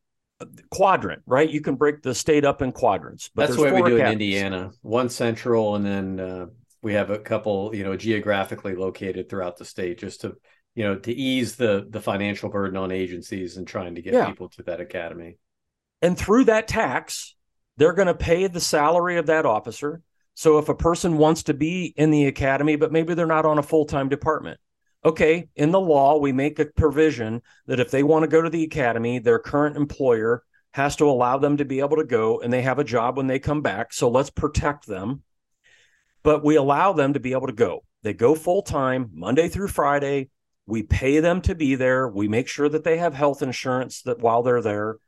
Quadrant, 0.70 1.22
right? 1.26 1.48
You 1.48 1.60
can 1.60 1.74
break 1.76 2.02
the 2.02 2.14
state 2.14 2.44
up 2.44 2.62
in 2.62 2.72
quadrants. 2.72 3.30
But 3.34 3.48
That's 3.48 3.56
the 3.56 3.64
way 3.64 3.72
we 3.72 3.82
do 3.82 3.96
academies. 3.96 4.06
in 4.06 4.12
Indiana. 4.12 4.70
One 4.80 5.10
central, 5.10 5.76
and 5.76 5.84
then 5.84 6.20
uh, 6.20 6.46
we 6.82 6.94
have 6.94 7.10
a 7.10 7.18
couple, 7.18 7.74
you 7.74 7.84
know, 7.84 7.96
geographically 7.96 8.74
located 8.74 9.28
throughout 9.28 9.58
the 9.58 9.66
state, 9.66 9.98
just 9.98 10.22
to 10.22 10.36
you 10.74 10.84
know 10.84 10.96
to 10.96 11.12
ease 11.12 11.56
the 11.56 11.86
the 11.90 12.00
financial 12.00 12.48
burden 12.48 12.76
on 12.76 12.90
agencies 12.90 13.56
and 13.56 13.66
trying 13.66 13.96
to 13.96 14.02
get 14.02 14.14
yeah. 14.14 14.26
people 14.26 14.48
to 14.50 14.62
that 14.64 14.80
academy. 14.80 15.36
And 16.00 16.16
through 16.16 16.44
that 16.44 16.66
tax, 16.66 17.34
they're 17.80 17.94
going 17.94 18.08
to 18.08 18.14
pay 18.14 18.46
the 18.46 18.60
salary 18.60 19.16
of 19.16 19.24
that 19.26 19.46
officer. 19.46 20.02
So 20.34 20.58
if 20.58 20.68
a 20.68 20.74
person 20.74 21.16
wants 21.16 21.44
to 21.44 21.54
be 21.54 21.94
in 21.96 22.10
the 22.10 22.26
academy, 22.26 22.76
but 22.76 22.92
maybe 22.92 23.14
they're 23.14 23.24
not 23.24 23.46
on 23.46 23.56
a 23.56 23.62
full 23.62 23.86
time 23.86 24.10
department, 24.10 24.60
okay, 25.02 25.48
in 25.56 25.70
the 25.70 25.80
law, 25.80 26.18
we 26.18 26.30
make 26.30 26.58
a 26.58 26.66
provision 26.66 27.40
that 27.68 27.80
if 27.80 27.90
they 27.90 28.02
want 28.02 28.24
to 28.24 28.28
go 28.28 28.42
to 28.42 28.50
the 28.50 28.64
academy, 28.64 29.18
their 29.18 29.38
current 29.38 29.78
employer 29.78 30.44
has 30.72 30.94
to 30.96 31.08
allow 31.08 31.38
them 31.38 31.56
to 31.56 31.64
be 31.64 31.80
able 31.80 31.96
to 31.96 32.04
go 32.04 32.40
and 32.40 32.52
they 32.52 32.60
have 32.60 32.78
a 32.78 32.84
job 32.84 33.16
when 33.16 33.28
they 33.28 33.38
come 33.38 33.62
back. 33.62 33.94
So 33.94 34.10
let's 34.10 34.30
protect 34.30 34.86
them. 34.86 35.22
But 36.22 36.44
we 36.44 36.56
allow 36.56 36.92
them 36.92 37.14
to 37.14 37.20
be 37.20 37.32
able 37.32 37.46
to 37.46 37.54
go. 37.54 37.82
They 38.02 38.12
go 38.12 38.34
full 38.34 38.60
time 38.60 39.08
Monday 39.14 39.48
through 39.48 39.68
Friday. 39.68 40.28
We 40.66 40.82
pay 40.82 41.20
them 41.20 41.40
to 41.42 41.54
be 41.54 41.76
there. 41.76 42.06
We 42.06 42.28
make 42.28 42.46
sure 42.46 42.68
that 42.68 42.84
they 42.84 42.98
have 42.98 43.14
health 43.14 43.40
insurance 43.40 44.02
that 44.02 44.18
while 44.18 44.42
they're 44.42 44.60
there, 44.60 44.98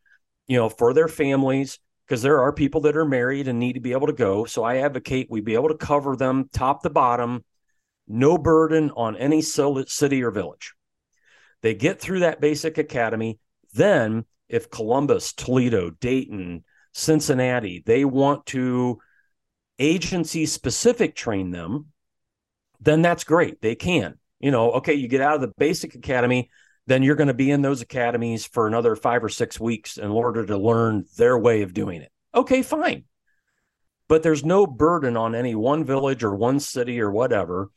you 0.47 0.57
know, 0.57 0.71
for 0.71 0.95
their 0.95 1.09
families, 1.09 1.79
because 2.13 2.21
there 2.21 2.43
are 2.43 2.53
people 2.53 2.83
that 2.83 2.95
are 2.95 3.07
married 3.07 3.49
and 3.49 3.59
need 3.59 3.73
to 3.73 3.81
be 3.81 3.93
able 3.93 4.07
to 4.07 4.13
go. 4.13 4.45
So 4.45 4.65
I 4.65 4.81
advocate 4.81 5.29
we 5.31 5.41
be 5.41 5.55
able 5.55 5.71
to 5.71 5.79
cover 5.79 6.15
them 6.15 6.51
top 6.53 6.83
to 6.83 6.91
bottom 6.91 7.43
no 8.07 8.37
burden 8.37 8.91
on 8.91 9.17
any 9.17 9.41
city 9.41 10.23
or 10.23 10.31
village. 10.31 10.75
They 11.63 11.73
get 11.73 12.03
through 12.03 12.19
that 12.19 12.39
basic 12.39 12.77
academy. 12.77 13.39
Then, 13.73 14.27
if 14.51 14.71
Columbus, 14.71 15.33
Toledo, 15.33 15.89
Dayton, 15.89 16.65
Cincinnati, 16.93 17.83
they 17.87 18.05
want 18.05 18.45
to 18.47 18.99
agency 19.79 20.45
specific 20.45 21.17
train 21.17 21.51
them, 21.51 21.87
then 22.79 23.01
that's 23.01 23.25
great. 23.25 23.63
They 23.63 23.75
can. 23.75 24.19
You 24.39 24.51
know, 24.51 24.73
okay, 24.73 24.93
you 24.93 25.09
get 25.09 25.23
out 25.23 25.37
of 25.37 25.41
the 25.41 25.55
basic 25.57 25.95
academy, 25.95 26.51
then 26.87 27.03
you're 27.03 27.17
going 27.17 27.29
to 27.29 27.35
be 27.35 27.51
in 27.51 27.63
those 27.63 27.81
academies 27.81 28.45
for 28.45 28.67
another 28.67 28.97
five 28.97 29.23
or 29.23 29.29
six 29.29 29.61
weeks 29.61 29.99
in 29.99 30.11
order 30.11 30.45
to 30.45 30.59
learn 30.59 31.05
their 31.17 31.39
way 31.39 31.63
of 31.63 31.75
doing 31.75 32.03
it. 32.03 32.11
Okay, 32.35 32.63
fine. 32.63 33.05
But 34.09 34.23
there's 34.23 34.45
no 34.45 34.67
burden 34.67 35.17
on 35.17 35.35
any 35.35 35.55
one 35.55 35.85
village 35.85 36.25
or 36.25 36.35
one 36.35 36.61
city 36.61 37.01
or 37.01 37.11
whatever 37.11 37.71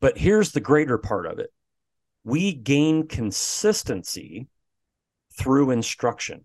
but 0.00 0.16
here's 0.16 0.52
the 0.52 0.60
greater 0.60 0.98
part 0.98 1.26
of 1.26 1.38
it 1.38 1.52
we 2.24 2.52
gain 2.52 3.06
consistency 3.06 4.48
through 5.38 5.70
instruction. 5.70 6.44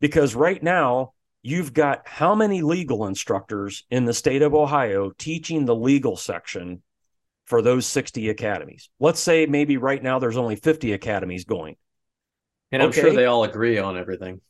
Because 0.00 0.34
right 0.34 0.62
now, 0.62 1.12
you've 1.42 1.74
got 1.74 2.06
how 2.06 2.34
many 2.34 2.62
legal 2.62 3.06
instructors 3.06 3.84
in 3.90 4.04
the 4.04 4.14
state 4.14 4.42
of 4.42 4.54
Ohio 4.54 5.10
teaching 5.18 5.64
the 5.64 5.74
legal 5.74 6.16
section 6.16 6.82
for 7.46 7.62
those 7.62 7.86
60 7.86 8.28
academies? 8.28 8.90
Let's 9.00 9.20
say 9.20 9.46
maybe 9.46 9.76
right 9.76 10.02
now 10.02 10.18
there's 10.18 10.36
only 10.36 10.56
50 10.56 10.92
academies 10.92 11.44
going. 11.44 11.76
And 12.70 12.82
I'm 12.82 12.90
okay. 12.90 13.00
sure 13.00 13.12
they 13.12 13.26
all 13.26 13.44
agree 13.44 13.78
on 13.78 13.96
everything. 13.96 14.40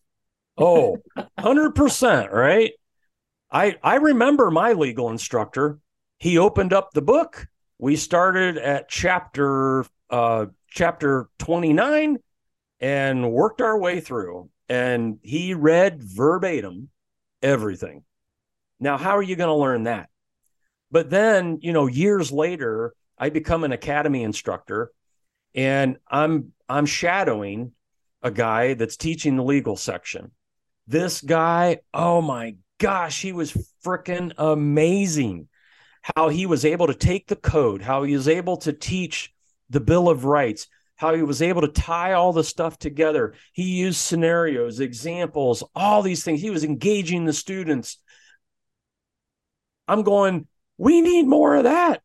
Oh, 0.59 0.99
100%, 1.39 2.33
right? 2.33 2.73
I 3.51 3.77
I 3.83 3.97
remember 3.97 4.51
my 4.51 4.73
legal 4.73 5.11
instructor. 5.11 5.79
He 6.19 6.37
opened 6.37 6.73
up 6.73 6.93
the 6.93 7.03
book 7.03 7.47
we 7.79 7.97
started 7.97 8.57
at 8.59 8.89
chapter 8.89 9.85
uh, 10.11 10.47
chapter 10.71 11.29
29 11.39 12.19
and 12.81 13.33
worked 13.33 13.61
our 13.61 13.79
way 13.79 14.01
through 14.01 14.51
and 14.69 15.19
he 15.23 15.55
read 15.55 16.03
verbatim 16.03 16.89
everything 17.43 18.03
now 18.81 18.97
how 18.97 19.17
are 19.17 19.23
you 19.23 19.37
going 19.37 19.49
to 19.49 19.55
learn 19.55 19.85
that 19.85 20.09
but 20.91 21.11
then 21.11 21.59
you 21.61 21.73
know 21.73 21.87
years 21.87 22.33
later 22.33 22.95
i 23.19 23.29
become 23.29 23.65
an 23.65 23.73
academy 23.73 24.23
instructor 24.23 24.91
and 25.55 25.97
i'm 26.09 26.53
i'm 26.69 26.87
shadowing 26.87 27.73
a 28.23 28.31
guy 28.31 28.75
that's 28.75 28.97
teaching 28.97 29.37
the 29.37 29.45
legal 29.45 29.77
section 29.77 30.31
this 30.87 31.21
guy 31.21 31.79
oh 31.95 32.21
my 32.21 32.57
gosh 32.79 33.23
he 33.23 33.33
was 33.33 33.57
freaking 33.85 34.33
amazing 34.39 35.49
how 36.15 36.29
he 36.29 36.47
was 36.47 36.65
able 36.65 36.87
to 36.87 36.95
take 36.95 37.27
the 37.27 37.37
code, 37.37 37.83
how 37.83 38.05
he 38.05 38.15
was 38.15 38.29
able 38.29 38.57
to 38.59 38.73
teach 38.73 39.33
the 39.71 39.81
Bill 39.81 40.09
of 40.09 40.25
Rights, 40.25 40.69
how 40.95 41.15
he 41.15 41.23
was 41.23 41.43
able 41.43 41.63
to 41.63 41.69
tie 41.69 42.13
all 42.13 42.33
the 42.33 42.45
stuff 42.45 42.79
together. 42.79 43.35
He 43.53 43.65
used 43.65 43.99
scenarios, 43.99 44.79
examples, 44.79 45.65
all 45.75 46.03
these 46.03 46.23
things. 46.23 46.41
He 46.41 46.51
was 46.51 46.65
engaging 46.65 47.25
the 47.25 47.33
students. 47.33 47.99
I'm 49.89 50.03
going, 50.03 50.47
we 50.79 51.01
need 51.01 51.27
more 51.27 51.57
of 51.57 51.65
that. 51.65 52.03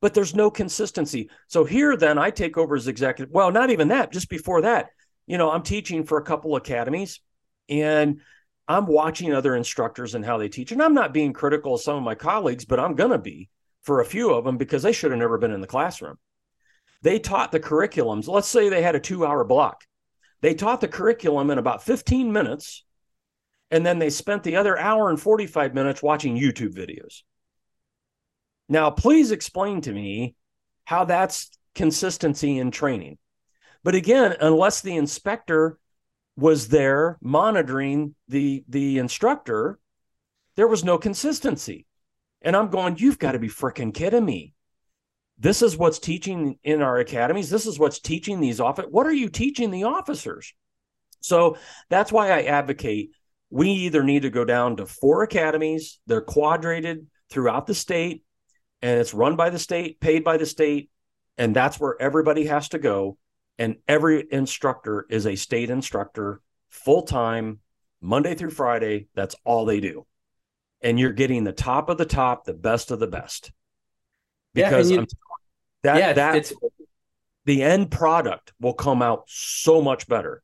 But 0.00 0.14
there's 0.14 0.34
no 0.34 0.50
consistency. 0.50 1.30
So 1.48 1.64
here, 1.64 1.96
then, 1.96 2.18
I 2.18 2.30
take 2.30 2.58
over 2.58 2.76
as 2.76 2.88
executive. 2.88 3.32
Well, 3.32 3.50
not 3.50 3.70
even 3.70 3.88
that, 3.88 4.12
just 4.12 4.28
before 4.28 4.62
that, 4.62 4.90
you 5.26 5.38
know, 5.38 5.50
I'm 5.50 5.62
teaching 5.62 6.04
for 6.04 6.18
a 6.18 6.24
couple 6.24 6.56
academies 6.56 7.20
and 7.68 8.20
I'm 8.68 8.86
watching 8.86 9.32
other 9.32 9.56
instructors 9.56 10.14
and 10.14 10.24
how 10.24 10.38
they 10.38 10.48
teach. 10.48 10.72
And 10.72 10.82
I'm 10.82 10.94
not 10.94 11.14
being 11.14 11.32
critical 11.32 11.74
of 11.74 11.80
some 11.80 11.96
of 11.96 12.02
my 12.02 12.14
colleagues, 12.14 12.64
but 12.64 12.80
I'm 12.80 12.94
going 12.94 13.10
to 13.10 13.18
be 13.18 13.48
for 13.82 14.00
a 14.00 14.04
few 14.04 14.32
of 14.32 14.44
them 14.44 14.56
because 14.56 14.82
they 14.82 14.92
should 14.92 15.10
have 15.10 15.20
never 15.20 15.38
been 15.38 15.52
in 15.52 15.60
the 15.60 15.66
classroom. 15.66 16.18
They 17.02 17.18
taught 17.18 17.52
the 17.52 17.60
curriculums. 17.60 18.28
Let's 18.28 18.48
say 18.48 18.68
they 18.68 18.82
had 18.82 18.94
a 18.94 19.00
two 19.00 19.26
hour 19.26 19.44
block. 19.44 19.84
They 20.40 20.54
taught 20.54 20.80
the 20.80 20.88
curriculum 20.88 21.50
in 21.50 21.58
about 21.58 21.82
15 21.82 22.32
minutes. 22.32 22.84
And 23.70 23.84
then 23.84 23.98
they 23.98 24.10
spent 24.10 24.42
the 24.42 24.56
other 24.56 24.78
hour 24.78 25.10
and 25.10 25.20
45 25.20 25.74
minutes 25.74 26.02
watching 26.02 26.38
YouTube 26.38 26.74
videos. 26.74 27.22
Now, 28.68 28.90
please 28.90 29.30
explain 29.30 29.80
to 29.82 29.92
me 29.92 30.34
how 30.84 31.04
that's 31.04 31.50
consistency 31.74 32.58
in 32.58 32.70
training. 32.70 33.18
But 33.82 33.94
again, 33.94 34.36
unless 34.40 34.80
the 34.80 34.96
inspector 34.96 35.78
was 36.36 36.68
there 36.68 37.18
monitoring 37.22 38.14
the 38.28 38.64
the 38.68 38.98
instructor 38.98 39.78
there 40.56 40.68
was 40.68 40.84
no 40.84 40.98
consistency. 40.98 41.86
And 42.42 42.56
i'm 42.56 42.68
going 42.68 42.96
you've 42.96 43.18
got 43.18 43.32
to 43.32 43.38
be 43.38 43.48
freaking 43.48 43.94
kidding 43.94 44.24
me. 44.24 44.54
This 45.38 45.62
is 45.62 45.76
what's 45.76 45.98
teaching 45.98 46.58
in 46.62 46.82
our 46.82 46.98
academies. 46.98 47.50
This 47.50 47.66
is 47.66 47.78
what's 47.78 48.00
teaching 48.00 48.40
these 48.40 48.60
off 48.60 48.78
what 48.90 49.06
are 49.06 49.12
you 49.12 49.28
teaching 49.28 49.70
the 49.70 49.84
officers? 49.84 50.52
So 51.20 51.56
that's 51.88 52.12
why 52.12 52.30
i 52.30 52.42
advocate 52.42 53.10
we 53.50 53.70
either 53.70 54.02
need 54.02 54.22
to 54.22 54.30
go 54.30 54.44
down 54.44 54.76
to 54.76 54.86
four 54.86 55.22
academies. 55.22 56.00
They're 56.06 56.20
quadrated 56.20 57.06
throughout 57.30 57.66
the 57.66 57.74
state 57.74 58.24
and 58.84 59.00
it's 59.00 59.14
run 59.14 59.34
by 59.34 59.50
the 59.50 59.58
state 59.58 59.98
paid 59.98 60.22
by 60.22 60.36
the 60.36 60.46
state 60.46 60.90
and 61.38 61.56
that's 61.56 61.80
where 61.80 62.00
everybody 62.00 62.44
has 62.44 62.68
to 62.68 62.78
go 62.78 63.18
and 63.58 63.76
every 63.86 64.26
instructor 64.30 65.06
is 65.08 65.26
a 65.26 65.36
state 65.36 65.70
instructor 65.70 66.40
full 66.68 67.02
time, 67.02 67.60
Monday 68.00 68.34
through 68.34 68.50
Friday. 68.50 69.06
That's 69.14 69.36
all 69.44 69.64
they 69.64 69.80
do. 69.80 70.06
And 70.82 70.98
you're 70.98 71.12
getting 71.12 71.44
the 71.44 71.52
top 71.52 71.88
of 71.88 71.96
the 71.96 72.04
top, 72.04 72.44
the 72.44 72.52
best 72.52 72.90
of 72.90 72.98
the 72.98 73.06
best. 73.06 73.52
Because 74.52 74.90
yeah, 74.90 75.00
you, 75.00 75.06
that, 75.82 75.98
yeah, 75.98 76.12
that, 76.12 76.36
it's, 76.36 76.52
the 77.44 77.62
end 77.62 77.90
product 77.90 78.52
will 78.60 78.74
come 78.74 79.02
out 79.02 79.24
so 79.26 79.80
much 79.80 80.06
better. 80.08 80.42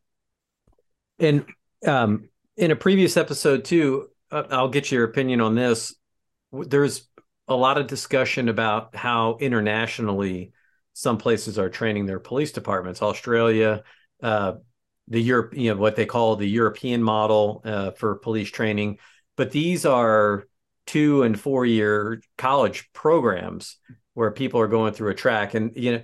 And 1.19 1.45
um, 1.87 2.29
in 2.57 2.71
a 2.71 2.77
previous 2.77 3.17
episode, 3.17 3.65
too, 3.65 4.09
uh, 4.31 4.45
I'll 4.51 4.69
get 4.69 4.91
your 4.91 5.05
opinion 5.05 5.41
on 5.41 5.55
this. 5.55 5.95
There's 6.53 7.09
a 7.51 7.55
lot 7.55 7.79
of 7.79 7.87
discussion 7.87 8.49
about 8.49 8.95
how 8.95 9.37
internationally 9.41 10.53
some 10.93 11.19
places 11.19 11.59
are 11.59 11.69
training 11.69 12.07
their 12.07 12.21
police 12.21 12.53
departments. 12.53 13.03
Australia, 13.03 13.83
uh, 14.23 14.55
the 15.09 15.21
Europe, 15.21 15.55
you 15.57 15.71
know, 15.71 15.81
what 15.81 15.97
they 15.97 16.07
call 16.07 16.37
the 16.37 16.49
European 16.49 17.03
model 17.03 17.63
uh, 17.65 17.91
for 17.91 18.15
police 18.17 18.51
training, 18.51 18.99
but 19.37 19.51
these 19.51 19.85
are 19.85 20.47
two 20.87 21.23
and 21.23 21.39
four 21.39 21.67
year 21.67 22.23
college 22.39 22.91
programs 22.93 23.77
where 24.15 24.31
people 24.31 24.61
are 24.61 24.69
going 24.69 24.93
through 24.93 25.11
a 25.11 25.15
track, 25.15 25.55
and 25.55 25.73
you 25.75 25.93
know, 25.93 26.03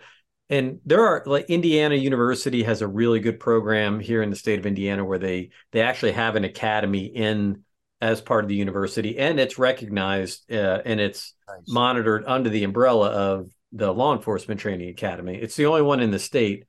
and 0.48 0.80
there 0.84 1.04
are 1.06 1.22
like 1.26 1.50
Indiana 1.50 1.94
University 1.94 2.62
has 2.64 2.82
a 2.82 2.88
really 2.88 3.20
good 3.20 3.38
program 3.38 4.00
here 4.00 4.22
in 4.22 4.30
the 4.30 4.36
state 4.36 4.58
of 4.58 4.66
Indiana 4.66 5.04
where 5.04 5.18
they 5.18 5.50
they 5.72 5.82
actually 5.82 6.12
have 6.12 6.34
an 6.34 6.44
academy 6.44 7.06
in 7.06 7.64
as 8.00 8.20
part 8.20 8.44
of 8.44 8.48
the 8.48 8.54
university, 8.54 9.18
and 9.18 9.40
it's 9.40 9.58
recognized 9.58 10.50
uh, 10.52 10.82
and 10.84 11.00
it's 11.00 11.34
nice. 11.48 11.58
monitored 11.68 12.24
under 12.26 12.50
the 12.50 12.64
umbrella 12.64 13.08
of 13.10 13.48
the 13.72 13.92
Law 13.92 14.14
Enforcement 14.14 14.60
Training 14.60 14.90
Academy. 14.90 15.36
It's 15.36 15.56
the 15.56 15.66
only 15.66 15.82
one 15.82 16.00
in 16.00 16.10
the 16.10 16.18
state, 16.18 16.64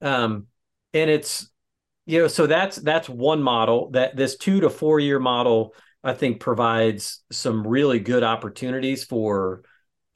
um, 0.00 0.46
and 0.94 1.10
it's 1.10 1.50
you 2.06 2.20
know 2.20 2.28
so 2.28 2.46
that's 2.46 2.76
that's 2.76 3.08
one 3.08 3.42
model 3.42 3.90
that 3.90 4.16
this 4.16 4.36
two 4.36 4.60
to 4.60 4.70
four 4.70 5.00
year 5.00 5.18
model 5.18 5.74
I 6.04 6.14
think 6.14 6.40
provides 6.40 7.22
some 7.30 7.66
really 7.66 8.00
good 8.00 8.22
opportunities 8.22 9.04
for 9.04 9.62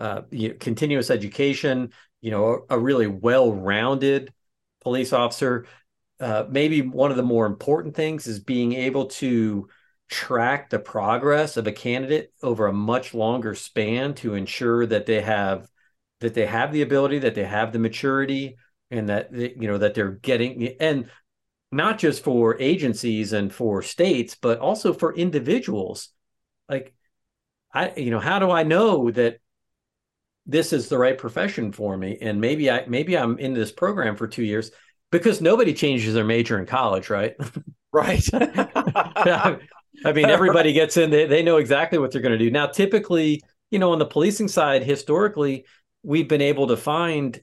uh, 0.01 0.23
you 0.31 0.51
know, 0.51 0.55
continuous 0.59 1.11
education. 1.11 1.93
You 2.21 2.31
know, 2.31 2.65
a, 2.71 2.77
a 2.77 2.79
really 2.79 3.07
well 3.07 3.53
rounded 3.53 4.33
police 4.83 5.13
officer. 5.13 5.67
Uh, 6.19 6.45
maybe 6.49 6.83
one 6.83 7.11
of 7.11 7.17
the 7.17 7.23
more 7.23 7.47
important 7.47 7.95
things 7.95 8.27
is 8.27 8.41
being 8.41 8.73
able 8.73 9.07
to 9.07 9.69
track 10.09 10.71
the 10.71 10.79
progress 10.79 11.57
of 11.57 11.67
a 11.67 11.73
candidate 11.73 12.33
over 12.43 12.67
a 12.67 12.73
much 12.73 13.13
longer 13.15 13.55
span 13.55 14.15
to 14.15 14.35
ensure 14.35 14.87
that 14.87 15.07
they 15.07 15.21
have 15.21 15.69
that 16.21 16.35
they 16.35 16.47
have 16.47 16.73
the 16.73 16.83
ability 16.83 17.19
that 17.19 17.35
they 17.35 17.45
have 17.45 17.73
the 17.73 17.79
maturity 17.79 18.57
and 18.91 19.09
that 19.09 19.33
they, 19.33 19.53
you 19.59 19.67
know 19.67 19.79
that 19.79 19.95
they're 19.95 20.13
getting 20.13 20.69
and 20.81 21.11
not 21.73 21.99
just 21.99 22.23
for 22.23 22.59
agencies 22.61 23.33
and 23.33 23.53
for 23.53 23.83
states 23.83 24.37
but 24.41 24.59
also 24.61 24.93
for 24.93 25.15
individuals. 25.15 26.11
Like 26.69 26.95
i 27.75 27.93
you 27.97 28.11
know 28.11 28.21
how 28.21 28.39
do 28.39 28.51
i 28.51 28.63
know 28.63 29.11
that 29.11 29.39
this 30.47 30.73
is 30.73 30.89
the 30.89 30.99
right 30.99 31.19
profession 31.19 31.73
for 31.73 31.97
me? 31.97 32.19
And 32.21 32.41
maybe 32.41 32.71
i 32.71 32.85
maybe 32.87 33.17
i'm 33.19 33.39
in 33.39 33.55
this 33.55 33.73
program 33.73 34.17
for 34.17 34.29
2 34.29 34.45
years 34.45 34.71
because 35.11 35.41
nobody 35.41 35.75
changes 35.75 36.15
their 36.15 36.25
major 36.25 36.59
in 36.59 36.67
college 36.67 37.11
right? 37.11 37.35
Right 37.93 38.23
I 40.05 40.13
mean, 40.13 40.27
everybody 40.27 40.73
gets 40.73 40.97
in, 40.97 41.11
they, 41.11 41.27
they 41.27 41.43
know 41.43 41.57
exactly 41.57 41.99
what 41.99 42.13
they're 42.13 42.23
going 42.23 42.39
to 42.39 42.45
do. 42.45 42.51
Now, 42.51 42.67
typically, 42.67 43.43
you 43.71 43.79
know, 43.79 43.93
on 43.93 43.99
the 43.99 44.07
policing 44.07 44.49
side, 44.49 44.83
historically, 44.83 45.65
we've 46.03 46.29
been 46.29 46.43
able 46.43 46.69
to 46.69 46.77
find 46.77 47.41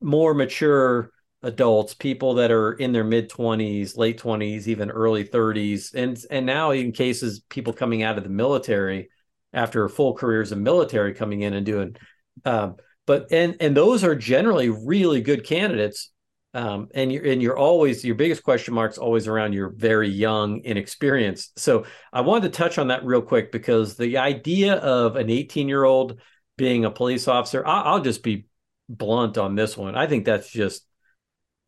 more 0.00 0.34
mature 0.34 1.10
adults, 1.42 1.94
people 1.94 2.34
that 2.34 2.50
are 2.50 2.72
in 2.72 2.92
their 2.92 3.04
mid 3.04 3.30
20s, 3.30 3.96
late 3.96 4.20
20s, 4.20 4.66
even 4.66 4.90
early 4.90 5.24
30s. 5.24 5.94
And 5.94 6.18
and 6.30 6.46
now 6.46 6.70
in 6.70 6.92
cases 6.92 7.40
people 7.48 7.72
coming 7.72 8.02
out 8.02 8.18
of 8.18 8.24
the 8.24 8.30
military 8.30 9.10
after 9.52 9.88
full 9.88 10.14
careers 10.14 10.52
of 10.52 10.58
military 10.58 11.14
coming 11.14 11.42
in 11.42 11.54
and 11.54 11.64
doing 11.64 11.96
um, 12.44 12.76
but 13.06 13.30
and 13.30 13.56
and 13.60 13.76
those 13.76 14.04
are 14.04 14.14
generally 14.14 14.68
really 14.68 15.20
good 15.20 15.46
candidates 15.46 16.10
um, 16.54 16.88
and 16.94 17.12
you're 17.12 17.24
and 17.26 17.42
you're 17.42 17.58
always 17.58 18.04
your 18.04 18.14
biggest 18.14 18.44
question 18.44 18.74
marks 18.74 18.96
always 18.96 19.26
around 19.26 19.52
your 19.52 19.70
very 19.70 20.08
young 20.08 20.60
inexperienced. 20.64 21.58
So 21.58 21.84
I 22.12 22.20
wanted 22.20 22.52
to 22.52 22.56
touch 22.56 22.78
on 22.78 22.88
that 22.88 23.04
real 23.04 23.22
quick 23.22 23.50
because 23.50 23.96
the 23.96 24.18
idea 24.18 24.74
of 24.76 25.16
an 25.16 25.30
18 25.30 25.68
year 25.68 25.82
old 25.82 26.20
being 26.56 26.84
a 26.84 26.90
police 26.90 27.26
officer, 27.26 27.66
I, 27.66 27.92
will 27.92 28.00
just 28.00 28.22
be 28.22 28.46
blunt 28.88 29.36
on 29.36 29.56
this 29.56 29.76
one. 29.76 29.96
I 29.96 30.06
think 30.06 30.24
that's 30.24 30.48
just 30.48 30.86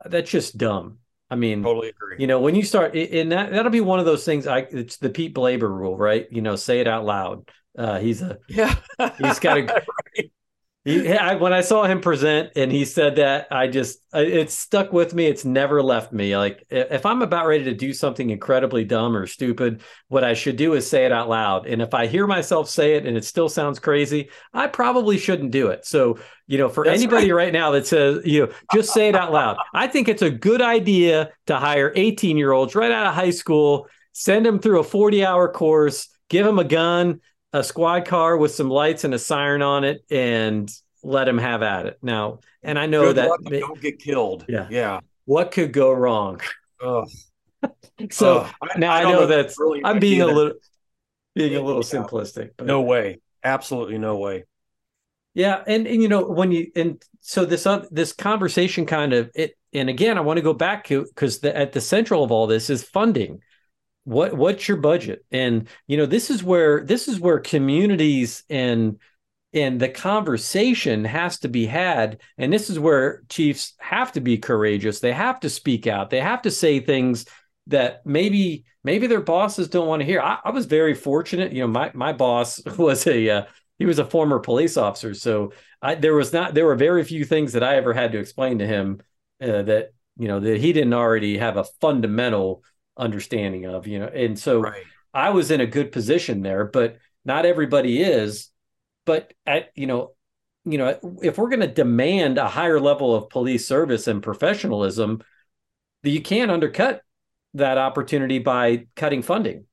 that's 0.04 0.30
just 0.30 0.56
dumb. 0.56 0.98
I 1.28 1.34
mean, 1.34 1.64
totally 1.64 1.88
agree. 1.88 2.16
You 2.20 2.28
know, 2.28 2.40
when 2.40 2.54
you 2.54 2.62
start, 2.62 2.94
and 2.94 3.32
that 3.32 3.50
that'll 3.50 3.72
be 3.72 3.80
one 3.80 3.98
of 3.98 4.06
those 4.06 4.24
things. 4.24 4.46
I 4.46 4.58
it's 4.70 4.98
the 4.98 5.10
Pete 5.10 5.34
Blaber 5.34 5.68
rule, 5.68 5.96
right? 5.96 6.28
You 6.30 6.42
know, 6.42 6.54
say 6.54 6.78
it 6.78 6.86
out 6.86 7.04
loud. 7.04 7.50
Uh, 7.76 7.98
he's 7.98 8.22
a 8.22 8.38
yeah. 8.48 8.76
he's 9.18 9.40
got 9.40 9.58
a 9.58 9.62
right. 10.16 10.32
He, 10.86 11.12
I, 11.12 11.34
when 11.34 11.52
I 11.52 11.62
saw 11.62 11.82
him 11.82 12.00
present 12.00 12.52
and 12.54 12.70
he 12.70 12.84
said 12.84 13.16
that, 13.16 13.48
I 13.50 13.66
just 13.66 13.98
it 14.12 14.52
stuck 14.52 14.92
with 14.92 15.14
me. 15.14 15.26
It's 15.26 15.44
never 15.44 15.82
left 15.82 16.12
me. 16.12 16.36
Like 16.36 16.64
if 16.70 17.04
I'm 17.04 17.22
about 17.22 17.48
ready 17.48 17.64
to 17.64 17.74
do 17.74 17.92
something 17.92 18.30
incredibly 18.30 18.84
dumb 18.84 19.16
or 19.16 19.26
stupid, 19.26 19.82
what 20.06 20.22
I 20.22 20.34
should 20.34 20.54
do 20.54 20.74
is 20.74 20.88
say 20.88 21.04
it 21.04 21.10
out 21.10 21.28
loud. 21.28 21.66
And 21.66 21.82
if 21.82 21.92
I 21.92 22.06
hear 22.06 22.28
myself 22.28 22.68
say 22.70 22.94
it 22.94 23.04
and 23.04 23.16
it 23.16 23.24
still 23.24 23.48
sounds 23.48 23.80
crazy, 23.80 24.30
I 24.54 24.68
probably 24.68 25.18
shouldn't 25.18 25.50
do 25.50 25.66
it. 25.70 25.84
So 25.84 26.20
you 26.46 26.56
know, 26.56 26.68
for 26.68 26.84
That's 26.84 27.00
anybody 27.00 27.32
right. 27.32 27.46
right 27.46 27.52
now 27.52 27.72
that 27.72 27.88
says 27.88 28.24
you 28.24 28.46
know, 28.46 28.52
just 28.72 28.94
say 28.94 29.08
it 29.08 29.16
out 29.16 29.32
loud. 29.32 29.56
I 29.74 29.88
think 29.88 30.08
it's 30.08 30.22
a 30.22 30.30
good 30.30 30.62
idea 30.62 31.32
to 31.48 31.56
hire 31.56 31.92
18 31.96 32.36
year 32.36 32.52
olds 32.52 32.76
right 32.76 32.92
out 32.92 33.08
of 33.08 33.14
high 33.14 33.30
school, 33.30 33.88
send 34.12 34.46
them 34.46 34.60
through 34.60 34.78
a 34.78 34.84
40 34.84 35.24
hour 35.24 35.52
course, 35.52 36.08
give 36.28 36.46
them 36.46 36.60
a 36.60 36.64
gun 36.64 37.22
a 37.52 37.64
squad 37.64 38.06
car 38.06 38.36
with 38.36 38.54
some 38.54 38.70
lights 38.70 39.04
and 39.04 39.14
a 39.14 39.18
siren 39.18 39.62
on 39.62 39.84
it 39.84 40.04
and 40.10 40.70
let 41.02 41.28
him 41.28 41.38
have 41.38 41.62
at 41.62 41.86
it. 41.86 41.98
Now, 42.02 42.40
and 42.62 42.78
I 42.78 42.86
know 42.86 43.12
Good 43.12 43.16
that 43.16 43.60
don't 43.60 43.80
get 43.80 43.98
killed. 43.98 44.44
Yeah. 44.48 44.66
Yeah. 44.70 45.00
What 45.24 45.52
could 45.52 45.72
go 45.72 45.92
wrong? 45.92 46.40
so 48.10 48.48
now 48.76 48.92
I, 48.92 49.00
I 49.00 49.02
know, 49.04 49.26
that 49.26 49.52
really 49.58 49.82
I'm 49.84 49.98
being 49.98 50.20
a 50.20 50.26
little 50.26 50.52
being 51.34 51.56
a 51.56 51.62
little 51.62 51.82
yeah. 51.82 52.02
simplistic. 52.02 52.50
But, 52.56 52.66
no 52.66 52.82
way. 52.82 53.20
Absolutely 53.42 53.98
no 53.98 54.18
way. 54.18 54.44
Yeah, 55.34 55.62
and, 55.66 55.86
and 55.86 56.02
you 56.02 56.08
know 56.08 56.24
when 56.24 56.52
you 56.52 56.70
and 56.76 57.02
so 57.20 57.44
this 57.44 57.66
uh, 57.66 57.84
this 57.90 58.12
conversation 58.12 58.86
kind 58.86 59.12
of 59.12 59.30
it 59.34 59.56
and 59.72 59.88
again 59.88 60.16
I 60.16 60.22
want 60.22 60.38
to 60.38 60.42
go 60.42 60.54
back 60.54 60.84
to 60.84 61.04
because 61.04 61.42
at 61.44 61.72
the 61.72 61.80
central 61.80 62.24
of 62.24 62.30
all 62.30 62.46
this 62.46 62.70
is 62.70 62.82
funding 62.82 63.40
what 64.06 64.34
what's 64.34 64.68
your 64.68 64.76
budget? 64.76 65.24
And 65.32 65.68
you 65.88 65.96
know 65.96 66.06
this 66.06 66.30
is 66.30 66.42
where 66.42 66.84
this 66.84 67.08
is 67.08 67.18
where 67.18 67.40
communities 67.40 68.44
and 68.48 69.00
and 69.52 69.80
the 69.80 69.88
conversation 69.88 71.04
has 71.04 71.40
to 71.40 71.48
be 71.48 71.66
had. 71.66 72.20
And 72.38 72.52
this 72.52 72.70
is 72.70 72.78
where 72.78 73.24
chiefs 73.28 73.74
have 73.78 74.12
to 74.12 74.20
be 74.20 74.38
courageous. 74.38 75.00
They 75.00 75.12
have 75.12 75.40
to 75.40 75.50
speak 75.50 75.86
out. 75.88 76.10
They 76.10 76.20
have 76.20 76.42
to 76.42 76.50
say 76.52 76.78
things 76.78 77.26
that 77.66 78.06
maybe 78.06 78.64
maybe 78.84 79.08
their 79.08 79.20
bosses 79.20 79.68
don't 79.68 79.88
want 79.88 80.00
to 80.00 80.06
hear. 80.06 80.20
I, 80.20 80.38
I 80.44 80.50
was 80.50 80.66
very 80.66 80.94
fortunate. 80.94 81.52
You 81.52 81.62
know 81.62 81.68
my 81.68 81.90
my 81.92 82.12
boss 82.12 82.64
was 82.78 83.08
a 83.08 83.28
uh, 83.28 83.44
he 83.80 83.86
was 83.86 83.98
a 83.98 84.04
former 84.04 84.38
police 84.38 84.76
officer. 84.76 85.14
So 85.14 85.52
I, 85.82 85.96
there 85.96 86.14
was 86.14 86.32
not 86.32 86.54
there 86.54 86.66
were 86.66 86.76
very 86.76 87.02
few 87.02 87.24
things 87.24 87.52
that 87.52 87.62
i 87.64 87.76
ever 87.76 87.92
had 87.92 88.12
to 88.12 88.18
explain 88.18 88.58
to 88.58 88.66
him 88.66 89.00
uh, 89.42 89.62
that 89.62 89.92
you 90.16 90.28
know 90.28 90.40
that 90.40 90.60
he 90.60 90.72
didn't 90.72 90.94
already 90.94 91.38
have 91.38 91.56
a 91.56 91.64
fundamental 91.80 92.62
understanding 92.96 93.66
of, 93.66 93.86
you 93.86 93.98
know. 93.98 94.08
And 94.08 94.38
so 94.38 94.60
right. 94.60 94.82
I 95.12 95.30
was 95.30 95.50
in 95.50 95.60
a 95.60 95.66
good 95.66 95.92
position 95.92 96.42
there, 96.42 96.64
but 96.64 96.98
not 97.24 97.46
everybody 97.46 98.02
is. 98.02 98.50
But 99.04 99.32
at 99.46 99.70
you 99.74 99.86
know, 99.86 100.12
you 100.64 100.78
know, 100.78 100.98
if 101.22 101.38
we're 101.38 101.48
going 101.48 101.60
to 101.60 101.68
demand 101.68 102.38
a 102.38 102.48
higher 102.48 102.80
level 102.80 103.14
of 103.14 103.30
police 103.30 103.66
service 103.66 104.08
and 104.08 104.22
professionalism, 104.22 105.22
you 106.02 106.20
can't 106.20 106.50
undercut 106.50 107.02
that 107.54 107.78
opportunity 107.78 108.38
by 108.38 108.86
cutting 108.96 109.22
funding. 109.22 109.64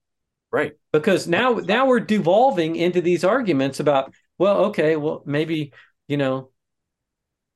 Right. 0.52 0.74
Because 0.92 1.28
now 1.28 1.54
now 1.54 1.88
we're 1.88 2.00
devolving 2.00 2.76
into 2.76 3.02
these 3.02 3.24
arguments 3.24 3.80
about, 3.80 4.14
well, 4.38 4.66
okay, 4.66 4.96
well, 4.96 5.24
maybe, 5.26 5.74
you 6.08 6.18
know, 6.18 6.52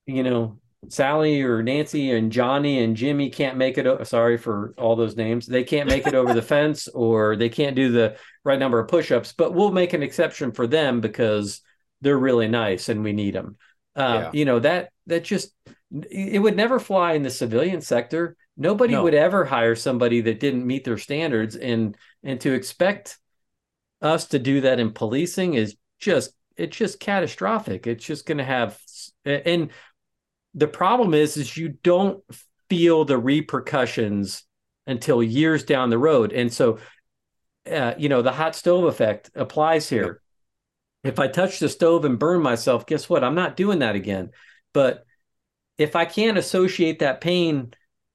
you 0.07 0.23
know, 0.23 0.59
Sally 0.89 1.41
or 1.41 1.61
Nancy 1.63 2.11
and 2.11 2.31
Johnny 2.31 2.83
and 2.83 2.95
Jimmy 2.95 3.29
can't 3.29 3.57
make 3.57 3.77
it. 3.77 4.07
Sorry 4.07 4.37
for 4.37 4.73
all 4.77 4.95
those 4.95 5.15
names. 5.15 5.45
They 5.45 5.63
can't 5.63 5.89
make 5.89 6.07
it 6.07 6.15
over 6.15 6.33
the 6.33 6.41
fence, 6.43 6.87
or 6.87 7.35
they 7.35 7.49
can't 7.49 7.75
do 7.75 7.91
the 7.91 8.17
right 8.43 8.59
number 8.59 8.79
of 8.79 8.87
push-ups. 8.87 9.33
But 9.33 9.53
we'll 9.53 9.71
make 9.71 9.93
an 9.93 10.03
exception 10.03 10.51
for 10.51 10.67
them 10.67 11.01
because 11.01 11.61
they're 12.01 12.17
really 12.17 12.47
nice 12.47 12.89
and 12.89 13.03
we 13.03 13.13
need 13.13 13.35
them. 13.35 13.57
Uh, 13.95 14.21
yeah. 14.25 14.31
You 14.33 14.45
know 14.45 14.59
that 14.59 14.91
that 15.07 15.23
just 15.23 15.51
it 15.91 16.41
would 16.41 16.55
never 16.55 16.79
fly 16.79 17.13
in 17.13 17.23
the 17.23 17.29
civilian 17.29 17.81
sector. 17.81 18.35
Nobody 18.55 18.93
no. 18.93 19.03
would 19.03 19.13
ever 19.13 19.45
hire 19.45 19.75
somebody 19.75 20.21
that 20.21 20.39
didn't 20.39 20.65
meet 20.65 20.83
their 20.83 20.97
standards, 20.97 21.55
and 21.55 21.97
and 22.23 22.39
to 22.41 22.53
expect 22.53 23.17
us 24.01 24.27
to 24.27 24.39
do 24.39 24.61
that 24.61 24.79
in 24.79 24.91
policing 24.91 25.55
is 25.55 25.75
just 25.99 26.31
it's 26.55 26.77
just 26.77 26.99
catastrophic. 26.99 27.87
It's 27.87 28.05
just 28.05 28.25
going 28.25 28.37
to 28.39 28.43
have 28.43 28.79
and 29.25 29.69
the 30.57 30.67
problem 30.67 31.13
is 31.13 31.37
is 31.37 31.55
you 31.55 31.69
don't 31.69 32.23
feel 32.69 33.05
the 33.05 33.17
repercussions 33.17 34.43
until 34.87 35.21
years 35.21 35.63
down 35.63 35.91
the 35.91 35.97
road. 35.99 36.33
And 36.33 36.51
so, 36.51 36.79
uh, 37.71 37.93
you 37.97 38.09
know, 38.09 38.23
the 38.23 38.31
hot 38.31 38.55
stove 38.55 38.85
effect 38.85 39.29
applies 39.35 39.87
here. 39.87 40.21
Yep. 41.03 41.13
If 41.13 41.19
I 41.19 41.27
touch 41.27 41.59
the 41.59 41.69
stove 41.69 42.05
and 42.05 42.17
burn 42.17 42.41
myself, 42.41 42.87
guess 42.87 43.07
what? 43.07 43.23
I'm 43.23 43.35
not 43.35 43.55
doing 43.55 43.79
that 43.79 43.95
again. 43.95 44.31
But 44.73 45.05
if 45.77 45.95
I 45.95 46.05
can't 46.05 46.39
associate 46.39 46.99
that 46.99 47.21
pain 47.21 47.73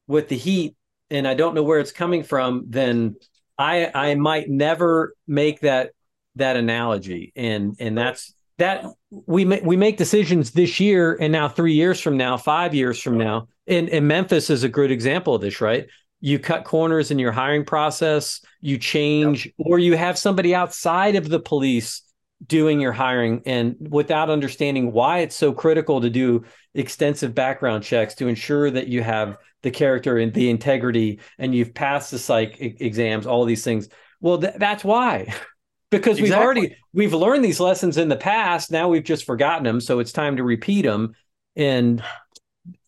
with 0.08 0.28
the 0.28 0.36
heat 0.36 0.76
and 1.10 1.28
I 1.28 1.34
don't 1.34 1.54
know 1.54 1.62
where 1.62 1.78
it's 1.78 1.92
coming 1.92 2.24
from, 2.24 2.64
then 2.68 3.14
I 3.56 3.90
I 3.94 4.14
might 4.16 4.48
never 4.48 5.14
make 5.28 5.60
that 5.60 5.92
that 6.34 6.56
analogy. 6.56 7.32
And 7.36 7.76
and 7.78 7.96
that's 7.96 8.34
that 8.62 8.84
we 9.10 9.44
make 9.44 9.64
we 9.64 9.76
make 9.76 9.96
decisions 9.96 10.52
this 10.52 10.78
year 10.78 11.18
and 11.20 11.32
now 11.32 11.48
three 11.48 11.74
years 11.74 12.00
from 12.00 12.16
now, 12.16 12.36
five 12.36 12.76
years 12.76 13.02
from 13.02 13.18
now. 13.18 13.48
And, 13.66 13.88
and 13.88 14.06
Memphis 14.06 14.50
is 14.50 14.62
a 14.62 14.68
good 14.68 14.92
example 14.92 15.34
of 15.34 15.42
this, 15.42 15.60
right? 15.60 15.88
You 16.20 16.38
cut 16.38 16.62
corners 16.62 17.10
in 17.10 17.18
your 17.18 17.32
hiring 17.32 17.64
process, 17.64 18.40
you 18.60 18.78
change, 18.78 19.46
yep. 19.46 19.54
or 19.58 19.80
you 19.80 19.96
have 19.96 20.16
somebody 20.16 20.54
outside 20.54 21.16
of 21.16 21.28
the 21.28 21.40
police 21.40 22.02
doing 22.46 22.80
your 22.80 22.92
hiring 22.92 23.42
and 23.46 23.74
without 23.90 24.30
understanding 24.30 24.92
why 24.92 25.18
it's 25.18 25.36
so 25.36 25.52
critical 25.52 26.00
to 26.00 26.10
do 26.10 26.44
extensive 26.74 27.34
background 27.34 27.82
checks 27.82 28.14
to 28.14 28.28
ensure 28.28 28.70
that 28.70 28.86
you 28.86 29.02
have 29.02 29.38
the 29.62 29.72
character 29.72 30.18
and 30.18 30.32
the 30.34 30.50
integrity 30.50 31.18
and 31.38 31.52
you've 31.52 31.74
passed 31.74 32.12
the 32.12 32.18
psych 32.18 32.56
exams 32.60 33.26
all 33.26 33.44
these 33.44 33.62
things 33.62 33.88
well 34.20 34.38
th- 34.38 34.54
that's 34.56 34.82
why 34.82 35.32
because 35.92 36.18
exactly. 36.18 36.22
we've 36.22 36.32
already 36.32 36.76
we've 36.92 37.14
learned 37.14 37.44
these 37.44 37.60
lessons 37.60 37.98
in 37.98 38.08
the 38.08 38.16
past 38.16 38.72
now 38.72 38.88
we've 38.88 39.04
just 39.04 39.24
forgotten 39.24 39.62
them 39.62 39.80
so 39.80 40.00
it's 40.00 40.10
time 40.10 40.36
to 40.36 40.42
repeat 40.42 40.82
them 40.82 41.14
and 41.54 42.02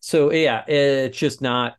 so 0.01 0.31
yeah 0.31 0.65
it's 0.67 1.17
just 1.17 1.41
not 1.41 1.75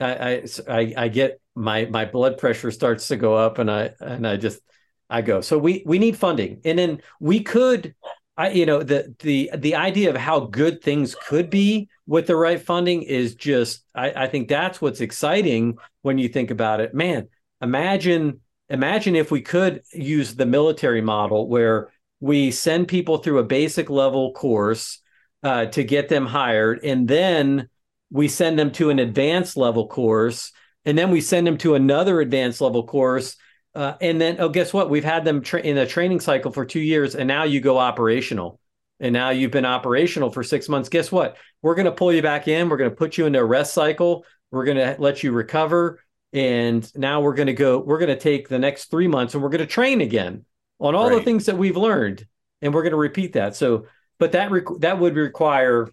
I, 0.00 0.44
I 0.68 0.94
i 0.96 1.08
get 1.08 1.40
my 1.54 1.86
my 1.86 2.04
blood 2.04 2.36
pressure 2.36 2.70
starts 2.70 3.08
to 3.08 3.16
go 3.16 3.34
up 3.34 3.58
and 3.58 3.70
i 3.70 3.92
and 4.00 4.26
i 4.26 4.36
just 4.36 4.60
i 5.08 5.22
go 5.22 5.40
so 5.40 5.56
we 5.56 5.82
we 5.86 5.98
need 5.98 6.18
funding 6.18 6.60
and 6.64 6.78
then 6.78 7.00
we 7.20 7.40
could 7.40 7.94
I, 8.36 8.50
you 8.50 8.66
know, 8.66 8.82
the 8.82 9.14
the 9.20 9.48
the 9.56 9.76
idea 9.76 10.10
of 10.10 10.16
how 10.16 10.40
good 10.40 10.82
things 10.82 11.14
could 11.28 11.50
be 11.50 11.88
with 12.06 12.26
the 12.26 12.34
right 12.34 12.60
funding 12.60 13.02
is 13.02 13.36
just, 13.36 13.84
I, 13.94 14.24
I 14.24 14.26
think 14.26 14.48
that's 14.48 14.80
what's 14.80 15.00
exciting 15.00 15.78
when 16.02 16.18
you 16.18 16.28
think 16.28 16.50
about 16.50 16.80
it. 16.80 16.94
Man, 16.94 17.28
imagine 17.60 18.40
imagine 18.68 19.16
if 19.16 19.30
we 19.30 19.42
could 19.42 19.82
use 19.92 20.34
the 20.34 20.46
military 20.46 21.00
model 21.00 21.48
where 21.48 21.90
we 22.20 22.50
send 22.50 22.88
people 22.88 23.18
through 23.18 23.38
a 23.38 23.44
basic 23.44 23.90
level 23.90 24.32
course 24.32 25.00
uh, 25.42 25.66
to 25.66 25.84
get 25.84 26.08
them 26.08 26.26
hired, 26.26 26.82
and 26.82 27.06
then 27.06 27.68
we 28.10 28.28
send 28.28 28.58
them 28.58 28.70
to 28.72 28.90
an 28.90 28.98
advanced 28.98 29.56
level 29.56 29.88
course, 29.88 30.52
and 30.84 30.96
then 30.96 31.10
we 31.10 31.20
send 31.20 31.46
them 31.46 31.58
to 31.58 31.74
another 31.74 32.20
advanced 32.20 32.60
level 32.60 32.86
course 32.86 33.36
uh, 33.74 33.94
and 34.00 34.20
then, 34.20 34.36
oh, 34.38 34.48
guess 34.48 34.72
what? 34.72 34.88
We've 34.88 35.04
had 35.04 35.24
them 35.24 35.42
tra- 35.42 35.60
in 35.60 35.78
a 35.78 35.86
training 35.86 36.20
cycle 36.20 36.52
for 36.52 36.64
two 36.64 36.80
years, 36.80 37.16
and 37.16 37.26
now 37.26 37.44
you 37.44 37.60
go 37.60 37.78
operational. 37.78 38.60
And 39.00 39.12
now 39.12 39.30
you've 39.30 39.50
been 39.50 39.64
operational 39.64 40.30
for 40.30 40.44
six 40.44 40.68
months. 40.68 40.88
Guess 40.88 41.10
what? 41.10 41.36
We're 41.62 41.74
going 41.74 41.86
to 41.86 41.92
pull 41.92 42.12
you 42.12 42.22
back 42.22 42.46
in. 42.46 42.68
We're 42.68 42.76
going 42.76 42.90
to 42.90 42.96
put 42.96 43.18
you 43.18 43.26
into 43.26 43.40
a 43.40 43.44
rest 43.44 43.74
cycle. 43.74 44.24
We're 44.52 44.64
going 44.64 44.76
to 44.76 44.94
let 45.00 45.24
you 45.24 45.32
recover. 45.32 46.00
And 46.34 46.90
now 46.96 47.20
we're 47.20 47.34
going 47.34 47.46
to 47.46 47.54
go, 47.54 47.78
we're 47.78 47.98
going 47.98 48.08
to 48.08 48.18
take 48.18 48.48
the 48.48 48.58
next 48.58 48.90
three 48.90 49.06
months 49.06 49.34
and 49.34 49.42
we're 49.42 49.50
going 49.50 49.60
to 49.60 49.66
train 49.66 50.00
again 50.00 50.44
on 50.80 50.96
all 50.96 51.08
right. 51.08 51.16
the 51.16 51.22
things 51.22 51.46
that 51.46 51.56
we've 51.56 51.76
learned. 51.76 52.26
And 52.60 52.74
we're 52.74 52.82
going 52.82 52.90
to 52.90 52.98
repeat 52.98 53.34
that. 53.34 53.54
So, 53.54 53.86
but 54.18 54.32
that, 54.32 54.50
rec- 54.50 54.80
that 54.80 54.98
would 54.98 55.14
require 55.14 55.88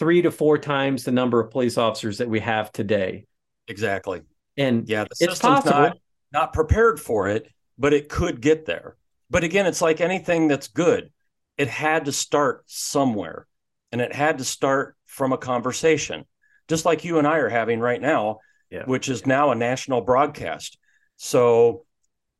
three 0.00 0.20
to 0.22 0.32
four 0.32 0.58
times 0.58 1.04
the 1.04 1.12
number 1.12 1.38
of 1.38 1.52
police 1.52 1.78
officers 1.78 2.18
that 2.18 2.28
we 2.28 2.40
have 2.40 2.72
today. 2.72 3.26
Exactly. 3.68 4.22
And 4.56 4.88
yeah, 4.88 5.04
it's 5.20 5.38
possible. 5.38 5.70
Not, 5.70 5.98
not 6.32 6.52
prepared 6.52 6.98
for 6.98 7.28
it, 7.28 7.48
but 7.78 7.92
it 7.92 8.08
could 8.08 8.40
get 8.40 8.66
there. 8.66 8.96
But 9.30 9.44
again, 9.44 9.66
it's 9.66 9.80
like 9.80 10.00
anything 10.00 10.48
that's 10.48 10.68
good, 10.68 11.10
it 11.56 11.68
had 11.68 12.06
to 12.06 12.12
start 12.12 12.64
somewhere 12.66 13.46
and 13.92 14.00
it 14.00 14.12
had 14.12 14.38
to 14.38 14.44
start 14.44 14.96
from 15.06 15.32
a 15.32 15.38
conversation, 15.38 16.24
just 16.68 16.84
like 16.84 17.04
you 17.04 17.18
and 17.18 17.26
I 17.28 17.38
are 17.38 17.48
having 17.48 17.78
right 17.78 18.00
now, 18.00 18.40
yeah. 18.74 18.84
which 18.86 19.08
is 19.08 19.26
now 19.26 19.50
a 19.50 19.54
national 19.54 20.00
broadcast. 20.00 20.78
So 21.16 21.84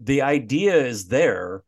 the 0.01 0.23
idea 0.23 0.75
is 0.85 1.07
there. 1.07 1.63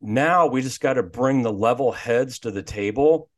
Now 0.00 0.46
we 0.46 0.62
just 0.62 0.80
got 0.80 0.94
to 0.94 1.02
bring 1.02 1.42
the 1.42 1.52
level 1.52 1.90
heads 1.90 2.38
to 2.40 2.50
the 2.50 2.62
table 2.62 3.28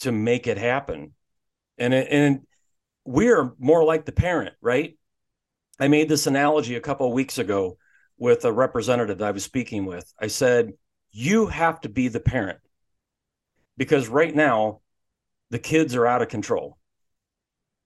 to 0.00 0.12
make 0.12 0.46
it 0.46 0.56
happen. 0.56 1.14
And, 1.78 1.92
and 1.92 2.40
we're 3.04 3.52
more 3.58 3.84
like 3.84 4.04
the 4.04 4.12
parent, 4.12 4.54
right? 4.60 4.96
I 5.80 5.88
made 5.88 6.08
this 6.08 6.26
analogy 6.26 6.76
a 6.76 6.80
couple 6.80 7.08
of 7.08 7.12
weeks 7.12 7.38
ago 7.38 7.76
with 8.18 8.44
a 8.44 8.52
representative 8.52 9.18
that 9.18 9.28
I 9.28 9.32
was 9.32 9.44
speaking 9.44 9.84
with. 9.84 10.10
I 10.20 10.28
said, 10.28 10.74
You 11.10 11.46
have 11.46 11.80
to 11.80 11.88
be 11.88 12.08
the 12.08 12.20
parent 12.20 12.60
because 13.76 14.08
right 14.08 14.34
now 14.34 14.80
the 15.50 15.58
kids 15.58 15.96
are 15.96 16.06
out 16.06 16.22
of 16.22 16.28
control. 16.28 16.76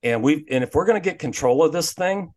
And 0.05 0.23
we 0.23 0.45
and 0.49 0.63
if 0.63 0.75
we're 0.75 0.87
going 0.87 1.01
to 1.01 1.11
get 1.11 1.19
control 1.19 1.65
of 1.65 1.73
this 1.73 1.93
thing, 1.93 2.33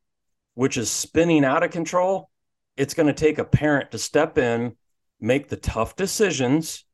which 0.55 0.77
is 0.77 0.89
spinning 0.89 1.45
out 1.45 1.61
of 1.61 1.69
control, 1.69 2.29
it's 2.77 2.95
going 2.95 3.07
to 3.07 3.13
take 3.13 3.37
a 3.37 3.45
parent 3.45 3.91
to 3.91 3.99
step 3.99 4.39
in, 4.39 4.75
make 5.19 5.49
the 5.49 5.57
tough 5.57 5.95
decisions, 5.95 6.85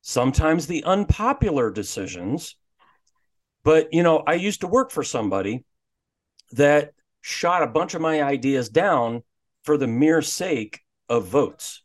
sometimes 0.00 0.66
the 0.66 0.84
unpopular 0.84 1.70
decisions. 1.70 2.56
But, 3.64 3.92
you 3.92 4.02
know, 4.02 4.24
I 4.26 4.34
used 4.34 4.62
to 4.62 4.66
work 4.66 4.90
for 4.90 5.04
somebody 5.04 5.64
that 6.52 6.94
shot 7.20 7.62
a 7.62 7.68
bunch 7.68 7.94
of 7.94 8.00
my 8.00 8.22
ideas 8.22 8.68
down 8.68 9.22
for 9.62 9.76
the 9.76 9.86
mere 9.86 10.22
sake 10.22 10.80
of 11.08 11.26
votes. 11.26 11.84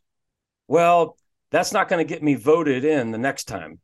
Well, 0.66 1.16
that's 1.50 1.72
not 1.72 1.88
going 1.88 2.04
to 2.04 2.12
get 2.12 2.22
me 2.22 2.34
voted 2.34 2.84
in 2.84 3.12
the 3.12 3.18
next 3.18 3.44
time. 3.44 3.78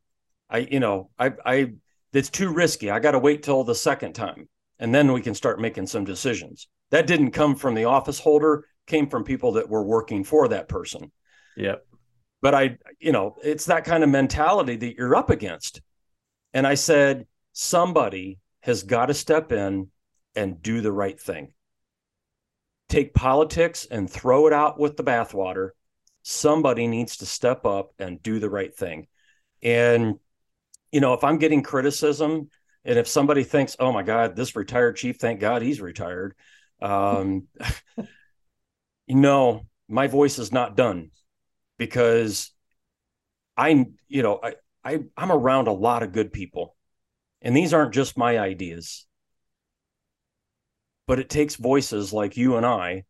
I, 0.49 0.59
you 0.59 0.79
know, 0.79 1.09
I, 1.17 1.33
I, 1.45 1.73
it's 2.13 2.29
too 2.29 2.51
risky. 2.51 2.91
I 2.91 2.99
got 2.99 3.11
to 3.11 3.19
wait 3.19 3.43
till 3.43 3.63
the 3.63 3.75
second 3.75 4.13
time, 4.13 4.47
and 4.79 4.93
then 4.93 5.11
we 5.11 5.21
can 5.21 5.33
start 5.33 5.59
making 5.59 5.87
some 5.87 6.05
decisions. 6.05 6.67
That 6.91 7.07
didn't 7.07 7.31
come 7.31 7.55
from 7.55 7.75
the 7.75 7.85
office 7.85 8.19
holder; 8.19 8.65
came 8.87 9.07
from 9.07 9.23
people 9.23 9.53
that 9.53 9.69
were 9.69 9.83
working 9.83 10.23
for 10.23 10.47
that 10.47 10.67
person. 10.67 11.11
Yep. 11.57 11.85
But 12.41 12.53
I, 12.53 12.77
you 12.99 13.11
know, 13.11 13.37
it's 13.43 13.65
that 13.65 13.85
kind 13.85 14.03
of 14.03 14.09
mentality 14.09 14.75
that 14.75 14.95
you're 14.95 15.15
up 15.15 15.29
against. 15.29 15.81
And 16.53 16.67
I 16.67 16.75
said, 16.75 17.25
somebody 17.53 18.39
has 18.61 18.83
got 18.83 19.07
to 19.07 19.13
step 19.13 19.51
in 19.51 19.89
and 20.35 20.61
do 20.61 20.81
the 20.81 20.91
right 20.91 21.19
thing. 21.19 21.53
Take 22.87 23.13
politics 23.13 23.87
and 23.89 24.09
throw 24.09 24.47
it 24.47 24.53
out 24.53 24.79
with 24.79 24.95
the 24.95 25.03
bathwater. 25.03 25.69
Somebody 26.21 26.87
needs 26.87 27.17
to 27.17 27.25
step 27.25 27.65
up 27.65 27.93
and 27.97 28.21
do 28.21 28.39
the 28.39 28.49
right 28.49 28.75
thing. 28.75 29.07
And, 29.63 30.19
you 30.91 30.99
know, 30.99 31.13
if 31.13 31.23
I'm 31.23 31.39
getting 31.39 31.63
criticism 31.63 32.49
and 32.85 32.99
if 32.99 33.07
somebody 33.07 33.43
thinks, 33.43 33.75
oh 33.79 33.91
my 33.91 34.03
God, 34.03 34.35
this 34.35 34.55
retired 34.55 34.95
chief, 34.95 35.17
thank 35.17 35.39
God 35.39 35.61
he's 35.61 35.81
retired. 35.81 36.35
Um, 36.81 37.47
know, 39.07 39.65
my 39.89 40.07
voice 40.07 40.39
is 40.39 40.51
not 40.51 40.77
done 40.77 41.11
because 41.77 42.51
I, 43.57 43.85
you 44.07 44.23
know, 44.23 44.39
I, 44.41 44.53
I, 44.83 44.99
I'm 45.17 45.31
around 45.31 45.67
a 45.67 45.73
lot 45.73 46.03
of 46.03 46.13
good 46.13 46.31
people. 46.31 46.75
And 47.41 47.55
these 47.55 47.73
aren't 47.73 47.93
just 47.93 48.17
my 48.17 48.39
ideas 48.39 49.05
but 51.07 51.19
it 51.19 51.29
takes 51.29 51.55
voices 51.55 52.13
like 52.13 52.37
you 52.37 52.55
and 52.55 52.65
I 52.65 53.03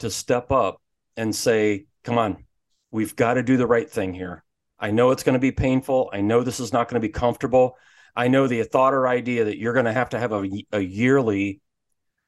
to 0.00 0.10
step 0.10 0.52
up 0.52 0.80
and 1.16 1.34
say, 1.34 1.86
come 2.04 2.18
on, 2.18 2.44
we've 2.90 3.16
got 3.16 3.34
to 3.34 3.42
do 3.42 3.56
the 3.56 3.66
right 3.66 3.88
thing 3.88 4.12
here. 4.12 4.44
I 4.78 4.90
know 4.90 5.10
it's 5.10 5.22
going 5.22 5.34
to 5.34 5.38
be 5.38 5.52
painful. 5.52 6.10
I 6.12 6.20
know 6.20 6.42
this 6.42 6.60
is 6.60 6.72
not 6.72 6.88
going 6.88 7.00
to 7.00 7.06
be 7.06 7.12
comfortable. 7.12 7.76
I 8.14 8.28
know 8.28 8.46
the 8.46 8.62
thought 8.64 8.94
or 8.94 9.08
idea 9.08 9.46
that 9.46 9.58
you're 9.58 9.72
going 9.72 9.86
to 9.86 9.92
have 9.92 10.10
to 10.10 10.18
have 10.18 10.32
a, 10.32 10.48
a 10.72 10.80
yearly, 10.80 11.60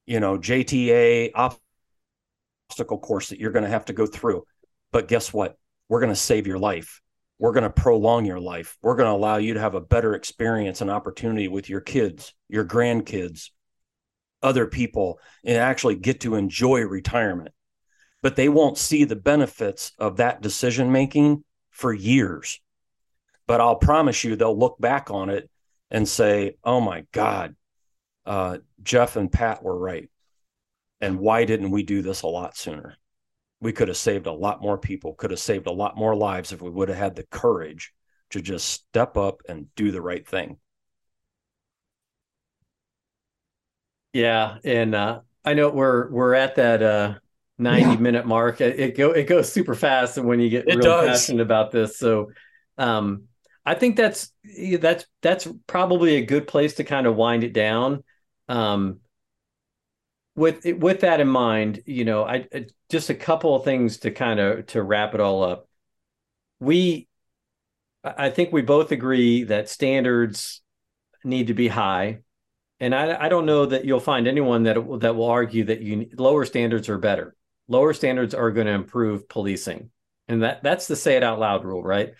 you 0.07 0.21
know, 0.21 0.39
JTA 0.39 1.33
obstacle 2.71 2.99
course 2.99 3.29
that 3.29 3.39
you're 3.39 3.53
going 3.53 3.65
to 3.65 3.71
have 3.71 3.85
to 3.87 3.93
go 3.93 4.07
through. 4.07 4.45
But 4.93 5.09
guess 5.09 5.33
what? 5.33 5.59
We're 5.89 6.01
going 6.01 6.13
to 6.13 6.17
save 6.17 6.47
your 6.47 6.59
life. 6.59 7.01
We're 7.39 7.53
going 7.53 7.65
to 7.65 7.71
prolong 7.71 8.25
your 8.25 8.41
life. 8.41 8.77
We're 8.81 8.97
going 8.97 9.09
to 9.09 9.17
allow 9.17 9.37
you 9.37 9.55
to 9.55 9.61
have 9.61 9.75
a 9.75 9.81
better 9.81 10.15
experience 10.15 10.81
and 10.81 10.91
opportunity 10.91 11.49
with 11.49 11.69
your 11.69 11.81
kids, 11.81 12.33
your 12.49 12.65
grandkids, 12.65 13.51
other 14.45 14.67
people 14.67 15.19
and 15.43 15.57
actually 15.57 15.97
get 15.97 16.21
to 16.21 16.37
enjoy 16.37 16.83
retirement. 16.83 17.53
But 18.23 18.37
they 18.37 18.49
won't 18.49 18.79
see 18.79 19.05
the 19.05 19.17
benefits 19.17 19.93
of 19.99 20.19
that 20.19 20.43
decision 20.43 20.93
making 20.93 21.45
for 21.71 21.93
years. 21.93 22.61
But 23.47 23.61
I'll 23.61 23.77
promise 23.77 24.23
you, 24.23 24.37
they'll 24.37 24.59
look 24.59 24.79
back 24.79 25.11
on 25.11 25.31
it 25.31 25.51
and 25.95 26.09
say, 26.09 26.57
oh 26.65 26.81
my 26.81 27.07
God, 27.13 27.55
uh, 28.27 28.59
Jeff 28.83 29.15
and 29.15 29.31
Pat 29.31 29.63
were 29.63 29.79
right. 29.79 30.11
And 31.01 31.21
why 31.21 31.45
didn't 31.45 31.71
we 31.71 31.85
do 31.85 32.03
this 32.03 32.23
a 32.23 32.27
lot 32.27 32.57
sooner? 32.57 32.97
We 33.61 33.73
could 33.73 33.87
have 33.87 33.97
saved 33.97 34.27
a 34.27 34.33
lot 34.33 34.61
more 34.61 34.77
people, 34.77 35.15
could 35.15 35.31
have 35.31 35.39
saved 35.39 35.69
a 35.69 35.73
lot 35.73 35.97
more 35.97 36.17
lives 36.17 36.51
if 36.51 36.61
we 36.61 36.69
would 36.69 36.89
have 36.89 36.99
had 36.99 37.15
the 37.15 37.23
courage 37.23 37.95
to 38.31 38.43
just 38.43 38.69
step 38.69 39.17
up 39.17 39.43
and 39.49 39.73
do 39.77 39.93
the 39.93 40.03
right 40.03 40.27
thing. 40.27 40.59
Yeah, 44.13 44.59
and 44.65 44.97
uh, 44.97 45.21
I 45.45 45.55
know 45.55 45.69
we're 45.69 46.11
we're 46.11 46.35
at 46.35 46.57
that 46.57 46.83
uh 46.83 47.15
90 47.59 47.83
yeah. 47.83 47.97
minute 47.99 48.27
mark. 48.27 48.61
It, 48.61 48.81
it, 48.81 48.97
go 48.97 49.13
it 49.13 49.29
goes 49.29 49.53
super 49.53 49.77
fast 49.77 50.19
and 50.19 50.27
when 50.27 50.41
you 50.41 50.51
get 50.51 50.67
it 50.67 50.75
real 50.75 50.83
does. 50.83 51.07
passionate 51.07 51.43
about 51.43 51.71
this. 51.71 51.99
So 51.99 52.33
um 52.79 53.29
I 53.65 53.75
think 53.75 53.97
that's 53.97 54.33
that's 54.79 55.07
that's 55.23 55.49
probably 55.67 56.17
a 56.17 56.27
good 56.27 56.47
place 56.47 56.75
to 56.75 56.85
kind 56.85 57.07
of 57.07 57.17
wind 57.17 57.45
it 57.45 57.53
down. 57.53 58.05
Um 58.49 59.01
with 60.37 60.65
with 60.65 61.01
that 61.01 61.21
in 61.21 61.29
mind, 61.29 61.83
you 61.87 62.05
know, 62.05 62.25
I 62.25 62.47
just 62.91 63.11
a 63.11 63.15
couple 63.15 63.55
of 63.55 63.65
things 63.65 63.99
to 63.99 64.11
kind 64.11 64.41
of 64.41 64.67
to 64.69 64.83
wrap 64.83 65.15
it 65.15 65.21
all 65.21 65.43
up. 65.43 65.69
We 66.61 67.09
I 68.03 68.31
think 68.31 68.53
we 68.53 68.63
both 68.63 68.93
agree 68.93 69.45
that 69.45 69.69
standards 69.69 70.61
need 71.25 71.47
to 71.47 71.55
be 71.55 71.69
high 71.69 72.21
and 72.81 72.95
I, 72.95 73.27
I 73.27 73.29
don't 73.29 73.47
know 73.47 73.67
that 73.67 73.85
you'll 73.85 74.01
find 74.01 74.27
anyone 74.27 74.65
that 74.65 74.77
that 75.01 75.17
will 75.17 75.31
argue 75.31 75.65
that 75.65 75.81
you 75.81 76.11
lower 76.17 76.45
standards 76.45 76.89
are 76.89 76.99
better. 76.99 77.35
Lower 77.69 77.93
standards 77.93 78.35
are 78.35 78.51
going 78.51 78.67
to 78.67 78.73
improve 78.73 79.29
policing, 79.29 79.91
and 80.29 80.43
that 80.43 80.63
that's 80.63 80.87
the 80.87 80.97
say 80.97 81.17
it 81.17 81.23
out 81.23 81.39
loud 81.39 81.65
rule, 81.65 81.83
right? 81.83 82.15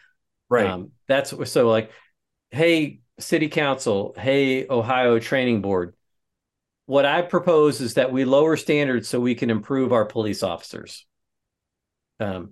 Right. 0.55 0.67
Um, 0.67 0.93
that's 1.09 1.35
so 1.51 1.69
like, 1.69 1.91
hey, 2.51 3.01
city 3.19 3.49
council, 3.49 4.15
hey, 4.17 4.67
Ohio 4.69 5.19
Training 5.19 5.63
Board. 5.63 5.95
What 6.87 7.05
I 7.05 7.23
propose 7.23 7.81
is 7.81 7.95
that 7.95 8.13
we 8.13 8.25
lower 8.25 8.57
standards 8.57 9.09
so 9.09 9.19
we 9.19 9.35
can 9.35 9.51
improve 9.51 9.93
our 9.93 10.05
police 10.05 10.43
officers. 10.43 11.07
Um, 12.21 12.51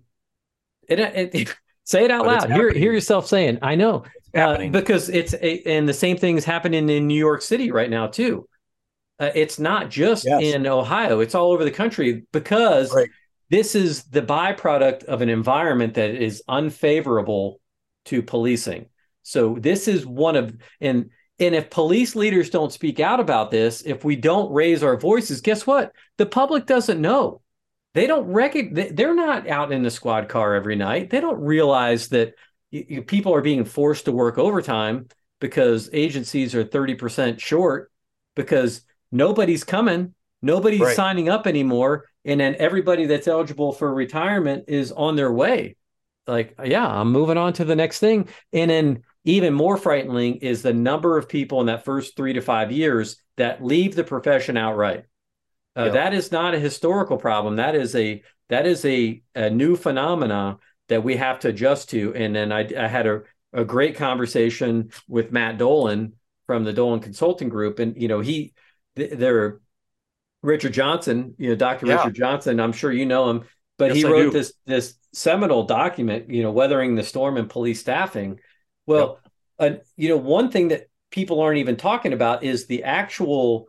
it, 0.88 0.98
it, 0.98 1.34
it 1.34 1.56
say 1.84 2.04
it 2.04 2.10
out 2.10 2.24
but 2.24 2.48
loud. 2.48 2.52
Hear 2.52 2.72
hear 2.72 2.92
yourself 2.92 3.26
saying, 3.26 3.58
"I 3.62 3.74
know." 3.74 4.04
Uh, 4.34 4.68
because 4.68 5.10
it's 5.10 5.34
a, 5.34 5.62
and 5.66 5.88
the 5.88 5.94
same 5.94 6.16
thing 6.16 6.36
is 6.38 6.44
happening 6.44 6.88
in 6.88 7.06
New 7.06 7.18
York 7.18 7.42
City 7.42 7.70
right 7.70 7.90
now 7.90 8.06
too. 8.06 8.48
Uh, 9.20 9.30
it's 9.34 9.58
not 9.58 9.90
just 9.90 10.24
yes. 10.24 10.42
in 10.42 10.66
Ohio; 10.66 11.20
it's 11.20 11.34
all 11.34 11.52
over 11.52 11.64
the 11.64 11.70
country 11.70 12.24
because 12.32 12.92
right. 12.92 13.08
this 13.50 13.74
is 13.74 14.04
the 14.04 14.22
byproduct 14.22 15.04
of 15.04 15.20
an 15.20 15.28
environment 15.28 15.94
that 15.94 16.10
is 16.10 16.42
unfavorable 16.48 17.60
to 18.06 18.22
policing. 18.22 18.86
So 19.22 19.56
this 19.58 19.88
is 19.88 20.06
one 20.06 20.36
of 20.36 20.54
and 20.80 21.10
and 21.38 21.54
if 21.54 21.70
police 21.70 22.14
leaders 22.14 22.50
don't 22.50 22.72
speak 22.72 23.00
out 23.00 23.18
about 23.18 23.50
this, 23.50 23.82
if 23.82 24.04
we 24.04 24.16
don't 24.16 24.52
raise 24.52 24.82
our 24.82 24.96
voices, 24.96 25.40
guess 25.40 25.66
what? 25.66 25.92
The 26.18 26.26
public 26.26 26.66
doesn't 26.66 27.00
know. 27.00 27.40
They 27.94 28.06
don't 28.06 28.26
recognize. 28.26 28.92
They're 28.94 29.14
not 29.14 29.48
out 29.48 29.72
in 29.72 29.82
the 29.82 29.90
squad 29.90 30.28
car 30.28 30.54
every 30.54 30.76
night. 30.76 31.10
They 31.10 31.20
don't 31.20 31.40
realize 31.40 32.08
that 32.08 32.34
you, 32.70 33.02
people 33.02 33.34
are 33.34 33.42
being 33.42 33.64
forced 33.64 34.06
to 34.06 34.12
work 34.12 34.38
overtime 34.38 35.08
because 35.40 35.90
agencies 35.92 36.54
are 36.54 36.64
30% 36.64 37.40
short 37.40 37.90
because 38.34 38.82
nobody's 39.10 39.64
coming, 39.64 40.14
nobody's 40.40 40.80
right. 40.80 40.96
signing 40.96 41.28
up 41.28 41.46
anymore. 41.46 42.06
And 42.24 42.40
then 42.40 42.54
everybody 42.58 43.06
that's 43.06 43.26
eligible 43.28 43.72
for 43.72 43.92
retirement 43.92 44.64
is 44.68 44.92
on 44.92 45.16
their 45.16 45.32
way. 45.32 45.76
Like, 46.26 46.54
yeah, 46.64 46.86
I'm 46.86 47.10
moving 47.10 47.36
on 47.36 47.52
to 47.54 47.64
the 47.64 47.76
next 47.76 47.98
thing. 47.98 48.28
And 48.52 48.70
then 48.70 49.02
even 49.24 49.54
more 49.54 49.76
frightening 49.76 50.36
is 50.36 50.62
the 50.62 50.72
number 50.72 51.18
of 51.18 51.28
people 51.28 51.60
in 51.60 51.66
that 51.66 51.84
first 51.84 52.16
three 52.16 52.32
to 52.34 52.40
five 52.40 52.72
years 52.72 53.16
that 53.36 53.64
leave 53.64 53.94
the 53.94 54.04
profession 54.04 54.56
outright. 54.56 55.04
Uh, 55.76 55.84
yep. 55.84 55.92
That 55.94 56.14
is 56.14 56.30
not 56.30 56.54
a 56.54 56.58
historical 56.60 57.16
problem. 57.16 57.56
That 57.56 57.74
is 57.74 57.94
a 57.94 58.22
that 58.48 58.66
is 58.66 58.84
a, 58.84 59.22
a 59.34 59.48
new 59.48 59.76
phenomena 59.76 60.58
that 60.88 61.02
we 61.02 61.16
have 61.16 61.38
to 61.40 61.48
adjust 61.48 61.88
to. 61.90 62.14
And 62.14 62.36
then 62.36 62.52
I, 62.52 62.68
I 62.78 62.86
had 62.86 63.06
a, 63.06 63.22
a 63.54 63.64
great 63.64 63.96
conversation 63.96 64.90
with 65.08 65.32
Matt 65.32 65.56
Dolan 65.56 66.12
from 66.46 66.64
the 66.64 66.72
Dolan 66.72 67.00
Consulting 67.00 67.48
Group, 67.48 67.78
and 67.78 68.00
you 68.00 68.08
know 68.08 68.20
he, 68.20 68.52
they're 68.94 69.60
Richard 70.42 70.74
Johnson, 70.74 71.34
you 71.38 71.50
know 71.50 71.54
Dr. 71.54 71.86
Yeah. 71.86 71.96
Richard 71.96 72.16
Johnson. 72.16 72.60
I'm 72.60 72.72
sure 72.72 72.92
you 72.92 73.06
know 73.06 73.30
him, 73.30 73.44
but 73.78 73.88
yes, 73.88 73.96
he 73.96 74.04
wrote 74.04 74.32
this 74.32 74.52
this 74.66 74.94
seminal 75.12 75.64
document, 75.64 76.30
you 76.30 76.42
know, 76.42 76.52
weathering 76.52 76.94
the 76.94 77.02
storm 77.02 77.36
and 77.36 77.48
police 77.48 77.80
staffing. 77.80 78.38
Well, 78.86 79.20
yep. 79.60 79.72
uh, 79.72 79.82
you 79.96 80.08
know, 80.08 80.16
one 80.16 80.50
thing 80.50 80.68
that 80.68 80.88
people 81.10 81.40
aren't 81.40 81.58
even 81.58 81.76
talking 81.76 82.12
about 82.12 82.42
is 82.42 82.66
the 82.66 82.84
actual 82.84 83.68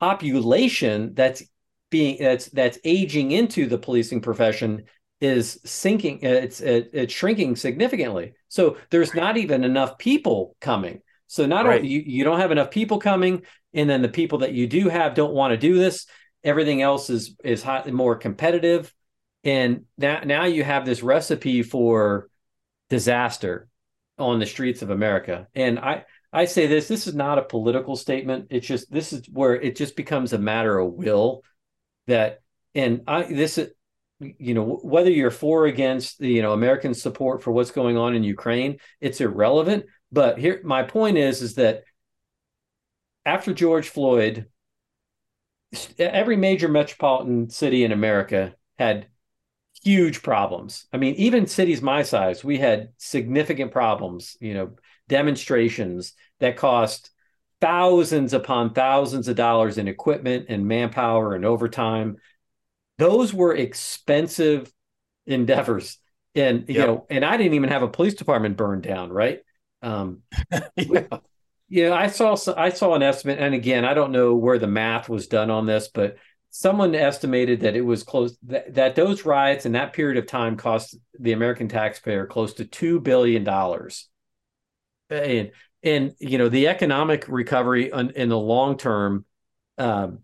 population 0.00 1.14
that's 1.14 1.42
being 1.90 2.16
that's 2.20 2.46
that's 2.46 2.78
aging 2.84 3.32
into 3.32 3.66
the 3.66 3.78
policing 3.78 4.20
profession 4.20 4.84
is 5.20 5.60
sinking 5.64 6.18
it's 6.22 6.60
it's 6.60 7.12
shrinking 7.12 7.54
significantly 7.54 8.32
so 8.48 8.76
there's 8.90 9.14
not 9.14 9.36
even 9.36 9.62
enough 9.62 9.96
people 9.96 10.56
coming 10.60 11.00
so 11.28 11.46
not 11.46 11.64
right. 11.64 11.78
only 11.78 11.88
you, 11.88 12.02
you 12.04 12.24
don't 12.24 12.40
have 12.40 12.50
enough 12.50 12.70
people 12.70 12.98
coming 12.98 13.42
and 13.72 13.88
then 13.88 14.02
the 14.02 14.08
people 14.08 14.38
that 14.38 14.52
you 14.52 14.66
do 14.66 14.88
have 14.88 15.14
don't 15.14 15.32
want 15.32 15.52
to 15.52 15.56
do 15.56 15.76
this 15.76 16.06
everything 16.42 16.82
else 16.82 17.08
is 17.08 17.36
is 17.44 17.62
hot, 17.62 17.90
more 17.92 18.16
competitive 18.16 18.92
and 19.44 19.84
now 19.98 20.20
now 20.24 20.44
you 20.44 20.64
have 20.64 20.84
this 20.84 21.02
recipe 21.02 21.62
for 21.62 22.28
disaster 22.90 23.68
on 24.18 24.38
the 24.38 24.46
streets 24.46 24.82
of 24.82 24.90
america 24.90 25.46
and 25.54 25.78
i 25.78 26.04
i 26.32 26.44
say 26.44 26.66
this 26.66 26.88
this 26.88 27.06
is 27.06 27.14
not 27.14 27.38
a 27.38 27.42
political 27.42 27.96
statement 27.96 28.46
it's 28.50 28.66
just 28.66 28.90
this 28.90 29.12
is 29.12 29.26
where 29.30 29.54
it 29.54 29.76
just 29.76 29.96
becomes 29.96 30.32
a 30.32 30.38
matter 30.38 30.78
of 30.78 30.92
will 30.92 31.42
that 32.06 32.40
and 32.74 33.02
i 33.06 33.22
this 33.22 33.58
is 33.58 33.70
you 34.20 34.54
know 34.54 34.78
whether 34.82 35.10
you're 35.10 35.30
for 35.30 35.62
or 35.62 35.66
against 35.66 36.18
the 36.18 36.28
you 36.28 36.42
know 36.42 36.52
American 36.52 36.94
support 36.94 37.42
for 37.42 37.52
what's 37.52 37.70
going 37.70 37.96
on 37.96 38.14
in 38.14 38.24
Ukraine, 38.24 38.78
it's 39.00 39.20
irrelevant. 39.20 39.86
But 40.12 40.38
here, 40.38 40.60
my 40.64 40.82
point 40.84 41.18
is, 41.18 41.42
is 41.42 41.54
that 41.56 41.82
after 43.24 43.52
George 43.52 43.88
Floyd, 43.88 44.46
every 45.98 46.36
major 46.36 46.68
metropolitan 46.68 47.50
city 47.50 47.84
in 47.84 47.92
America 47.92 48.54
had 48.78 49.08
huge 49.82 50.22
problems. 50.22 50.86
I 50.92 50.96
mean, 50.96 51.14
even 51.14 51.46
cities 51.46 51.82
my 51.82 52.02
size, 52.02 52.44
we 52.44 52.58
had 52.58 52.90
significant 52.98 53.72
problems. 53.72 54.36
You 54.40 54.54
know, 54.54 54.70
demonstrations 55.08 56.14
that 56.40 56.56
cost 56.56 57.10
thousands 57.60 58.34
upon 58.34 58.74
thousands 58.74 59.28
of 59.28 59.36
dollars 59.36 59.78
in 59.78 59.88
equipment 59.88 60.46
and 60.48 60.66
manpower 60.66 61.34
and 61.34 61.44
overtime 61.44 62.16
those 62.98 63.32
were 63.32 63.54
expensive 63.54 64.70
endeavors 65.26 65.98
and 66.34 66.68
you 66.68 66.74
yep. 66.74 66.86
know 66.86 67.06
and 67.08 67.24
i 67.24 67.36
didn't 67.36 67.54
even 67.54 67.70
have 67.70 67.82
a 67.82 67.88
police 67.88 68.14
department 68.14 68.56
burned 68.56 68.82
down 68.82 69.10
right 69.10 69.40
um 69.82 70.20
yeah. 70.76 71.06
yeah 71.68 71.94
i 71.94 72.06
saw 72.06 72.36
i 72.56 72.68
saw 72.68 72.94
an 72.94 73.02
estimate 73.02 73.38
and 73.38 73.54
again 73.54 73.84
i 73.84 73.94
don't 73.94 74.12
know 74.12 74.34
where 74.34 74.58
the 74.58 74.66
math 74.66 75.08
was 75.08 75.26
done 75.26 75.50
on 75.50 75.64
this 75.64 75.88
but 75.88 76.16
someone 76.56 76.94
estimated 76.94 77.60
that 77.60 77.74
it 77.74 77.80
was 77.80 78.02
close 78.04 78.36
that, 78.44 78.72
that 78.74 78.94
those 78.94 79.24
riots 79.24 79.66
in 79.66 79.72
that 79.72 79.92
period 79.92 80.16
of 80.16 80.26
time 80.26 80.56
cost 80.56 80.96
the 81.18 81.32
american 81.32 81.68
taxpayer 81.68 82.26
close 82.26 82.54
to 82.54 82.64
2 82.64 83.00
billion 83.00 83.42
dollars 83.42 84.08
and 85.10 85.50
and 85.82 86.12
you 86.18 86.38
know 86.38 86.48
the 86.48 86.68
economic 86.68 87.26
recovery 87.28 87.90
in, 87.90 88.10
in 88.10 88.28
the 88.28 88.38
long 88.38 88.76
term 88.76 89.24
um 89.78 90.20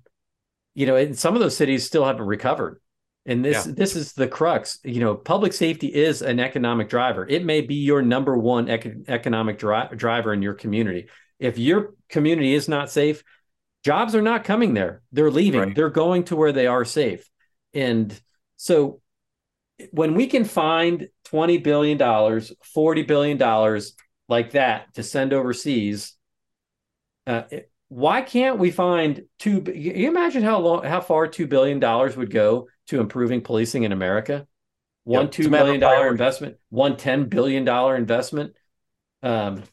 you 0.74 0.86
know, 0.86 0.96
and 0.96 1.18
some 1.18 1.34
of 1.34 1.40
those 1.40 1.56
cities 1.56 1.86
still 1.86 2.04
haven't 2.04 2.26
recovered. 2.26 2.80
And 3.26 3.44
this 3.44 3.66
yeah. 3.66 3.72
this 3.76 3.96
is 3.96 4.12
the 4.14 4.26
crux. 4.26 4.78
You 4.82 5.00
know, 5.00 5.14
public 5.14 5.52
safety 5.52 5.88
is 5.88 6.22
an 6.22 6.40
economic 6.40 6.88
driver. 6.88 7.26
It 7.28 7.44
may 7.44 7.60
be 7.60 7.74
your 7.74 8.02
number 8.02 8.36
one 8.36 8.68
ec- 8.68 9.08
economic 9.08 9.58
dri- 9.58 9.94
driver 9.94 10.32
in 10.32 10.40
your 10.40 10.54
community. 10.54 11.08
If 11.38 11.58
your 11.58 11.94
community 12.08 12.54
is 12.54 12.68
not 12.68 12.90
safe, 12.90 13.22
jobs 13.84 14.14
are 14.14 14.22
not 14.22 14.44
coming 14.44 14.74
there. 14.74 15.02
They're 15.12 15.30
leaving. 15.30 15.60
Right. 15.60 15.74
They're 15.74 15.90
going 15.90 16.24
to 16.24 16.36
where 16.36 16.52
they 16.52 16.66
are 16.66 16.84
safe. 16.84 17.28
And 17.74 18.18
so 18.56 19.00
when 19.90 20.14
we 20.14 20.26
can 20.26 20.44
find 20.44 21.08
20 21.24 21.58
billion 21.58 21.98
dollars, 21.98 22.52
40 22.62 23.02
billion 23.02 23.36
dollars 23.38 23.94
like 24.28 24.52
that 24.52 24.94
to 24.94 25.02
send 25.02 25.32
overseas, 25.32 26.14
uh, 27.26 27.42
why 27.88 28.22
can't 28.22 28.58
we 28.58 28.70
find 28.70 29.22
two? 29.38 29.64
You 29.74 30.08
imagine 30.08 30.42
how 30.42 30.60
long, 30.60 30.84
how 30.84 31.00
far 31.00 31.26
two 31.26 31.46
billion 31.46 31.80
dollars 31.80 32.16
would 32.16 32.30
go 32.30 32.68
to 32.86 33.00
improving 33.00 33.40
policing 33.40 33.82
in 33.82 33.92
America? 33.92 34.46
One 35.04 35.24
yep, 35.24 35.32
two 35.32 35.50
billion 35.50 35.80
dollar 35.80 36.08
investment, 36.08 36.56
one 36.68 36.96
ten 36.96 37.28
billion 37.28 37.64
dollar 37.64 37.96
investment. 37.96 38.54
Um, 39.22 39.64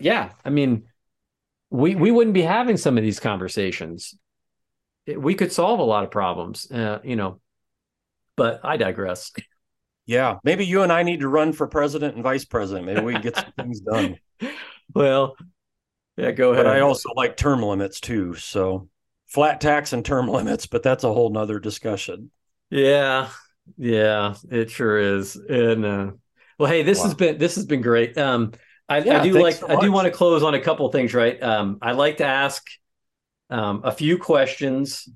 yeah, 0.00 0.30
I 0.44 0.50
mean, 0.50 0.84
we 1.72 1.94
we 1.94 2.10
wouldn't 2.10 2.34
be 2.34 2.42
having 2.42 2.76
some 2.76 2.98
of 2.98 3.02
these 3.02 3.18
conversations. 3.18 4.14
We 5.06 5.34
could 5.34 5.52
solve 5.52 5.80
a 5.80 5.84
lot 5.84 6.04
of 6.04 6.10
problems, 6.10 6.70
uh, 6.70 7.00
you 7.02 7.16
know. 7.16 7.40
But 8.36 8.60
I 8.62 8.76
digress. 8.76 9.32
Yeah, 10.04 10.38
maybe 10.42 10.66
you 10.66 10.82
and 10.82 10.90
I 10.90 11.04
need 11.04 11.20
to 11.20 11.28
run 11.28 11.52
for 11.52 11.68
president 11.68 12.16
and 12.16 12.24
vice 12.24 12.44
president. 12.44 12.86
Maybe 12.86 13.02
we 13.02 13.12
can 13.12 13.22
get 13.22 13.36
some 13.36 13.52
things 13.56 13.80
done. 13.80 14.18
Well, 14.94 15.36
yeah, 16.16 16.32
go 16.32 16.52
ahead. 16.52 16.64
But 16.64 16.76
I 16.76 16.80
also 16.80 17.10
like 17.14 17.36
term 17.36 17.62
limits 17.62 18.00
too. 18.00 18.34
So 18.34 18.88
flat 19.28 19.60
tax 19.60 19.92
and 19.92 20.04
term 20.04 20.26
limits, 20.28 20.66
but 20.66 20.82
that's 20.82 21.04
a 21.04 21.12
whole 21.12 21.30
nother 21.30 21.60
discussion. 21.60 22.32
Yeah. 22.68 23.28
Yeah, 23.78 24.34
it 24.50 24.70
sure 24.70 24.98
is. 24.98 25.36
And 25.36 25.86
uh, 25.86 26.10
well, 26.58 26.70
hey, 26.70 26.82
this 26.82 26.98
wow. 26.98 27.04
has 27.04 27.14
been 27.14 27.38
this 27.38 27.54
has 27.54 27.64
been 27.64 27.80
great. 27.80 28.18
Um 28.18 28.52
I, 28.88 28.98
yeah, 28.98 29.20
I 29.20 29.22
do 29.22 29.40
like 29.40 29.56
so 29.56 29.68
I 29.68 29.80
do 29.80 29.90
want 29.90 30.06
to 30.06 30.10
close 30.10 30.42
on 30.42 30.54
a 30.54 30.60
couple 30.60 30.86
of 30.86 30.92
things, 30.92 31.14
right? 31.14 31.42
Um 31.42 31.78
I 31.80 31.92
like 31.92 32.18
to 32.18 32.26
ask 32.26 32.64
um 33.50 33.82
a 33.84 33.92
few 33.92 34.18
questions 34.18 35.08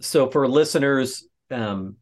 so 0.00 0.30
for 0.30 0.48
listeners, 0.48 1.26
um, 1.50 1.96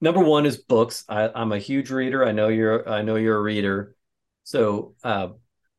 number 0.00 0.20
one 0.20 0.46
is 0.46 0.58
books. 0.58 1.04
I, 1.08 1.30
am 1.34 1.52
a 1.52 1.58
huge 1.58 1.90
reader. 1.90 2.24
I 2.24 2.32
know 2.32 2.48
you're. 2.48 2.88
I 2.88 3.02
know 3.02 3.16
you're 3.16 3.38
a 3.38 3.42
reader. 3.42 3.96
So, 4.44 4.94
uh, 5.02 5.28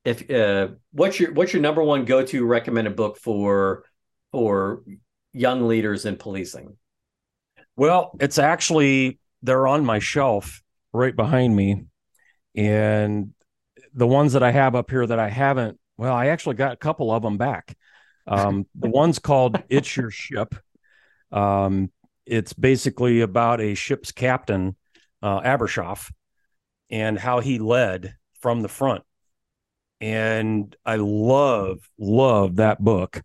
if 0.03 0.30
uh, 0.30 0.69
what's 0.91 1.19
your 1.19 1.31
what's 1.34 1.53
your 1.53 1.61
number 1.61 1.84
one 1.84 2.06
go 2.06 2.26
to 2.26 2.45
recommended 2.45 2.95
book 2.95 3.18
for 3.18 3.85
for 4.31 4.84
young 5.31 5.68
leaders 5.68 6.06
in 6.06 6.18
policing? 6.18 6.76
Well, 7.76 8.11
it's 8.19 8.40
actually 8.40 9.19
they're 9.44 9.68
on 9.68 9.85
my 9.85 9.99
shelf 9.99 10.61
right 10.91 11.15
behind 11.15 11.56
me, 11.56 11.85
and 12.56 13.34
the 13.94 14.07
ones 14.07 14.34
that 14.34 14.44
I 14.44 14.52
have 14.52 14.76
up 14.76 14.90
here 14.90 15.06
that 15.06 15.20
I 15.20 15.30
haven't. 15.30 15.80
Well, 15.98 16.14
I 16.14 16.28
actually 16.28 16.56
got 16.56 16.74
a 16.74 16.78
couple 16.78 17.11
of 17.11 17.22
them 17.22 17.38
back. 17.38 17.78
Um, 18.28 18.65
the 18.76 18.90
one's 18.90 19.20
called 19.20 19.61
"It's 19.70 19.95
Your 19.95 20.11
Ship." 20.11 20.53
Um, 21.32 21.91
it's 22.26 22.53
basically 22.53 23.22
about 23.22 23.60
a 23.60 23.76
ship's 23.76 24.11
captain, 24.11 24.76
uh, 25.22 25.41
Abrashoff, 25.41 26.11
and 26.90 27.18
how 27.18 27.40
he 27.40 27.60
led 27.60 28.15
from 28.40 28.61
the 28.61 28.70
front. 28.70 29.03
And 29.99 30.76
I 30.86 30.98
love, 30.98 31.80
love 31.98 32.57
that 32.57 32.84
book. 32.84 33.22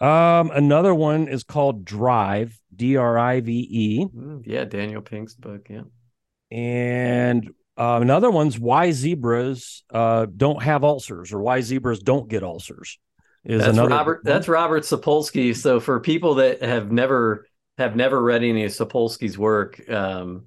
Um, 0.00 0.50
another 0.50 0.94
one 0.94 1.28
is 1.28 1.44
called 1.44 1.84
Drive, 1.84 2.58
D 2.74 2.96
R 2.96 3.18
I 3.18 3.40
V 3.40 3.52
E. 3.70 4.04
Mm, 4.04 4.42
yeah, 4.44 4.64
Daniel 4.64 5.00
Pink's 5.00 5.34
book. 5.34 5.68
Yeah. 5.70 5.82
And 6.50 7.50
uh, 7.76 7.98
another 8.02 8.30
one's 8.30 8.58
Why 8.58 8.90
Zebras 8.90 9.84
uh, 9.92 10.26
Don't 10.34 10.62
Have 10.62 10.84
Ulcers 10.84 11.32
or 11.32 11.40
Why 11.40 11.60
Zebras 11.60 12.00
Don't 12.00 12.28
Get 12.28 12.42
Ulcers. 12.42 12.98
Is 13.44 13.60
that's 13.60 13.72
another 13.72 13.90
Robert. 13.90 14.20
That's 14.24 14.46
Robert 14.46 14.84
Sapolsky. 14.84 15.56
So 15.56 15.80
for 15.80 15.98
people 16.00 16.36
that 16.36 16.62
have 16.62 16.92
never 16.92 17.46
have 17.78 17.96
never 17.96 18.22
read 18.22 18.44
any 18.44 18.64
of 18.64 18.70
Sapolsky's 18.70 19.36
work, 19.36 19.82
um, 19.90 20.44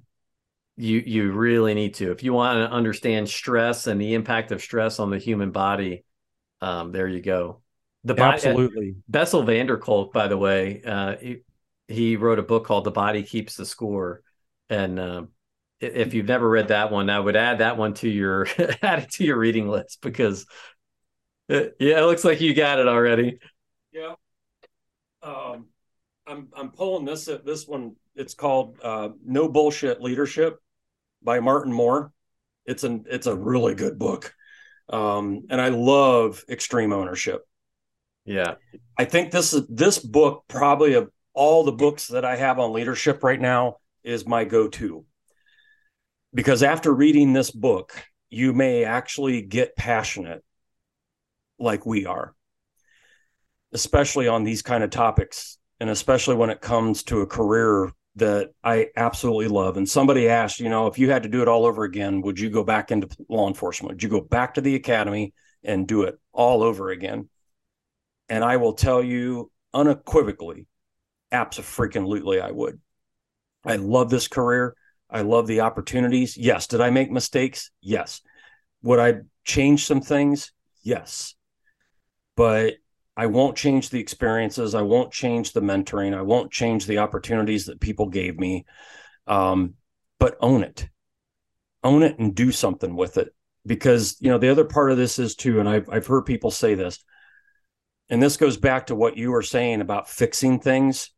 you 0.76 1.02
you 1.04 1.32
really 1.32 1.74
need 1.74 1.94
to. 1.94 2.10
If 2.10 2.22
you 2.22 2.32
want 2.32 2.58
to 2.58 2.74
understand 2.74 3.28
stress 3.28 3.86
and 3.86 4.00
the 4.00 4.14
impact 4.14 4.50
of 4.50 4.62
stress 4.62 4.98
on 4.98 5.10
the 5.10 5.18
human 5.18 5.50
body, 5.50 6.04
um, 6.62 6.92
there 6.92 7.08
you 7.08 7.20
go. 7.20 7.60
The 8.04 8.14
body, 8.14 8.34
absolutely. 8.34 8.90
Uh, 8.90 9.02
Bessel 9.08 9.42
van 9.42 9.66
der 9.66 9.78
Kolk, 9.78 10.12
by 10.12 10.28
the 10.28 10.38
way, 10.38 10.82
uh, 10.86 11.16
he, 11.16 11.38
he, 11.88 12.16
wrote 12.16 12.38
a 12.38 12.42
book 12.42 12.64
called 12.64 12.84
"The 12.84 12.92
Body 12.92 13.24
Keeps 13.24 13.56
the 13.56 13.66
Score," 13.66 14.22
and 14.70 14.98
uh, 14.98 15.22
if 15.80 16.14
you've 16.14 16.26
never 16.26 16.48
read 16.48 16.68
that 16.68 16.90
one, 16.90 17.10
I 17.10 17.20
would 17.20 17.36
add 17.36 17.58
that 17.58 17.76
one 17.76 17.94
to 17.94 18.08
your 18.08 18.46
add 18.82 19.00
it 19.00 19.10
to 19.12 19.24
your 19.24 19.38
reading 19.38 19.68
list 19.68 20.00
because 20.00 20.46
it, 21.48 21.66
uh, 21.66 21.70
yeah, 21.78 22.00
it 22.00 22.04
looks 22.06 22.24
like 22.24 22.40
you 22.40 22.54
got 22.54 22.78
it 22.78 22.88
already. 22.88 23.38
Yeah. 23.92 24.14
Um, 25.22 25.66
I'm 26.26 26.48
I'm 26.56 26.70
pulling 26.70 27.04
this 27.04 27.28
this 27.44 27.66
one. 27.66 27.96
It's 28.14 28.34
called 28.34 28.78
uh, 28.82 29.10
"No 29.24 29.48
Bullshit 29.48 30.00
Leadership" 30.00 30.58
by 31.22 31.40
Martin 31.40 31.72
Moore. 31.72 32.12
It's 32.64 32.84
an 32.84 33.04
it's 33.08 33.26
a 33.26 33.36
really 33.36 33.74
good 33.74 33.98
book, 33.98 34.34
um, 34.88 35.46
and 35.50 35.60
I 35.60 35.68
love 35.68 36.44
extreme 36.48 36.92
ownership. 36.92 37.46
Yeah, 38.24 38.54
I 38.98 39.04
think 39.04 39.30
this 39.30 39.52
is 39.52 39.66
this 39.68 39.98
book 39.98 40.44
probably 40.48 40.94
of 40.94 41.10
all 41.32 41.64
the 41.64 41.72
books 41.72 42.08
that 42.08 42.24
I 42.24 42.36
have 42.36 42.58
on 42.58 42.72
leadership 42.72 43.22
right 43.22 43.40
now 43.40 43.76
is 44.02 44.26
my 44.26 44.44
go-to 44.44 45.04
because 46.36 46.62
after 46.62 46.92
reading 46.92 47.32
this 47.32 47.50
book, 47.50 48.04
you 48.28 48.52
may 48.52 48.84
actually 48.84 49.40
get 49.40 49.74
passionate 49.74 50.44
like 51.58 51.86
we 51.86 52.04
are, 52.04 52.34
especially 53.72 54.28
on 54.28 54.44
these 54.44 54.60
kind 54.60 54.84
of 54.84 54.90
topics 54.90 55.56
and 55.80 55.88
especially 55.88 56.36
when 56.36 56.50
it 56.50 56.60
comes 56.60 57.04
to 57.04 57.22
a 57.22 57.26
career 57.26 57.90
that 58.16 58.50
I 58.62 58.88
absolutely 58.96 59.48
love. 59.48 59.78
And 59.78 59.88
somebody 59.88 60.28
asked, 60.28 60.60
you 60.60 60.68
know, 60.68 60.88
if 60.88 60.98
you 60.98 61.10
had 61.10 61.22
to 61.22 61.30
do 61.30 61.40
it 61.40 61.48
all 61.48 61.64
over 61.64 61.84
again, 61.84 62.20
would 62.20 62.38
you 62.38 62.50
go 62.50 62.62
back 62.62 62.90
into 62.90 63.08
law 63.30 63.48
enforcement? 63.48 63.94
Would 63.94 64.02
you 64.02 64.10
go 64.10 64.20
back 64.20 64.54
to 64.54 64.60
the 64.60 64.74
academy 64.74 65.32
and 65.64 65.88
do 65.88 66.02
it 66.02 66.18
all 66.32 66.62
over 66.62 66.90
again? 66.90 67.30
And 68.28 68.44
I 68.44 68.58
will 68.58 68.74
tell 68.74 69.02
you 69.02 69.50
unequivocally, 69.72 70.66
absolutely, 71.32 72.40
I 72.40 72.50
would. 72.50 72.78
I 73.64 73.76
love 73.76 74.10
this 74.10 74.28
career. 74.28 74.76
I 75.08 75.22
love 75.22 75.46
the 75.46 75.60
opportunities. 75.60 76.36
Yes. 76.36 76.66
Did 76.66 76.80
I 76.80 76.90
make 76.90 77.10
mistakes? 77.10 77.70
Yes. 77.80 78.22
Would 78.82 78.98
I 78.98 79.20
change 79.44 79.86
some 79.86 80.00
things? 80.00 80.52
Yes. 80.82 81.34
But 82.36 82.74
I 83.16 83.26
won't 83.26 83.56
change 83.56 83.90
the 83.90 84.00
experiences. 84.00 84.74
I 84.74 84.82
won't 84.82 85.12
change 85.12 85.52
the 85.52 85.62
mentoring. 85.62 86.16
I 86.16 86.22
won't 86.22 86.52
change 86.52 86.86
the 86.86 86.98
opportunities 86.98 87.66
that 87.66 87.80
people 87.80 88.08
gave 88.08 88.38
me. 88.38 88.66
Um, 89.26 89.74
but 90.18 90.36
own 90.40 90.62
it, 90.62 90.88
own 91.82 92.02
it, 92.02 92.18
and 92.18 92.34
do 92.34 92.52
something 92.52 92.94
with 92.94 93.16
it. 93.16 93.34
Because 93.66 94.16
you 94.20 94.30
know 94.30 94.38
the 94.38 94.50
other 94.50 94.64
part 94.64 94.92
of 94.92 94.96
this 94.96 95.18
is 95.18 95.34
too, 95.34 95.58
and 95.58 95.68
I've 95.68 95.88
I've 95.90 96.06
heard 96.06 96.22
people 96.22 96.50
say 96.50 96.74
this, 96.74 97.02
and 98.08 98.22
this 98.22 98.36
goes 98.36 98.56
back 98.56 98.86
to 98.86 98.94
what 98.94 99.16
you 99.16 99.32
were 99.32 99.42
saying 99.42 99.80
about 99.80 100.08
fixing 100.08 100.60
things. 100.60 101.10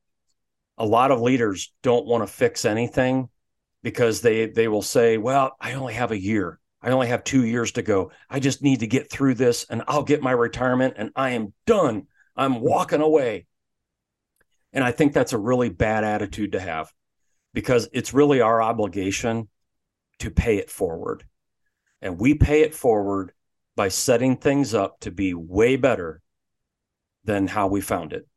A 0.79 0.87
lot 0.87 1.11
of 1.11 1.21
leaders 1.21 1.73
don't 1.83 2.07
want 2.07 2.27
to 2.27 2.33
fix 2.33 2.65
anything 2.65 3.29
because 3.83 4.21
they 4.21 4.47
they 4.47 4.69
will 4.69 4.83
say, 4.83 5.19
"Well, 5.19 5.57
I 5.61 5.75
only 5.75 5.95
have 5.95 6.11
a 6.11 6.19
year. 6.19 6.59
I 6.81 6.91
only 6.91 7.09
have 7.09 7.25
two 7.25 7.45
years 7.45 7.73
to 7.73 7.83
go. 7.83 8.13
I 8.31 8.41
just 8.41 8.63
need 8.63 8.81
to 8.81 8.87
get 8.87 9.11
through 9.11 9.35
this 9.35 9.67
and 9.69 9.83
I'll 9.89 10.05
get 10.05 10.23
my 10.23 10.31
retirement 10.31 10.95
and 10.97 11.11
I 11.17 11.31
am 11.31 11.53
done. 11.67 12.07
I'm 12.37 12.61
walking 12.61 13.01
away. 13.01 13.47
And 14.73 14.85
I 14.85 14.93
think 14.93 15.13
that's 15.13 15.33
a 15.33 15.39
really 15.39 15.71
bad 15.71 16.05
attitude 16.05 16.53
to 16.53 16.61
have 16.61 16.93
because 17.53 17.89
it's 17.93 18.15
really 18.15 18.41
our 18.41 18.63
obligation 18.63 19.49
to 20.21 20.31
pay 20.31 20.59
it 20.59 20.71
forward. 20.71 21.25
And 22.01 22.21
we 22.21 22.35
pay 22.35 22.63
it 22.63 22.75
forward 22.75 23.33
by 23.75 23.89
setting 23.89 24.37
things 24.37 24.75
up 24.75 25.01
to 25.01 25.11
be 25.11 25.35
way 25.35 25.77
better 25.77 26.21
than 27.25 27.49
how 27.49 27.67
we 27.67 27.81
found 27.81 28.13
it. 28.13 28.29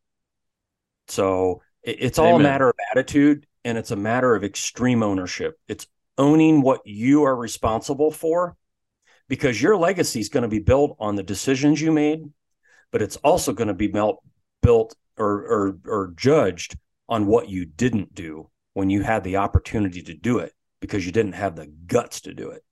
So 1.06 1.62
it's 1.82 2.18
all 2.18 2.34
Amen. 2.34 2.40
a 2.40 2.44
matter 2.44 2.68
of 2.68 2.76
attitude 2.90 3.46
and 3.64 3.78
it's 3.78 3.90
a 3.90 3.96
matter 3.96 4.34
of 4.34 4.44
extreme 4.44 5.02
ownership. 5.02 5.58
It's 5.68 5.86
owning 6.18 6.62
what 6.62 6.80
you 6.84 7.24
are 7.24 7.36
responsible 7.36 8.10
for 8.10 8.56
because 9.28 9.62
your 9.62 9.76
legacy 9.76 10.20
is 10.20 10.28
going 10.28 10.42
to 10.42 10.48
be 10.48 10.58
built 10.58 10.96
on 10.98 11.16
the 11.16 11.22
decisions 11.22 11.80
you 11.80 11.92
made, 11.92 12.24
but 12.90 13.02
it's 13.02 13.16
also 13.16 13.52
going 13.52 13.68
to 13.68 13.74
be 13.74 13.86
built 13.86 14.22
built 14.60 14.94
or, 15.16 15.28
or 15.28 15.78
or 15.86 16.12
judged 16.16 16.76
on 17.08 17.26
what 17.26 17.48
you 17.48 17.64
didn't 17.64 18.14
do 18.14 18.48
when 18.74 18.90
you 18.90 19.02
had 19.02 19.24
the 19.24 19.36
opportunity 19.36 20.02
to 20.02 20.14
do 20.14 20.38
it 20.38 20.52
because 20.80 21.04
you 21.04 21.12
didn't 21.12 21.34
have 21.34 21.56
the 21.56 21.66
guts 21.86 22.22
to 22.22 22.34
do 22.34 22.50
it. 22.50 22.64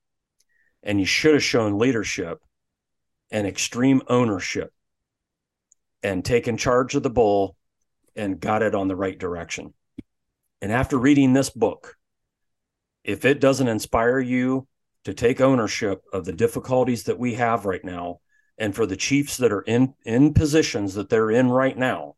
And 0.83 0.99
you 0.99 1.07
should 1.07 1.35
have 1.35 1.43
shown 1.43 1.79
leadership 1.79 2.39
and 3.31 3.47
extreme 3.47 4.03
ownership 4.09 4.73
and 6.03 6.25
taken 6.25 6.57
charge 6.57 6.95
of 6.95 7.03
the 7.03 7.11
bull 7.11 7.57
and 8.17 8.41
got 8.41 8.63
it 8.63 8.75
on 8.75 8.89
the 8.89 8.97
right 8.97 9.19
direction. 9.19 9.75
And 10.61 10.73
after 10.73 10.99
reading 10.99 11.33
this 11.33 11.51
book, 11.51 11.97
if 13.05 13.25
it 13.25 13.41
doesn't 13.41 13.69
inspire 13.69 14.21
you 14.21 14.67
to 15.05 15.15
take 15.15 15.41
ownership 15.41 16.03
of 16.13 16.25
the 16.25 16.33
difficulties 16.33 17.05
that 17.05 17.19
we 17.19 17.35
have 17.35 17.65
right 17.65 17.85
now 17.85 18.21
and 18.59 18.75
for 18.75 18.85
the 18.85 18.97
chiefs 18.97 19.39
that 19.39 19.53
are 19.53 19.63
in 19.63 19.95
in 20.05 20.35
positions 20.35 20.95
that 20.95 21.09
they're 21.09 21.31
in 21.31 21.51
right 21.51 21.79
now 21.79 22.15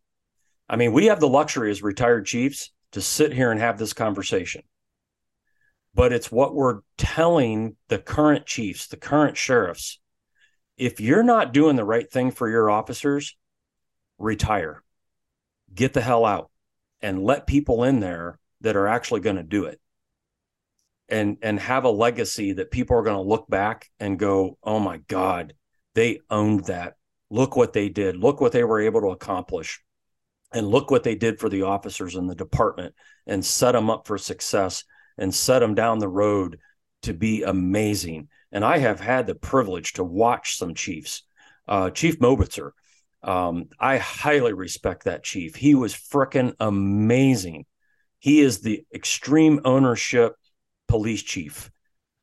i 0.68 0.74
mean 0.74 0.92
we 0.92 1.06
have 1.06 1.20
the 1.20 1.28
luxury 1.28 1.70
as 1.70 1.84
retired 1.84 2.26
chiefs 2.26 2.72
to 2.92 3.00
sit 3.00 3.32
here 3.32 3.50
and 3.50 3.60
have 3.60 3.78
this 3.78 3.92
conversation. 3.92 4.62
But 5.94 6.12
it's 6.12 6.30
what 6.30 6.54
we're 6.54 6.80
telling 6.96 7.76
the 7.88 7.98
current 7.98 8.46
chiefs 8.46 8.86
the 8.86 8.96
current 8.96 9.36
sheriffs. 9.36 9.98
If 10.76 11.00
you're 11.00 11.22
not 11.22 11.52
doing 11.52 11.76
the 11.76 11.84
right 11.84 12.10
thing 12.10 12.30
for 12.30 12.48
your 12.48 12.70
officers 12.70 13.36
retire. 14.18 14.82
Get 15.74 15.92
the 15.92 16.00
hell 16.00 16.24
out 16.24 16.50
and 17.02 17.22
let 17.22 17.46
people 17.46 17.84
in 17.84 18.00
there 18.00 18.38
that 18.60 18.76
are 18.76 18.86
actually 18.86 19.20
going 19.20 19.36
to 19.36 19.42
do 19.42 19.64
it 19.64 19.80
and 21.08 21.36
and 21.42 21.60
have 21.60 21.84
a 21.84 21.90
legacy 21.90 22.52
that 22.54 22.70
people 22.70 22.96
are 22.96 23.02
going 23.02 23.16
to 23.16 23.28
look 23.28 23.48
back 23.48 23.90
and 24.00 24.18
go, 24.18 24.58
"Oh 24.62 24.80
my 24.80 24.98
god, 25.08 25.54
they 25.94 26.20
owned 26.30 26.64
that. 26.64 26.96
Look 27.30 27.54
what 27.54 27.74
they 27.74 27.88
did. 27.88 28.16
Look 28.16 28.40
what 28.40 28.52
they 28.52 28.64
were 28.64 28.80
able 28.80 29.02
to 29.02 29.10
accomplish." 29.10 29.80
And 30.54 30.68
look 30.68 30.90
what 30.90 31.02
they 31.02 31.14
did 31.14 31.38
for 31.38 31.48
the 31.48 31.62
officers 31.62 32.14
in 32.14 32.26
the 32.26 32.34
department 32.34 32.94
and 33.26 33.42
set 33.42 33.72
them 33.72 33.88
up 33.88 34.06
for 34.06 34.18
success 34.18 34.84
and 35.16 35.34
set 35.34 35.60
them 35.60 35.74
down 35.74 35.98
the 35.98 36.08
road 36.08 36.58
to 37.02 37.14
be 37.14 37.42
amazing. 37.42 38.28
And 38.50 38.62
I 38.62 38.76
have 38.76 39.00
had 39.00 39.26
the 39.26 39.34
privilege 39.34 39.94
to 39.94 40.04
watch 40.04 40.58
some 40.58 40.74
chiefs. 40.74 41.22
Uh, 41.66 41.88
chief 41.88 42.18
Mobitzer, 42.18 42.72
um, 43.22 43.68
I 43.78 43.98
highly 43.98 44.52
respect 44.52 45.04
that 45.04 45.22
chief. 45.22 45.54
He 45.54 45.74
was 45.74 45.94
freaking 45.94 46.54
amazing. 46.58 47.66
He 48.18 48.40
is 48.40 48.60
the 48.60 48.84
extreme 48.94 49.60
ownership 49.64 50.34
police 50.88 51.22
chief 51.22 51.70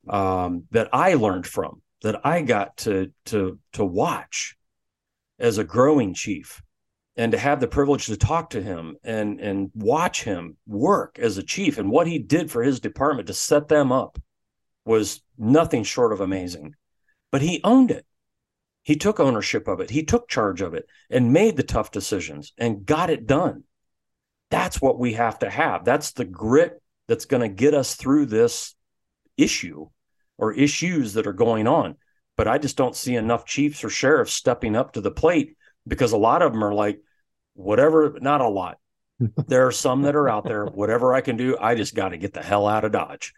um, 0.08 0.66
that 0.72 0.90
I 0.94 1.16
learned 1.16 1.48
from, 1.48 1.82
that 2.02 2.26
I 2.26 2.42
got 2.42 2.78
to 2.78 3.12
to 3.26 3.60
to 3.74 3.86
watch 3.86 4.56
as 5.38 5.58
a 5.58 5.64
growing 5.64 6.14
chief, 6.14 6.62
and 7.20 7.34
to 7.34 7.38
have 7.38 7.60
the 7.60 7.68
privilege 7.68 8.06
to 8.06 8.16
talk 8.16 8.52
to 8.52 8.62
him 8.62 8.96
and 9.04 9.42
and 9.42 9.72
watch 9.76 10.24
him 10.24 10.56
work 10.66 11.20
as 11.20 11.38
a 11.38 11.44
chief 11.44 11.78
and 11.78 11.92
what 11.92 12.08
he 12.08 12.18
did 12.18 12.50
for 12.50 12.64
his 12.64 12.80
department 12.80 13.28
to 13.28 13.34
set 13.34 13.68
them 13.68 13.92
up 13.92 14.18
was 14.86 15.22
nothing 15.38 15.84
short 15.84 16.14
of 16.14 16.22
amazing 16.22 16.74
but 17.30 17.42
he 17.42 17.60
owned 17.66 17.92
it 17.92 18.06
he 18.84 18.96
took 18.96 19.20
ownership 19.20 19.68
of 19.68 19.80
it 19.80 19.90
he 19.90 20.04
took 20.04 20.28
charge 20.28 20.62
of 20.62 20.74
it 20.74 20.88
and 21.10 21.34
made 21.34 21.58
the 21.58 21.64
tough 21.64 21.92
decisions 21.92 22.54
and 22.58 22.86
got 22.86 23.10
it 23.10 23.28
done 23.28 23.64
that's 24.50 24.82
what 24.82 25.00
we 25.00 25.14
have 25.14 25.40
to 25.40 25.50
have 25.50 25.86
that's 25.86 26.12
the 26.12 26.26
grit 26.26 26.82
that's 27.08 27.26
going 27.26 27.42
to 27.42 27.50
get 27.50 27.74
us 27.74 27.96
through 27.96 28.26
this 28.26 28.76
issue 29.38 29.88
or 30.38 30.54
issues 30.54 31.14
that 31.14 31.28
are 31.28 31.34
going 31.34 31.68
on 31.68 31.96
but 32.36 32.48
i 32.48 32.58
just 32.58 32.78
don't 32.78 32.96
see 32.96 33.16
enough 33.16 33.46
chiefs 33.46 33.84
or 33.84 33.90
sheriffs 33.90 34.34
stepping 34.34 34.76
up 34.76 34.94
to 34.94 35.02
the 35.02 35.12
plate 35.12 35.56
because 35.88 36.12
a 36.12 36.18
lot 36.18 36.42
of 36.42 36.54
them 36.54 36.64
are 36.64 36.74
like 36.74 37.02
whatever, 37.60 38.18
not 38.22 38.42
a 38.42 38.48
lot. 38.48 38.78
there 39.48 39.68
are 39.68 39.72
some 39.72 40.04
that 40.04 40.16
are 40.16 40.30
out 40.30 40.46
there, 40.46 40.66
whatever 40.66 41.14
I 41.14 41.22
can 41.22 41.38
do, 41.38 41.58
I 41.60 41.76
just 41.76 41.94
got 41.94 42.10
to 42.10 42.18
get 42.18 42.34
the 42.34 42.42
hell 42.42 42.68
out 42.68 42.86
of 42.86 42.94
Dodge. 42.94 43.34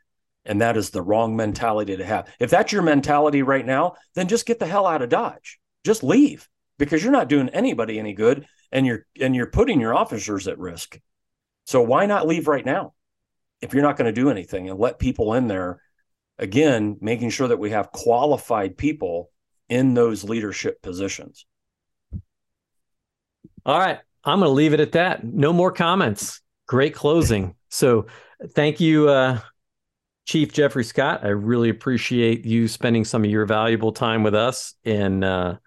And 0.45 0.61
that 0.61 0.77
is 0.77 0.89
the 0.89 1.01
wrong 1.01 1.35
mentality 1.35 1.95
to 1.97 2.05
have. 2.05 2.27
If 2.39 2.49
that's 2.49 2.71
your 2.71 2.81
mentality 2.81 3.43
right 3.43 3.65
now, 3.65 3.95
then 4.15 4.27
just 4.27 4.45
get 4.45 4.59
the 4.59 4.65
hell 4.65 4.87
out 4.87 5.01
of 5.01 5.09
Dodge. 5.09 5.59
Just 5.83 6.03
leave 6.03 6.49
because 6.79 7.03
you're 7.03 7.11
not 7.11 7.29
doing 7.29 7.49
anybody 7.49 7.99
any 7.99 8.13
good 8.13 8.47
and 8.71 8.85
you're 8.85 9.05
and 9.19 9.35
you're 9.35 9.47
putting 9.47 9.79
your 9.79 9.93
officers 9.93 10.47
at 10.47 10.57
risk. 10.57 10.99
So 11.65 11.81
why 11.81 12.07
not 12.07 12.27
leave 12.27 12.47
right 12.47 12.65
now? 12.65 12.93
If 13.61 13.73
you're 13.73 13.83
not 13.83 13.97
going 13.97 14.13
to 14.13 14.21
do 14.21 14.31
anything 14.31 14.69
and 14.69 14.79
let 14.79 14.97
people 14.97 15.35
in 15.35 15.47
there 15.47 15.81
again, 16.39 16.97
making 16.99 17.29
sure 17.29 17.47
that 17.47 17.59
we 17.59 17.69
have 17.69 17.91
qualified 17.91 18.77
people 18.77 19.29
in 19.69 19.93
those 19.93 20.23
leadership 20.23 20.81
positions. 20.81 21.45
All 23.65 23.79
right. 23.79 23.99
I'm 24.23 24.39
going 24.39 24.49
to 24.49 24.53
leave 24.53 24.73
it 24.73 24.79
at 24.79 24.93
that. 24.93 25.23
No 25.23 25.53
more 25.53 25.71
comments. 25.71 26.41
Great 26.67 26.93
closing. 26.93 27.55
So 27.69 28.07
thank 28.49 28.79
you, 28.79 29.09
uh, 29.09 29.39
Chief 30.31 30.53
Jeffrey 30.53 30.85
Scott. 30.85 31.25
I 31.25 31.27
really 31.27 31.67
appreciate 31.67 32.45
you 32.45 32.69
spending 32.69 33.03
some 33.03 33.25
of 33.25 33.29
your 33.29 33.45
valuable 33.45 33.91
time 33.91 34.23
with 34.23 34.33
us. 34.33 34.75
And 34.85 35.25
uh, 35.25 35.57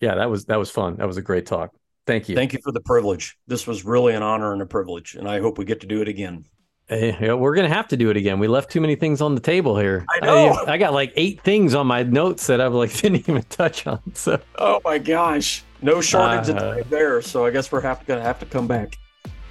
yeah, 0.00 0.14
that 0.14 0.30
was 0.30 0.44
that 0.44 0.56
was 0.60 0.70
fun. 0.70 0.98
That 0.98 1.08
was 1.08 1.16
a 1.16 1.22
great 1.22 1.46
talk. 1.46 1.74
Thank 2.06 2.28
you. 2.28 2.36
Thank 2.36 2.52
you 2.52 2.60
for 2.62 2.70
the 2.70 2.80
privilege. 2.80 3.36
This 3.48 3.66
was 3.66 3.84
really 3.84 4.14
an 4.14 4.22
honor 4.22 4.52
and 4.52 4.62
a 4.62 4.66
privilege, 4.66 5.16
and 5.16 5.28
I 5.28 5.40
hope 5.40 5.58
we 5.58 5.64
get 5.64 5.80
to 5.80 5.88
do 5.88 6.00
it 6.00 6.06
again. 6.06 6.44
Hey, 6.86 7.34
we're 7.34 7.56
gonna 7.56 7.68
have 7.68 7.88
to 7.88 7.96
do 7.96 8.08
it 8.10 8.16
again. 8.16 8.38
We 8.38 8.46
left 8.46 8.70
too 8.70 8.80
many 8.80 8.94
things 8.94 9.20
on 9.20 9.34
the 9.34 9.40
table 9.40 9.76
here. 9.76 10.06
I 10.08 10.24
know. 10.24 10.50
I, 10.50 10.74
I 10.74 10.78
got 10.78 10.92
like 10.92 11.12
eight 11.16 11.40
things 11.40 11.74
on 11.74 11.88
my 11.88 12.04
notes 12.04 12.46
that 12.46 12.60
I've 12.60 12.72
like 12.72 12.96
didn't 13.00 13.28
even 13.28 13.42
touch 13.48 13.88
on. 13.88 14.14
So. 14.14 14.40
Oh 14.60 14.80
my 14.84 14.98
gosh. 14.98 15.64
No 15.82 16.00
shortage 16.00 16.50
uh, 16.50 16.52
of 16.52 16.58
time 16.60 16.84
there, 16.88 17.20
so 17.20 17.44
I 17.44 17.50
guess 17.50 17.72
we're 17.72 17.80
have 17.80 17.98
to, 17.98 18.06
gonna 18.06 18.22
have 18.22 18.38
to 18.38 18.46
come 18.46 18.68
back. 18.68 18.96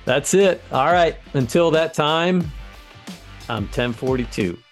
That's 0.05 0.33
it. 0.33 0.61
All 0.71 0.85
right. 0.85 1.17
Until 1.33 1.69
that 1.71 1.93
time, 1.93 2.49
Um, 3.47 3.57
I'm 3.57 3.63
1042. 3.65 4.64